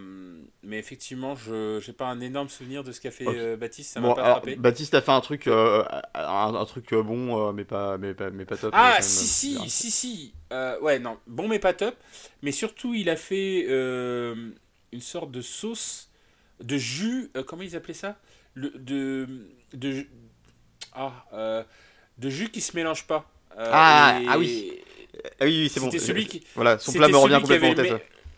mais 0.64 0.80
effectivement, 0.80 1.36
je 1.36 1.86
n'ai 1.86 1.94
pas 1.94 2.06
un 2.06 2.22
énorme 2.22 2.48
souvenir 2.48 2.86
de 2.86 2.94
ce 2.94 3.02
qu'a 3.02 3.12
fait 3.12 3.58
Baptiste, 3.58 3.92
ça 3.92 4.00
Bon, 4.00 4.10
m'a 4.10 4.16
pas 4.16 4.24
alors. 4.24 4.46
Baptiste 4.58 4.94
a 4.94 5.02
fait 5.02 5.12
un 5.12 5.20
truc, 5.20 5.48
un, 5.48 5.84
un 6.16 6.66
truc 6.66 6.94
bon, 6.94 7.52
mais 7.52 7.66
pas, 7.66 7.98
mais 7.98 8.14
pas, 8.14 8.30
mais 8.30 8.46
pas 8.46 8.56
top. 8.56 8.72
Ah, 8.74 8.94
mais 8.96 9.04
si, 9.04 9.28
si, 9.28 9.70
si, 9.70 9.92
si. 9.92 10.34
Ouais, 10.82 11.00
non, 11.00 11.18
bon, 11.28 11.50
mais 11.50 11.60
pas 11.60 11.74
top. 11.74 11.96
Mais 12.44 12.54
surtout, 12.54 12.94
il 12.94 13.10
a 13.10 13.18
fait 13.18 13.66
une 13.66 15.02
sorte 15.02 15.32
de 15.32 15.42
sauce, 15.42 16.10
de 16.64 16.78
jus, 16.78 17.30
comment 17.46 17.64
ils 17.64 17.76
appelaient 17.76 17.94
ça? 17.94 18.16
Le, 18.54 18.70
de, 18.70 19.28
de, 19.74 20.08
ah, 20.94 21.26
euh, 21.34 21.64
de 22.20 22.30
jus 22.30 22.50
qui 22.50 22.62
se 22.62 22.76
mélange 22.76 23.06
pas. 23.06 23.30
Euh, 23.58 23.66
Ah, 23.72 24.20
et- 24.22 24.26
ah 24.30 24.38
oui, 24.38 24.74
Ah 25.42 25.46
oui, 25.46 25.64
oui, 25.64 25.70
c'est 25.70 25.80
bon. 25.80 25.92
C'était 25.92 26.04
celui 26.04 26.28
qui, 26.28 26.44
Voilà, 26.56 26.80
son 26.80 26.94
plat 26.94 27.08
me 27.10 27.18
revient 27.18 27.40
complètement 27.42 27.70
en 27.72 27.74
tête. 27.74 27.92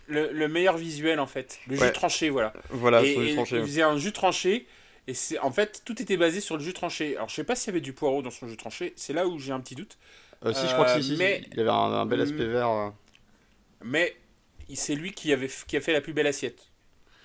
le, 0.08 0.28
le, 0.28 0.32
le 0.32 0.48
meilleur 0.48 0.78
visuel 0.78 1.20
en 1.20 1.28
fait. 1.28 1.60
Le 1.68 1.78
Ouais. 1.78 1.88
jus 1.88 1.94
tranché, 1.94 2.30
voilà. 2.30 2.54
Voilà, 2.70 3.04
et, 3.04 3.12
et 3.12 3.36
tranchées. 3.36 3.58
il 3.58 3.62
faisait 3.62 3.82
un 3.84 3.98
jus 3.98 4.12
tranché 4.14 4.66
et 5.08 5.14
c'est 5.14 5.38
en 5.40 5.52
fait 5.52 5.82
tout 5.86 6.02
était 6.02 6.18
basé 6.18 6.42
sur 6.42 6.58
le 6.58 6.64
jus 6.64 6.74
tranché. 6.74 7.16
Alors 7.18 7.30
je 7.30 7.36
sais 7.36 7.44
pas 7.44 7.56
s'il 7.56 7.68
y 7.68 7.70
avait 7.72 7.82
du 7.82 7.94
poireau 7.94 8.22
dans 8.24 8.32
son 8.32 8.48
jus 8.48 8.58
tranché, 8.58 8.94
c'est 8.96 9.14
là 9.14 9.28
où 9.28 9.38
j'ai 9.38 9.52
un 9.52 9.60
petit 9.60 9.76
doute. 9.76 9.98
Euh, 10.44 10.54
si, 10.54 10.68
je 10.68 10.74
crois 10.74 10.86
que 10.86 10.94
si, 11.00 11.04
si, 11.04 11.14
Euh, 11.14 11.18
mais- 11.20 11.44
il 11.54 11.60
avait 11.60 11.70
un, 11.70 11.74
un 11.74 12.06
bel 12.08 12.22
aspect 12.22 12.46
Mm. 12.46 12.52
vert. 12.52 12.94
Mais 13.84 14.16
c'est 14.74 14.96
lui 14.96 15.12
qui 15.12 15.32
avait 15.34 15.50
qui 15.68 15.78
a 15.78 15.82
fait 15.82 15.94
la 15.94 16.02
plus 16.02 16.14
belle 16.14 16.28
assiette, 16.28 16.64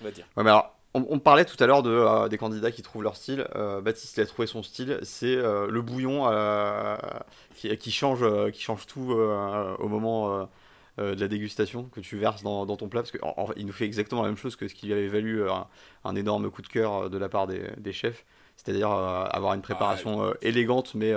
on 0.01 0.05
va 0.05 0.11
dire. 0.11 0.27
Ouais, 0.35 0.43
mais 0.43 0.49
alors, 0.51 0.76
on, 0.97 1.05
on 1.09 1.19
parlait 1.19 1.45
tout 1.45 1.61
à 1.63 1.67
l'heure 1.67 1.83
de, 1.83 1.91
euh, 1.91 2.27
des 2.27 2.37
candidats 2.37 2.71
qui 2.71 2.81
trouvent 2.81 3.03
leur 3.03 3.15
style. 3.15 3.47
Euh, 3.55 3.81
Baptiste, 3.81 4.17
il 4.17 4.21
a 4.21 4.25
trouvé 4.25 4.47
son 4.47 4.63
style. 4.63 4.99
C'est 5.03 5.35
euh, 5.35 5.67
le 5.69 5.81
bouillon 5.81 6.25
qui, 7.55 7.75
qui 7.77 7.91
change, 7.91 8.25
qui 8.51 8.61
change 8.61 8.85
tout 8.85 9.11
au 9.11 9.87
moment 9.87 10.49
de 10.97 11.13
la 11.19 11.27
dégustation 11.27 11.83
que 11.83 11.99
tu 11.99 12.17
verses 12.17 12.43
dans, 12.43 12.65
dans 12.65 12.77
ton 12.77 12.87
plat. 12.89 13.01
Parce 13.01 13.11
qu'il 13.11 13.65
nous 13.65 13.73
fait 13.73 13.85
exactement 13.85 14.23
la 14.23 14.29
même 14.29 14.37
chose 14.37 14.55
que 14.55 14.67
ce 14.67 14.73
qui 14.73 14.87
lui 14.87 14.93
avait 14.93 15.07
valu 15.07 15.49
un, 15.49 15.67
un 16.03 16.15
énorme 16.15 16.49
coup 16.49 16.61
de 16.61 16.67
cœur 16.67 17.09
de 17.09 17.17
la 17.17 17.29
part 17.29 17.47
des, 17.47 17.61
des 17.77 17.93
chefs. 17.93 18.25
C'est-à-dire 18.57 18.89
avoir 18.89 19.53
une 19.53 19.61
préparation 19.61 20.23
euh, 20.23 20.33
élégante, 20.41 20.95
mais, 20.95 21.13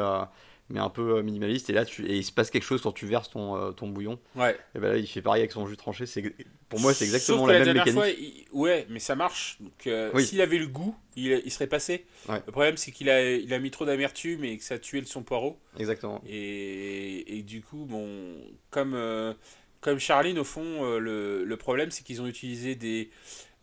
mais 0.70 0.80
un 0.80 0.88
peu 0.88 1.16
euh, 1.18 1.22
minimaliste. 1.22 1.68
Et 1.68 1.72
là, 1.72 1.84
tu, 1.84 2.06
et 2.06 2.16
il 2.16 2.24
se 2.24 2.32
passe 2.32 2.50
quelque 2.50 2.62
chose 2.64 2.80
quand 2.80 2.92
tu 2.92 3.04
verses 3.06 3.28
ton, 3.30 3.56
euh, 3.56 3.72
ton 3.72 3.88
bouillon. 3.88 4.18
Ouais. 4.36 4.56
Et 4.74 4.78
ben 4.78 4.92
là, 4.92 4.96
il 4.96 5.06
fait 5.06 5.20
pareil 5.20 5.42
avec 5.42 5.52
son 5.52 5.66
jus 5.66 5.76
tranché. 5.76 6.06
C'est, 6.06 6.34
pour 6.68 6.80
moi, 6.80 6.94
c'est 6.94 7.04
exactement 7.04 7.38
Sauf 7.40 7.46
que 7.48 7.52
la, 7.52 7.58
la, 7.58 7.64
même 7.64 7.74
dernière 7.74 7.94
mécanique. 7.94 8.16
fois, 8.16 8.24
il- 8.24 8.46
ouais, 8.58 8.86
mais 8.88 9.00
ça 9.00 9.16
marche. 9.16 9.58
Donc, 9.60 9.86
euh, 9.86 10.10
Oui. 10.14 10.24
s'il 10.24 10.40
avait 10.40 10.58
le 10.58 10.68
goût, 10.68 10.94
il, 11.16 11.42
il 11.44 11.50
serait 11.50 11.66
passé. 11.66 12.06
Ouais. 12.28 12.40
Le 12.46 12.52
problème, 12.52 12.76
c'est 12.76 12.92
qu'il 12.92 13.10
a, 13.10 13.30
il 13.34 13.52
a 13.52 13.58
mis 13.58 13.70
trop 13.70 13.84
d'amertume 13.84 14.44
et 14.44 14.56
que 14.56 14.64
ça 14.64 14.74
a 14.74 14.78
tué 14.78 15.02
son 15.04 15.22
poireau. 15.22 15.58
Exactement. 15.78 16.22
Et, 16.28 17.38
et 17.38 17.42
du 17.42 17.60
coup, 17.62 17.84
bon, 17.84 18.36
comme, 18.70 18.94
euh, 18.94 19.34
comme 19.80 19.98
Charline, 19.98 20.38
au 20.38 20.44
fond, 20.44 20.98
le, 20.98 21.44
le 21.44 21.56
problème, 21.56 21.90
c'est 21.90 22.04
qu'ils 22.04 22.22
ont 22.22 22.26
utilisé 22.26 22.74
des, 22.76 23.10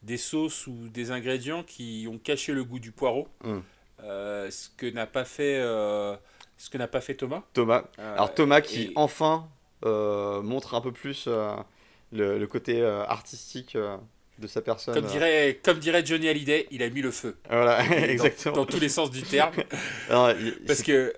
des 0.03 0.17
sauces 0.17 0.67
ou 0.67 0.89
des 0.89 1.11
ingrédients 1.11 1.63
qui 1.63 2.05
ont 2.11 2.17
caché 2.17 2.51
le 2.53 2.63
goût 2.65 2.79
du 2.79 2.91
poireau. 2.91 3.27
Euh, 4.03 4.51
ce 4.51 4.69
que 4.77 4.85
n'a 4.85 5.07
pas 5.07 5.25
fait, 5.25 5.57
ce 6.57 6.69
que 6.69 6.77
n'a 6.77 6.87
pas 6.87 7.01
fait 7.01 7.15
Thomas. 7.15 7.43
Thomas. 7.53 7.83
Euh, 7.99 8.13
Alors 8.15 8.33
Thomas 8.33 8.61
qui 8.61 8.83
et- 8.83 8.91
enfin 8.95 9.47
euh, 9.85 10.41
montre 10.41 10.73
un 10.75 10.81
peu 10.81 10.91
plus 10.91 11.25
euh, 11.27 11.51
le, 12.11 12.37
le 12.39 12.47
côté 12.47 12.81
euh, 12.81 13.03
artistique 13.05 13.77
de 14.39 14.47
sa 14.47 14.61
personne. 14.61 14.93
Comme 14.95 15.05
dirait, 15.05 15.59
comme 15.63 15.79
dirait 15.79 16.05
Johnny 16.05 16.27
Hallyday, 16.29 16.67
il 16.71 16.81
a 16.83 16.89
mis 16.89 17.01
le 17.01 17.11
feu. 17.11 17.37
Voilà, 17.49 17.83
exactement. 18.07 18.55
Dans, 18.55 18.65
tous 18.65 18.79
les 18.79 18.89
sens 18.89 19.09
du 19.11 19.21
terme. 19.23 19.53
Il- 20.09 20.57
Parce 20.67 20.81
que 20.83 21.13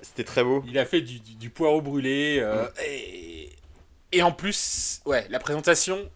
C'était 0.00 0.24
très 0.24 0.42
beau. 0.44 0.62
il 0.66 0.78
a 0.78 0.84
fait 0.84 1.00
du, 1.00 1.20
du- 1.20 1.34
du 1.34 1.50
poireau 1.50 1.80
brûlé. 1.80 2.38
euh, 2.40 2.66
et, 2.86 3.50
et 4.12 4.22
en 4.22 4.32
plus, 4.32 5.00
ouais, 5.06 5.26
la 5.30 5.38
présentation 5.38 6.08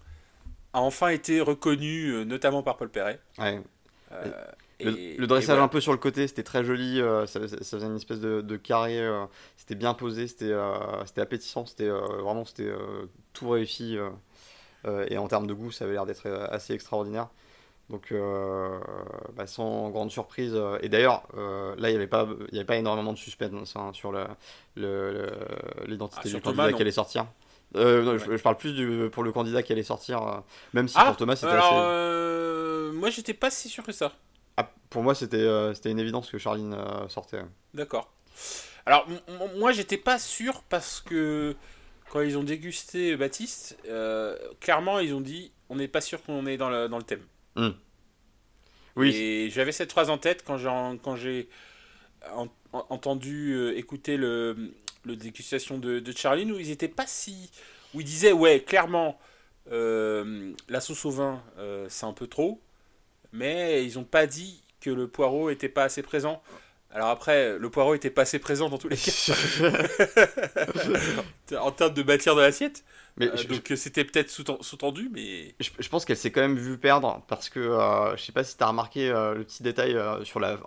a 0.73 0.81
enfin 0.81 1.09
été 1.09 1.41
reconnue, 1.41 2.25
notamment 2.27 2.63
par 2.63 2.77
Paul 2.77 2.91
Perret. 2.91 3.19
Ouais. 3.39 3.61
Euh, 4.13 4.31
et- 4.81 5.17
le 5.17 5.27
dressage 5.27 5.49
voilà. 5.49 5.63
un 5.65 5.69
peu 5.69 5.81
sur 5.81 5.93
le 5.93 5.99
côté, 5.99 6.27
c'était 6.29 6.43
très 6.43 6.65
joli. 6.65 7.01
euh, 7.01 7.27
ça, 7.27 7.41
faisait 7.41 7.87
une 7.87 7.97
espèce 7.97 8.21
de, 8.21 8.41
de 8.41 8.57
carré. 8.57 8.99
euh, 9.01 9.25
c'était 9.57 9.75
bien 9.75 9.95
posé, 9.95 10.29
c'était 10.29 10.53
euh, 10.53 11.05
c'était 11.07 11.21
appétissant. 11.21 11.67
C'était 11.67 11.89
euh, 11.89 12.01
vraiment 12.23 12.45
c'était 12.45 12.65
euh, 12.69 13.07
tout 13.33 13.49
réussi. 13.49 13.97
euh, 13.99 14.11
euh, 14.87 15.07
et 15.11 15.19
en 15.19 15.27
termes 15.29 15.47
de 15.47 15.55
goût, 15.55 15.71
ça 15.73 15.85
avait 15.85 15.95
l'air 15.95 16.07
d'être 16.07 16.27
assez 16.51 16.73
extraordinaire. 16.73 17.29
Donc, 17.91 18.13
euh, 18.13 18.79
bah, 19.35 19.47
sans 19.47 19.89
grande 19.91 20.11
surprise. 20.11 20.53
euh, 20.55 20.79
et 20.83 20.89
d'ailleurs, 20.91 21.23
euh, 21.39 21.75
là, 21.79 21.89
il 21.89 21.93
n'y 21.93 21.97
avait, 21.97 22.07
pas- 22.07 22.29
il 22.51 22.55
y 22.55 22.59
avait 22.59 22.67
pas 22.67 22.77
énormément 22.77 23.13
de 23.15 23.19
suspense 23.19 23.75
hein, 23.77 23.91
sur 23.95 24.13
le- 24.13 24.27
le- 24.77 25.11
le- 25.13 25.87
l'identité 25.87 26.23
Ah, 26.27 26.35
du 26.37 26.41
candidat 26.43 26.73
qui 26.75 26.83
allait 26.83 26.91
sortir. 26.93 27.27
Euh, 27.77 28.03
non, 28.03 28.19
je, 28.19 28.29
Ouais. 28.31 28.37
je 28.37 28.43
parle 28.43 28.57
plus 28.59 28.75
du, 28.75 29.09
pour 29.11 29.23
le 29.25 29.33
candidat 29.33 29.63
qui 29.63 29.73
allait 29.73 29.83
sortir, 29.83 30.23
euh, 30.23 30.37
même 30.75 30.87
si 30.87 30.97
Ah, 30.99 31.07
pour 31.07 31.17
Thomas 31.17 31.37
c'était 31.37 31.53
alors, 31.53 31.65
assez. 31.65 31.75
euh, 31.77 32.93
moi, 32.93 33.11
j'étais 33.11 33.35
pas 33.35 33.51
si 33.51 33.69
sûr 33.71 33.83
que 33.85 33.93
ça. 33.93 34.13
Ah, 34.61 34.69
pour 34.91 35.05
moi, 35.05 35.15
c'était 35.15 35.37
euh, 35.37 35.73
c'était 35.73 35.93
une 35.93 36.01
évidence 36.01 36.29
que 36.31 36.37
Charline 36.37 36.75
euh, 36.75 37.09
sortait. 37.09 37.43
D'accord. 37.75 38.13
Alors, 38.87 39.07
moi, 39.57 39.71
j'étais 39.71 39.99
pas 39.99 40.19
sûr 40.19 40.63
parce 40.69 41.01
que 41.01 41.55
quand 42.11 42.23
ils 42.23 42.37
ont 42.37 42.43
dégusté 42.43 43.17
Baptiste, 43.17 43.79
euh, 43.87 44.37
clairement, 44.61 44.99
ils 44.99 45.15
ont 45.15 45.21
dit 45.21 45.53
on 45.69 45.77
n'est 45.77 45.87
pas 45.89 46.01
sûr 46.01 46.23
qu'on 46.25 46.45
est 46.47 46.57
dans 46.57 46.71
le, 46.71 46.89
dans 46.89 46.97
le 46.99 47.05
thème. 47.05 47.23
Oui, 48.97 49.15
Et 49.15 49.51
j'avais 49.51 49.71
cette 49.73 49.93
phrase 49.93 50.11
en 50.11 50.19
tête 50.19 50.43
quand 50.45 50.57
j'ai 50.59 50.69
quand 51.05 51.15
j'ai 51.15 51.49
en- 52.35 52.49
en- 52.73 52.87
entendu 52.91 53.57
écouter 53.77 54.17
le, 54.17 54.73
le 55.05 55.17
dégustation 55.17 55.79
de, 55.79 56.01
de 56.01 56.13
Charline 56.13 56.51
où 56.53 56.59
ils 56.59 56.71
étaient 56.71 56.89
pas 56.89 57.07
si 57.07 57.51
où 57.95 58.01
ils 58.01 58.05
disaient 58.05 58.33
ouais 58.33 58.61
clairement 58.61 59.19
euh, 59.71 60.53
la 60.69 60.81
sauce 60.81 61.05
au 61.05 61.11
vin 61.11 61.43
euh, 61.59 61.87
c'est 61.89 62.07
un 62.07 62.13
peu 62.13 62.27
trop 62.27 62.61
mais 63.33 63.85
ils 63.85 63.99
ont 63.99 64.05
pas 64.05 64.27
dit 64.27 64.63
que 64.81 64.91
le 64.91 65.09
poireau 65.09 65.51
était 65.51 65.69
pas 65.69 65.85
assez 65.85 66.03
présent. 66.03 66.43
Alors 66.91 67.09
après, 67.09 67.59
le 67.59 67.69
poireau 67.71 67.95
était 67.95 68.09
pas 68.11 68.23
assez 68.23 68.39
présent 68.39 68.69
dans 68.71 68.79
tous 68.79 68.89
les 68.89 68.97
cas 68.97 69.13
en 71.61 71.71
termes 71.71 71.95
de 71.95 72.03
matière 72.03 72.35
de 72.35 72.41
l'assiette. 72.41 72.85
mais 73.17 73.27
Euh, 73.29 73.37
je, 73.37 73.47
donc 73.49 73.71
euh, 73.71 73.77
c'était 73.77 74.05
peut-être 74.05 74.31
sous- 74.31 74.45
sous-tendu, 74.63 75.11
mais 75.13 75.55
je- 75.61 75.71
je 75.79 75.89
pense 75.89 76.05
qu'elle 76.05 76.17
s'est 76.17 76.31
quand 76.31 76.41
même 76.41 76.57
vue 76.57 76.79
perdre 76.79 77.23
parce 77.29 77.49
que 77.51 77.61
euh, 77.61 78.17
je 78.17 78.23
sais 78.23 78.33
pas 78.33 78.45
si 78.45 78.57
tu 78.57 78.65
as 78.65 78.69
remarqué 78.69 79.11
euh, 79.11 79.35
le 79.35 79.45
petit 79.45 79.63
détail 79.63 79.97
sur 80.25 80.41
la, 80.41 80.59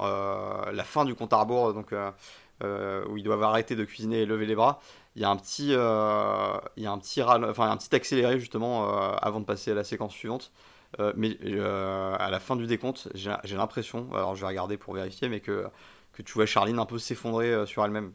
la 0.71 0.83
fin 0.83 1.05
du 1.05 1.15
compte 1.15 1.33
à 1.33 1.37
rebours, 1.37 1.73
donc 1.73 1.91
où 1.93 3.17
ils 3.17 3.23
doivent 3.23 3.43
arrêter 3.43 3.75
de 3.75 3.83
cuisiner 3.85 4.21
et 4.21 4.25
lever 4.25 4.45
les 4.45 4.55
bras. 4.55 4.79
Il 5.15 5.21
y 5.21 5.25
a 5.25 5.29
un 5.29 5.35
petit, 5.37 5.69
il 5.69 6.83
y 6.83 6.85
a 6.87 6.91
un 6.91 6.97
petit, 6.99 7.21
ral- 7.21 7.45
enfin 7.49 7.69
un 7.71 7.77
petit 7.77 7.93
accéléré 7.95 8.39
justement 8.39 8.87
avant 9.17 9.39
de 9.39 9.45
passer 9.45 9.71
à 9.71 9.73
la 9.75 9.83
séquence 9.83 10.13
suivante. 10.13 10.51
Euh, 10.99 11.13
mais 11.15 11.37
euh, 11.45 12.15
à 12.19 12.29
la 12.29 12.39
fin 12.39 12.55
du 12.55 12.67
décompte, 12.67 13.07
j'ai 13.15 13.55
l'impression, 13.55 14.13
alors 14.13 14.35
je 14.35 14.41
vais 14.41 14.47
regarder 14.47 14.77
pour 14.77 14.93
vérifier, 14.93 15.29
mais 15.29 15.39
que, 15.39 15.65
que 16.13 16.21
tu 16.21 16.33
vois 16.33 16.45
Charline 16.45 16.79
un 16.79 16.85
peu 16.85 16.99
s'effondrer 16.99 17.51
euh, 17.53 17.65
sur 17.65 17.85
elle-même. 17.85 18.11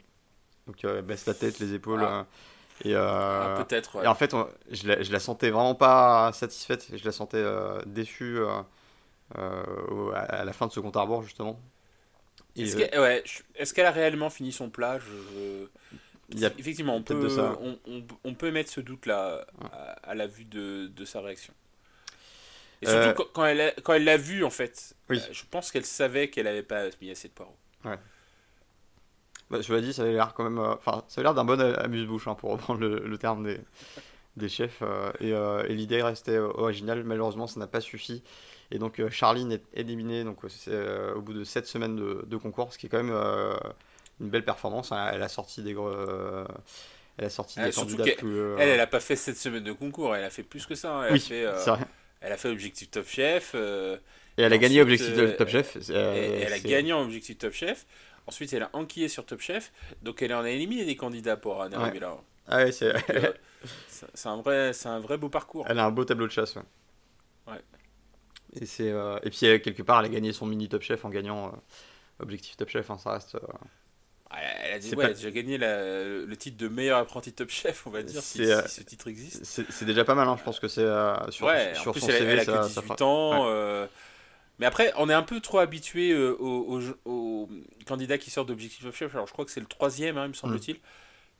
Donc 0.67 0.85
elle 0.85 1.03
baisse 1.03 1.27
la 1.27 1.35
tête, 1.35 1.59
les 1.59 1.73
épaules. 1.73 2.03
Ah. 2.03 2.27
et, 2.85 2.95
euh, 2.95 3.57
ah, 3.59 3.65
peut-être. 3.65 3.97
ouais. 3.97 4.05
et 4.05 4.09
en 4.09 4.15
fait, 4.15 4.35
on- 4.35 4.47
je 4.71 4.89
la, 4.89 5.03
je 5.03 5.11
la 5.11 5.21
sentais 5.21 5.51
vraiment 5.51 5.75
pas 5.75 6.33
satisfaite, 6.33 6.89
je 6.95 7.05
la 7.05 7.13
sentais 7.13 7.39
euh, 7.39 7.81
déçue 7.87 8.39
euh, 8.41 10.13
à, 10.15 10.45
la 10.45 10.53
fin 10.53 10.67
de 10.67 10.73
ce 10.73 10.81
compte 10.81 10.97
à 10.97 11.01
rebours, 11.01 11.23
justement. 11.23 11.59
Est-ce 12.57 12.77
qu'elle 12.77 13.01
ouais, 13.01 13.87
a 13.87 13.91
réellement 13.91 14.31
fini 14.31 14.53
son 14.53 14.69
plat? 14.71 14.99
Je- 14.99 15.67
a- 16.45 16.51
Effectivement, 16.59 16.97
on 16.97 17.03
peut, 17.03 17.57
on, 17.63 17.79
on- 17.87 18.03
on 18.25 18.35
peut 18.35 18.51
mettre 18.51 18.71
ce 18.71 18.81
doute-là 18.81 19.47
à, 19.73 19.93
à 20.11 20.15
la 20.15 20.27
vue 20.27 20.45
de, 20.45 20.89
de 20.89 21.05
sa 21.05 21.21
réaction. 21.21 21.55
Et 22.83 22.87
surtout 22.87 23.09
Euh, 23.09 23.13
quand, 23.15 23.25
quand 23.33 23.45
elle 23.47 23.61
a- 23.61 23.73
quand 23.83 23.95
elle 23.95 24.05
l'a 24.05 24.17
vu, 24.17 24.45
en 24.45 24.51
fait, 24.51 24.95
Oui. 25.09 25.19
euh, 25.19 25.33
je 25.33 25.43
pense 25.51 25.71
qu'elle 25.73 25.85
savait 25.87 26.29
qu'elle 26.29 26.45
n'avait 26.45 26.63
pas 26.63 26.85
mis 27.01 27.11
assez 27.11 27.29
de 27.29 27.33
poireaux. 27.33 27.57
bah, 29.51 29.61
je 29.61 29.73
l'ai 29.73 29.81
dit, 29.81 29.93
ça 29.93 30.03
avait 30.03 30.13
l'air 30.13 30.35
quand 30.35 30.45
même. 30.45 30.59
euh, 30.59 30.75
Enfin, 30.75 31.05
ça 31.09 31.21
avait 31.21 31.23
l'air 31.27 31.35
d'un 31.35 31.45
bon 31.45 31.61
a- 31.61 31.75
amuse-bouche, 31.81 32.27
hein, 32.29 32.35
pour 32.35 32.51
reprendre 32.51 32.81
le, 32.81 32.99
le 33.01 33.19
terme 33.19 33.45
des, 33.45 33.61
des 34.37 34.49
chefs. 34.49 34.83
et 35.21 35.31
et 35.31 35.75
l'idée 35.75 36.03
restait 36.03 36.39
originale, 36.39 37.05
malheureusement, 37.05 37.47
ça 37.47 37.61
n'a 37.61 37.67
pas 37.67 37.81
suffi. 37.81 38.23
Et 38.73 38.79
donc, 38.79 39.01
Charline 39.11 39.53
est 39.53 39.63
éliminée 39.75 40.25
donc, 40.25 40.39
c'est, 40.49 40.77
au 41.15 41.23
bout 41.23 41.33
de 41.33 41.45
7 41.45 41.67
semaines 41.67 41.95
de, 41.97 42.25
de 42.27 42.37
concours, 42.37 42.73
ce 42.73 42.79
qui 42.79 42.87
est 42.87 42.89
quand 42.89 43.03
même 43.03 43.15
une 44.21 44.29
belle 44.29 44.45
performance. 44.45 44.91
hein. 44.93 45.11
Elle 45.13 45.23
a 45.23 45.29
sorti 45.29 45.63
des 45.63 45.73
gros. 45.75 45.93
elle 47.19 47.25
a 47.27 47.31
sorti 47.31 47.61
Ah, 47.63 47.67
des 47.67 47.73
candidats 47.73 48.05
plus. 48.19 48.53
Elle, 48.59 48.69
elle 48.71 48.77
n'a 48.79 48.87
pas 48.89 49.01
fait 49.01 49.15
cette 49.17 49.37
semaine 49.39 49.63
de 49.65 49.73
concours, 49.73 50.17
elle 50.17 50.25
a 50.25 50.31
fait 50.31 50.43
plus 50.43 50.67
que 50.67 50.75
ça. 50.75 50.93
hein. 50.99 51.05
Elle, 51.07 51.13
oui, 51.13 51.19
a, 51.19 51.29
fait, 51.29 51.45
euh. 51.47 51.77
Elle 52.21 52.33
a 52.33 52.37
fait 52.37 52.49
Objectif 52.49 52.91
Top 52.91 53.07
Chef, 53.07 53.53
euh, 53.55 53.97
Et 54.39 54.43
elle 54.43 54.53
a 54.53 54.59
gagné 54.59 54.81
Objectif 54.83 55.09
euh, 55.17 55.37
Top 55.37 55.49
Chef. 55.49 55.77
euh, 55.91 56.15
et 56.15 56.43
elle 56.43 56.53
a 56.53 56.59
gagné 56.59 56.93
en 56.93 57.03
Objectif 57.03 57.39
Top 57.39 57.53
Chef. 57.53 57.87
Ensuite, 58.27 58.53
elle 58.53 58.65
a 58.65 58.71
enquillé 58.73 59.09
sur 59.09 59.25
Top 59.25 59.41
Chef, 59.41 59.73
donc 60.03 60.21
elle 60.23 60.35
en 60.35 60.41
a 60.43 60.51
éliminé 60.51 60.85
des 60.85 60.97
candidats 60.97 61.37
pour 61.37 61.59
en 61.59 61.71
arriver 61.73 62.01
là. 62.01 62.17
Ah 62.49 62.59
ouais, 62.59 62.73
c'est- 62.73 62.93
euh, 63.11 63.33
c'est 64.15 64.29
un 64.29 64.37
vrai, 64.41 64.73
c'est 64.73 64.89
un 64.89 64.99
vrai 65.01 65.17
beau 65.19 65.29
parcours. 65.29 65.65
elle 65.69 65.79
a 65.79 65.85
un 65.87 65.91
beau 65.91 66.05
tableau 66.05 66.27
de 66.27 66.33
chasse. 66.33 66.57
Ouais. 66.57 66.63
Ouais. 67.49 67.61
Et, 68.61 68.67
c'est, 68.67 68.91
euh, 68.91 69.19
et 69.23 69.31
puis, 69.31 69.47
euh, 69.47 69.59
quelque 69.59 69.83
part, 69.83 70.01
elle 70.01 70.07
a 70.07 70.09
gagné 70.09 70.33
son 70.33 70.47
mini 70.47 70.69
Top 70.69 70.83
Chef 70.83 71.05
en 71.05 71.11
gagnant 71.11 71.49
euh, 71.49 71.51
Objectif 72.21 72.57
Top 72.57 72.69
Chef. 72.69 72.91
hein, 72.91 72.99
ça 72.99 73.13
reste. 73.13 73.37
Euh, 74.33 74.37
Ah, 74.39 74.41
Elle 74.65 74.75
a, 74.75 74.79
dit, 74.79 74.89
C'est 74.89 74.97
ouais, 74.97 75.05
pas- 75.05 75.11
elle 75.11 75.11
a 75.13 75.15
déjà 75.15 75.31
gagné 75.31 75.59
la- 75.59 76.03
le 76.05 76.37
titre 76.37 76.57
de 76.57 76.69
meilleur 76.69 76.99
apprenti 76.99 77.33
Top 77.33 77.49
Chef, 77.51 77.87
on 77.87 77.91
va 77.91 78.03
dire, 78.03 78.21
si, 78.23 78.45
euh, 78.45 78.67
ce 78.67 78.83
titre 78.83 79.09
existe. 79.09 79.45
c'est, 79.45 79.65
c'est 79.71 79.85
déjà 79.85 80.05
pas 80.05 80.15
mal, 80.15 80.27
hein, 80.29 80.37
je 80.39 80.43
pense 80.45 80.59
que 80.61 80.69
c'est 80.69 80.81
euh, 80.83 81.15
sur, 81.31 81.47
ouais, 81.47 81.73
sur 81.75 81.89
en 81.91 81.93
plus 81.93 82.01
son 82.01 82.09
elle, 82.09 82.15
a- 82.15 82.19
CV. 82.19 82.33
elle 82.33 82.41
a 82.41 82.45
ça- 82.45 82.53
que 82.59 82.63
ça 82.69 82.81
18 82.83 82.83
fera- 82.99 83.05
ans. 83.07 83.45
ouais. 83.45 83.51
euh, 83.53 83.87
Mais 84.59 84.65
après, 84.67 84.91
on 84.97 85.09
est 85.11 85.15
un 85.15 85.23
peu 85.23 85.41
trop 85.41 85.59
habitué 85.59 86.13
euh, 86.13 86.35
aux, 86.41 86.79
aux- 86.81 87.11
aux 87.11 87.49
candidats 87.87 88.17
qui 88.19 88.31
sortent 88.31 88.49
d'Objectif 88.49 88.83
Top 88.85 88.95
Chef. 88.97 89.15
Alors 89.15 89.27
je 89.27 89.33
crois 89.33 89.45
que 89.45 89.51
c'est 89.51 89.61
le 89.61 89.67
troisième, 89.67 90.17
hein, 90.17 90.29
me 90.29 90.33
semble-t-il, 90.33 90.79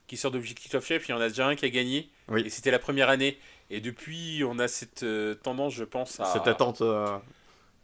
qui 0.07 0.17
sort 0.17 0.29
d'Objectif 0.31 0.71
Top 0.71 0.83
Chef. 0.83 1.07
Il 1.09 1.11
y 1.11 1.13
en 1.15 1.19
a 1.21 1.27
déjà 1.27 1.47
un 1.47 1.55
qui 1.55 1.65
a 1.65 1.69
gagné. 1.69 2.09
Oui. 2.29 2.43
Et 2.45 2.49
c'était 2.49 2.69
la 2.71 2.77
première 2.79 3.09
année. 3.09 3.39
Et 3.71 3.81
depuis, 3.81 4.43
on 4.47 4.59
a 4.59 4.67
cette 4.67 5.01
euh, 5.03 5.33
tendance, 5.35 5.73
je 5.73 5.83
pense, 5.83 6.19
à... 6.19 6.25
Cette 6.25 6.47
attente. 6.47 6.81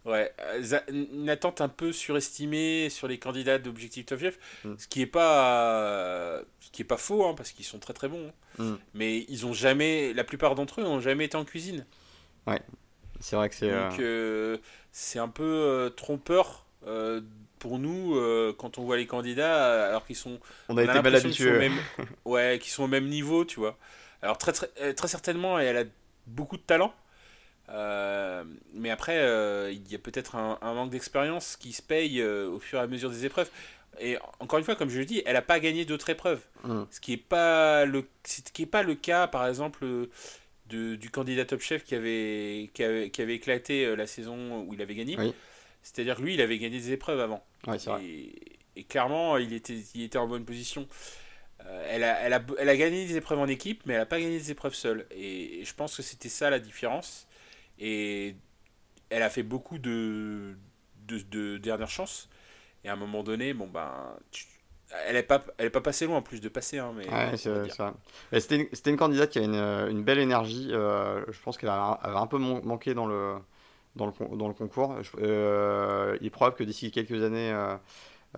Euh, 0.06 0.12
Ouais, 0.12 0.34
euh, 0.39 0.80
une 0.89 1.30
attente 1.30 1.62
un 1.62 1.70
peu 1.70 1.91
surestimée 1.91 2.90
sur 2.90 3.07
les 3.07 3.18
candidats 3.19 3.57
d'Objectif 3.60 4.06
Top 4.06 4.19
Chef, 4.19 4.38
Mm. 4.65 4.73
ce 4.77 4.88
qui 4.88 5.02
est 5.02 5.06
pas, 5.06 5.69
euh, 5.82 6.44
ce 6.60 6.72
qui 6.72 6.82
est 6.82 6.86
pas 6.86 6.98
faux, 6.98 7.26
hein, 7.26 7.34
parce 7.36 7.52
qu'ils 7.52 7.65
sont 7.65 7.80
très 7.80 7.94
très 7.94 8.07
bons. 8.10 8.32
hein. 8.60 8.64
Mm. 8.64 8.76
Mais 8.95 9.26
ils 9.30 9.45
ont 9.45 9.53
jamais, 9.53 10.14
la 10.14 10.23
plupart 10.23 10.56
d'entre 10.56 10.82
eux 10.82 10.84
n'ont 10.84 10.99
jamais 10.99 11.26
été 11.26 11.38
en 11.38 11.45
cuisine. 11.45 11.86
c'est 13.19 13.36
vrai 13.36 13.49
que 13.49 13.56
c'est. 13.56 13.69
euh, 13.69 13.90
Donc 13.90 13.99
euh, 13.99 14.57
c'est 14.91 15.19
un 15.19 15.30
peu 15.30 15.44
euh, 15.44 15.90
trompeur 15.90 16.65
euh, 16.86 17.22
pour 17.60 17.80
nous 17.80 18.15
euh, 18.15 18.53
quand 18.57 18.77
on 18.77 18.84
voit 18.84 18.98
les 18.98 19.07
candidats, 19.07 19.65
euh, 19.72 19.90
alors 19.90 20.06
qu'ils 20.06 20.18
sont, 20.18 20.40
on 20.68 20.73
on 20.73 20.77
a 20.77 20.84
été 20.84 21.02
mal 21.02 21.15
habitués. 21.15 21.57
même, 21.57 21.77
ouais, 22.26 22.60
qu'ils 22.61 22.72
sont 22.72 22.84
au 22.84 22.88
même 22.88 23.07
niveau, 23.07 23.45
tu 23.45 23.60
vois. 23.60 23.77
Alors 24.22 24.38
très 24.38 24.52
très, 24.52 24.69
euh, 24.82 24.94
très 24.94 25.07
certainement, 25.07 25.57
elle 25.60 25.77
a 25.77 25.84
beaucoup 26.27 26.57
de 26.57 26.61
talent. 26.61 26.94
Euh, 27.69 28.44
mais 28.73 28.90
après, 28.90 29.18
euh, 29.18 29.72
il 29.72 29.90
y 29.91 29.95
a 29.95 29.99
peut-être 29.99 30.35
un, 30.35 30.57
un 30.61 30.73
manque 30.73 30.90
d'expérience 30.90 31.56
qui 31.56 31.73
se 31.73 31.81
paye 31.81 32.19
euh, 32.22 32.49
au 32.49 32.60
fur 32.60 32.80
et 32.80 32.81
à 32.81 32.88
mesure 32.88 33.10
des 33.10 33.26
épreuves. 33.26 33.49
Et 33.99 34.18
encore 34.40 34.60
une 34.60 34.65
fois, 34.65 34.76
comme 34.76 34.90
je 34.90 34.99
le 34.99 35.06
dis, 35.06 35.22
elle 35.26 35.34
n'a 35.34 35.41
pas 35.41 35.60
gagné 35.60 35.85
d'autres 35.85 36.10
épreuves. 36.10 36.41
Mm. 36.64 36.84
Ce 36.90 36.99
qui 36.99 37.11
n'est 37.11 37.18
pas, 37.18 37.85
le- 37.85 38.07
ce 38.26 38.41
qui 38.41 38.64
est 38.64 38.68
pas 38.68 38.84
le 38.84 38.95
cas, 38.95 39.27
par 39.27 39.48
exemple, 39.48 39.85
de, 40.68 40.95
du 40.95 41.10
candidat 41.10 41.45
Top 41.45 41.61
Chef 41.61 41.84
qui 41.84 41.95
avait, 41.95 42.69
qui 42.73 42.84
avait, 42.84 43.10
qui 43.11 43.22
avait 43.22 43.35
éclaté 43.35 43.95
la 43.95 44.07
saison 44.07 44.61
où 44.64 44.73
il 44.73 44.81
avait 44.81 44.95
gagné. 44.95 45.15
Oui. 45.18 45.34
C'est-à-dire 45.84 46.15
que 46.18 46.22
lui, 46.22 46.34
il 46.34 46.41
avait 46.41 46.57
gagné 46.57 46.80
des 46.80 46.91
épreuves 46.91 47.19
avant. 47.19 47.44
Ouais, 47.68 47.77
c'est 47.77 47.90
vrai. 47.91 48.03
Et, 48.03 48.34
et 48.77 48.84
clairement, 48.84 49.38
il 49.38 49.53
était, 49.53 49.77
il 49.94 50.03
était 50.03 50.18
en 50.18 50.27
bonne 50.27 50.45
position. 50.45 50.88
elle, 51.90 52.03
a, 52.03 52.19
elle, 52.22 52.34
a, 52.34 52.41
elle, 52.57 52.69
a, 52.69 52.76
gagné 52.77 53.06
des 53.06 53.15
épreuves 53.18 53.40
en 53.40 53.48
équipe, 53.48 53.84
mais 53.85 53.94
elle 53.94 53.99
n'a 53.99 54.06
pas 54.06 54.19
gagné 54.19 54.38
des 54.40 54.52
épreuves 54.52 54.73
seule. 54.73 55.06
Et, 55.11 55.60
et 55.61 55.65
je 55.65 55.73
pense 55.76 55.95
que 55.95 56.02
c'était 56.02 56.30
ça 56.30 56.49
la 56.49 56.60
différence. 56.60 57.27
Et 57.80 58.36
elle 59.10 59.24
a 59.24 59.30
fait 59.30 59.44
beaucoup 59.44 59.78
de, 59.78 60.56
de, 61.08 61.20
de 61.20 61.58
dernières 61.58 61.90
chances. 61.90 62.30
Et 62.84 62.90
à 62.90 62.94
un 62.94 62.98
moment 62.98 63.24
donné, 63.24 63.54
bon 63.54 63.68
ben, 63.68 64.18
elle 65.08 65.16
n'est 65.16 65.24
pas, 65.24 65.44
elle 65.58 65.68
est 65.68 65.72
pas 65.72 65.82
passée 65.82 66.06
loin 66.06 66.18
en 66.18 66.22
plus 66.22 66.41
de 66.41 66.50
passer. 66.50 66.80
Hein, 66.80 66.94
mais 66.95 67.08
ouais, 67.10 68.40
C'était 68.40 68.56
une, 68.58 68.68
une, 68.86 68.98
candidate 68.98 69.30
qui 69.30 69.40
avait 69.40 69.48
une, 69.48 69.56
une 69.56 70.04
belle 70.04 70.20
énergie. 70.20 70.70
Euh, 70.72 71.24
je 71.32 71.40
pense 71.41 71.58
qu'elle 71.58 71.70
avait 71.70 72.18
un 72.18 72.28
peu 72.28 72.38
manqué 72.38 72.94
dans 72.94 73.08
le, 73.08 73.36
dans 73.95 74.08
le, 74.08 74.38
dans 74.38 74.48
le 74.48 74.54
concours. 74.54 74.95
Euh, 75.20 76.18
il 76.22 76.28
est 76.28 76.32
probable 76.32 76.56
que 76.56 76.64
d'ici 76.64 76.91
quelques 76.91 77.24
années, 77.24 77.52
euh, 77.52 77.76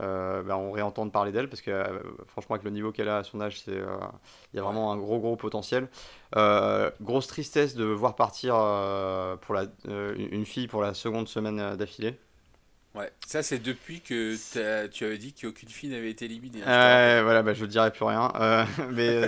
euh 0.01 0.43
ben, 0.43 0.55
on 0.55 0.71
réentende 0.71 1.11
parler 1.11 1.31
d'elle 1.31 1.49
parce 1.49 1.61
que 1.61 1.71
euh, 1.71 1.99
franchement, 2.27 2.55
avec 2.55 2.65
le 2.65 2.71
niveau 2.71 2.91
qu'elle 2.91 3.09
a 3.09 3.17
à 3.17 3.23
son 3.23 3.41
âge, 3.41 3.63
il 3.67 3.75
y 4.53 4.59
a 4.59 4.61
vraiment 4.61 4.91
un 4.91 4.97
gros, 4.97 5.19
gros 5.19 5.35
potentiel. 5.35 5.87
grosse 7.01 7.27
tristesse 7.27 7.75
de 7.75 7.85
voir 7.85 8.15
partir 8.15 8.53
pour 9.41 9.55
la, 9.55 9.65
une 9.87 10.45
fille 10.45 10.67
pour 10.67 10.81
la 10.81 10.93
seconde 10.93 11.27
semaine 11.27 11.75
d'affilée. 11.75 12.17
Ouais, 12.95 13.11
ça 13.27 13.43
c'est 13.43 13.59
depuis 13.59 13.99
que 13.99 14.35
tu 14.87 15.03
avais 15.03 15.17
dit 15.17 15.33
qu'aucune 15.33 15.67
fille 15.67 15.89
n'avait 15.89 16.09
été 16.09 16.25
éliminée. 16.25 16.61
Hein, 16.65 17.23
voilà, 17.23 17.43
bah, 17.43 17.53
je 17.53 17.65
ne 17.65 17.69
dirai 17.69 17.91
plus 17.91 18.05
rien. 18.05 18.31
Euh, 18.35 18.65
mais, 18.91 19.27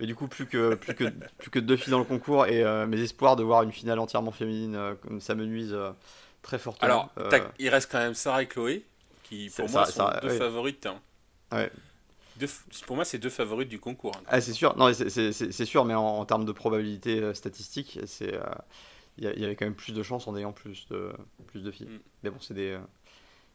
mais, 0.00 0.06
du 0.06 0.14
coup, 0.14 0.28
plus 0.28 0.46
que, 0.46 0.74
plus, 0.74 0.94
que, 0.94 1.04
plus 1.38 1.50
que 1.50 1.58
deux 1.58 1.76
filles 1.76 1.90
dans 1.90 1.98
le 1.98 2.04
concours 2.04 2.46
et 2.46 2.64
euh, 2.64 2.86
mes 2.86 3.00
espoirs 3.00 3.36
de 3.36 3.42
voir 3.42 3.64
une 3.64 3.72
finale 3.72 3.98
entièrement 3.98 4.32
féminine, 4.32 4.76
euh, 4.76 4.94
comme 4.94 5.20
ça 5.20 5.34
me 5.34 5.44
nuise 5.44 5.76
très 6.40 6.58
fortement. 6.58 7.10
Alors, 7.18 7.42
il 7.58 7.68
reste 7.68 7.92
quand 7.92 7.98
même 7.98 8.14
Sarah 8.14 8.42
et 8.42 8.46
Chloé, 8.46 8.82
qui 9.32 9.50
pour 9.54 9.70
moi 9.70 9.86
sont 9.86 10.10
deux 10.22 10.30
favorites. 10.30 10.86
Hein. 10.86 11.00
Ouais. 11.52 11.70
pour 12.86 12.96
moi, 12.96 13.04
c'est 13.04 13.18
deux 13.18 13.30
favorites 13.30 13.68
du 13.68 13.78
concours. 13.78 14.14
Hein. 14.16 14.24
Ah, 14.26 14.40
c'est 14.40 14.52
sûr, 14.52 14.76
non, 14.76 14.92
c'est 14.92 15.64
sûr, 15.64 15.84
mais 15.84 15.94
en, 15.94 16.24
termes 16.24 16.44
de 16.44 16.52
probabilité 16.52 17.34
statistique, 17.34 17.98
c'est 18.06 18.38
il 19.18 19.24
y, 19.24 19.44
avait 19.44 19.56
quand 19.56 19.66
même 19.66 19.74
plus 19.74 19.92
de 19.92 20.02
chances 20.02 20.26
en 20.26 20.36
ayant 20.36 20.52
plus 20.52 20.88
de, 20.88 21.12
plus 21.46 21.62
de 21.62 21.70
filles. 21.70 21.86
Mm. 21.86 21.98
Mais 22.22 22.30
bon, 22.30 22.38
c'est 22.40 22.54
des, 22.54 22.78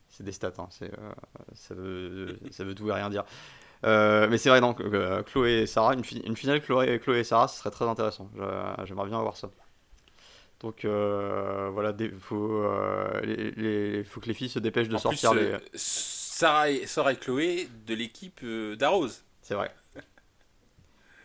c'est 0.09 0.23
des 0.23 0.31
stats, 0.31 0.53
hein. 0.57 0.67
c'est, 0.69 0.91
euh, 0.93 1.11
ça, 1.53 1.73
veut, 1.73 2.39
ça 2.51 2.63
veut 2.63 2.75
tout 2.75 2.89
et 2.89 2.93
rien 2.93 3.09
dire. 3.09 3.23
Euh, 3.85 4.27
mais 4.29 4.37
c'est 4.37 4.49
vrai, 4.49 4.61
donc, 4.61 4.81
euh, 4.81 5.23
Chloé 5.23 5.61
et 5.61 5.67
Sarah, 5.67 5.93
une, 5.93 6.03
une 6.25 6.35
finale 6.35 6.61
Chloé, 6.61 6.99
Chloé 6.99 7.19
et 7.19 7.23
Sarah, 7.23 7.47
ce 7.47 7.59
serait 7.59 7.71
très 7.71 7.85
intéressant. 7.85 8.29
J'aimerais 8.85 9.07
bien 9.07 9.19
avoir 9.19 9.37
ça. 9.37 9.49
Donc 10.59 10.85
voilà, 10.85 11.93
il 11.99 12.19
faut, 12.19 12.65
les, 13.23 14.03
faut 14.03 14.19
que 14.19 14.27
les 14.27 14.33
filles 14.33 14.49
se 14.49 14.59
dépêchent 14.59 14.89
de 14.89 14.97
sortir 14.97 15.33
les. 15.33 15.55
Sarah, 15.75 16.69
et, 16.69 16.85
Sarah 16.85 17.13
et 17.13 17.15
Chloé 17.15 17.67
de 17.85 17.93
l'équipe 17.93 18.45
d'Arose. 18.45 19.23
C'est 19.41 19.55
vrai. 19.55 19.73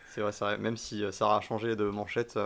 C'est 0.09 0.21
vrai, 0.21 0.31
c'est 0.31 0.45
vrai. 0.45 0.57
Même 0.59 0.77
si 0.77 1.03
Sarah 1.11 1.37
a 1.37 1.41
changé 1.41 1.75
de 1.75 1.85
manchette, 1.85 2.37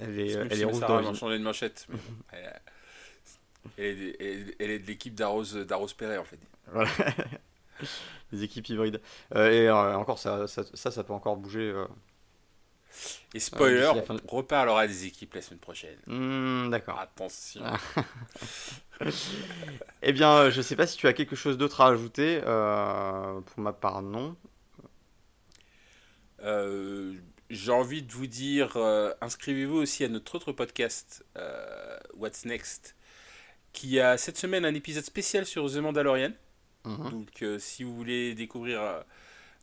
elle 0.00 0.18
est, 0.18 0.32
elle 0.32 0.60
est 0.60 0.64
rouge 0.64 0.80
Sarah 0.80 0.98
a 0.98 1.14
changé 1.14 1.38
de 1.38 1.44
manchette. 1.44 1.86
Elle 3.76 4.14
est, 4.18 4.78
de 4.78 4.86
l'équipe 4.86 5.14
d'Arose, 5.14 5.66
Perret, 5.96 6.16
en 6.16 6.24
fait. 6.24 6.38
Voilà. 6.72 6.90
les 8.32 8.42
équipes 8.42 8.68
hybrides. 8.68 9.00
Euh, 9.34 9.50
et 9.50 9.68
euh, 9.68 9.96
encore, 9.96 10.18
ça 10.18 10.46
ça, 10.46 10.64
ça, 10.90 11.04
peut 11.04 11.12
encore 11.12 11.36
bouger. 11.36 11.74
Euh. 12.90 13.36
Et 13.36 13.40
spoiler, 13.40 13.90
on 14.08 14.36
reparlera 14.36 14.86
des 14.86 15.06
équipes 15.06 15.34
la 15.34 15.42
semaine 15.42 15.60
prochaine. 15.60 15.98
Hmm, 16.06 16.70
d'accord. 16.70 16.98
Attention. 16.98 17.62
eh 20.02 20.12
bien, 20.12 20.50
je 20.50 20.60
sais 20.60 20.76
pas 20.76 20.86
si 20.86 20.96
tu 20.96 21.06
as 21.06 21.12
quelque 21.12 21.36
chose 21.36 21.56
d'autre 21.58 21.80
à 21.80 21.88
ajouter. 21.88 22.40
pour 22.40 23.58
ma 23.58 23.72
part, 23.72 24.02
non. 24.02 24.36
J'ai 27.50 27.72
envie 27.72 28.02
de 28.02 28.12
vous 28.12 28.26
dire, 28.26 28.76
inscrivez-vous 29.20 29.76
aussi 29.76 30.04
à 30.04 30.08
notre 30.08 30.34
autre 30.34 30.52
podcast, 30.52 31.24
What's 32.14 32.44
Next, 32.44 32.96
qui 33.72 34.00
a 34.00 34.18
cette 34.18 34.36
semaine 34.36 34.64
un 34.64 34.74
épisode 34.74 35.04
spécial 35.04 35.46
sur 35.46 35.70
The 35.70 35.76
Mandalorian. 35.76 36.32
Mhm. 36.84 37.10
Donc, 37.10 37.42
euh, 37.42 37.58
si 37.58 37.84
vous 37.84 37.94
voulez 37.94 38.34
découvrir 38.34 38.80
euh, 38.80 39.00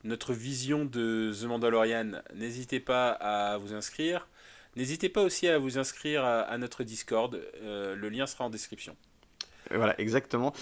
notre 0.08 0.34
vision 0.34 0.86
de 0.86 1.32
The 1.40 1.44
Mandalorian, 1.46 2.12
n'hésitez 2.34 2.80
pas 2.80 3.10
à 3.12 3.58
vous 3.58 3.74
inscrire. 3.74 4.28
N'hésitez 4.76 5.10
pas 5.10 5.24
aussi 5.24 5.48
à 5.48 5.58
vous 5.58 5.78
inscrire 5.78 6.24
à, 6.24 6.58
notre 6.58 6.84
Discord. 6.84 7.40
Euh, 7.62 7.96
le 7.96 8.10
lien 8.10 8.28
sera 8.28 8.46
en 8.46 8.50
description. 8.50 8.96
Voilà, 9.72 10.00
exactement. 10.00 10.54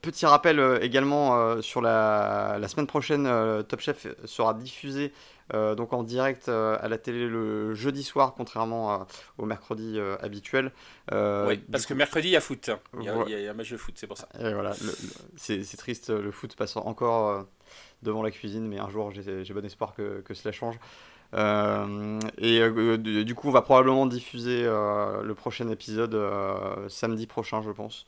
petit 0.00 0.26
rappel 0.26 0.80
également 0.82 1.62
sur 1.62 1.80
la, 1.80 2.58
la, 2.60 2.68
semaine 2.68 2.88
prochaine, 2.88 3.24
Top 3.68 3.80
Chef 3.80 4.08
sera 4.24 4.54
diffusé 4.54 5.12
euh, 5.54 5.74
donc 5.74 5.92
en 5.92 6.02
direct 6.02 6.48
euh, 6.48 6.76
à 6.80 6.88
la 6.88 6.98
télé 6.98 7.26
le 7.26 7.74
jeudi 7.74 8.04
soir, 8.04 8.34
contrairement 8.36 9.06
au 9.38 9.46
mercredi 9.46 9.94
euh, 9.96 10.16
habituel. 10.20 10.70
oui, 11.12 11.58
parce 11.70 11.86
que 11.86 11.94
mercredi 11.94 12.28
il 12.28 12.32
y 12.32 12.36
a 12.36 12.40
foot, 12.40 12.70
il, 12.98 13.04
y 13.04 13.08
a, 13.08 13.50
un 13.50 13.54
match 13.54 13.70
de 13.70 13.76
foot, 13.76 13.94
c'est 13.96 14.06
pour 14.06 14.18
ça. 14.18 14.28
Et 14.38 14.52
voilà, 14.52 14.72
c'est 15.36 15.76
triste, 15.76 16.10
le 16.10 16.30
foot 16.30 16.54
passe 16.56 16.76
encore 16.76 17.46
devant 18.02 18.22
la 18.22 18.30
cuisine, 18.30 18.66
mais 18.66 18.78
un 18.78 18.88
jour 18.88 19.10
j'ai 19.10 19.54
bon 19.54 19.64
espoir 19.64 19.94
que, 19.94 20.20
que 20.20 20.34
cela 20.34 20.52
change. 20.52 20.78
et 22.38 23.24
du 23.24 23.34
coup, 23.34 23.48
on 23.48 23.52
va 23.52 23.62
probablement 23.62 24.06
diffuser 24.06 24.64
le 24.64 25.32
prochain 25.34 25.68
épisode 25.68 26.16
samedi 26.88 27.26
prochain, 27.26 27.62
je 27.62 27.70
pense. 27.70 28.06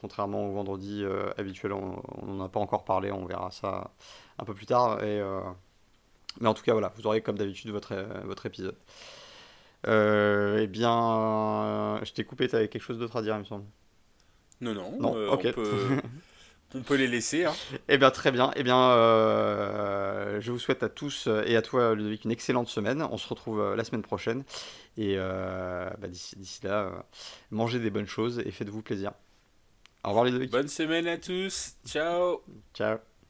contrairement 0.00 0.46
au 0.46 0.52
vendredi 0.52 1.04
habituel, 1.36 1.72
on 1.72 2.02
n'en 2.26 2.44
a 2.44 2.48
pas 2.48 2.60
encore 2.60 2.84
parlé, 2.84 3.10
on 3.10 3.26
verra 3.26 3.50
ça 3.50 3.90
un 4.38 4.44
peu 4.44 4.54
plus 4.54 4.66
tard. 4.66 5.02
Et, 5.02 5.22
mais 6.40 6.48
en 6.48 6.54
tout 6.54 6.62
cas, 6.62 6.72
voilà, 6.72 6.92
vous 6.96 7.06
aurez 7.06 7.20
comme 7.20 7.38
d'habitude 7.38 7.70
votre, 7.70 7.92
euh, 7.92 8.20
votre 8.24 8.46
épisode. 8.46 8.76
Euh, 9.86 10.60
eh 10.62 10.66
bien, 10.66 12.00
je 12.02 12.12
t'ai 12.12 12.24
coupé, 12.24 12.48
tu 12.48 12.56
avais 12.56 12.68
quelque 12.68 12.82
chose 12.82 12.98
d'autre 12.98 13.16
à 13.16 13.22
dire, 13.22 13.34
il 13.36 13.40
me 13.40 13.44
semble. 13.44 13.64
Non, 14.60 14.74
non, 14.74 14.96
non 14.98 15.16
euh, 15.16 15.28
ok. 15.28 15.46
On 16.74 16.80
peut, 16.80 16.96
les 16.96 17.06
laisser. 17.06 17.44
Hein. 17.44 17.54
Eh 17.88 17.98
bien, 17.98 18.10
très 18.10 18.32
bien. 18.32 18.50
Eh 18.56 18.62
bien, 18.62 18.90
je 20.40 20.50
vous 20.50 20.58
souhaite 20.58 20.82
à 20.82 20.88
tous 20.88 21.28
et 21.46 21.56
à 21.56 21.62
toi, 21.62 21.94
Ludovic, 21.94 22.24
une 22.24 22.32
excellente 22.32 22.68
semaine. 22.68 23.02
On 23.10 23.16
se 23.16 23.28
retrouve 23.28 23.74
la 23.74 23.84
semaine 23.84 24.02
prochaine. 24.02 24.44
Et 24.96 25.16
bah, 25.16 26.08
d'ici 26.08 26.60
là, 26.62 27.06
mangez 27.50 27.78
des 27.78 27.90
bonnes 27.90 28.08
choses 28.08 28.40
et 28.44 28.50
faites-vous 28.50 28.82
plaisir. 28.82 29.12
Au 30.04 30.08
revoir, 30.08 30.24
Ludovic. 30.24 30.50
Bonne 30.50 30.68
semaine 30.68 31.06
à 31.06 31.16
tous. 31.16 31.76
Ciao. 31.86 32.42
Ciao. 32.74 32.98